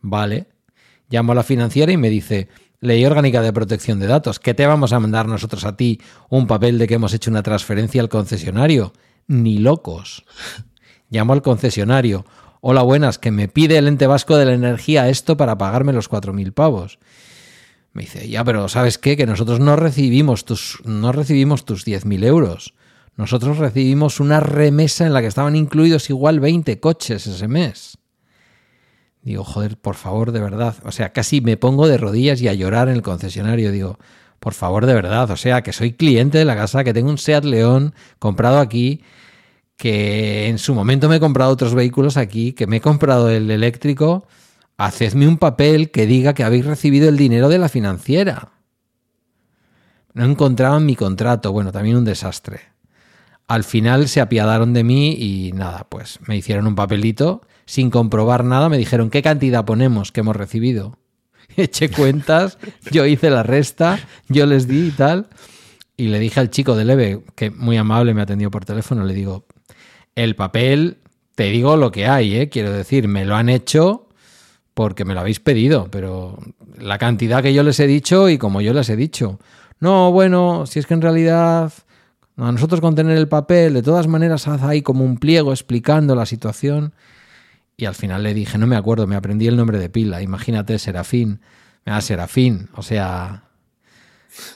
Vale. 0.00 0.46
Llamo 1.10 1.32
a 1.32 1.34
la 1.34 1.42
financiera 1.42 1.92
y 1.92 1.98
me 1.98 2.08
dice, 2.08 2.48
Ley 2.80 3.04
Orgánica 3.04 3.42
de 3.42 3.52
Protección 3.52 4.00
de 4.00 4.06
Datos, 4.06 4.40
¿qué 4.40 4.54
te 4.54 4.66
vamos 4.66 4.94
a 4.94 5.00
mandar 5.00 5.28
nosotros 5.28 5.66
a 5.66 5.76
ti 5.76 6.00
un 6.30 6.46
papel 6.46 6.78
de 6.78 6.86
que 6.86 6.94
hemos 6.94 7.12
hecho 7.12 7.30
una 7.30 7.42
transferencia 7.42 8.00
al 8.00 8.08
concesionario? 8.08 8.94
Ni 9.26 9.58
locos. 9.58 10.24
Llamo 11.10 11.34
al 11.34 11.42
concesionario. 11.42 12.24
Hola, 12.62 12.80
buenas, 12.80 13.18
que 13.18 13.30
me 13.30 13.48
pide 13.48 13.76
el 13.76 13.86
ente 13.86 14.06
vasco 14.06 14.34
de 14.38 14.46
la 14.46 14.54
energía 14.54 15.10
esto 15.10 15.36
para 15.36 15.58
pagarme 15.58 15.92
los 15.92 16.10
4.000 16.10 16.54
pavos. 16.54 16.98
Me 17.92 18.04
dice, 18.04 18.30
ya, 18.30 18.44
pero 18.44 18.66
¿sabes 18.70 18.96
qué? 18.96 19.14
Que 19.18 19.26
nosotros 19.26 19.60
no 19.60 19.76
recibimos 19.76 20.46
tus, 20.46 20.80
no 20.86 21.12
recibimos 21.12 21.66
tus 21.66 21.86
10.000 21.86 22.24
euros. 22.24 22.72
Nosotros 23.18 23.58
recibimos 23.58 24.20
una 24.20 24.38
remesa 24.38 25.04
en 25.04 25.12
la 25.12 25.20
que 25.20 25.26
estaban 25.26 25.56
incluidos 25.56 26.08
igual 26.08 26.38
20 26.38 26.78
coches 26.78 27.26
ese 27.26 27.48
mes. 27.48 27.98
Digo, 29.22 29.42
joder, 29.42 29.76
por 29.76 29.96
favor, 29.96 30.30
de 30.30 30.40
verdad. 30.40 30.76
O 30.84 30.92
sea, 30.92 31.12
casi 31.12 31.40
me 31.40 31.56
pongo 31.56 31.88
de 31.88 31.98
rodillas 31.98 32.40
y 32.40 32.46
a 32.46 32.54
llorar 32.54 32.88
en 32.88 32.94
el 32.94 33.02
concesionario. 33.02 33.72
Digo, 33.72 33.98
por 34.38 34.54
favor, 34.54 34.86
de 34.86 34.94
verdad. 34.94 35.28
O 35.32 35.36
sea, 35.36 35.62
que 35.62 35.72
soy 35.72 35.94
cliente 35.94 36.38
de 36.38 36.44
la 36.44 36.54
casa, 36.54 36.84
que 36.84 36.94
tengo 36.94 37.10
un 37.10 37.18
Seat 37.18 37.44
León 37.44 37.92
comprado 38.20 38.60
aquí, 38.60 39.02
que 39.76 40.46
en 40.46 40.58
su 40.58 40.72
momento 40.72 41.08
me 41.08 41.16
he 41.16 41.20
comprado 41.20 41.50
otros 41.50 41.74
vehículos 41.74 42.16
aquí, 42.16 42.52
que 42.52 42.68
me 42.68 42.76
he 42.76 42.80
comprado 42.80 43.30
el 43.30 43.50
eléctrico. 43.50 44.28
Hacedme 44.76 45.26
un 45.26 45.38
papel 45.38 45.90
que 45.90 46.06
diga 46.06 46.34
que 46.34 46.44
habéis 46.44 46.66
recibido 46.66 47.08
el 47.08 47.16
dinero 47.16 47.48
de 47.48 47.58
la 47.58 47.68
financiera. 47.68 48.52
No 50.14 50.24
encontraban 50.24 50.86
mi 50.86 50.94
contrato. 50.94 51.50
Bueno, 51.50 51.72
también 51.72 51.96
un 51.96 52.04
desastre. 52.04 52.77
Al 53.48 53.64
final 53.64 54.08
se 54.08 54.20
apiadaron 54.20 54.74
de 54.74 54.84
mí 54.84 55.12
y 55.12 55.52
nada, 55.52 55.86
pues 55.88 56.20
me 56.26 56.36
hicieron 56.36 56.66
un 56.66 56.74
papelito 56.74 57.42
sin 57.64 57.90
comprobar 57.90 58.44
nada, 58.44 58.68
me 58.68 58.78
dijeron 58.78 59.10
qué 59.10 59.22
cantidad 59.22 59.64
ponemos 59.64 60.12
que 60.12 60.20
hemos 60.20 60.36
recibido. 60.36 60.98
Eché 61.56 61.90
cuentas, 61.90 62.58
yo 62.90 63.06
hice 63.06 63.30
la 63.30 63.42
resta, 63.42 63.98
yo 64.28 64.46
les 64.46 64.68
di 64.68 64.88
y 64.88 64.90
tal. 64.90 65.28
Y 65.96 66.08
le 66.08 66.20
dije 66.20 66.40
al 66.40 66.50
chico 66.50 66.76
de 66.76 66.84
Leve, 66.84 67.24
que 67.34 67.50
muy 67.50 67.76
amable 67.76 68.14
me 68.14 68.22
atendió 68.22 68.50
por 68.50 68.64
teléfono, 68.64 69.04
le 69.04 69.14
digo, 69.14 69.46
el 70.14 70.36
papel, 70.36 70.98
te 71.34 71.44
digo 71.44 71.76
lo 71.76 71.90
que 71.90 72.06
hay, 72.06 72.36
¿eh? 72.36 72.48
quiero 72.48 72.72
decir, 72.72 73.08
me 73.08 73.24
lo 73.24 73.34
han 73.34 73.48
hecho 73.48 74.08
porque 74.74 75.04
me 75.04 75.14
lo 75.14 75.20
habéis 75.20 75.40
pedido, 75.40 75.88
pero 75.90 76.38
la 76.78 76.98
cantidad 76.98 77.42
que 77.42 77.52
yo 77.52 77.62
les 77.62 77.80
he 77.80 77.86
dicho 77.86 78.28
y 78.28 78.38
como 78.38 78.60
yo 78.60 78.72
les 78.72 78.88
he 78.90 78.96
dicho. 78.96 79.40
No, 79.80 80.12
bueno, 80.12 80.66
si 80.66 80.78
es 80.78 80.86
que 80.86 80.94
en 80.94 81.02
realidad 81.02 81.72
a 82.46 82.52
nosotros 82.52 82.80
con 82.80 82.94
tener 82.94 83.16
el 83.16 83.28
papel, 83.28 83.74
de 83.74 83.82
todas 83.82 84.06
maneras, 84.06 84.46
haz 84.46 84.62
ahí 84.62 84.82
como 84.82 85.04
un 85.04 85.18
pliego 85.18 85.52
explicando 85.52 86.14
la 86.14 86.26
situación. 86.26 86.94
Y 87.76 87.86
al 87.86 87.94
final 87.94 88.22
le 88.22 88.34
dije, 88.34 88.58
no 88.58 88.66
me 88.66 88.76
acuerdo, 88.76 89.06
me 89.06 89.16
aprendí 89.16 89.46
el 89.46 89.56
nombre 89.56 89.78
de 89.78 89.88
pila. 89.88 90.22
Imagínate, 90.22 90.78
Serafín. 90.78 91.40
Me 91.84 91.92
da 91.92 92.00
Serafín. 92.00 92.68
O 92.74 92.82
sea, 92.82 93.44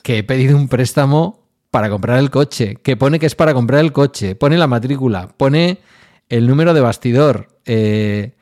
que 0.03 0.19
he 0.19 0.23
pedido 0.23 0.57
un 0.57 0.69
préstamo 0.69 1.43
para 1.71 1.89
comprar 1.89 2.19
el 2.19 2.31
coche, 2.31 2.77
que 2.77 2.97
pone 2.97 3.19
que 3.19 3.27
es 3.27 3.35
para 3.35 3.55
comprar 3.55 3.81
el 3.81 3.93
coche, 3.93 4.35
pone 4.35 4.59
la 4.59 4.67
matrícula, 4.67 5.29
pone 5.37 5.79
el 6.29 6.47
número 6.47 6.75
de 6.75 6.81
bastidor, 6.81 7.49
eh, 7.65 8.33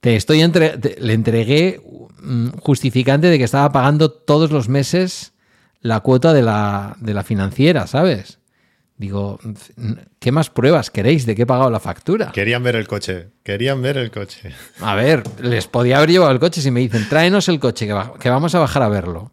Te 0.00 0.16
estoy 0.16 0.40
entre, 0.40 0.78
le 1.00 1.12
entregué 1.12 1.80
un 2.22 2.52
justificante 2.52 3.28
de 3.28 3.38
que 3.38 3.44
estaba 3.44 3.70
pagando 3.72 4.10
todos 4.10 4.50
los 4.50 4.68
meses 4.68 5.32
la 5.80 6.00
cuota 6.00 6.32
de 6.32 6.42
la, 6.42 6.96
de 7.00 7.14
la 7.14 7.22
financiera, 7.22 7.86
¿sabes? 7.86 8.38
Digo, 8.98 9.38
¿qué 10.18 10.32
más 10.32 10.48
pruebas 10.48 10.90
queréis 10.90 11.26
de 11.26 11.34
que 11.34 11.42
he 11.42 11.46
pagado 11.46 11.68
la 11.70 11.80
factura? 11.80 12.32
Querían 12.32 12.62
ver 12.62 12.76
el 12.76 12.88
coche, 12.88 13.28
querían 13.42 13.82
ver 13.82 13.98
el 13.98 14.10
coche. 14.10 14.52
A 14.80 14.94
ver, 14.94 15.22
les 15.42 15.66
podía 15.66 15.98
haber 15.98 16.10
llevado 16.10 16.32
el 16.32 16.38
coche 16.40 16.62
si 16.62 16.70
me 16.70 16.80
dicen, 16.80 17.06
tráenos 17.08 17.48
el 17.48 17.60
coche, 17.60 17.86
que, 17.86 17.92
va- 17.92 18.14
que 18.18 18.30
vamos 18.30 18.54
a 18.54 18.58
bajar 18.58 18.82
a 18.82 18.88
verlo. 18.88 19.32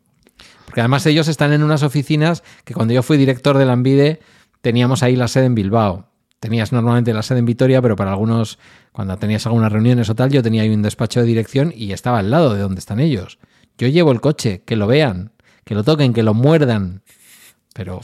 Porque 0.66 0.82
además 0.82 1.06
ellos 1.06 1.28
están 1.30 1.54
en 1.54 1.64
unas 1.64 1.82
oficinas 1.84 2.44
que 2.66 2.74
cuando 2.74 2.94
yo 2.94 3.04
fui 3.04 3.16
director 3.18 3.58
de 3.58 3.66
la 3.66 3.74
Ambide 3.74 4.20
teníamos 4.62 5.02
ahí 5.02 5.16
la 5.16 5.28
sede 5.30 5.46
en 5.46 5.56
Bilbao. 5.56 6.10
Tenías 6.42 6.74
normalmente 6.74 7.14
la 7.14 7.22
sede 7.24 7.40
en 7.40 7.46
Vitoria, 7.46 7.82
pero 7.82 7.96
para 7.96 8.12
algunos, 8.12 8.60
cuando 8.92 9.16
tenías 9.18 9.46
algunas 9.46 9.72
reuniones 9.72 10.10
o 10.10 10.16
tal, 10.16 10.30
yo 10.30 10.44
tenía 10.44 10.64
ahí 10.64 10.70
un 10.74 10.82
despacho 10.82 11.22
de 11.22 11.26
dirección 11.26 11.72
y 11.74 11.94
estaba 11.94 12.20
al 12.20 12.30
lado 12.32 12.54
de 12.54 12.60
donde 12.60 12.80
están 12.80 13.00
ellos. 13.00 13.40
Yo 13.78 13.88
llevo 13.88 14.12
el 14.12 14.20
coche, 14.20 14.62
que 14.66 14.76
lo 14.76 14.88
vean, 14.88 15.32
que 15.64 15.74
lo 15.74 15.86
toquen, 15.86 16.12
que 16.12 16.22
lo 16.24 16.34
muerdan. 16.34 17.02
Pero 17.74 18.02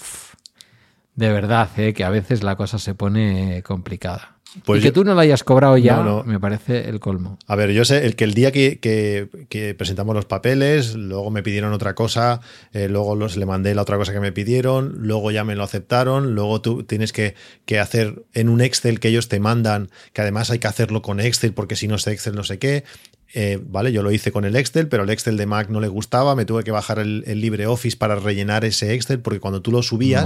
de 1.19 1.31
verdad, 1.33 1.69
eh, 1.77 1.93
que 1.93 2.03
a 2.05 2.09
veces 2.09 2.43
la 2.43 2.55
cosa 2.55 2.79
se 2.79 2.95
pone 2.95 3.61
complicada. 3.63 4.35
Pues 4.65 4.79
y 4.79 4.83
que 4.83 4.91
tú 4.91 5.03
no 5.03 5.13
lo 5.13 5.19
hayas 5.19 5.43
cobrado 5.43 5.77
ya, 5.77 5.97
No, 5.97 6.03
no. 6.03 6.23
me 6.23 6.39
parece 6.39 6.89
el 6.89 6.99
colmo. 6.99 7.37
A 7.45 7.55
ver, 7.55 7.69
yo 7.71 7.85
sé 7.85 8.07
el 8.07 8.15
que 8.15 8.23
el 8.23 8.33
día 8.33 8.51
que, 8.51 8.79
que- 8.79 9.27
que 9.47 9.75
presentamos 9.75 10.15
los 10.15 10.25
papeles, 10.25 10.95
luego 10.95 11.29
me 11.29 11.43
pidieron 11.43 11.71
otra 11.71 11.93
cosa, 11.93 12.41
eh, 12.73 12.87
luego 12.89 13.15
los, 13.15 13.37
le 13.37 13.45
mandé 13.45 13.75
la 13.75 13.83
otra 13.83 13.97
cosa 13.97 14.11
que 14.11 14.19
me 14.19 14.31
pidieron, 14.31 14.93
luego 15.07 15.29
ya 15.29 15.43
me 15.43 15.55
lo 15.55 15.63
aceptaron, 15.63 16.33
luego 16.33 16.61
tú 16.61 16.81
tienes 16.83 17.13
que, 17.13 17.35
que 17.65 17.79
hacer 17.79 18.23
en 18.33 18.49
un 18.49 18.61
Excel 18.61 18.99
que 18.99 19.09
ellos 19.09 19.27
te 19.27 19.39
mandan, 19.39 19.89
que 20.13 20.21
además 20.21 20.49
hay 20.49 20.57
que 20.57 20.67
hacerlo 20.67 21.03
con 21.03 21.19
Excel 21.19 21.53
porque 21.53 21.75
si 21.75 21.87
no 21.87 21.95
es 21.95 22.07
Excel 22.07 22.33
no 22.33 22.43
sé 22.43 22.57
qué. 22.57 22.85
Eh, 23.33 23.59
vale, 23.63 23.91
yo 23.91 24.01
lo 24.01 24.11
hice 24.11 24.31
con 24.31 24.43
el 24.43 24.55
Excel, 24.55 24.87
pero 24.87 25.03
el 25.03 25.09
Excel 25.11 25.37
de 25.37 25.45
Mac 25.45 25.69
no 25.69 25.79
le 25.79 25.87
gustaba, 25.87 26.35
me 26.35 26.45
tuve 26.45 26.63
que 26.63 26.71
bajar 26.71 26.97
el, 26.97 27.23
el 27.27 27.41
LibreOffice 27.41 27.95
para 27.95 28.15
rellenar 28.15 28.65
ese 28.65 28.93
Excel 28.95 29.19
porque 29.19 29.39
cuando 29.39 29.61
tú 29.61 29.71
lo 29.71 29.83
subías 29.83 30.25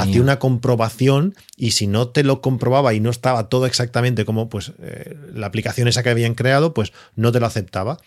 hacía 0.00 0.20
una 0.20 0.38
comprobación 0.40 1.34
y 1.56 1.70
si 1.72 1.86
no 1.86 2.08
te 2.08 2.24
lo 2.24 2.40
comprobaba 2.40 2.94
y 2.94 3.00
no 3.00 3.10
estaba 3.10 3.48
todo 3.48 3.66
exactamente 3.66 4.24
como 4.24 4.48
pues 4.48 4.72
eh, 4.80 5.16
la 5.32 5.46
aplicación 5.46 5.86
esa 5.86 6.02
que 6.02 6.10
habían 6.10 6.34
creado, 6.34 6.74
pues 6.74 6.92
no 7.14 7.30
te 7.30 7.38
lo 7.38 7.46
aceptaba. 7.46 7.98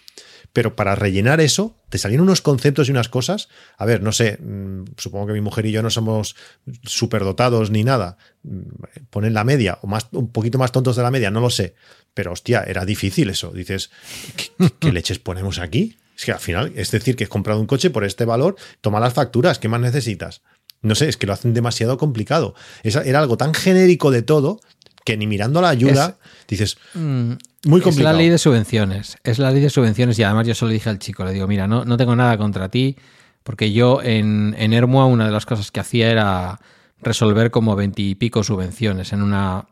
Pero 0.53 0.75
para 0.77 0.95
rellenar 0.95 1.41
eso, 1.41 1.75
te 1.89 1.97
salían 1.97 2.21
unos 2.21 2.41
conceptos 2.41 2.87
y 2.87 2.91
unas 2.91 3.09
cosas. 3.09 3.49
A 3.77 3.83
ver, 3.83 4.01
no 4.01 4.13
sé, 4.13 4.37
mm, 4.37 4.85
supongo 4.95 5.27
que 5.27 5.33
mi 5.33 5.41
mujer 5.41 5.65
y 5.65 5.71
yo 5.71 5.81
no 5.81 5.89
somos 5.89 6.37
superdotados 6.83 7.71
ni 7.71 7.83
nada. 7.83 8.17
Mm, 8.43 8.61
Ponen 9.09 9.33
la 9.33 9.43
media 9.43 9.79
o 9.81 9.87
más, 9.87 10.07
un 10.11 10.29
poquito 10.29 10.57
más 10.57 10.71
tontos 10.71 10.95
de 10.95 11.03
la 11.03 11.11
media, 11.11 11.29
no 11.29 11.41
lo 11.41 11.49
sé. 11.49 11.75
Pero 12.15 12.31
hostia, 12.31 12.63
era 12.63 12.83
difícil 12.85 13.29
eso. 13.29 13.51
Dices, 13.51 13.91
¿qué, 14.35 14.71
qué 14.79 14.91
leches 14.91 15.19
ponemos 15.19 15.59
aquí? 15.59 15.97
Es 16.17 16.25
que 16.25 16.31
al 16.31 16.39
final, 16.39 16.71
es 16.75 16.89
decir, 16.89 17.15
que 17.15 17.25
he 17.25 17.27
comprado 17.27 17.59
un 17.59 17.67
coche 17.67 17.91
por 17.91 18.03
este 18.03 18.25
valor, 18.25 18.55
toma 18.81 18.99
las 18.99 19.13
facturas, 19.13 19.59
¿qué 19.59 19.67
más 19.67 19.81
necesitas? 19.81 20.41
No 20.81 20.95
sé, 20.95 21.07
es 21.09 21.17
que 21.17 21.27
lo 21.27 21.33
hacen 21.33 21.53
demasiado 21.53 21.97
complicado. 21.97 22.55
Esa- 22.83 23.03
era 23.03 23.19
algo 23.19 23.37
tan 23.37 23.53
genérico 23.53 24.09
de 24.11 24.21
todo 24.23 24.59
que 25.03 25.17
ni 25.17 25.27
mirando 25.27 25.61
la 25.61 25.69
ayuda 25.69 26.17
dices, 26.47 26.77
muy 26.95 27.79
Es 27.79 27.83
complicado. 27.83 28.13
la 28.13 28.17
ley 28.17 28.29
de 28.29 28.37
subvenciones. 28.39 29.17
Es 29.23 29.37
la 29.39 29.51
ley 29.51 29.61
de 29.61 29.69
subvenciones 29.69 30.17
y 30.17 30.23
además 30.23 30.47
yo 30.47 30.55
solo 30.55 30.71
dije 30.71 30.89
al 30.89 30.97
chico, 30.99 31.23
le 31.25 31.31
digo, 31.33 31.47
mira, 31.47 31.67
no, 31.67 31.85
no 31.85 31.97
tengo 31.97 32.15
nada 32.15 32.37
contra 32.37 32.69
ti, 32.69 32.95
porque 33.43 33.71
yo 33.71 34.01
en, 34.01 34.55
en 34.57 34.73
Ermua 34.73 35.05
una 35.05 35.25
de 35.25 35.31
las 35.31 35.45
cosas 35.45 35.69
que 35.69 35.79
hacía 35.79 36.09
era 36.09 36.59
resolver 37.01 37.51
como 37.51 37.75
veintipico 37.75 38.43
subvenciones 38.43 39.11
en 39.13 39.21
una, 39.21 39.65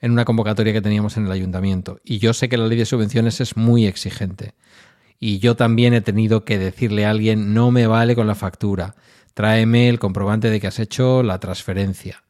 en 0.00 0.12
una 0.12 0.24
convocatoria 0.24 0.72
que 0.72 0.82
teníamos 0.82 1.16
en 1.16 1.26
el 1.26 1.32
ayuntamiento. 1.32 2.00
Y 2.04 2.18
yo 2.18 2.32
sé 2.32 2.48
que 2.48 2.56
la 2.56 2.66
ley 2.66 2.78
de 2.78 2.86
subvenciones 2.86 3.40
es 3.40 3.56
muy 3.56 3.86
exigente. 3.86 4.54
Y 5.18 5.38
yo 5.38 5.54
también 5.54 5.92
he 5.92 6.00
tenido 6.00 6.44
que 6.44 6.58
decirle 6.58 7.04
a 7.04 7.10
alguien, 7.10 7.52
no 7.52 7.70
me 7.70 7.86
vale 7.86 8.14
con 8.14 8.26
la 8.26 8.34
factura, 8.34 8.94
tráeme 9.34 9.88
el 9.88 9.98
comprobante 9.98 10.48
de 10.48 10.60
que 10.60 10.66
has 10.66 10.78
hecho 10.78 11.22
la 11.22 11.38
transferencia. 11.38 12.22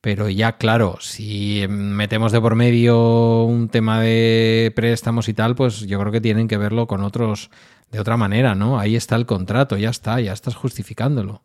Pero 0.00 0.28
ya, 0.28 0.56
claro, 0.56 0.96
si 1.00 1.66
metemos 1.68 2.32
de 2.32 2.40
por 2.40 2.56
medio 2.56 3.44
un 3.44 3.68
tema 3.68 4.00
de 4.00 4.72
préstamos 4.74 5.28
y 5.28 5.34
tal, 5.34 5.54
pues 5.54 5.80
yo 5.80 6.00
creo 6.00 6.10
que 6.10 6.22
tienen 6.22 6.48
que 6.48 6.56
verlo 6.56 6.86
con 6.86 7.02
otros 7.02 7.50
de 7.90 8.00
otra 8.00 8.16
manera, 8.16 8.54
¿no? 8.54 8.78
Ahí 8.78 8.96
está 8.96 9.16
el 9.16 9.26
contrato, 9.26 9.76
ya 9.76 9.90
está, 9.90 10.20
ya 10.20 10.32
estás 10.32 10.54
justificándolo. 10.54 11.42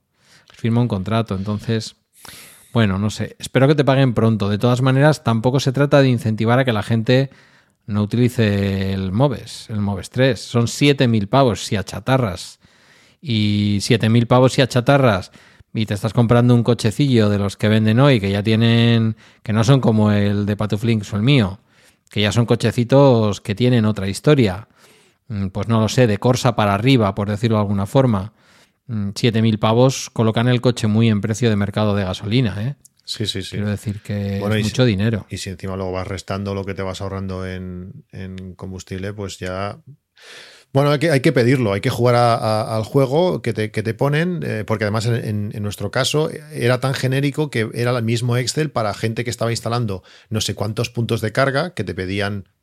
Firma 0.53 0.81
un 0.81 0.87
contrato, 0.87 1.35
entonces, 1.35 1.97
bueno, 2.75 2.99
no 2.99 3.09
sé, 3.09 3.37
espero 3.39 3.69
que 3.69 3.75
te 3.75 3.85
paguen 3.85 4.13
pronto. 4.13 4.49
De 4.49 4.57
todas 4.57 4.81
maneras, 4.81 5.23
tampoco 5.23 5.61
se 5.61 5.71
trata 5.71 6.01
de 6.01 6.09
incentivar 6.09 6.59
a 6.59 6.65
que 6.65 6.73
la 6.73 6.83
gente 6.83 7.29
no 7.85 8.03
utilice 8.03 8.91
el 8.91 9.13
Moves, 9.13 9.69
el 9.69 9.79
Moves 9.79 10.09
3. 10.09 10.37
Son 10.37 10.65
7.000 10.65 11.29
pavos 11.29 11.63
si 11.63 11.77
achatarras. 11.77 12.59
Y 13.21 13.77
7.000 13.77 14.27
pavos 14.27 14.51
si 14.51 14.61
achatarras 14.61 15.31
y 15.73 15.85
te 15.85 15.93
estás 15.93 16.11
comprando 16.11 16.53
un 16.53 16.63
cochecillo 16.63 17.29
de 17.29 17.39
los 17.39 17.55
que 17.55 17.69
venden 17.69 18.01
hoy, 18.01 18.19
que 18.19 18.29
ya 18.29 18.43
tienen, 18.43 19.15
que 19.41 19.53
no 19.53 19.63
son 19.63 19.79
como 19.79 20.11
el 20.11 20.45
de 20.45 20.57
Patuflinks 20.57 21.13
o 21.13 21.15
el 21.15 21.23
mío, 21.23 21.61
que 22.09 22.19
ya 22.19 22.33
son 22.33 22.45
cochecitos 22.45 23.39
que 23.39 23.55
tienen 23.55 23.85
otra 23.85 24.09
historia. 24.09 24.67
Mm, 25.29 25.47
Pues 25.47 25.69
no 25.69 25.79
lo 25.79 25.87
sé, 25.87 26.07
de 26.07 26.17
Corsa 26.17 26.57
para 26.57 26.73
arriba, 26.73 27.15
por 27.15 27.29
decirlo 27.29 27.55
de 27.55 27.61
alguna 27.61 27.85
forma. 27.85 28.33
Mm, 28.87 29.09
7.000 29.15 29.57
pavos 29.59 30.09
colocan 30.11 30.47
el 30.47 30.61
coche 30.61 30.87
muy 30.87 31.09
en 31.09 31.21
precio 31.21 31.49
de 31.49 31.55
mercado 31.55 31.95
de 31.95 32.03
gasolina, 32.03 32.55
¿eh? 32.63 32.75
Sí, 33.03 33.25
sí, 33.27 33.41
sí. 33.43 33.51
Quiero 33.51 33.69
decir 33.69 33.99
que 34.01 34.37
Bueno, 34.39 34.55
es 34.55 34.61
si- 34.65 34.71
mucho 34.71 34.85
dinero. 34.85 35.25
Y 35.29 35.37
si 35.37 35.49
encima 35.49 35.75
luego 35.75 35.91
vas 35.91 36.07
restando 36.07 36.53
lo 36.55 36.63
que 36.65 36.73
te 36.73 36.81
vas 36.81 37.01
ahorrando 37.01 37.45
en, 37.47 38.05
en 38.11 38.53
combustible, 38.55 39.13
pues 39.13 39.37
ya. 39.39 39.79
Bueno, 40.73 40.91
hay 40.91 40.99
que, 40.99 41.09
hay 41.11 41.19
que 41.21 41.31
pedirlo, 41.31 41.71
hay 41.73 41.81
que 41.81 41.89
jugar 41.89 42.15
a- 42.15 42.35
a- 42.35 42.75
al 42.75 42.83
juego 42.83 43.41
que 43.41 43.53
te, 43.53 43.71
que 43.71 43.81
te 43.83 43.93
ponen, 43.93 44.41
eh, 44.43 44.63
porque 44.67 44.83
además 44.83 45.05
en, 45.05 45.15
en- 45.15 45.51
en 45.53 45.63
nuestro 45.63 45.89
caso 45.91 46.29
era 46.51 46.79
tan 46.79 46.93
genérico 46.93 47.49
que 47.49 47.69
era 47.73 47.95
el 47.97 48.03
mismo 48.03 48.35
Excel 48.37 48.71
para 48.71 48.93
gente 48.93 49.23
que 49.23 49.29
estaba 49.29 49.51
instalando 49.51 50.03
no 50.29 50.41
sé 50.41 50.53
cuántos 50.55 50.89
puntos 50.89 51.21
de 51.21 51.31
carga 51.31 51.73
que 51.73 51.83
te 51.85 51.93
pedían 51.95 52.39
mm, 52.39 52.54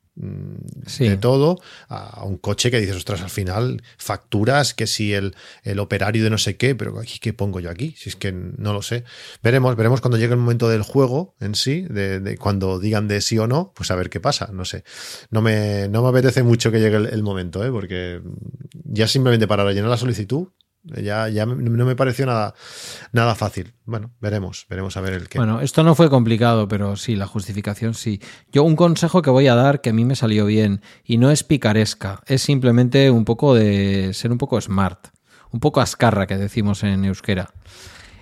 Sí. 0.85 1.09
de 1.09 1.17
todo 1.17 1.59
a 1.89 2.23
un 2.23 2.37
coche 2.37 2.69
que 2.69 2.79
dices, 2.79 2.95
ostras, 2.95 3.21
al 3.21 3.31
final 3.31 3.81
facturas 3.97 4.75
que 4.75 4.85
si 4.85 5.13
el, 5.13 5.35
el 5.63 5.79
operario 5.79 6.23
de 6.23 6.29
no 6.29 6.37
sé 6.37 6.55
qué, 6.55 6.75
pero 6.75 6.99
aquí, 6.99 7.17
¿qué 7.19 7.33
pongo 7.33 7.59
yo 7.59 7.69
aquí? 7.69 7.95
Si 7.97 8.09
es 8.09 8.15
que 8.15 8.31
no 8.31 8.73
lo 8.73 8.81
sé. 8.83 9.03
Veremos, 9.41 9.75
veremos 9.75 10.01
cuando 10.01 10.17
llegue 10.17 10.33
el 10.33 10.39
momento 10.39 10.69
del 10.69 10.83
juego 10.83 11.35
en 11.39 11.55
sí, 11.55 11.81
de, 11.89 12.19
de 12.19 12.37
cuando 12.37 12.79
digan 12.79 13.07
de 13.07 13.21
sí 13.21 13.39
o 13.39 13.47
no, 13.47 13.73
pues 13.75 13.89
a 13.89 13.95
ver 13.95 14.09
qué 14.09 14.19
pasa, 14.19 14.49
no 14.53 14.65
sé. 14.65 14.83
No 15.31 15.41
me, 15.41 15.87
no 15.89 16.03
me 16.03 16.09
apetece 16.09 16.43
mucho 16.43 16.71
que 16.71 16.79
llegue 16.79 16.97
el, 16.97 17.07
el 17.07 17.23
momento, 17.23 17.65
¿eh? 17.65 17.71
porque 17.71 18.21
ya 18.83 19.07
simplemente 19.07 19.47
para 19.47 19.63
rellenar 19.63 19.89
la 19.89 19.97
solicitud, 19.97 20.49
ya, 20.83 21.29
ya 21.29 21.45
no 21.45 21.85
me 21.85 21.95
pareció 21.95 22.25
nada, 22.25 22.53
nada 23.11 23.35
fácil. 23.35 23.73
Bueno, 23.85 24.11
veremos, 24.19 24.65
veremos 24.69 24.97
a 24.97 25.01
ver 25.01 25.13
el 25.13 25.29
qué. 25.29 25.37
Bueno, 25.37 25.61
esto 25.61 25.83
no 25.83 25.95
fue 25.95 26.09
complicado, 26.09 26.67
pero 26.67 26.95
sí, 26.95 27.15
la 27.15 27.27
justificación 27.27 27.93
sí. 27.93 28.21
Yo 28.51 28.63
un 28.63 28.75
consejo 28.75 29.21
que 29.21 29.29
voy 29.29 29.47
a 29.47 29.55
dar 29.55 29.81
que 29.81 29.91
a 29.91 29.93
mí 29.93 30.05
me 30.05 30.15
salió 30.15 30.45
bien 30.45 30.81
y 31.03 31.17
no 31.17 31.31
es 31.31 31.43
picaresca, 31.43 32.21
es 32.25 32.41
simplemente 32.41 33.09
un 33.11 33.25
poco 33.25 33.55
de 33.55 34.13
ser 34.13 34.31
un 34.31 34.37
poco 34.37 34.59
smart, 34.59 35.07
un 35.51 35.59
poco 35.59 35.81
ascarra 35.81 36.27
que 36.27 36.37
decimos 36.37 36.83
en 36.83 37.05
euskera. 37.05 37.53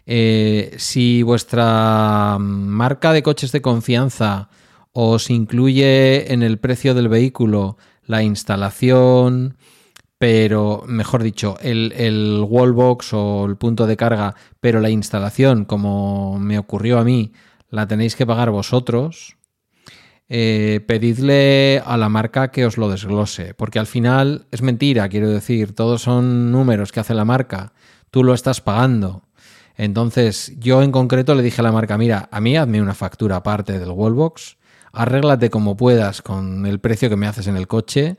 Eh, 0.06 0.76
si 0.78 1.24
vuestra 1.24 2.38
marca 2.40 3.14
de 3.14 3.24
coches 3.24 3.52
de 3.52 3.62
confianza 3.62 4.50
os 4.94 5.30
incluye 5.30 6.34
en 6.34 6.44
el 6.44 6.60
precio 6.60 6.94
del 6.94 7.08
vehículo 7.08 7.78
la 8.06 8.24
instalación, 8.24 9.58
pero 10.22 10.84
mejor 10.86 11.24
dicho, 11.24 11.58
el, 11.62 11.94
el 11.98 12.46
wallbox 12.48 13.12
o 13.14 13.46
el 13.48 13.56
punto 13.56 13.88
de 13.88 13.98
carga, 13.98 14.36
pero 14.60 14.80
la 14.80 14.92
instalación, 14.92 15.66
como 15.66 16.38
me 16.38 16.60
ocurrió 16.60 17.00
a 17.00 17.04
mí, 17.04 17.34
la 17.72 17.88
tenéis 17.88 18.16
que 18.16 18.28
pagar 18.28 18.52
vosotros, 18.52 19.36
eh, 20.30 20.82
pedidle 20.86 21.82
a 21.84 21.98
la 21.98 22.08
marca 22.08 22.52
que 22.52 22.68
os 22.68 22.78
lo 22.78 22.88
desglose, 22.88 23.56
porque 23.56 23.80
al 23.80 23.88
final 23.88 24.46
es 24.52 24.62
mentira, 24.62 25.10
quiero 25.10 25.28
decir, 25.28 25.74
todos 25.74 26.04
son 26.04 26.52
números 26.52 26.92
que 26.92 27.00
hace 27.00 27.16
la 27.16 27.26
marca, 27.26 27.74
tú 28.12 28.24
lo 28.24 28.36
estás 28.36 28.62
pagando. 28.62 29.24
Entonces, 29.76 30.54
yo 30.60 30.84
en 30.84 30.92
concreto 30.92 31.34
le 31.34 31.42
dije 31.42 31.62
a 31.62 31.64
la 31.64 31.72
marca, 31.72 31.98
mira, 31.98 32.30
a 32.32 32.40
mí 32.42 32.56
hazme 32.56 32.80
una 32.80 32.94
factura 32.94 33.38
aparte 33.38 33.80
del 33.80 33.90
wallbox, 33.90 34.58
arréglate 34.94 35.50
como 35.50 35.76
puedas 35.76 36.22
con 36.22 36.68
el 36.68 36.80
precio 36.80 37.10
que 37.10 37.16
me 37.16 37.26
haces 37.26 37.48
en 37.48 37.58
el 37.58 37.68
coche, 37.68 38.18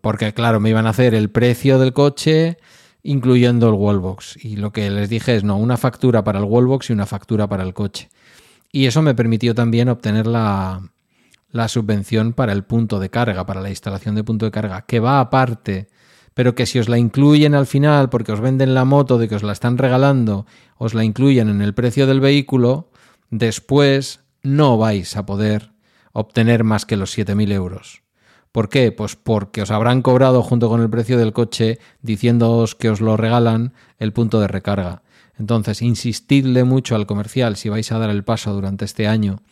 porque 0.00 0.32
claro, 0.32 0.60
me 0.60 0.70
iban 0.70 0.86
a 0.86 0.90
hacer 0.90 1.14
el 1.14 1.30
precio 1.30 1.78
del 1.78 1.92
coche 1.92 2.58
incluyendo 3.02 3.68
el 3.68 3.74
wallbox. 3.74 4.44
Y 4.44 4.56
lo 4.56 4.72
que 4.72 4.90
les 4.90 5.08
dije 5.08 5.36
es, 5.36 5.44
no, 5.44 5.56
una 5.56 5.76
factura 5.76 6.24
para 6.24 6.38
el 6.38 6.44
wallbox 6.44 6.90
y 6.90 6.92
una 6.92 7.06
factura 7.06 7.48
para 7.48 7.62
el 7.62 7.74
coche. 7.74 8.08
Y 8.72 8.86
eso 8.86 9.02
me 9.02 9.14
permitió 9.14 9.54
también 9.54 9.88
obtener 9.88 10.26
la, 10.26 10.82
la 11.50 11.68
subvención 11.68 12.32
para 12.32 12.52
el 12.52 12.64
punto 12.64 13.00
de 13.00 13.10
carga, 13.10 13.46
para 13.46 13.60
la 13.60 13.70
instalación 13.70 14.14
de 14.14 14.24
punto 14.24 14.44
de 14.44 14.52
carga, 14.52 14.82
que 14.82 15.00
va 15.00 15.20
aparte, 15.20 15.88
pero 16.34 16.54
que 16.54 16.66
si 16.66 16.78
os 16.78 16.88
la 16.88 16.98
incluyen 16.98 17.54
al 17.54 17.66
final, 17.66 18.08
porque 18.10 18.32
os 18.32 18.40
venden 18.40 18.74
la 18.74 18.84
moto 18.84 19.18
de 19.18 19.28
que 19.28 19.34
os 19.34 19.42
la 19.42 19.52
están 19.52 19.76
regalando, 19.76 20.46
os 20.76 20.94
la 20.94 21.04
incluyen 21.04 21.48
en 21.48 21.62
el 21.62 21.74
precio 21.74 22.06
del 22.06 22.20
vehículo, 22.20 22.90
después 23.30 24.20
no 24.42 24.78
vais 24.78 25.16
a 25.16 25.26
poder 25.26 25.72
obtener 26.12 26.64
más 26.64 26.86
que 26.86 26.96
los 26.96 27.16
7.000 27.16 27.52
euros. 27.52 28.02
¿Por 28.52 28.68
qué? 28.68 28.90
Pues 28.90 29.14
porque 29.14 29.62
os 29.62 29.70
habrán 29.70 30.02
cobrado 30.02 30.42
junto 30.42 30.68
con 30.68 30.80
el 30.80 30.90
precio 30.90 31.18
del 31.18 31.32
coche 31.32 31.78
diciéndoos 32.02 32.74
que 32.74 32.90
os 32.90 33.00
lo 33.00 33.16
regalan 33.16 33.72
el 33.98 34.12
punto 34.12 34.40
de 34.40 34.48
recarga. 34.48 35.02
Entonces, 35.38 35.82
insistidle 35.82 36.64
mucho 36.64 36.96
al 36.96 37.06
comercial 37.06 37.56
si 37.56 37.68
vais 37.68 37.90
a 37.92 37.98
dar 37.98 38.10
el 38.10 38.24
paso 38.24 38.52
durante 38.52 38.84
este 38.84 39.06
año 39.06 39.42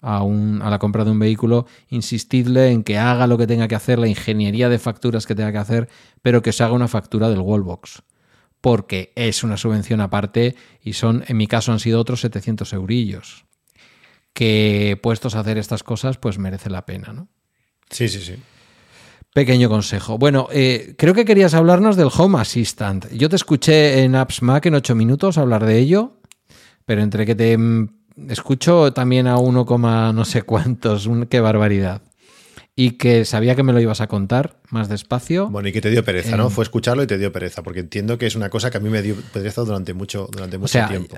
a, 0.00 0.20
a, 0.20 0.70
la 0.70 0.78
compra 0.78 1.04
de 1.04 1.10
un 1.10 1.18
vehículo, 1.18 1.66
insistidle 1.88 2.70
en 2.70 2.84
que 2.84 2.96
haga 2.96 3.26
lo 3.26 3.38
que 3.38 3.46
tenga 3.46 3.66
que 3.68 3.74
hacer, 3.74 3.98
la 3.98 4.06
ingeniería 4.06 4.68
de 4.68 4.78
facturas 4.78 5.26
que 5.26 5.34
tenga 5.34 5.52
que 5.52 5.58
hacer, 5.58 5.88
pero 6.22 6.40
que 6.40 6.52
se 6.52 6.62
haga 6.62 6.74
una 6.74 6.88
factura 6.88 7.28
del 7.28 7.40
Wallbox. 7.40 8.02
Porque 8.60 9.12
es 9.16 9.42
una 9.42 9.56
subvención 9.56 10.00
aparte 10.00 10.54
y 10.80 10.94
son, 10.94 11.24
en 11.26 11.36
mi 11.36 11.46
caso, 11.46 11.72
han 11.72 11.80
sido 11.80 12.00
otros 12.00 12.20
700 12.20 12.72
eurillos. 12.72 13.44
Que 14.32 14.98
puestos 15.02 15.34
a 15.34 15.40
hacer 15.40 15.58
estas 15.58 15.82
cosas, 15.82 16.18
pues 16.18 16.38
merece 16.38 16.70
la 16.70 16.86
pena, 16.86 17.12
¿no? 17.12 17.28
Sí, 17.90 18.08
sí, 18.08 18.20
sí. 18.20 18.36
Pequeño 19.34 19.68
consejo. 19.68 20.16
Bueno, 20.16 20.46
eh, 20.52 20.94
creo 20.96 21.12
que 21.12 21.24
querías 21.24 21.54
hablarnos 21.54 21.96
del 21.96 22.08
Home 22.16 22.38
Assistant. 22.38 23.10
Yo 23.12 23.28
te 23.28 23.34
escuché 23.34 24.04
en 24.04 24.14
Apps 24.14 24.42
Mac 24.42 24.64
en 24.66 24.74
8 24.74 24.94
minutos 24.94 25.38
hablar 25.38 25.66
de 25.66 25.78
ello, 25.78 26.20
pero 26.86 27.02
entre 27.02 27.26
que 27.26 27.34
te 27.34 27.58
mm, 27.58 27.88
escucho 28.28 28.92
también 28.92 29.26
a 29.26 29.38
1, 29.38 29.66
no 30.12 30.24
sé 30.24 30.42
cuántos, 30.42 31.10
qué 31.28 31.40
barbaridad. 31.40 32.02
Y 32.76 32.92
que 32.92 33.24
sabía 33.24 33.56
que 33.56 33.64
me 33.64 33.72
lo 33.72 33.80
ibas 33.80 34.00
a 34.00 34.06
contar 34.06 34.60
más 34.70 34.88
despacio. 34.88 35.48
Bueno, 35.48 35.68
y 35.68 35.72
que 35.72 35.80
te 35.80 35.90
dio 35.90 36.04
pereza, 36.04 36.36
¿no? 36.36 36.48
Fue 36.48 36.62
escucharlo 36.62 37.02
y 37.02 37.08
te 37.08 37.18
dio 37.18 37.32
pereza, 37.32 37.62
porque 37.62 37.80
entiendo 37.80 38.18
que 38.18 38.26
es 38.26 38.36
una 38.36 38.50
cosa 38.50 38.70
que 38.70 38.78
a 38.78 38.80
mí 38.80 38.88
me 38.88 39.02
dio 39.02 39.16
pereza 39.32 39.62
durante 39.62 39.94
mucho, 39.94 40.28
durante 40.30 40.58
mucho 40.58 40.78
tiempo. 40.86 41.16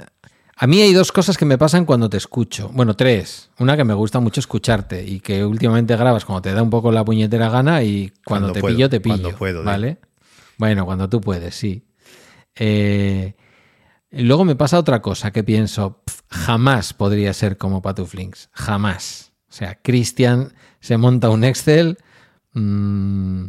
A 0.59 0.67
mí 0.67 0.81
hay 0.81 0.95
dos 0.95 1.13
cosas 1.13 1.37
que 1.37 1.45
me 1.45 1.59
pasan 1.59 1.85
cuando 1.85 2.09
te 2.09 2.17
escucho. 2.17 2.71
Bueno, 2.73 2.97
tres. 2.97 3.51
Una 3.59 3.77
que 3.77 3.85
me 3.85 3.93
gusta 3.93 4.21
mucho 4.21 4.41
escucharte 4.41 5.05
y 5.05 5.21
que 5.21 5.45
últimamente 5.45 5.95
grabas 5.97 6.25
cuando 6.25 6.41
te 6.41 6.55
da 6.55 6.63
un 6.63 6.71
poco 6.71 6.91
la 6.91 7.05
puñetera 7.05 7.51
gana 7.51 7.83
y 7.83 8.11
cuando, 8.25 8.53
te 8.53 8.63
pillo, 8.63 8.89
te 8.89 9.01
pillo. 9.01 9.17
Cuando 9.17 9.37
puedo. 9.37 9.65
¿Vale? 9.65 9.99
Bueno, 10.57 10.87
cuando 10.87 11.11
tú 11.11 11.21
puedes, 11.21 11.55
sí. 11.55 11.85
Eh, 12.55 13.35
luego 14.11 14.47
me 14.47 14.57
pasa 14.57 14.79
otra 14.79 15.03
cosa 15.03 15.31
que 15.31 15.45
pienso, 15.45 16.03
jamás 16.31 16.95
podría 16.95 17.35
ser 17.35 17.59
como 17.59 17.83
Patuflinks. 17.83 18.49
Jamás. 18.53 19.33
O 19.51 19.53
sea, 19.53 19.79
Cristian 19.83 20.55
se 20.81 20.97
monta 20.97 21.29
un 21.29 21.45
Excel. 21.45 21.99
Mm, 22.55 23.45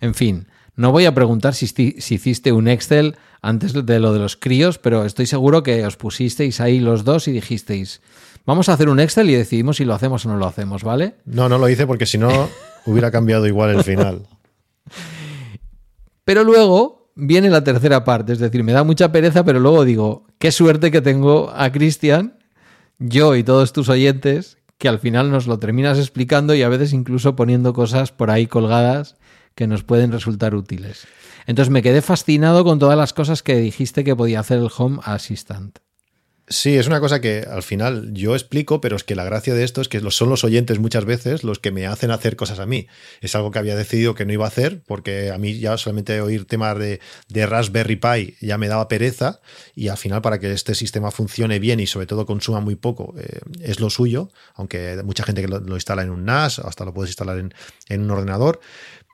en 0.00 0.14
fin, 0.14 0.46
no 0.76 0.92
voy 0.92 1.06
a 1.06 1.14
preguntar 1.14 1.54
si, 1.54 1.66
si, 1.66 1.94
hiciste 1.96 2.52
un 2.52 2.68
Excel 2.68 3.16
antes 3.42 3.72
de 3.72 4.00
lo 4.00 4.12
de 4.12 4.18
los 4.18 4.36
críos, 4.36 4.78
pero 4.78 5.04
estoy 5.04 5.26
seguro 5.26 5.62
que 5.62 5.84
os 5.86 5.96
pusisteis 5.96 6.60
ahí 6.60 6.80
los 6.80 7.04
dos 7.04 7.28
y 7.28 7.32
dijisteis, 7.32 8.00
vamos 8.44 8.68
a 8.68 8.72
hacer 8.72 8.88
un 8.88 9.00
Excel 9.00 9.30
y 9.30 9.34
decidimos 9.34 9.76
si 9.76 9.84
lo 9.84 9.94
hacemos 9.94 10.26
o 10.26 10.28
no 10.30 10.36
lo 10.36 10.46
hacemos, 10.46 10.82
¿vale? 10.82 11.16
No, 11.24 11.48
no 11.48 11.58
lo 11.58 11.68
hice 11.68 11.86
porque 11.86 12.06
si 12.06 12.18
no 12.18 12.48
hubiera 12.86 13.10
cambiado 13.10 13.46
igual 13.46 13.70
el 13.70 13.84
final. 13.84 14.26
Pero 16.24 16.42
luego 16.42 17.12
viene 17.14 17.50
la 17.50 17.62
tercera 17.62 18.02
parte, 18.04 18.32
es 18.32 18.38
decir, 18.38 18.64
me 18.64 18.72
da 18.72 18.82
mucha 18.82 19.12
pereza, 19.12 19.44
pero 19.44 19.60
luego 19.60 19.84
digo, 19.84 20.26
qué 20.38 20.50
suerte 20.50 20.90
que 20.90 21.00
tengo 21.00 21.50
a 21.54 21.70
Cristian, 21.70 22.38
yo 22.98 23.36
y 23.36 23.44
todos 23.44 23.72
tus 23.72 23.88
oyentes, 23.88 24.58
que 24.78 24.88
al 24.88 24.98
final 24.98 25.30
nos 25.30 25.46
lo 25.46 25.58
terminas 25.58 25.98
explicando 25.98 26.54
y 26.54 26.62
a 26.62 26.68
veces 26.68 26.92
incluso 26.92 27.36
poniendo 27.36 27.72
cosas 27.72 28.10
por 28.10 28.30
ahí 28.30 28.46
colgadas 28.48 29.16
que 29.54 29.66
nos 29.66 29.84
pueden 29.84 30.12
resultar 30.12 30.54
útiles. 30.54 31.06
Entonces 31.46 31.70
me 31.70 31.82
quedé 31.82 32.02
fascinado 32.02 32.64
con 32.64 32.78
todas 32.78 32.98
las 32.98 33.12
cosas 33.12 33.42
que 33.42 33.56
dijiste 33.56 34.04
que 34.04 34.16
podía 34.16 34.40
hacer 34.40 34.58
el 34.58 34.70
Home 34.76 35.00
Assistant. 35.04 35.78
Sí, 36.46 36.76
es 36.76 36.86
una 36.86 37.00
cosa 37.00 37.22
que 37.22 37.46
al 37.50 37.62
final 37.62 38.12
yo 38.12 38.34
explico, 38.34 38.82
pero 38.82 38.96
es 38.96 39.04
que 39.04 39.14
la 39.14 39.24
gracia 39.24 39.54
de 39.54 39.64
esto 39.64 39.80
es 39.80 39.88
que 39.88 40.02
son 40.10 40.28
los 40.28 40.44
oyentes 40.44 40.78
muchas 40.78 41.06
veces 41.06 41.42
los 41.42 41.58
que 41.58 41.70
me 41.70 41.86
hacen 41.86 42.10
hacer 42.10 42.36
cosas 42.36 42.58
a 42.58 42.66
mí. 42.66 42.86
Es 43.22 43.34
algo 43.34 43.50
que 43.50 43.58
había 43.58 43.76
decidido 43.76 44.14
que 44.14 44.26
no 44.26 44.32
iba 44.34 44.44
a 44.44 44.48
hacer 44.48 44.82
porque 44.86 45.30
a 45.30 45.38
mí 45.38 45.58
ya 45.58 45.78
solamente 45.78 46.20
oír 46.20 46.44
temas 46.44 46.76
de, 46.78 47.00
Raspberry 47.46 47.96
Pi 47.96 48.36
ya 48.42 48.58
me 48.58 48.68
daba 48.68 48.88
pereza 48.88 49.40
y 49.74 49.88
al 49.88 49.96
final 49.96 50.20
para 50.20 50.38
que 50.38 50.52
este 50.52 50.74
sistema 50.74 51.10
funcione 51.10 51.58
bien 51.60 51.80
y 51.80 51.86
sobre 51.86 52.06
todo 52.06 52.26
consuma 52.26 52.60
muy 52.60 52.74
poco 52.74 53.14
eh, 53.18 53.40
es 53.62 53.80
lo 53.80 53.88
suyo, 53.88 54.28
aunque 54.54 55.00
mucha 55.02 55.24
gente 55.24 55.40
que 55.40 55.48
lo, 55.48 55.60
instala 55.74 56.02
en 56.02 56.10
un 56.10 56.26
NAS, 56.26 56.58
hasta 56.58 56.84
lo 56.84 56.92
puedes 56.92 57.08
instalar 57.08 57.38
en, 57.38 57.54
en 57.88 58.02
un 58.02 58.10
ordenador. 58.10 58.60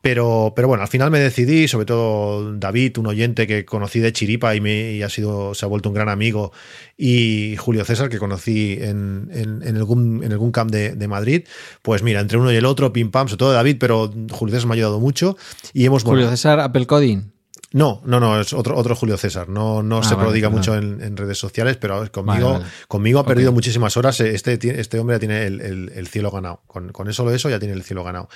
Pero, 0.03 0.55
pero 0.57 0.67
bueno, 0.67 0.83
al 0.83 0.89
final 0.89 1.11
me 1.11 1.19
decidí, 1.19 1.69
sobre 1.69 1.85
todo 1.85 2.55
David, 2.57 2.97
un 2.97 3.07
oyente 3.07 3.47
que 3.47 3.67
conocí 3.67 4.01
de 4.01 4.13
Chiripa 4.13 4.55
y, 4.55 4.61
me, 4.61 5.05
ha 5.05 5.11
sido, 5.11 5.55
se 5.55 5.67
ha 5.67 5.69
vuelto 5.69 5.91
un 5.91 5.95
gran 5.95 6.09
amigo, 6.09 6.53
y 6.97 7.57
Julio 7.59 7.85
César, 7.85 8.09
que 8.09 8.19
conocí 8.19 8.79
en, 8.81 9.29
en, 9.31 9.63
en 9.63 9.77
el, 9.77 9.83
en 10.25 10.33
el 10.33 10.53
Camp 10.53 10.71
de, 10.71 10.95
de, 10.95 11.09
Madrid. 11.09 11.45
Pues 11.83 12.03
mira, 12.03 12.21
entre 12.21 12.39
uno 12.39 12.51
y 12.51 12.57
el 12.57 12.65
otro, 12.65 12.95
pim 12.95 13.11
pam, 13.11 13.29
sobre 13.29 13.39
todo 13.39 13.53
David, 13.53 13.77
pero 13.79 14.11
Julio 14.31 14.55
César 14.55 14.69
me 14.69 14.75
ha 14.75 14.77
ayudado 14.77 15.01
mucho. 15.01 15.37
Y 15.75 15.85
hemos, 15.85 16.03
Julio 16.03 16.31
César, 16.31 16.61
Apple 16.61 16.87
Coding. 16.87 17.40
No, 17.73 18.03
no, 18.05 18.19
no, 18.19 18.41
es 18.41 18.53
otro, 18.53 18.77
otro 18.77 18.97
Julio 18.97 19.17
César. 19.17 19.49
No, 19.49 19.81
no 19.81 19.99
ah, 19.99 20.03
se 20.03 20.17
prodiga 20.17 20.49
mucho 20.49 20.77
en, 20.77 21.17
redes 21.17 21.39
sociales, 21.39 21.77
pero 21.77 22.11
conmigo, 22.11 22.61
conmigo 22.89 23.21
ha 23.21 23.27
perdido 23.27 23.53
muchísimas 23.53 23.97
horas. 23.97 24.21
Este, 24.21 24.59
este 24.81 24.99
hombre 24.99 25.15
ya 25.15 25.21
tiene 25.21 25.45
el, 25.45 26.09
cielo 26.09 26.33
ganado. 26.33 26.63
Con, 26.67 26.91
con, 26.91 27.13
solo 27.13 27.33
eso 27.33 27.49
ya 27.49 27.61
tiene 27.61 27.75
el 27.75 27.85
cielo 27.85 28.03
ganado. 28.03 28.29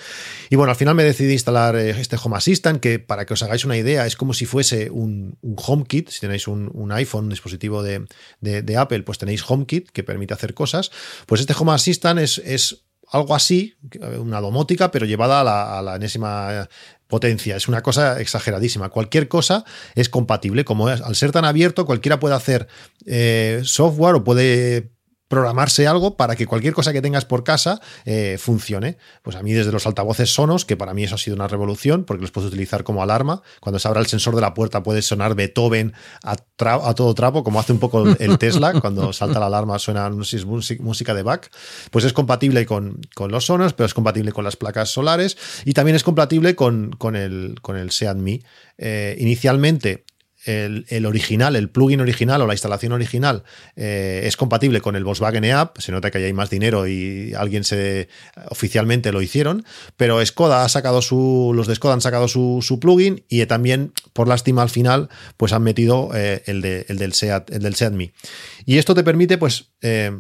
Y 0.51 0.57
bueno, 0.57 0.70
al 0.70 0.76
final 0.76 0.95
me 0.95 1.03
decidí 1.03 1.32
instalar 1.32 1.74
eh, 1.74 1.91
este 1.91 2.16
Home 2.22 2.37
Assistant, 2.37 2.80
que 2.80 3.01
para 3.01 3.26
que 3.26 3.35
os 3.35 3.43
hagáis 3.43 3.64
una 3.64 3.76
idea, 3.76 4.07
es 4.07 4.14
como 4.14 4.35
si 4.35 4.47
fuese 4.47 4.89
un, 4.91 5.37
un 5.41 5.57
HomeKit. 5.57 6.11
Si 6.11 6.20
tenéis 6.20 6.47
un, 6.47 6.93
iPhone, 6.93 7.24
un 7.24 7.30
dispositivo 7.30 7.82
de, 7.82 8.07
de, 8.41 8.76
Apple, 8.76 9.03
pues 9.03 9.18
tenéis 9.18 9.45
HomeKit 9.49 9.91
que 9.91 10.05
permite 10.05 10.35
hacer 10.35 10.55
cosas. 10.55 10.93
Pues 11.26 11.41
este 11.41 11.55
Home 11.59 11.72
Assistant 11.72 12.20
es, 12.20 12.39
es 12.39 12.85
algo 13.11 13.35
así, 13.35 13.76
una 14.18 14.41
domótica, 14.41 14.91
pero 14.91 15.07
llevada 15.07 15.41
a 15.41 15.45
la, 15.45 15.78
a 15.78 15.82
la 15.82 15.97
enésima 15.97 16.68
potencia. 17.09 17.57
Es 17.57 17.69
una 17.69 17.83
cosa 17.83 18.21
exageradísima. 18.21 18.89
Cualquier 18.89 19.29
cosa 19.29 19.65
es 19.95 20.09
compatible. 20.09 20.65
Como 20.65 20.89
al 20.89 21.15
ser 21.15 21.33
tan 21.33 21.45
abierto, 21.45 21.87
cualquiera 21.87 22.21
puede 22.21 22.35
hacer 22.35 22.69
eh, 23.07 23.61
software 23.65 24.17
o 24.17 24.25
puede 24.25 24.93
programarse 25.35 25.89
algo 25.89 26.16
para 26.16 26.37
que 26.37 26.47
cualquier 26.47 26.74
cosa 26.74 26.93
que 26.93 27.03
tengas 27.03 27.24
por 27.24 27.43
casa 27.43 27.80
eh, 28.05 28.37
funcione. 28.39 28.99
Pues 29.22 29.35
a 29.35 29.43
mí 29.43 29.53
desde 29.53 29.72
los 29.72 29.85
altavoces 29.85 30.32
sonos, 30.32 30.64
que 30.64 30.76
para 30.76 30.95
mí 30.95 31.03
eso 31.03 31.16
ha 31.16 31.18
sido 31.18 31.35
una 31.35 31.49
revolución, 31.49 32.05
porque 32.05 32.22
los 32.22 32.30
puedes 32.30 32.49
utilizar 32.49 32.85
como 32.85 33.03
alarma. 33.03 33.43
Cuando 33.59 33.80
se 33.80 33.89
abra 33.89 34.01
el 34.01 34.07
sensor 34.07 34.37
de 34.37 34.41
la 34.41 34.55
puerta 34.55 34.85
puede 34.85 35.03
sonar 35.03 35.35
Beethoven 35.35 35.93
a, 36.22 36.37
todo 36.95 37.14
trapo, 37.14 37.43
como 37.43 37.59
hace 37.59 37.72
un 37.72 37.80
poco 37.80 38.05
el 38.07 38.39
Tesla, 38.39 38.72
cuando 38.80 39.12
salta 39.12 39.41
la 39.41 39.47
alarma 39.47 39.80
suena 39.80 40.09
música 40.09 41.14
de 41.14 41.22
Bach. 41.24 41.49
Pues 41.91 42.05
es 42.05 42.12
compatible 42.12 42.64
con, 42.64 43.01
los 43.28 43.47
sonos, 43.47 43.72
pero 43.72 43.87
es 43.87 43.95
compatible 43.95 44.30
con 44.30 44.45
las 44.45 44.55
placas 44.55 44.91
solares 44.91 45.37
y 45.64 45.72
también 45.72 45.97
es 45.97 46.05
compatible 46.05 46.55
con, 46.55 46.93
con 46.93 47.16
el, 47.16 47.57
con 47.61 47.76
el 47.76 47.91
Seat 47.91 48.16
Mi. 48.16 48.41
Eh, 48.78 49.16
inicialmente 49.18 50.05
el, 50.45 51.07
original, 51.07 51.57
el 51.57 51.70
plugin 51.70 52.01
original 52.01 52.42
o 52.42 52.47
la 52.47 52.55
instalación 52.55 52.92
original 52.92 53.45
eh, 53.76 54.22
es 54.24 54.36
compatible 54.36 54.80
con 54.80 54.97
el 54.97 55.05
Volkswagen 55.05 55.45
eApp, 55.45 55.78
se 55.78 55.92
nota 55.92 56.11
que 56.11 56.18
ahí 56.18 56.24
hay 56.24 56.32
más 56.32 56.51
dinero 56.51 56.86
y 56.86 57.32
alguien 57.34 57.64
se 57.64 58.09
oficialmente 58.49 59.12
lo 59.12 59.22
hicieron, 59.22 59.64
pero 59.97 60.24
Skoda 60.24 60.64
ha 60.64 60.68
sacado 60.68 61.03
su, 61.03 61.53
los 61.55 61.66
de 61.66 61.74
Skoda 61.74 61.95
han 61.95 62.01
sacado 62.01 62.28
su, 62.28 62.78
plugin 62.80 63.24
y 63.28 63.45
también, 63.47 63.92
por 64.12 64.28
lástima 64.28 64.62
al 64.62 64.70
final, 64.70 65.09
pues 65.36 65.53
han 65.53 65.62
metido 65.62 66.11
eh, 66.14 66.42
el, 66.47 66.61
de, 66.61 66.86
el, 66.88 66.99
del 66.99 67.12
Seat, 67.12 67.51
el 67.51 67.62
del. 67.62 67.74
Y 68.64 68.78
esto 68.78 68.95
te 68.95 69.05
permite, 69.05 69.38
pues, 69.38 69.72
eh, 69.82 70.12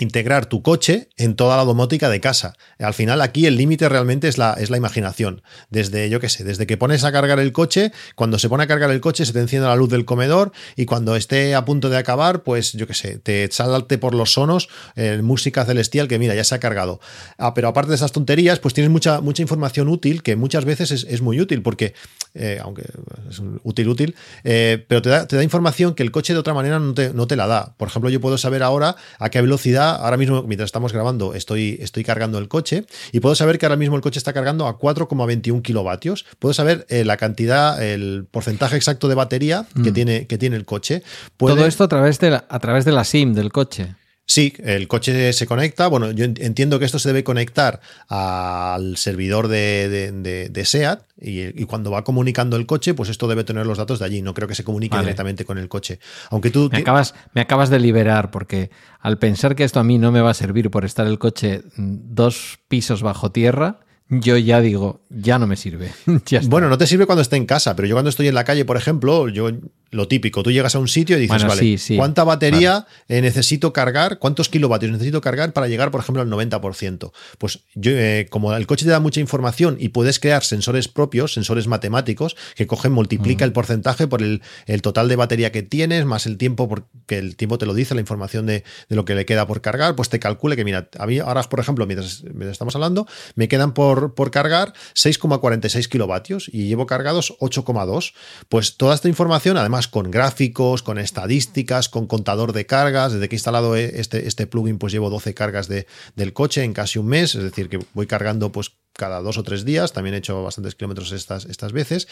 integrar 0.00 0.46
tu 0.46 0.62
coche 0.62 1.08
en 1.16 1.36
toda 1.36 1.56
la 1.56 1.64
domótica 1.64 2.08
de 2.08 2.20
casa. 2.20 2.54
Al 2.78 2.94
final 2.94 3.20
aquí 3.20 3.46
el 3.46 3.56
límite 3.56 3.88
realmente 3.88 4.28
es 4.28 4.38
la, 4.38 4.54
es 4.54 4.70
la 4.70 4.76
imaginación. 4.76 5.42
Desde, 5.68 6.08
yo 6.08 6.20
qué 6.20 6.28
sé, 6.28 6.44
desde 6.44 6.66
que 6.66 6.76
pones 6.76 7.04
a 7.04 7.12
cargar 7.12 7.38
el 7.38 7.52
coche, 7.52 7.92
cuando 8.14 8.38
se 8.38 8.48
pone 8.48 8.64
a 8.64 8.66
cargar 8.66 8.90
el 8.90 9.00
coche 9.00 9.24
se 9.26 9.32
te 9.32 9.40
enciende 9.40 9.68
la 9.68 9.76
luz 9.76 9.90
del 9.90 10.04
comedor 10.04 10.52
y 10.76 10.86
cuando 10.86 11.16
esté 11.16 11.54
a 11.54 11.64
punto 11.64 11.90
de 11.90 11.98
acabar, 11.98 12.42
pues 12.42 12.72
yo 12.72 12.86
qué 12.86 12.94
sé, 12.94 13.18
te 13.18 13.48
salte 13.50 13.98
por 13.98 14.14
los 14.14 14.32
sonos 14.32 14.68
eh, 14.96 15.20
música 15.22 15.64
celestial 15.64 16.08
que 16.08 16.18
mira, 16.18 16.34
ya 16.34 16.44
se 16.44 16.54
ha 16.54 16.60
cargado. 16.60 17.00
Ah, 17.38 17.54
pero 17.54 17.68
aparte 17.68 17.90
de 17.90 17.96
esas 17.96 18.12
tonterías, 18.12 18.58
pues 18.58 18.74
tienes 18.74 18.90
mucha, 18.90 19.20
mucha 19.20 19.42
información 19.42 19.88
útil 19.88 20.22
que 20.22 20.36
muchas 20.36 20.64
veces 20.64 20.90
es, 20.90 21.20
muy 21.20 21.40
útil 21.40 21.62
porque, 21.62 21.94
eh, 22.34 22.58
aunque 22.62 22.82
es 23.28 23.42
útil, 23.62 23.88
útil, 23.88 24.14
eh, 24.44 24.84
pero 24.88 25.02
te 25.02 25.10
da, 25.10 25.26
te 25.26 25.36
da, 25.36 25.42
información 25.42 25.94
que 25.94 26.02
el 26.02 26.10
coche 26.10 26.32
de 26.32 26.38
otra 26.38 26.54
manera 26.54 26.78
no 26.78 26.94
te, 26.94 27.12
no 27.12 27.26
te 27.26 27.36
la 27.36 27.46
da. 27.46 27.74
Por 27.76 27.88
ejemplo, 27.88 28.10
yo 28.10 28.20
puedo 28.20 28.38
saber 28.38 28.62
ahora 28.62 28.96
a 29.18 29.28
qué 29.30 29.40
velocidad 29.40 29.89
ahora 29.96 30.16
mismo, 30.16 30.42
mientras 30.42 30.68
estamos 30.68 30.92
grabando, 30.92 31.34
estoy, 31.34 31.78
estoy 31.80 32.04
cargando 32.04 32.38
el 32.38 32.48
coche 32.48 32.84
y 33.12 33.20
puedo 33.20 33.34
saber 33.34 33.58
que 33.58 33.66
ahora 33.66 33.76
mismo 33.76 33.96
el 33.96 34.02
coche 34.02 34.18
está 34.18 34.32
cargando 34.32 34.66
a 34.66 34.78
4,21 34.78 35.62
kilovatios. 35.62 36.26
Puedo 36.38 36.52
saber 36.52 36.86
eh, 36.88 37.04
la 37.04 37.16
cantidad, 37.16 37.82
el 37.82 38.26
porcentaje 38.30 38.76
exacto 38.76 39.08
de 39.08 39.14
batería 39.14 39.66
que, 39.74 39.90
mm. 39.90 39.94
tiene, 39.94 40.26
que 40.26 40.38
tiene 40.38 40.56
el 40.56 40.64
coche. 40.64 41.02
Todo 41.36 41.66
esto 41.66 41.84
a 41.84 41.88
través, 41.88 42.18
de 42.18 42.30
la, 42.30 42.44
a 42.48 42.58
través 42.58 42.84
de 42.84 42.92
la 42.92 43.04
SIM 43.04 43.34
del 43.34 43.52
coche. 43.52 43.94
Sí, 44.30 44.54
el 44.62 44.86
coche 44.86 45.32
se 45.32 45.44
conecta. 45.44 45.88
Bueno, 45.88 46.12
yo 46.12 46.24
entiendo 46.24 46.78
que 46.78 46.84
esto 46.84 47.00
se 47.00 47.08
debe 47.08 47.24
conectar 47.24 47.80
al 48.06 48.96
servidor 48.96 49.48
de, 49.48 50.62
SEAT 50.64 51.02
y, 51.20 51.64
cuando 51.64 51.90
va 51.90 52.04
comunicando 52.04 52.56
el 52.56 52.64
coche, 52.64 52.94
pues 52.94 53.08
esto 53.08 53.26
debe 53.26 53.42
tener 53.42 53.66
los 53.66 53.78
datos 53.78 53.98
de 53.98 54.04
allí. 54.04 54.22
No 54.22 54.32
creo 54.32 54.46
que 54.46 54.54
se 54.54 54.62
comunique 54.62 54.96
directamente 54.96 55.44
con 55.44 55.58
el 55.58 55.68
coche. 55.68 55.98
Aunque 56.30 56.50
tú. 56.50 56.68
Me 56.70 56.78
acabas, 56.78 57.16
me 57.34 57.40
acabas 57.40 57.70
de 57.70 57.80
liberar 57.80 58.30
porque 58.30 58.70
al 59.00 59.18
pensar 59.18 59.56
que 59.56 59.64
esto 59.64 59.80
a 59.80 59.82
mí 59.82 59.98
no 59.98 60.12
me 60.12 60.20
va 60.20 60.30
a 60.30 60.34
servir 60.34 60.70
por 60.70 60.84
estar 60.84 61.08
el 61.08 61.18
coche 61.18 61.62
dos 61.76 62.60
pisos 62.68 63.02
bajo 63.02 63.32
tierra, 63.32 63.80
yo 64.10 64.36
ya 64.36 64.60
digo, 64.60 65.02
ya 65.08 65.40
no 65.40 65.48
me 65.48 65.56
sirve. 65.56 65.90
bueno, 66.44 66.68
no 66.68 66.78
te 66.78 66.86
sirve 66.86 67.06
cuando 67.06 67.22
esté 67.22 67.34
en 67.34 67.46
casa, 67.46 67.74
pero 67.74 67.88
yo 67.88 67.96
cuando 67.96 68.10
estoy 68.10 68.28
en 68.28 68.36
la 68.36 68.44
calle, 68.44 68.64
por 68.64 68.76
ejemplo, 68.76 69.28
yo 69.28 69.50
lo 69.90 70.06
típico, 70.06 70.42
tú 70.42 70.52
llegas 70.52 70.74
a 70.74 70.78
un 70.78 70.88
sitio 70.88 71.16
y 71.18 71.22
dices, 71.22 71.44
vale, 71.44 71.78
¿cuánta 71.96 72.22
batería 72.22 72.86
eh, 73.08 73.20
necesito 73.20 73.72
cargar? 73.72 74.18
¿Cuántos 74.18 74.48
kilovatios 74.48 74.92
necesito 74.92 75.20
cargar 75.20 75.52
para 75.52 75.66
llegar, 75.66 75.90
por 75.90 76.00
ejemplo, 76.00 76.22
al 76.22 76.30
90%? 76.30 77.10
Pues 77.38 77.60
yo, 77.74 77.90
eh, 77.92 78.28
como 78.30 78.54
el 78.54 78.66
coche 78.66 78.84
te 78.84 78.92
da 78.92 79.00
mucha 79.00 79.20
información 79.20 79.76
y 79.80 79.88
puedes 79.88 80.20
crear 80.20 80.44
sensores 80.44 80.86
propios, 80.86 81.34
sensores 81.34 81.66
matemáticos, 81.66 82.36
que 82.54 82.68
cogen, 82.68 82.92
multiplica 82.92 83.44
el 83.44 83.52
porcentaje 83.52 84.06
por 84.06 84.22
el, 84.22 84.42
total 84.82 85.08
de 85.08 85.16
batería 85.16 85.50
que 85.50 85.62
tienes, 85.62 86.04
más 86.04 86.26
el 86.26 86.36
tiempo, 86.38 86.68
porque 86.68 87.18
el 87.18 87.34
tiempo 87.34 87.58
te 87.58 87.66
lo 87.66 87.74
dice, 87.74 87.94
la 87.94 88.00
información 88.00 88.46
de, 88.46 88.62
lo 88.88 89.04
que 89.04 89.16
le 89.16 89.26
queda 89.26 89.46
por 89.46 89.60
cargar, 89.60 89.96
pues 89.96 90.08
te 90.08 90.20
calcule 90.20 90.54
que, 90.54 90.64
mira, 90.64 90.88
a 90.98 91.06
mí 91.06 91.18
ahora, 91.18 91.42
por 91.42 91.58
ejemplo, 91.58 91.86
mientras, 91.86 92.22
estamos 92.50 92.76
hablando, 92.76 93.08
me 93.34 93.48
quedan 93.48 93.74
por, 93.74 94.14
por 94.14 94.30
cargar 94.30 94.72
6,46 94.94 95.88
kilovatios 95.88 96.48
y 96.52 96.68
llevo 96.68 96.86
cargados 96.86 97.36
8,2. 97.40 98.12
Pues 98.48 98.76
toda 98.76 98.94
esta 98.94 99.08
información, 99.08 99.56
además, 99.56 99.79
con 99.88 100.10
gráficos, 100.10 100.82
con 100.82 100.98
estadísticas, 100.98 101.88
con 101.88 102.06
contador 102.06 102.52
de 102.52 102.66
cargas. 102.66 103.12
Desde 103.12 103.28
que 103.28 103.36
he 103.36 103.38
instalado 103.38 103.76
este, 103.76 104.26
este 104.26 104.46
plugin, 104.46 104.78
pues 104.78 104.92
llevo 104.92 105.10
12 105.10 105.34
cargas 105.34 105.68
de, 105.68 105.86
del 106.16 106.32
coche 106.32 106.64
en 106.64 106.72
casi 106.72 106.98
un 106.98 107.06
mes, 107.06 107.34
es 107.34 107.42
decir, 107.42 107.68
que 107.68 107.78
voy 107.94 108.06
cargando 108.06 108.52
pues 108.52 108.72
cada 108.92 109.20
dos 109.20 109.38
o 109.38 109.42
tres 109.42 109.64
días, 109.64 109.92
también 109.92 110.14
he 110.14 110.18
hecho 110.18 110.42
bastantes 110.42 110.74
kilómetros 110.74 111.12
estas, 111.12 111.46
estas 111.46 111.72
veces. 111.72 112.06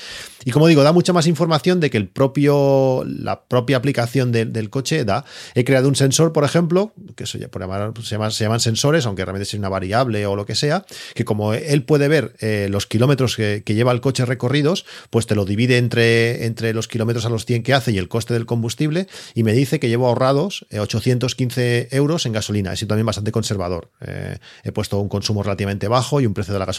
Y 0.45 0.53
como 0.53 0.67
digo, 0.67 0.83
da 0.83 0.93
mucha 0.93 1.13
más 1.13 1.27
información 1.27 1.81
de 1.81 1.91
que 1.91 1.99
el 1.99 2.09
propio, 2.09 3.05
la 3.07 3.45
propia 3.45 3.77
aplicación 3.77 4.33
del 4.33 4.71
coche 4.71 5.05
da. 5.05 5.25
He 5.55 5.65
creado 5.65 5.89
un 5.89 5.97
sensor, 5.97 6.33
por 6.33 6.45
ejemplo, 6.45 6.93
que 7.15 7.27
se, 7.27 7.49
por 7.49 7.63
se, 8.03 8.17
llaman, 8.45 8.61
sensores, 8.61 9.07
aunque 9.07 9.25
realmente 9.25 9.45
es 9.45 9.55
una 9.55 9.69
variable 9.69 10.27
o 10.27 10.35
lo 10.35 10.47
que 10.47 10.55
sea, 10.55 10.87
que 11.15 11.25
como 11.25 11.53
él 11.53 11.85
puede 11.85 12.09
ver 12.09 12.35
eh, 12.41 12.69
los 12.71 12.87
kilómetros 12.87 13.37
que, 13.37 13.63
lleva 13.69 13.93
el 13.93 14.01
coche 14.01 14.25
recorridos, 14.25 14.87
pues 15.11 15.27
te 15.27 15.35
lo 15.35 15.45
divide 15.45 15.77
entre, 15.77 16.47
entre 16.47 16.73
los 16.73 16.89
kilómetros 16.89 17.27
a 17.27 17.29
los 17.29 17.45
100 17.45 17.63
que 17.63 17.75
hace 17.75 17.93
y 17.93 17.99
el 17.99 18.09
coste 18.09 18.35
del 18.35 18.47
combustible, 18.47 19.07
y 19.35 19.43
me 19.43 19.53
dice 19.53 19.79
que 19.79 19.89
llevo 19.89 20.09
ahorrados 20.09 20.67
815 20.77 21.79
eh, 21.79 21.89
euros 21.93 22.25
en 22.27 22.33
gasolina. 22.33 22.73
Es 22.73 22.87
también 22.87 23.07
bastante 23.07 23.31
conservador. 23.31 23.91
Eh, 24.01 24.39
he 24.65 24.73
puesto 24.73 24.99
un 24.99 25.09
consumo 25.09 25.43
relativamente 25.43 25.87
bajo 25.87 26.21
y 26.21 26.27
un 26.27 26.35
precio 26.35 26.55
de 26.55 26.61
la 26.61 26.65
gasolina 26.65 26.78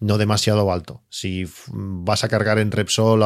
no 0.00 0.18
demasiado 0.18 0.70
alto. 0.72 1.02
Si 1.08 1.46
vas 1.68 2.24
a 2.24 2.28
cargar 2.28 2.58
en 2.58 2.70
Repsol 2.70 3.22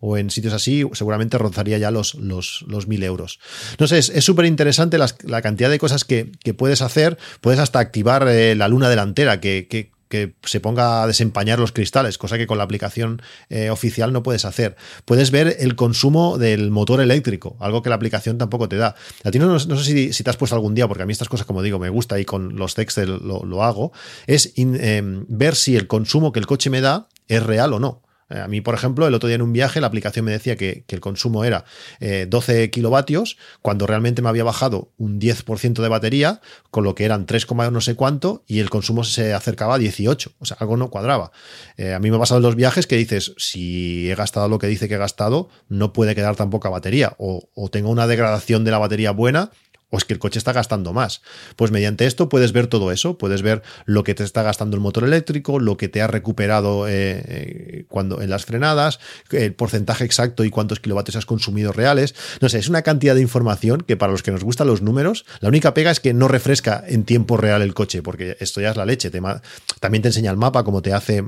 o, 0.00 0.16
en 0.16 0.30
sitios 0.30 0.54
así, 0.54 0.84
seguramente 0.92 1.38
rozaría 1.38 1.78
ya 1.78 1.90
los, 1.90 2.14
los, 2.14 2.64
los 2.66 2.86
1000 2.86 3.02
euros. 3.04 3.40
No 3.78 3.86
sé, 3.86 3.98
es 3.98 4.24
súper 4.24 4.46
interesante 4.46 4.98
la 4.98 5.42
cantidad 5.42 5.70
de 5.70 5.78
cosas 5.78 6.04
que, 6.04 6.32
puedes 6.56 6.82
hacer. 6.82 7.18
Puedes 7.40 7.60
hasta 7.60 7.78
activar 7.78 8.26
eh, 8.28 8.54
la 8.54 8.68
luna 8.68 8.88
delantera, 8.88 9.40
que, 9.40 9.66
que 9.68 9.92
que 10.08 10.34
se 10.42 10.60
ponga 10.60 11.02
a 11.02 11.06
desempañar 11.06 11.58
los 11.58 11.72
cristales, 11.72 12.18
cosa 12.18 12.38
que 12.38 12.46
con 12.46 12.58
la 12.58 12.64
aplicación 12.64 13.22
eh, 13.50 13.70
oficial 13.70 14.12
no 14.12 14.22
puedes 14.22 14.44
hacer. 14.44 14.76
Puedes 15.04 15.30
ver 15.30 15.56
el 15.60 15.76
consumo 15.76 16.38
del 16.38 16.70
motor 16.70 17.00
eléctrico, 17.00 17.56
algo 17.60 17.82
que 17.82 17.90
la 17.90 17.96
aplicación 17.96 18.38
tampoco 18.38 18.68
te 18.68 18.76
da. 18.76 18.94
A 19.24 19.30
ti 19.30 19.38
no, 19.38 19.58
sé 19.58 20.12
si, 20.12 20.24
te 20.24 20.30
has 20.30 20.36
puesto 20.36 20.56
algún 20.56 20.74
día, 20.74 20.88
porque 20.88 21.02
a 21.02 21.06
mí 21.06 21.12
estas 21.12 21.28
cosas, 21.28 21.46
como 21.46 21.62
digo, 21.62 21.78
me 21.78 21.90
gusta 21.90 22.18
y 22.18 22.24
con 22.24 22.56
los 22.56 22.74
textos 22.74 23.08
lo, 23.08 23.62
hago, 23.62 23.92
es 24.26 24.52
em, 24.56 25.24
ver 25.28 25.54
si 25.54 25.76
el 25.76 25.86
consumo 25.86 26.32
que 26.32 26.40
el 26.40 26.46
coche 26.46 26.70
me 26.70 26.80
da 26.80 27.08
es 27.28 27.42
real 27.42 27.72
o 27.72 27.78
no. 27.78 28.02
Eh, 28.30 28.38
a 28.38 28.48
mí, 28.48 28.60
por 28.60 28.74
ejemplo, 28.74 29.06
el 29.06 29.14
otro 29.14 29.28
día 29.28 29.36
en 29.36 29.42
un 29.42 29.52
viaje 29.52 29.80
la 29.80 29.86
aplicación 29.86 30.24
me 30.24 30.32
decía 30.32 30.56
que, 30.56 30.84
el 30.88 31.00
consumo 31.00 31.44
era 31.44 31.64
12 32.00 32.62
eh, 32.64 32.70
kilovatios, 32.70 33.36
cuando 33.62 33.86
realmente 33.86 34.22
me 34.22 34.28
había 34.28 34.44
bajado 34.44 34.90
un 34.96 35.20
10% 35.20 35.82
de 35.82 35.88
batería, 35.88 36.40
con 36.70 36.84
lo 36.84 36.94
que 36.94 37.04
eran 37.04 37.26
3, 37.26 37.46
no 37.70 37.80
sé 37.80 37.94
cuánto, 37.94 38.44
y 38.46 38.60
el 38.60 38.70
consumo 38.70 39.04
se 39.04 39.32
acercaba 39.34 39.74
a 39.74 39.78
18. 39.78 40.32
O 40.38 40.44
sea, 40.44 40.56
algo 40.60 40.76
no 40.76 40.90
cuadraba. 40.90 41.30
Eh, 41.76 41.94
a 41.94 41.98
mí 41.98 42.10
me 42.10 42.16
ha 42.16 42.20
pasado 42.20 42.38
en 42.38 42.44
los 42.44 42.56
viajes 42.56 42.86
que 42.86 42.96
dices, 42.96 43.34
si 43.36 44.10
he 44.10 44.14
gastado 44.14 44.48
lo 44.48 44.58
que 44.58 44.66
dice 44.66 44.88
que 44.88 44.94
he 44.94 44.98
gastado, 44.98 45.48
no 45.68 45.92
puede 45.92 46.14
quedar 46.14 46.36
tan 46.36 46.50
poca 46.50 46.68
batería. 46.68 47.14
O, 47.18 47.48
o 47.54 47.68
tengo 47.68 47.90
una 47.90 48.06
degradación 48.06 48.64
de 48.64 48.70
la 48.70 48.78
batería 48.78 49.12
buena 49.12 49.50
o 49.90 49.98
es 49.98 50.04
que 50.04 50.12
el 50.12 50.18
coche 50.18 50.38
está 50.38 50.52
gastando 50.52 50.92
más. 50.92 51.22
Pues 51.56 51.70
mediante 51.70 52.06
esto 52.06 52.28
puedes 52.28 52.52
ver 52.52 52.66
todo 52.66 52.92
eso, 52.92 53.18
puedes 53.18 53.42
ver 53.42 53.62
lo 53.86 54.04
que 54.04 54.14
te 54.14 54.24
está 54.24 54.42
gastando 54.42 54.76
el 54.76 54.82
motor 54.82 55.04
eléctrico, 55.04 55.60
lo 55.60 55.76
que 55.76 55.88
te 55.88 56.02
ha 56.02 56.06
recuperado 56.06 56.88
eh, 56.88 56.92
eh, 57.26 57.84
cuando 57.88 58.20
en 58.20 58.30
las 58.30 58.44
frenadas, 58.44 59.00
el 59.30 59.54
porcentaje 59.54 60.04
exacto 60.04 60.44
y 60.44 60.50
cuántos 60.50 60.80
kilovatios 60.80 61.16
has 61.16 61.26
consumido 61.26 61.72
reales. 61.72 62.14
No 62.40 62.48
sé, 62.48 62.58
es 62.58 62.68
una 62.68 62.82
cantidad 62.82 63.14
de 63.14 63.22
información 63.22 63.80
que 63.80 63.96
para 63.96 64.12
los 64.12 64.22
que 64.22 64.30
nos 64.30 64.44
gustan 64.44 64.66
los 64.66 64.82
números, 64.82 65.24
la 65.40 65.48
única 65.48 65.74
pega 65.74 65.90
es 65.90 66.00
que 66.00 66.14
no 66.14 66.28
refresca 66.28 66.84
en 66.86 67.04
tiempo 67.04 67.36
real 67.36 67.62
el 67.62 67.74
coche, 67.74 68.02
porque 68.02 68.36
esto 68.40 68.60
ya 68.60 68.70
es 68.70 68.76
la 68.76 68.84
leche. 68.84 69.10
también 69.80 70.02
te 70.02 70.08
enseña 70.08 70.30
el 70.30 70.36
mapa 70.36 70.64
como 70.64 70.82
te 70.82 70.92
hace 70.92 71.24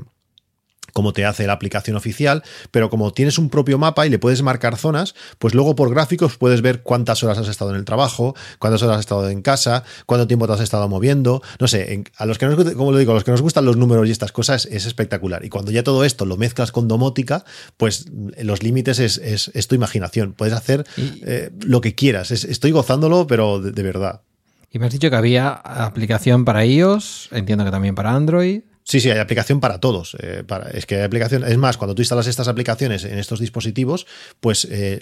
como 0.93 1.13
te 1.13 1.25
hace 1.25 1.47
la 1.47 1.53
aplicación 1.53 1.95
oficial, 1.95 2.43
pero 2.71 2.89
como 2.89 3.11
tienes 3.13 3.37
un 3.37 3.49
propio 3.49 3.77
mapa 3.77 4.05
y 4.05 4.09
le 4.09 4.19
puedes 4.19 4.41
marcar 4.41 4.77
zonas, 4.77 5.15
pues 5.39 5.53
luego 5.53 5.75
por 5.75 5.89
gráficos 5.89 6.37
puedes 6.37 6.61
ver 6.61 6.81
cuántas 6.83 7.23
horas 7.23 7.37
has 7.37 7.47
estado 7.47 7.71
en 7.71 7.77
el 7.77 7.85
trabajo, 7.85 8.35
cuántas 8.59 8.81
horas 8.83 8.95
has 8.97 9.01
estado 9.01 9.29
en 9.29 9.41
casa, 9.41 9.83
cuánto 10.05 10.27
tiempo 10.27 10.47
te 10.47 10.53
has 10.53 10.61
estado 10.61 10.87
moviendo, 10.87 11.41
no 11.59 11.67
sé, 11.67 12.03
a 12.17 12.25
los 12.25 12.37
que 12.37 12.45
nos, 12.45 12.73
como 12.73 12.91
lo 12.91 12.97
digo, 12.97 13.11
a 13.11 13.15
los 13.15 13.23
que 13.23 13.31
nos 13.31 13.41
gustan 13.41 13.65
los 13.65 13.77
números 13.77 14.07
y 14.07 14.11
estas 14.11 14.31
cosas 14.31 14.65
es 14.65 14.85
espectacular. 14.85 15.45
Y 15.45 15.49
cuando 15.49 15.71
ya 15.71 15.83
todo 15.83 16.03
esto 16.03 16.25
lo 16.25 16.37
mezclas 16.37 16.71
con 16.71 16.87
domótica, 16.87 17.43
pues 17.77 18.05
los 18.41 18.63
límites 18.63 18.99
es, 18.99 19.67
tu 19.67 19.75
imaginación, 19.75 20.33
puedes 20.33 20.53
hacer 20.53 20.85
eh, 20.97 21.51
lo 21.61 21.81
que 21.81 21.95
quieras, 21.95 22.31
estoy 22.31 22.71
gozándolo, 22.71 23.27
pero 23.27 23.61
de 23.61 23.83
verdad. 23.83 24.21
Y 24.73 24.79
me 24.79 24.85
has 24.85 24.93
dicho 24.93 25.09
que 25.09 25.15
había 25.17 25.49
aplicación 25.51 26.45
para 26.45 26.65
iOS, 26.65 27.27
entiendo 27.31 27.65
que 27.65 27.71
también 27.71 27.93
para 27.93 28.15
Android. 28.15 28.61
Sí, 28.83 28.99
sí, 28.99 29.09
hay 29.11 29.19
aplicación 29.19 29.59
para 29.59 29.79
todos. 29.79 30.17
Eh, 30.19 30.43
es 30.73 30.85
que 30.85 30.95
hay 30.95 31.03
aplicación. 31.03 31.43
Es 31.43 31.57
más, 31.57 31.77
cuando 31.77 31.93
tú 31.93 32.01
instalas 32.01 32.27
estas 32.27 32.47
aplicaciones 32.47 33.03
en 33.03 33.19
estos 33.19 33.39
dispositivos, 33.39 34.07
pues, 34.39 34.67
eh, 34.69 34.99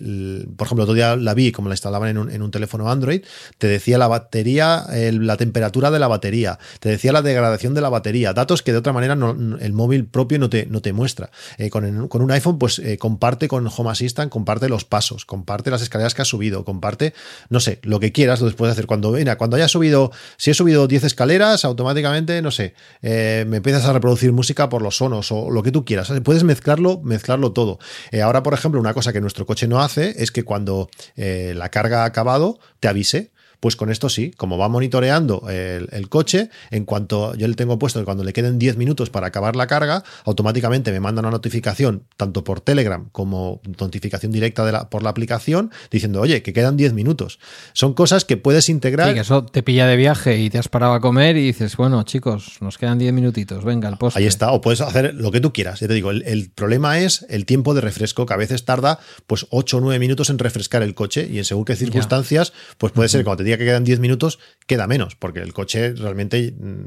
por 0.58 0.68
ejemplo, 0.68 0.84
otro 0.84 0.94
día 0.94 1.16
la 1.16 1.34
vi 1.34 1.52
como 1.52 1.70
la 1.70 1.76
instalaban 1.76 2.10
en 2.10 2.42
un, 2.42 2.52
teléfono 2.52 2.90
Android, 2.90 3.22
te 3.58 3.68
decía 3.68 3.98
la 3.98 4.08
batería, 4.08 4.86
la 4.90 5.38
temperatura 5.38 5.92
de 5.92 6.00
la 6.00 6.08
batería, 6.08 6.58
te 6.80 6.90
decía 6.90 7.14
la 7.14 7.22
degradación 7.22 7.74
de 7.74 7.82
la 7.82 7.90
batería, 7.90 8.34
datos 8.34 8.64
que 8.64 8.72
de 8.72 8.80
otra 8.80 8.92
manera 8.92 9.14
el 9.14 9.74
móvil 9.74 10.06
propio 10.06 10.40
no 10.40 10.50
te, 10.50 10.66
no 10.66 10.82
te 10.82 10.94
muestra. 10.94 11.30
Eh, 11.58 11.70
con, 11.70 11.86
un 11.86 12.32
iPhone, 12.32 12.58
pues 12.58 12.82
comparte 12.98 13.48
con 13.48 13.68
Home 13.68 13.92
Assistant, 13.92 14.32
comparte 14.32 14.68
los 14.68 14.84
pasos, 14.84 15.26
comparte 15.26 15.70
las 15.70 15.82
escaleras 15.82 16.16
que 16.16 16.24
has 16.24 16.28
subido, 16.28 16.66
comparte, 16.66 17.14
no 17.50 17.60
sé, 17.60 17.80
lo 17.84 18.00
que 18.00 18.12
quieras, 18.12 18.42
lo 18.42 18.48
después 18.48 18.72
hacer. 18.72 18.88
Cuando, 18.88 19.12
mira, 19.12 19.38
cuando 19.38 19.56
haya 19.56 19.68
subido, 19.68 20.12
si 20.38 20.52
he 20.52 20.54
subido 20.54 20.88
10 20.88 21.04
escaleras, 21.06 21.66
automáticamente, 21.66 22.42
no 22.42 22.52
sé, 22.52 22.74
me 23.02 23.62
a 23.86 23.94
reproducir 23.94 24.32
música 24.32 24.70
por 24.70 24.82
los 24.82 24.98
sonos 24.98 25.32
o 25.32 25.50
lo 25.50 25.64
que 25.64 25.72
tú 25.72 25.86
quieras. 25.86 26.12
Puedes 26.24 26.44
mezclarlo, 26.44 27.02
mezclarlo 27.04 27.52
todo. 27.52 27.80
Eh, 28.12 28.22
ahora, 28.22 28.44
por 28.44 28.54
ejemplo, 28.54 28.80
una 28.80 28.94
cosa 28.94 29.14
que 29.14 29.22
nuestro 29.22 29.46
coche 29.46 29.68
no 29.68 29.82
hace 29.82 30.22
es 30.22 30.32
que 30.32 30.44
cuando 30.44 30.90
eh, 31.16 31.54
la 31.56 31.70
carga 31.70 32.04
ha 32.04 32.06
acabado, 32.06 32.60
te 32.80 32.88
avise. 32.88 33.32
Pues 33.60 33.76
con 33.76 33.90
esto 33.92 34.10
sí, 34.10 34.32
como 34.38 34.58
va 34.58 34.70
monitoreando 34.70 35.44
el, 35.50 36.10
coche, 36.10 36.50
en 36.72 36.86
cuanto 36.86 37.36
yo 37.36 37.48
le 37.48 37.56
tengo 37.56 37.78
puesto 37.78 38.00
que 38.00 38.06
cuando 38.06 38.24
le 38.24 38.34
queden 38.34 38.58
10 38.58 38.78
minutos 38.78 39.10
para 39.10 39.28
acabar 39.28 39.56
la 39.56 39.68
carga, 39.68 40.04
automáticamente 40.26 40.92
me 40.92 41.00
manda 41.00 41.20
una 41.20 41.32
notificación, 41.32 42.04
tanto 42.18 42.44
por 42.44 42.62
Telegram 42.62 43.10
como 43.12 43.62
notificación 43.80 44.32
directa 44.32 44.66
de 44.66 44.72
la, 44.72 44.90
por 44.90 45.04
la 45.04 45.10
aplicación, 45.10 45.72
diciendo, 45.92 46.22
oye, 46.22 46.42
que 46.42 46.54
quedan 46.54 46.78
10 46.78 46.94
minutos. 46.94 47.40
Son 47.74 47.94
cosas 47.94 48.26
que 48.26 48.38
puedes 48.38 48.70
integrar. 48.70 49.10
Sí, 49.10 49.14
que 49.16 49.22
eso 49.22 49.46
te 49.46 49.64
pilla 49.64 49.88
de 49.88 49.96
viaje 49.96 50.40
y 50.40 50.50
te 50.50 50.58
has 50.58 50.70
parado 50.70 50.94
a 50.94 51.02
comer 51.02 51.36
y 51.38 51.44
dices, 51.44 51.76
bueno, 51.76 52.04
chicos, 52.04 52.58
nos 52.62 52.78
quedan 52.78 52.98
10 52.98 53.14
minutitos, 53.14 53.64
venga, 53.64 53.90
el 53.90 53.98
post. 53.98 54.18
Ahí 54.18 54.26
está, 54.26 54.52
o 54.52 54.62
puedes 54.62 54.82
hacer 54.82 55.14
lo 55.16 55.32
que 55.32 55.42
tú 55.42 55.54
quieras. 55.54 55.80
Ya 55.80 55.88
te 55.88 55.94
digo, 55.94 56.12
el, 56.12 56.52
problema 56.56 57.00
es 57.00 57.26
el 57.30 57.46
tiempo 57.46 57.74
de 57.74 57.82
refresco, 57.82 58.26
que 58.26 58.34
a 58.34 58.38
veces 58.38 58.66
tarda 58.66 59.00
pues 59.28 59.48
8 59.50 59.78
o 59.78 59.82
9 59.82 60.00
minutos 60.00 60.30
en 60.30 60.40
refrescar 60.40 60.84
el 60.84 60.96
coche 60.96 61.28
y 61.30 61.38
en 61.38 61.46
según 61.46 61.66
qué 61.66 61.76
circunstancias, 61.76 62.54
pues 62.78 62.94
puede 62.94 63.10
ser 63.10 63.24
cuando 63.24 63.44
te 63.44 63.49
que 63.58 63.66
quedan 63.66 63.84
10 63.84 64.00
minutos, 64.00 64.40
queda 64.68 64.88
menos, 64.88 65.16
porque 65.16 65.40
el 65.40 65.54
coche 65.54 65.94
realmente 65.94 66.54
mm, 66.58 66.86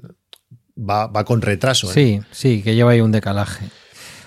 va, 0.79 1.25
con 1.25 1.43
retraso. 1.43 1.91
¿eh? 1.91 1.95
Sí, 1.95 2.21
sí, 2.31 2.63
que 2.63 2.75
lleva 2.75 2.93
ahí 2.93 3.01
un 3.01 3.13
decalaje. 3.13 3.67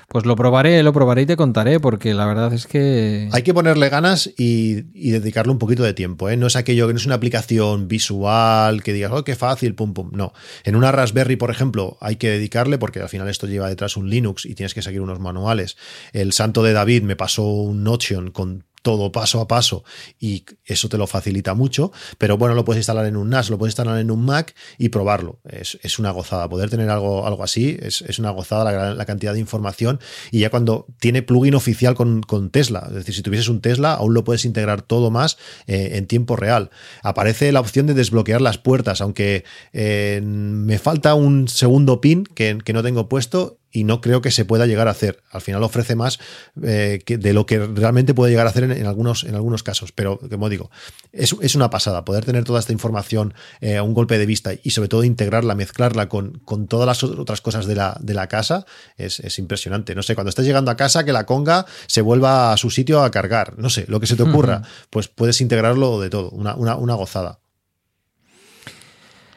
Pues 0.08 0.26
lo 0.26 0.36
probaré, 0.36 0.82
lo 0.84 0.94
probaré 0.94 1.24
y 1.24 1.26
te 1.26 1.36
contaré, 1.36 1.80
porque 1.80 2.14
la 2.14 2.26
verdad 2.26 2.54
es 2.54 2.68
que. 2.68 3.28
Hay 3.34 3.42
que 3.42 3.54
ponerle 3.54 3.90
ganas 3.90 4.32
y, 4.38 4.84
dedicarle 5.10 5.52
un 5.52 5.58
poquito 5.58 5.84
de 5.84 5.94
tiempo. 5.94 6.30
¿eh? 6.30 6.38
No 6.38 6.48
es 6.48 6.56
aquello 6.56 6.88
que 6.88 6.94
no 6.94 7.00
es 7.00 7.06
una 7.06 7.16
aplicación 7.16 7.88
visual 7.88 8.84
que 8.84 8.94
digas, 8.94 9.12
oh, 9.12 9.24
qué 9.24 9.36
fácil, 9.36 9.76
pum, 9.76 9.94
pum. 9.94 10.12
No. 10.14 10.32
En 10.64 10.76
una 10.76 10.92
Raspberry, 10.92 11.36
por 11.36 11.50
ejemplo, 11.50 11.98
hay 12.00 12.16
que 12.16 12.30
dedicarle, 12.30 12.78
porque 12.78 13.02
al 13.02 13.10
final 13.10 13.28
esto 13.28 13.48
lleva 13.48 13.68
detrás 13.68 13.98
un 13.98 14.10
Linux 14.10 14.46
y 14.46 14.56
tienes 14.56 14.74
que 14.74 14.84
seguir 14.84 15.02
unos 15.02 15.20
manuales. 15.20 15.76
El 16.14 16.34
santo 16.34 16.64
de 16.64 16.74
David 16.74 17.02
me 17.02 17.16
pasó 17.16 17.44
un 17.48 17.84
Notion 17.84 18.32
con 18.32 18.64
todo 18.86 19.12
paso 19.12 19.42
a 19.42 19.48
paso 19.48 19.84
y 20.20 20.46
eso 20.64 20.90
te 20.90 21.00
lo 21.00 21.08
facilita 21.08 21.56
mucho, 21.56 21.92
pero 22.20 22.38
bueno, 22.38 22.54
lo 22.54 22.64
puedes 22.64 22.82
instalar 22.82 23.08
en 23.08 23.18
un 23.18 23.32
NAS, 23.32 23.50
lo 23.50 23.58
puedes 23.58 23.72
instalar 23.72 24.00
en 24.00 24.12
un 24.12 24.24
Mac 24.24 24.54
y 24.78 24.90
probarlo. 24.90 25.40
Es, 25.44 25.98
una 25.98 26.12
gozada. 26.12 26.48
Poder 26.48 26.70
tener 26.70 26.92
algo, 26.92 27.26
algo 27.26 27.44
así 27.44 27.80
es, 27.82 28.20
una 28.20 28.30
gozada 28.30 28.94
la, 28.94 29.06
cantidad 29.06 29.34
de 29.34 29.40
información 29.40 30.00
y 30.30 30.42
ya 30.42 30.52
cuando 30.52 30.86
tiene 31.00 31.24
plugin 31.24 31.56
oficial 31.56 31.96
con, 31.96 32.22
Tesla, 32.52 32.86
es 32.90 32.94
decir, 32.94 33.16
si 33.16 33.24
tuvieses 33.24 33.50
un 33.50 33.60
Tesla, 33.60 33.96
aún 33.96 34.14
lo 34.14 34.24
puedes 34.24 34.46
integrar 34.46 34.84
todo 34.84 35.10
más 35.10 35.40
eh, 35.66 35.94
en 35.94 36.06
tiempo 36.06 36.36
real. 36.36 36.70
Aparece 37.02 37.52
la 37.52 37.62
opción 37.62 37.88
de 37.88 37.96
desbloquear 37.96 38.40
las 38.40 38.60
puertas, 38.60 39.02
aunque 39.02 39.46
eh, 39.74 40.22
me 40.24 40.78
falta 40.78 41.16
un 41.16 41.48
segundo 41.48 42.02
pin 42.02 42.24
que, 42.24 42.60
que 42.64 42.74
no 42.74 42.84
tengo 42.84 43.10
puesto 43.10 43.58
y 43.76 43.84
no 43.84 44.00
creo 44.00 44.22
que 44.22 44.32
se 44.32 44.46
pueda 44.46 44.66
llegar 44.66 44.88
a 44.88 44.92
hacer. 44.92 45.22
Al 45.32 45.42
final 45.42 45.62
ofrece 45.62 45.96
más 45.96 46.18
eh, 46.64 47.02
que 47.06 47.18
de 47.18 47.34
lo 47.34 47.46
que 47.46 47.60
realmente 47.60 48.14
puede 48.14 48.32
llegar 48.32 48.48
a 48.48 48.52
hacer 48.52 48.64
en, 48.64 48.86
algunos, 48.86 49.26
en 49.26 49.36
algunos 49.36 49.64
casos. 49.64 49.92
Pero, 49.92 50.18
como 50.18 50.48
digo, 50.48 50.72
es, 51.12 51.34
una 51.56 51.70
pasada 51.70 52.06
poder 52.06 52.24
tener 52.24 52.46
toda 52.46 52.62
esta 52.62 52.72
información 52.72 53.34
eh, 53.60 53.76
a 53.76 53.84
un 53.84 53.94
golpe 53.94 54.18
de 54.18 54.26
vista 54.26 54.54
y 54.64 54.70
sobre 54.70 54.88
todo 54.88 55.04
integrarla, 55.04 55.56
mezclarla 55.56 56.08
con, 56.08 56.40
con 56.46 56.68
todas 56.68 56.88
las 56.88 57.04
otras 57.04 57.42
cosas 57.42 57.66
de 57.66 57.76
la, 57.76 57.98
de 58.00 58.14
la 58.14 58.28
casa, 58.28 58.66
es, 58.98 59.38
impresionante. 59.40 59.94
No 59.94 60.04
sé, 60.04 60.16
cuando 60.16 60.30
estés 60.30 60.46
llegando 60.46 60.72
a 60.72 60.78
casa, 60.78 61.04
que 61.04 61.12
la 61.12 61.26
conga 61.26 61.66
se 61.88 62.02
vuelva 62.02 62.54
a 62.54 62.58
su 62.58 62.70
sitio 62.70 63.04
a 63.04 63.12
cargar. 63.12 63.60
No 63.60 63.70
sé, 63.70 63.84
lo 63.90 64.00
que 64.00 64.08
se 64.08 64.16
te 64.16 64.24
ocurra, 64.24 64.62
pues 64.90 65.10
puedes 65.10 65.42
integrarlo 65.42 66.00
de 66.00 66.10
todo. 66.10 66.30
Una, 66.30 66.56
una 66.56 66.94
gozada. 66.94 67.40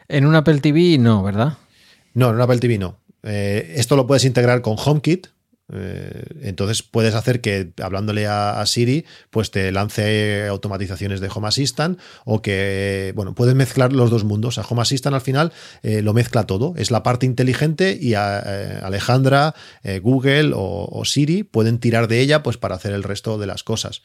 En 0.07 0.25
un 0.25 0.35
Apple 0.35 0.61
TV 0.61 0.97
no, 0.97 1.23
¿verdad? 1.23 1.57
No, 2.13 2.29
en 2.29 2.35
un 2.35 2.41
Apple 2.41 2.59
TV 2.59 2.77
no. 2.77 2.99
Eh, 3.23 3.73
esto 3.75 3.95
lo 3.95 4.07
puedes 4.07 4.25
integrar 4.25 4.61
con 4.61 4.75
HomeKit, 4.77 5.27
entonces 5.71 6.81
puedes 6.81 7.13
hacer 7.13 7.41
que 7.41 7.71
hablándole 7.81 8.25
a, 8.27 8.63
Siri, 8.65 9.05
pues 9.29 9.51
te 9.51 9.71
lance 9.71 10.47
automatizaciones 10.47 11.19
de 11.19 11.29
Home 11.33 11.47
Assistant 11.47 11.99
o 12.25 12.41
que, 12.41 13.13
bueno, 13.15 13.35
puedes 13.35 13.55
mezclar 13.55 13.93
los 13.93 14.09
dos 14.09 14.23
mundos. 14.23 14.57
A 14.57 14.61
Home 14.61 14.81
Assistant 14.81 15.13
al 15.15 15.21
final 15.21 15.51
eh, 15.83 16.01
lo 16.01 16.13
mezcla 16.13 16.45
todo. 16.45 16.73
Es 16.77 16.91
la 16.91 17.03
parte 17.03 17.25
inteligente 17.25 17.97
y 17.99 18.15
a, 18.15 18.41
eh, 18.45 18.79
Alejandra, 18.81 19.53
Google 20.01 20.51
o, 20.55 21.03
Siri 21.05 21.43
pueden 21.43 21.79
tirar 21.79 22.07
de 22.07 22.19
ella 22.19 22.43
pues 22.43 22.57
para 22.57 22.75
hacer 22.75 22.93
el 22.93 23.03
resto 23.03 23.37
de 23.37 23.47
las 23.47 23.63
cosas. 23.63 24.01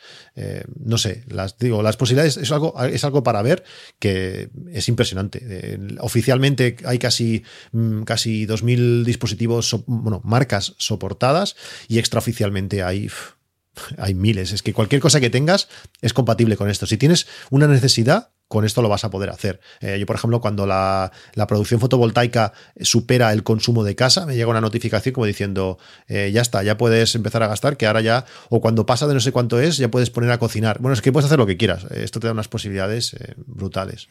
no 0.78 0.99
sé, 0.99 1.24
las, 1.28 1.59
digo, 1.59 1.82
las 1.82 1.97
posibilidades 1.97 2.36
es 2.36 2.51
algo, 2.53 2.74
es 2.82 3.05
algo 3.05 3.23
para 3.23 3.43
ver 3.43 3.65
que 3.99 4.51
es 4.73 4.89
impresionante. 4.89 5.78
oficialmente 6.01 6.77
hay 6.85 6.99
casi, 6.99 7.43
mm, 7.73 8.03
casi 8.03 8.47
2.000 8.47 9.05
dispositivos, 9.05 9.77
bueno, 9.86 10.20
marcas 10.24 10.74
soportadas 10.78 11.53
y 11.89 11.98
extraoficialmente 11.98 12.82
hay, 12.82 13.10
hay 13.98 14.14
miles. 14.14 14.52
Es 14.52 14.62
que 14.62 14.72
cualquier 14.72 15.01
cosa 15.01 15.20
que 15.20 15.31
tengas 15.31 15.68
es 16.01 16.12
compatible 16.12 16.56
con 16.56 16.68
esto. 16.68 16.86
Si 16.86 16.97
tienes 16.97 17.26
una 17.51 17.66
necesidad, 17.66 18.31
con 18.48 18.64
esto 18.64 18.82
lo 18.82 18.89
vas 18.89 19.05
a 19.05 19.10
poder 19.10 19.31
hacer. 19.31 19.60
Eh, 19.81 19.98
yo, 19.98 20.06
por 20.06 20.16
ejemplo, 20.16 20.40
cuando 20.40 20.66
la, 20.66 21.10
producción 21.48 21.81
fotovoltaica 21.81 22.52
supera 22.81 23.32
el 23.32 23.43
consumo 23.43 23.85
de 23.85 23.97
casa, 23.97 24.26
me 24.26 24.36
llega 24.36 24.48
una 24.48 24.60
notificación 24.60 25.12
como 25.12 25.26
diciendo, 25.26 25.78
eh, 26.09 26.31
ya 26.32 26.43
está, 26.43 26.62
ya 26.62 26.76
puedes 26.76 27.14
empezar 27.14 27.43
a 27.43 27.48
gastar, 27.48 27.76
que 27.76 27.86
ahora 27.86 28.01
ya, 28.01 28.26
o 28.51 28.60
cuando 28.60 28.86
pasa 28.86 29.06
de 29.06 29.14
no 29.14 29.20
sé 29.20 29.32
cuánto 29.32 29.60
es, 29.60 29.76
ya 29.76 29.90
puedes 29.90 30.10
poner 30.10 30.31
a 30.31 30.39
cocinar. 30.39 30.78
Bueno, 30.81 30.94
es 30.94 31.02
que 31.02 31.10
puedes 31.10 31.26
hacer 31.26 31.39
lo 31.39 31.47
que 31.47 31.56
quieras. 31.56 31.85
Esto 31.90 32.20
te 32.20 32.26
da 32.26 32.32
unas 32.32 32.48
posibilidades 32.48 33.14
eh, 33.14 33.35
brutales. 33.36 34.09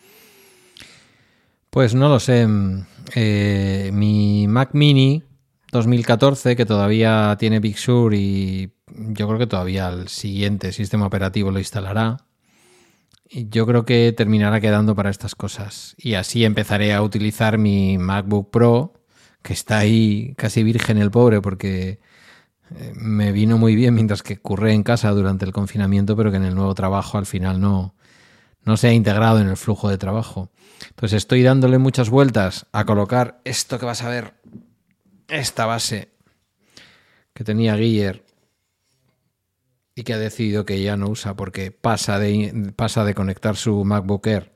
Pues 1.69 1.95
no 1.95 2.09
lo 2.09 2.19
sé. 2.19 2.45
mi 2.45 4.47
Mac 4.47 4.69
mini 4.73 5.23
2014, 5.73 6.55
que 6.55 6.65
todavía 6.65 7.35
tiene 7.37 7.59
Big 7.59 7.77
Sur 7.77 8.13
y 8.13 8.71
yo 8.87 9.27
creo 9.27 9.39
que 9.39 9.47
todavía 9.47 9.89
el 9.89 10.07
siguiente 10.07 10.71
sistema 10.71 11.07
operativo 11.07 11.51
lo 11.51 11.59
instalará. 11.59 12.17
Y 13.29 13.49
yo 13.49 13.65
creo 13.65 13.83
que 13.83 14.13
terminará 14.15 14.61
quedando 14.61 14.95
para 14.95 15.09
estas 15.09 15.35
cosas. 15.35 15.95
Y 15.97 16.13
así 16.13 16.45
empezaré 16.45 16.93
a 16.93 17.01
utilizar 17.01 17.57
mi 17.57 17.97
MacBook 17.97 18.51
Pro, 18.51 18.93
que 19.41 19.53
está 19.53 19.79
ahí 19.79 20.33
casi 20.37 20.63
virgen 20.63 20.99
el 20.99 21.11
pobre, 21.11 21.41
porque 21.41 21.99
eh, 22.75 22.93
me 22.95 23.31
vino 23.31 23.57
muy 23.57 23.75
bien 23.75 23.95
mientras 23.95 24.21
que 24.23 24.37
curré 24.37 24.73
en 24.73 24.83
casa 24.83 25.09
durante 25.11 25.45
el 25.45 25.51
confinamiento, 25.51 26.15
pero 26.15 26.31
que 26.31 26.37
en 26.37 26.45
el 26.45 26.55
nuevo 26.55 26.75
trabajo 26.75 27.17
al 27.17 27.25
final 27.25 27.59
no, 27.59 27.95
no 28.63 28.77
se 28.77 28.87
ha 28.87 28.93
integrado 28.93 29.39
en 29.39 29.49
el 29.49 29.57
flujo 29.57 29.89
de 29.89 29.97
trabajo. 29.97 30.51
Entonces 30.89 31.17
estoy 31.17 31.41
dándole 31.41 31.79
muchas 31.79 32.09
vueltas 32.09 32.67
a 32.71 32.85
colocar 32.85 33.41
esto 33.43 33.79
que 33.79 33.85
vas 33.85 34.03
a 34.03 34.09
ver 34.09 34.35
esta 35.27 35.65
base 35.65 36.09
que 37.33 37.43
tenía 37.43 37.75
Guiller 37.75 38.23
y 39.95 40.03
que 40.03 40.13
ha 40.13 40.17
decidido 40.17 40.65
que 40.65 40.81
ya 40.81 40.97
no 40.97 41.07
usa 41.09 41.35
porque 41.35 41.71
pasa 41.71 42.19
de, 42.19 42.73
pasa 42.75 43.05
de 43.05 43.13
conectar 43.13 43.55
su 43.55 43.83
MacBook 43.83 44.25
Air 44.27 44.51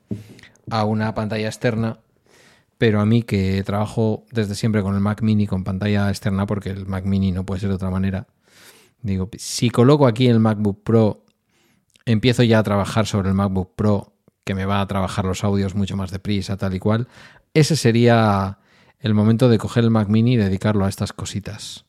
a 0.69 0.83
una 0.85 1.13
pantalla 1.13 1.47
externa, 1.47 1.99
pero 2.77 2.99
a 2.99 3.05
mí 3.05 3.23
que 3.23 3.63
trabajo 3.63 4.25
desde 4.31 4.55
siempre 4.55 4.81
con 4.81 4.95
el 4.95 5.01
Mac 5.01 5.21
mini 5.21 5.47
con 5.47 5.63
pantalla 5.63 6.09
externa 6.09 6.45
porque 6.45 6.69
el 6.69 6.87
Mac 6.87 7.05
mini 7.05 7.31
no 7.31 7.45
puede 7.45 7.61
ser 7.61 7.69
de 7.69 7.75
otra 7.75 7.89
manera, 7.89 8.27
digo, 9.01 9.29
si 9.37 9.69
coloco 9.69 10.07
aquí 10.07 10.27
el 10.27 10.39
MacBook 10.39 10.83
Pro, 10.83 11.23
empiezo 12.05 12.43
ya 12.43 12.59
a 12.59 12.63
trabajar 12.63 13.05
sobre 13.05 13.29
el 13.29 13.35
MacBook 13.35 13.75
Pro 13.75 14.13
que 14.43 14.55
me 14.55 14.65
va 14.65 14.81
a 14.81 14.87
trabajar 14.87 15.25
los 15.25 15.43
audios 15.43 15.75
mucho 15.75 15.97
más 15.97 16.09
deprisa, 16.09 16.57
tal 16.57 16.73
y 16.73 16.79
cual, 16.79 17.07
ese 17.53 17.75
sería 17.75 18.59
el 18.99 19.13
momento 19.13 19.49
de 19.49 19.57
coger 19.57 19.83
el 19.83 19.91
Mac 19.91 20.07
Mini 20.07 20.33
y 20.33 20.37
dedicarlo 20.37 20.85
a 20.85 20.89
estas 20.89 21.13
cositas 21.13 21.85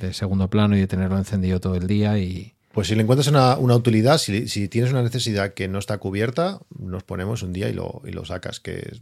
de 0.00 0.12
segundo 0.12 0.48
plano 0.48 0.76
y 0.76 0.80
de 0.80 0.86
tenerlo 0.86 1.18
encendido 1.18 1.60
todo 1.60 1.74
el 1.74 1.86
día 1.86 2.18
y... 2.18 2.54
Pues 2.72 2.88
si 2.88 2.94
le 2.94 3.02
encuentras 3.02 3.26
una, 3.28 3.56
utilidad, 3.56 4.18
si, 4.18 4.68
tienes 4.68 4.92
una 4.92 5.02
necesidad 5.02 5.54
que 5.54 5.66
no 5.66 5.78
está 5.78 5.98
cubierta, 5.98 6.60
nos 6.78 7.02
ponemos 7.02 7.42
un 7.42 7.52
día 7.52 7.68
y 7.68 7.72
lo, 7.72 8.02
y 8.04 8.12
lo 8.12 8.24
sacas, 8.24 8.60
que 8.60 8.92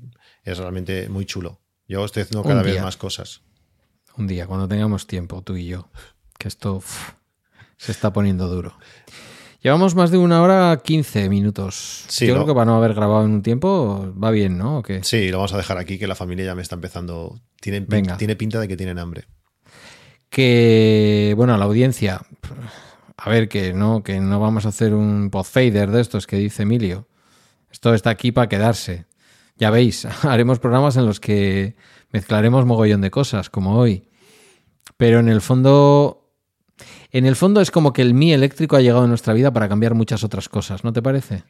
es, 0.45 0.59
realmente 0.59 1.09
muy 1.11 1.27
chulo. 1.27 1.61
Yo 1.87 2.05
estoy 2.05 2.23
haciendo 2.23 2.49
cada 2.49 2.63
vez 2.63 2.81
más 2.81 2.97
cosas. 2.97 3.43
Un 4.17 4.29
día, 4.29 4.47
cuando 4.47 4.67
tengamos 4.67 5.07
tiempo, 5.07 5.43
tú 5.43 5.57
y 5.57 5.67
yo, 5.67 5.91
que 6.39 6.49
esto 6.49 6.83
se 7.77 7.93
está 7.93 8.13
poniendo 8.13 8.49
duro. 8.49 8.79
Llevamos 9.67 9.97
más 9.97 10.13
de 10.13 10.19
una 10.19 10.43
hora 10.43 10.81
15 10.81 11.29
minutos. 11.29 12.07
Yo 12.21 12.35
creo 12.35 12.47
que 12.47 12.55
para 12.55 12.67
no 12.67 12.77
haber 12.77 12.95
grabado 12.95 13.25
en 13.25 13.33
un 13.33 13.43
tiempo 13.43 14.15
va 14.17 14.31
bien, 14.31 14.57
¿no? 14.57 14.85
Sí, 15.03 15.29
lo 15.29 15.39
vamos 15.39 15.55
a 15.55 15.57
dejar 15.57 15.77
aquí, 15.77 15.99
que 15.99 16.07
la 16.07 16.15
familia 16.15 16.45
ya 16.45 16.55
me 16.55 16.63
está 16.63 16.77
empezando. 16.77 17.41
Tiene, 17.61 17.81
tiene 17.81 18.37
pinta 18.37 18.61
de 18.61 18.69
que 18.69 18.77
tienen 18.77 19.01
hambre. 19.01 19.25
Que, 20.31 21.35
bueno, 21.37 21.53
a 21.53 21.59
la 21.59 21.65
audiencia, 21.65 22.21
a 23.17 23.29
ver, 23.29 23.49
que 23.49 23.73
no, 23.73 24.05
que 24.05 24.21
no 24.21 24.39
vamos 24.39 24.67
a 24.67 24.69
hacer 24.69 24.95
un 24.95 25.31
podfader 25.31 25.91
de 25.91 26.01
estos 26.01 26.29
que 26.29 26.37
dice 26.37 26.63
Emilio. 26.63 27.09
Esto 27.69 27.93
está 27.93 28.11
aquí 28.11 28.31
para 28.31 28.49
quedarse. 28.49 29.07
Ya 29.57 29.71
veis, 29.71 30.05
haremos 30.23 30.61
programas 30.61 30.97
en 30.97 31.07
los 31.07 31.19
que 31.19 31.75
mezclaremos 32.13 32.65
mogollón 32.67 33.01
de 33.01 33.11
cosas, 33.11 33.51
como 33.51 33.77
hoy. 33.77 34.11
Pero 34.97 35.19
en 35.19 35.29
el 35.29 35.41
fondo 35.41 36.26
en 37.13 37.27
el 37.27 37.37
fondo 37.37 37.61
es 37.61 37.71
como 37.71 37.93
que 37.93 38.03
el 38.03 38.15
mi 38.15 38.33
eléctrico 38.33 38.77
ha 38.77 38.81
llegado 38.81 39.05
a 39.05 39.09
nuestra 39.09 39.35
vida 39.35 39.53
para 39.53 39.69
cambiar 39.69 39.95
muchas 39.95 40.25
otras 40.25 40.49
cosas, 40.49 40.85
¿no 40.85 40.93
te 40.93 41.03
parece? 41.03 41.45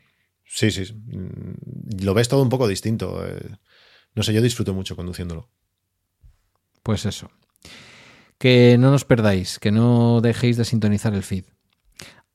Sí, 0.44 0.70
sí. 0.70 0.92
Mm, 0.92 2.04
lo 2.04 2.14
ves 2.14 2.28
todo 2.28 2.42
un 2.42 2.48
poco 2.48 2.68
distinto. 2.68 3.26
Eh. 3.26 3.56
No 4.14 4.22
sé, 4.22 4.32
yo 4.32 4.42
disfruto 4.42 4.72
mucho 4.74 4.96
conduciéndolo. 4.96 5.50
Pues 6.82 7.04
eso. 7.04 7.30
Que 8.38 8.76
no 8.78 8.90
nos 8.90 9.04
perdáis, 9.04 9.58
que 9.58 9.72
no 9.72 10.20
dejéis 10.20 10.56
de 10.56 10.64
sintonizar 10.64 11.14
el 11.14 11.22
feed. 11.22 11.44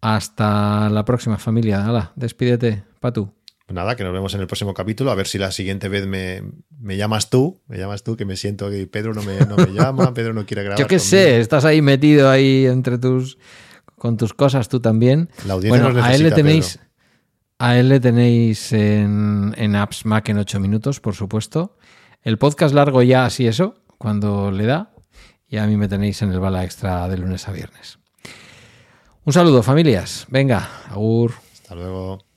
Hasta 0.01 0.89
la 0.89 1.05
próxima 1.05 1.37
familia. 1.37 1.85
Hala, 1.85 2.11
despídete, 2.15 2.83
Patu. 2.99 3.33
Pues 3.71 3.75
nada, 3.77 3.95
que 3.95 4.03
nos 4.03 4.11
vemos 4.11 4.33
en 4.33 4.41
el 4.41 4.47
próximo 4.47 4.73
capítulo. 4.73 5.11
A 5.11 5.15
ver 5.15 5.27
si 5.27 5.37
la 5.37 5.49
siguiente 5.49 5.87
vez 5.87 6.05
me, 6.05 6.97
llamas 6.97 7.29
tú. 7.29 7.61
Me 7.69 7.77
llamas 7.77 8.03
tú, 8.03 8.17
que 8.17 8.25
me 8.25 8.35
siento 8.35 8.69
que 8.69 8.85
Pedro 8.85 9.13
no 9.13 9.23
me, 9.23 9.37
llama, 9.71 10.13
Pedro 10.13 10.33
no 10.33 10.45
quiere 10.45 10.63
grabar. 10.63 10.77
Yo 10.77 10.87
qué 10.87 10.99
sé, 10.99 11.39
estás 11.39 11.63
ahí 11.63 11.81
metido 11.81 12.29
ahí 12.29 12.65
entre 12.65 12.97
tus. 12.97 13.37
con 13.97 14.17
tus 14.17 14.33
cosas 14.33 14.67
tú 14.67 14.81
también. 14.81 15.29
La 15.47 15.53
audiencia 15.53 15.85
bueno, 15.85 16.03
a 16.03 16.13
él 16.13 16.23
le 16.23 16.31
tenéis. 16.31 16.79
A 17.59 17.77
él 17.77 17.87
le 17.87 18.01
tenéis 18.01 18.73
en, 18.73 19.55
en 19.55 19.77
Apps 19.77 20.05
Mac 20.05 20.27
en 20.27 20.39
8 20.39 20.59
minutos, 20.59 20.99
por 20.99 21.15
supuesto. 21.15 21.77
El 22.23 22.37
podcast 22.37 22.75
largo 22.75 23.01
ya 23.03 23.23
así 23.23 23.47
eso, 23.47 23.75
cuando 23.97 24.51
le 24.51 24.65
da. 24.65 24.91
Y 25.47 25.55
a 25.55 25.65
mí 25.65 25.77
me 25.77 25.87
tenéis 25.87 26.21
en 26.23 26.33
el 26.33 26.41
bala 26.41 26.65
extra 26.65 27.07
de 27.07 27.17
lunes 27.17 27.47
a 27.47 27.53
viernes. 27.53 27.99
Un 29.23 29.31
saludo, 29.31 29.63
familias. 29.63 30.25
Venga, 30.27 30.67
agur. 30.89 31.35
Hasta 31.53 31.73
luego. 31.75 32.30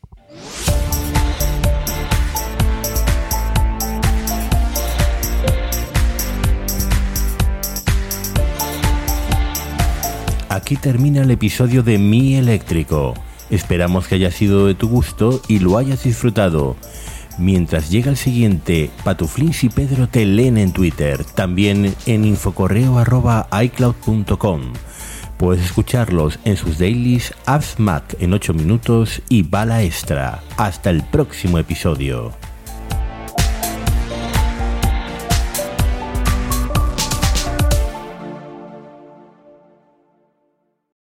Aquí 10.55 10.77
termina 10.77 11.23
el 11.23 11.33
episodio 11.33 11.83
de 11.83 11.99
Mi 11.99 12.37
Eléctrico. 12.37 13.15
Esperamos 13.51 14.07
que 14.07 14.15
haya 14.15 14.31
sido 14.31 14.69
de 14.69 14.77
tu 14.77 14.89
gusto 14.89 15.43
y 15.49 15.59
lo 15.59 15.79
hayas 15.79 16.05
disfrutado. 16.05 16.77
Mientras 17.39 17.91
llega 17.91 18.09
el 18.09 18.17
siguiente, 18.17 18.93
Patuflins 19.03 19.65
y 19.65 19.69
Pedro 19.69 20.09
te 20.09 20.25
leen 20.25 20.57
en 20.57 20.73
Twitter, 20.73 21.25
también 21.25 21.93
en 22.07 22.25
infocorreo.icloud.com. 22.25 24.61
Puedes 25.39 25.65
escucharlos 25.65 26.39
en 26.45 26.57
sus 26.57 26.79
dailies 26.79 27.35
Apps 27.47 27.81
Mac 27.81 28.15
en 28.21 28.33
8 28.33 28.55
minutos 28.55 29.23
y 29.29 29.43
Bala 29.43 29.83
Extra. 29.83 30.41
Hasta 30.57 30.91
el 30.91 31.03
próximo 31.03 31.59
episodio. 31.59 32.44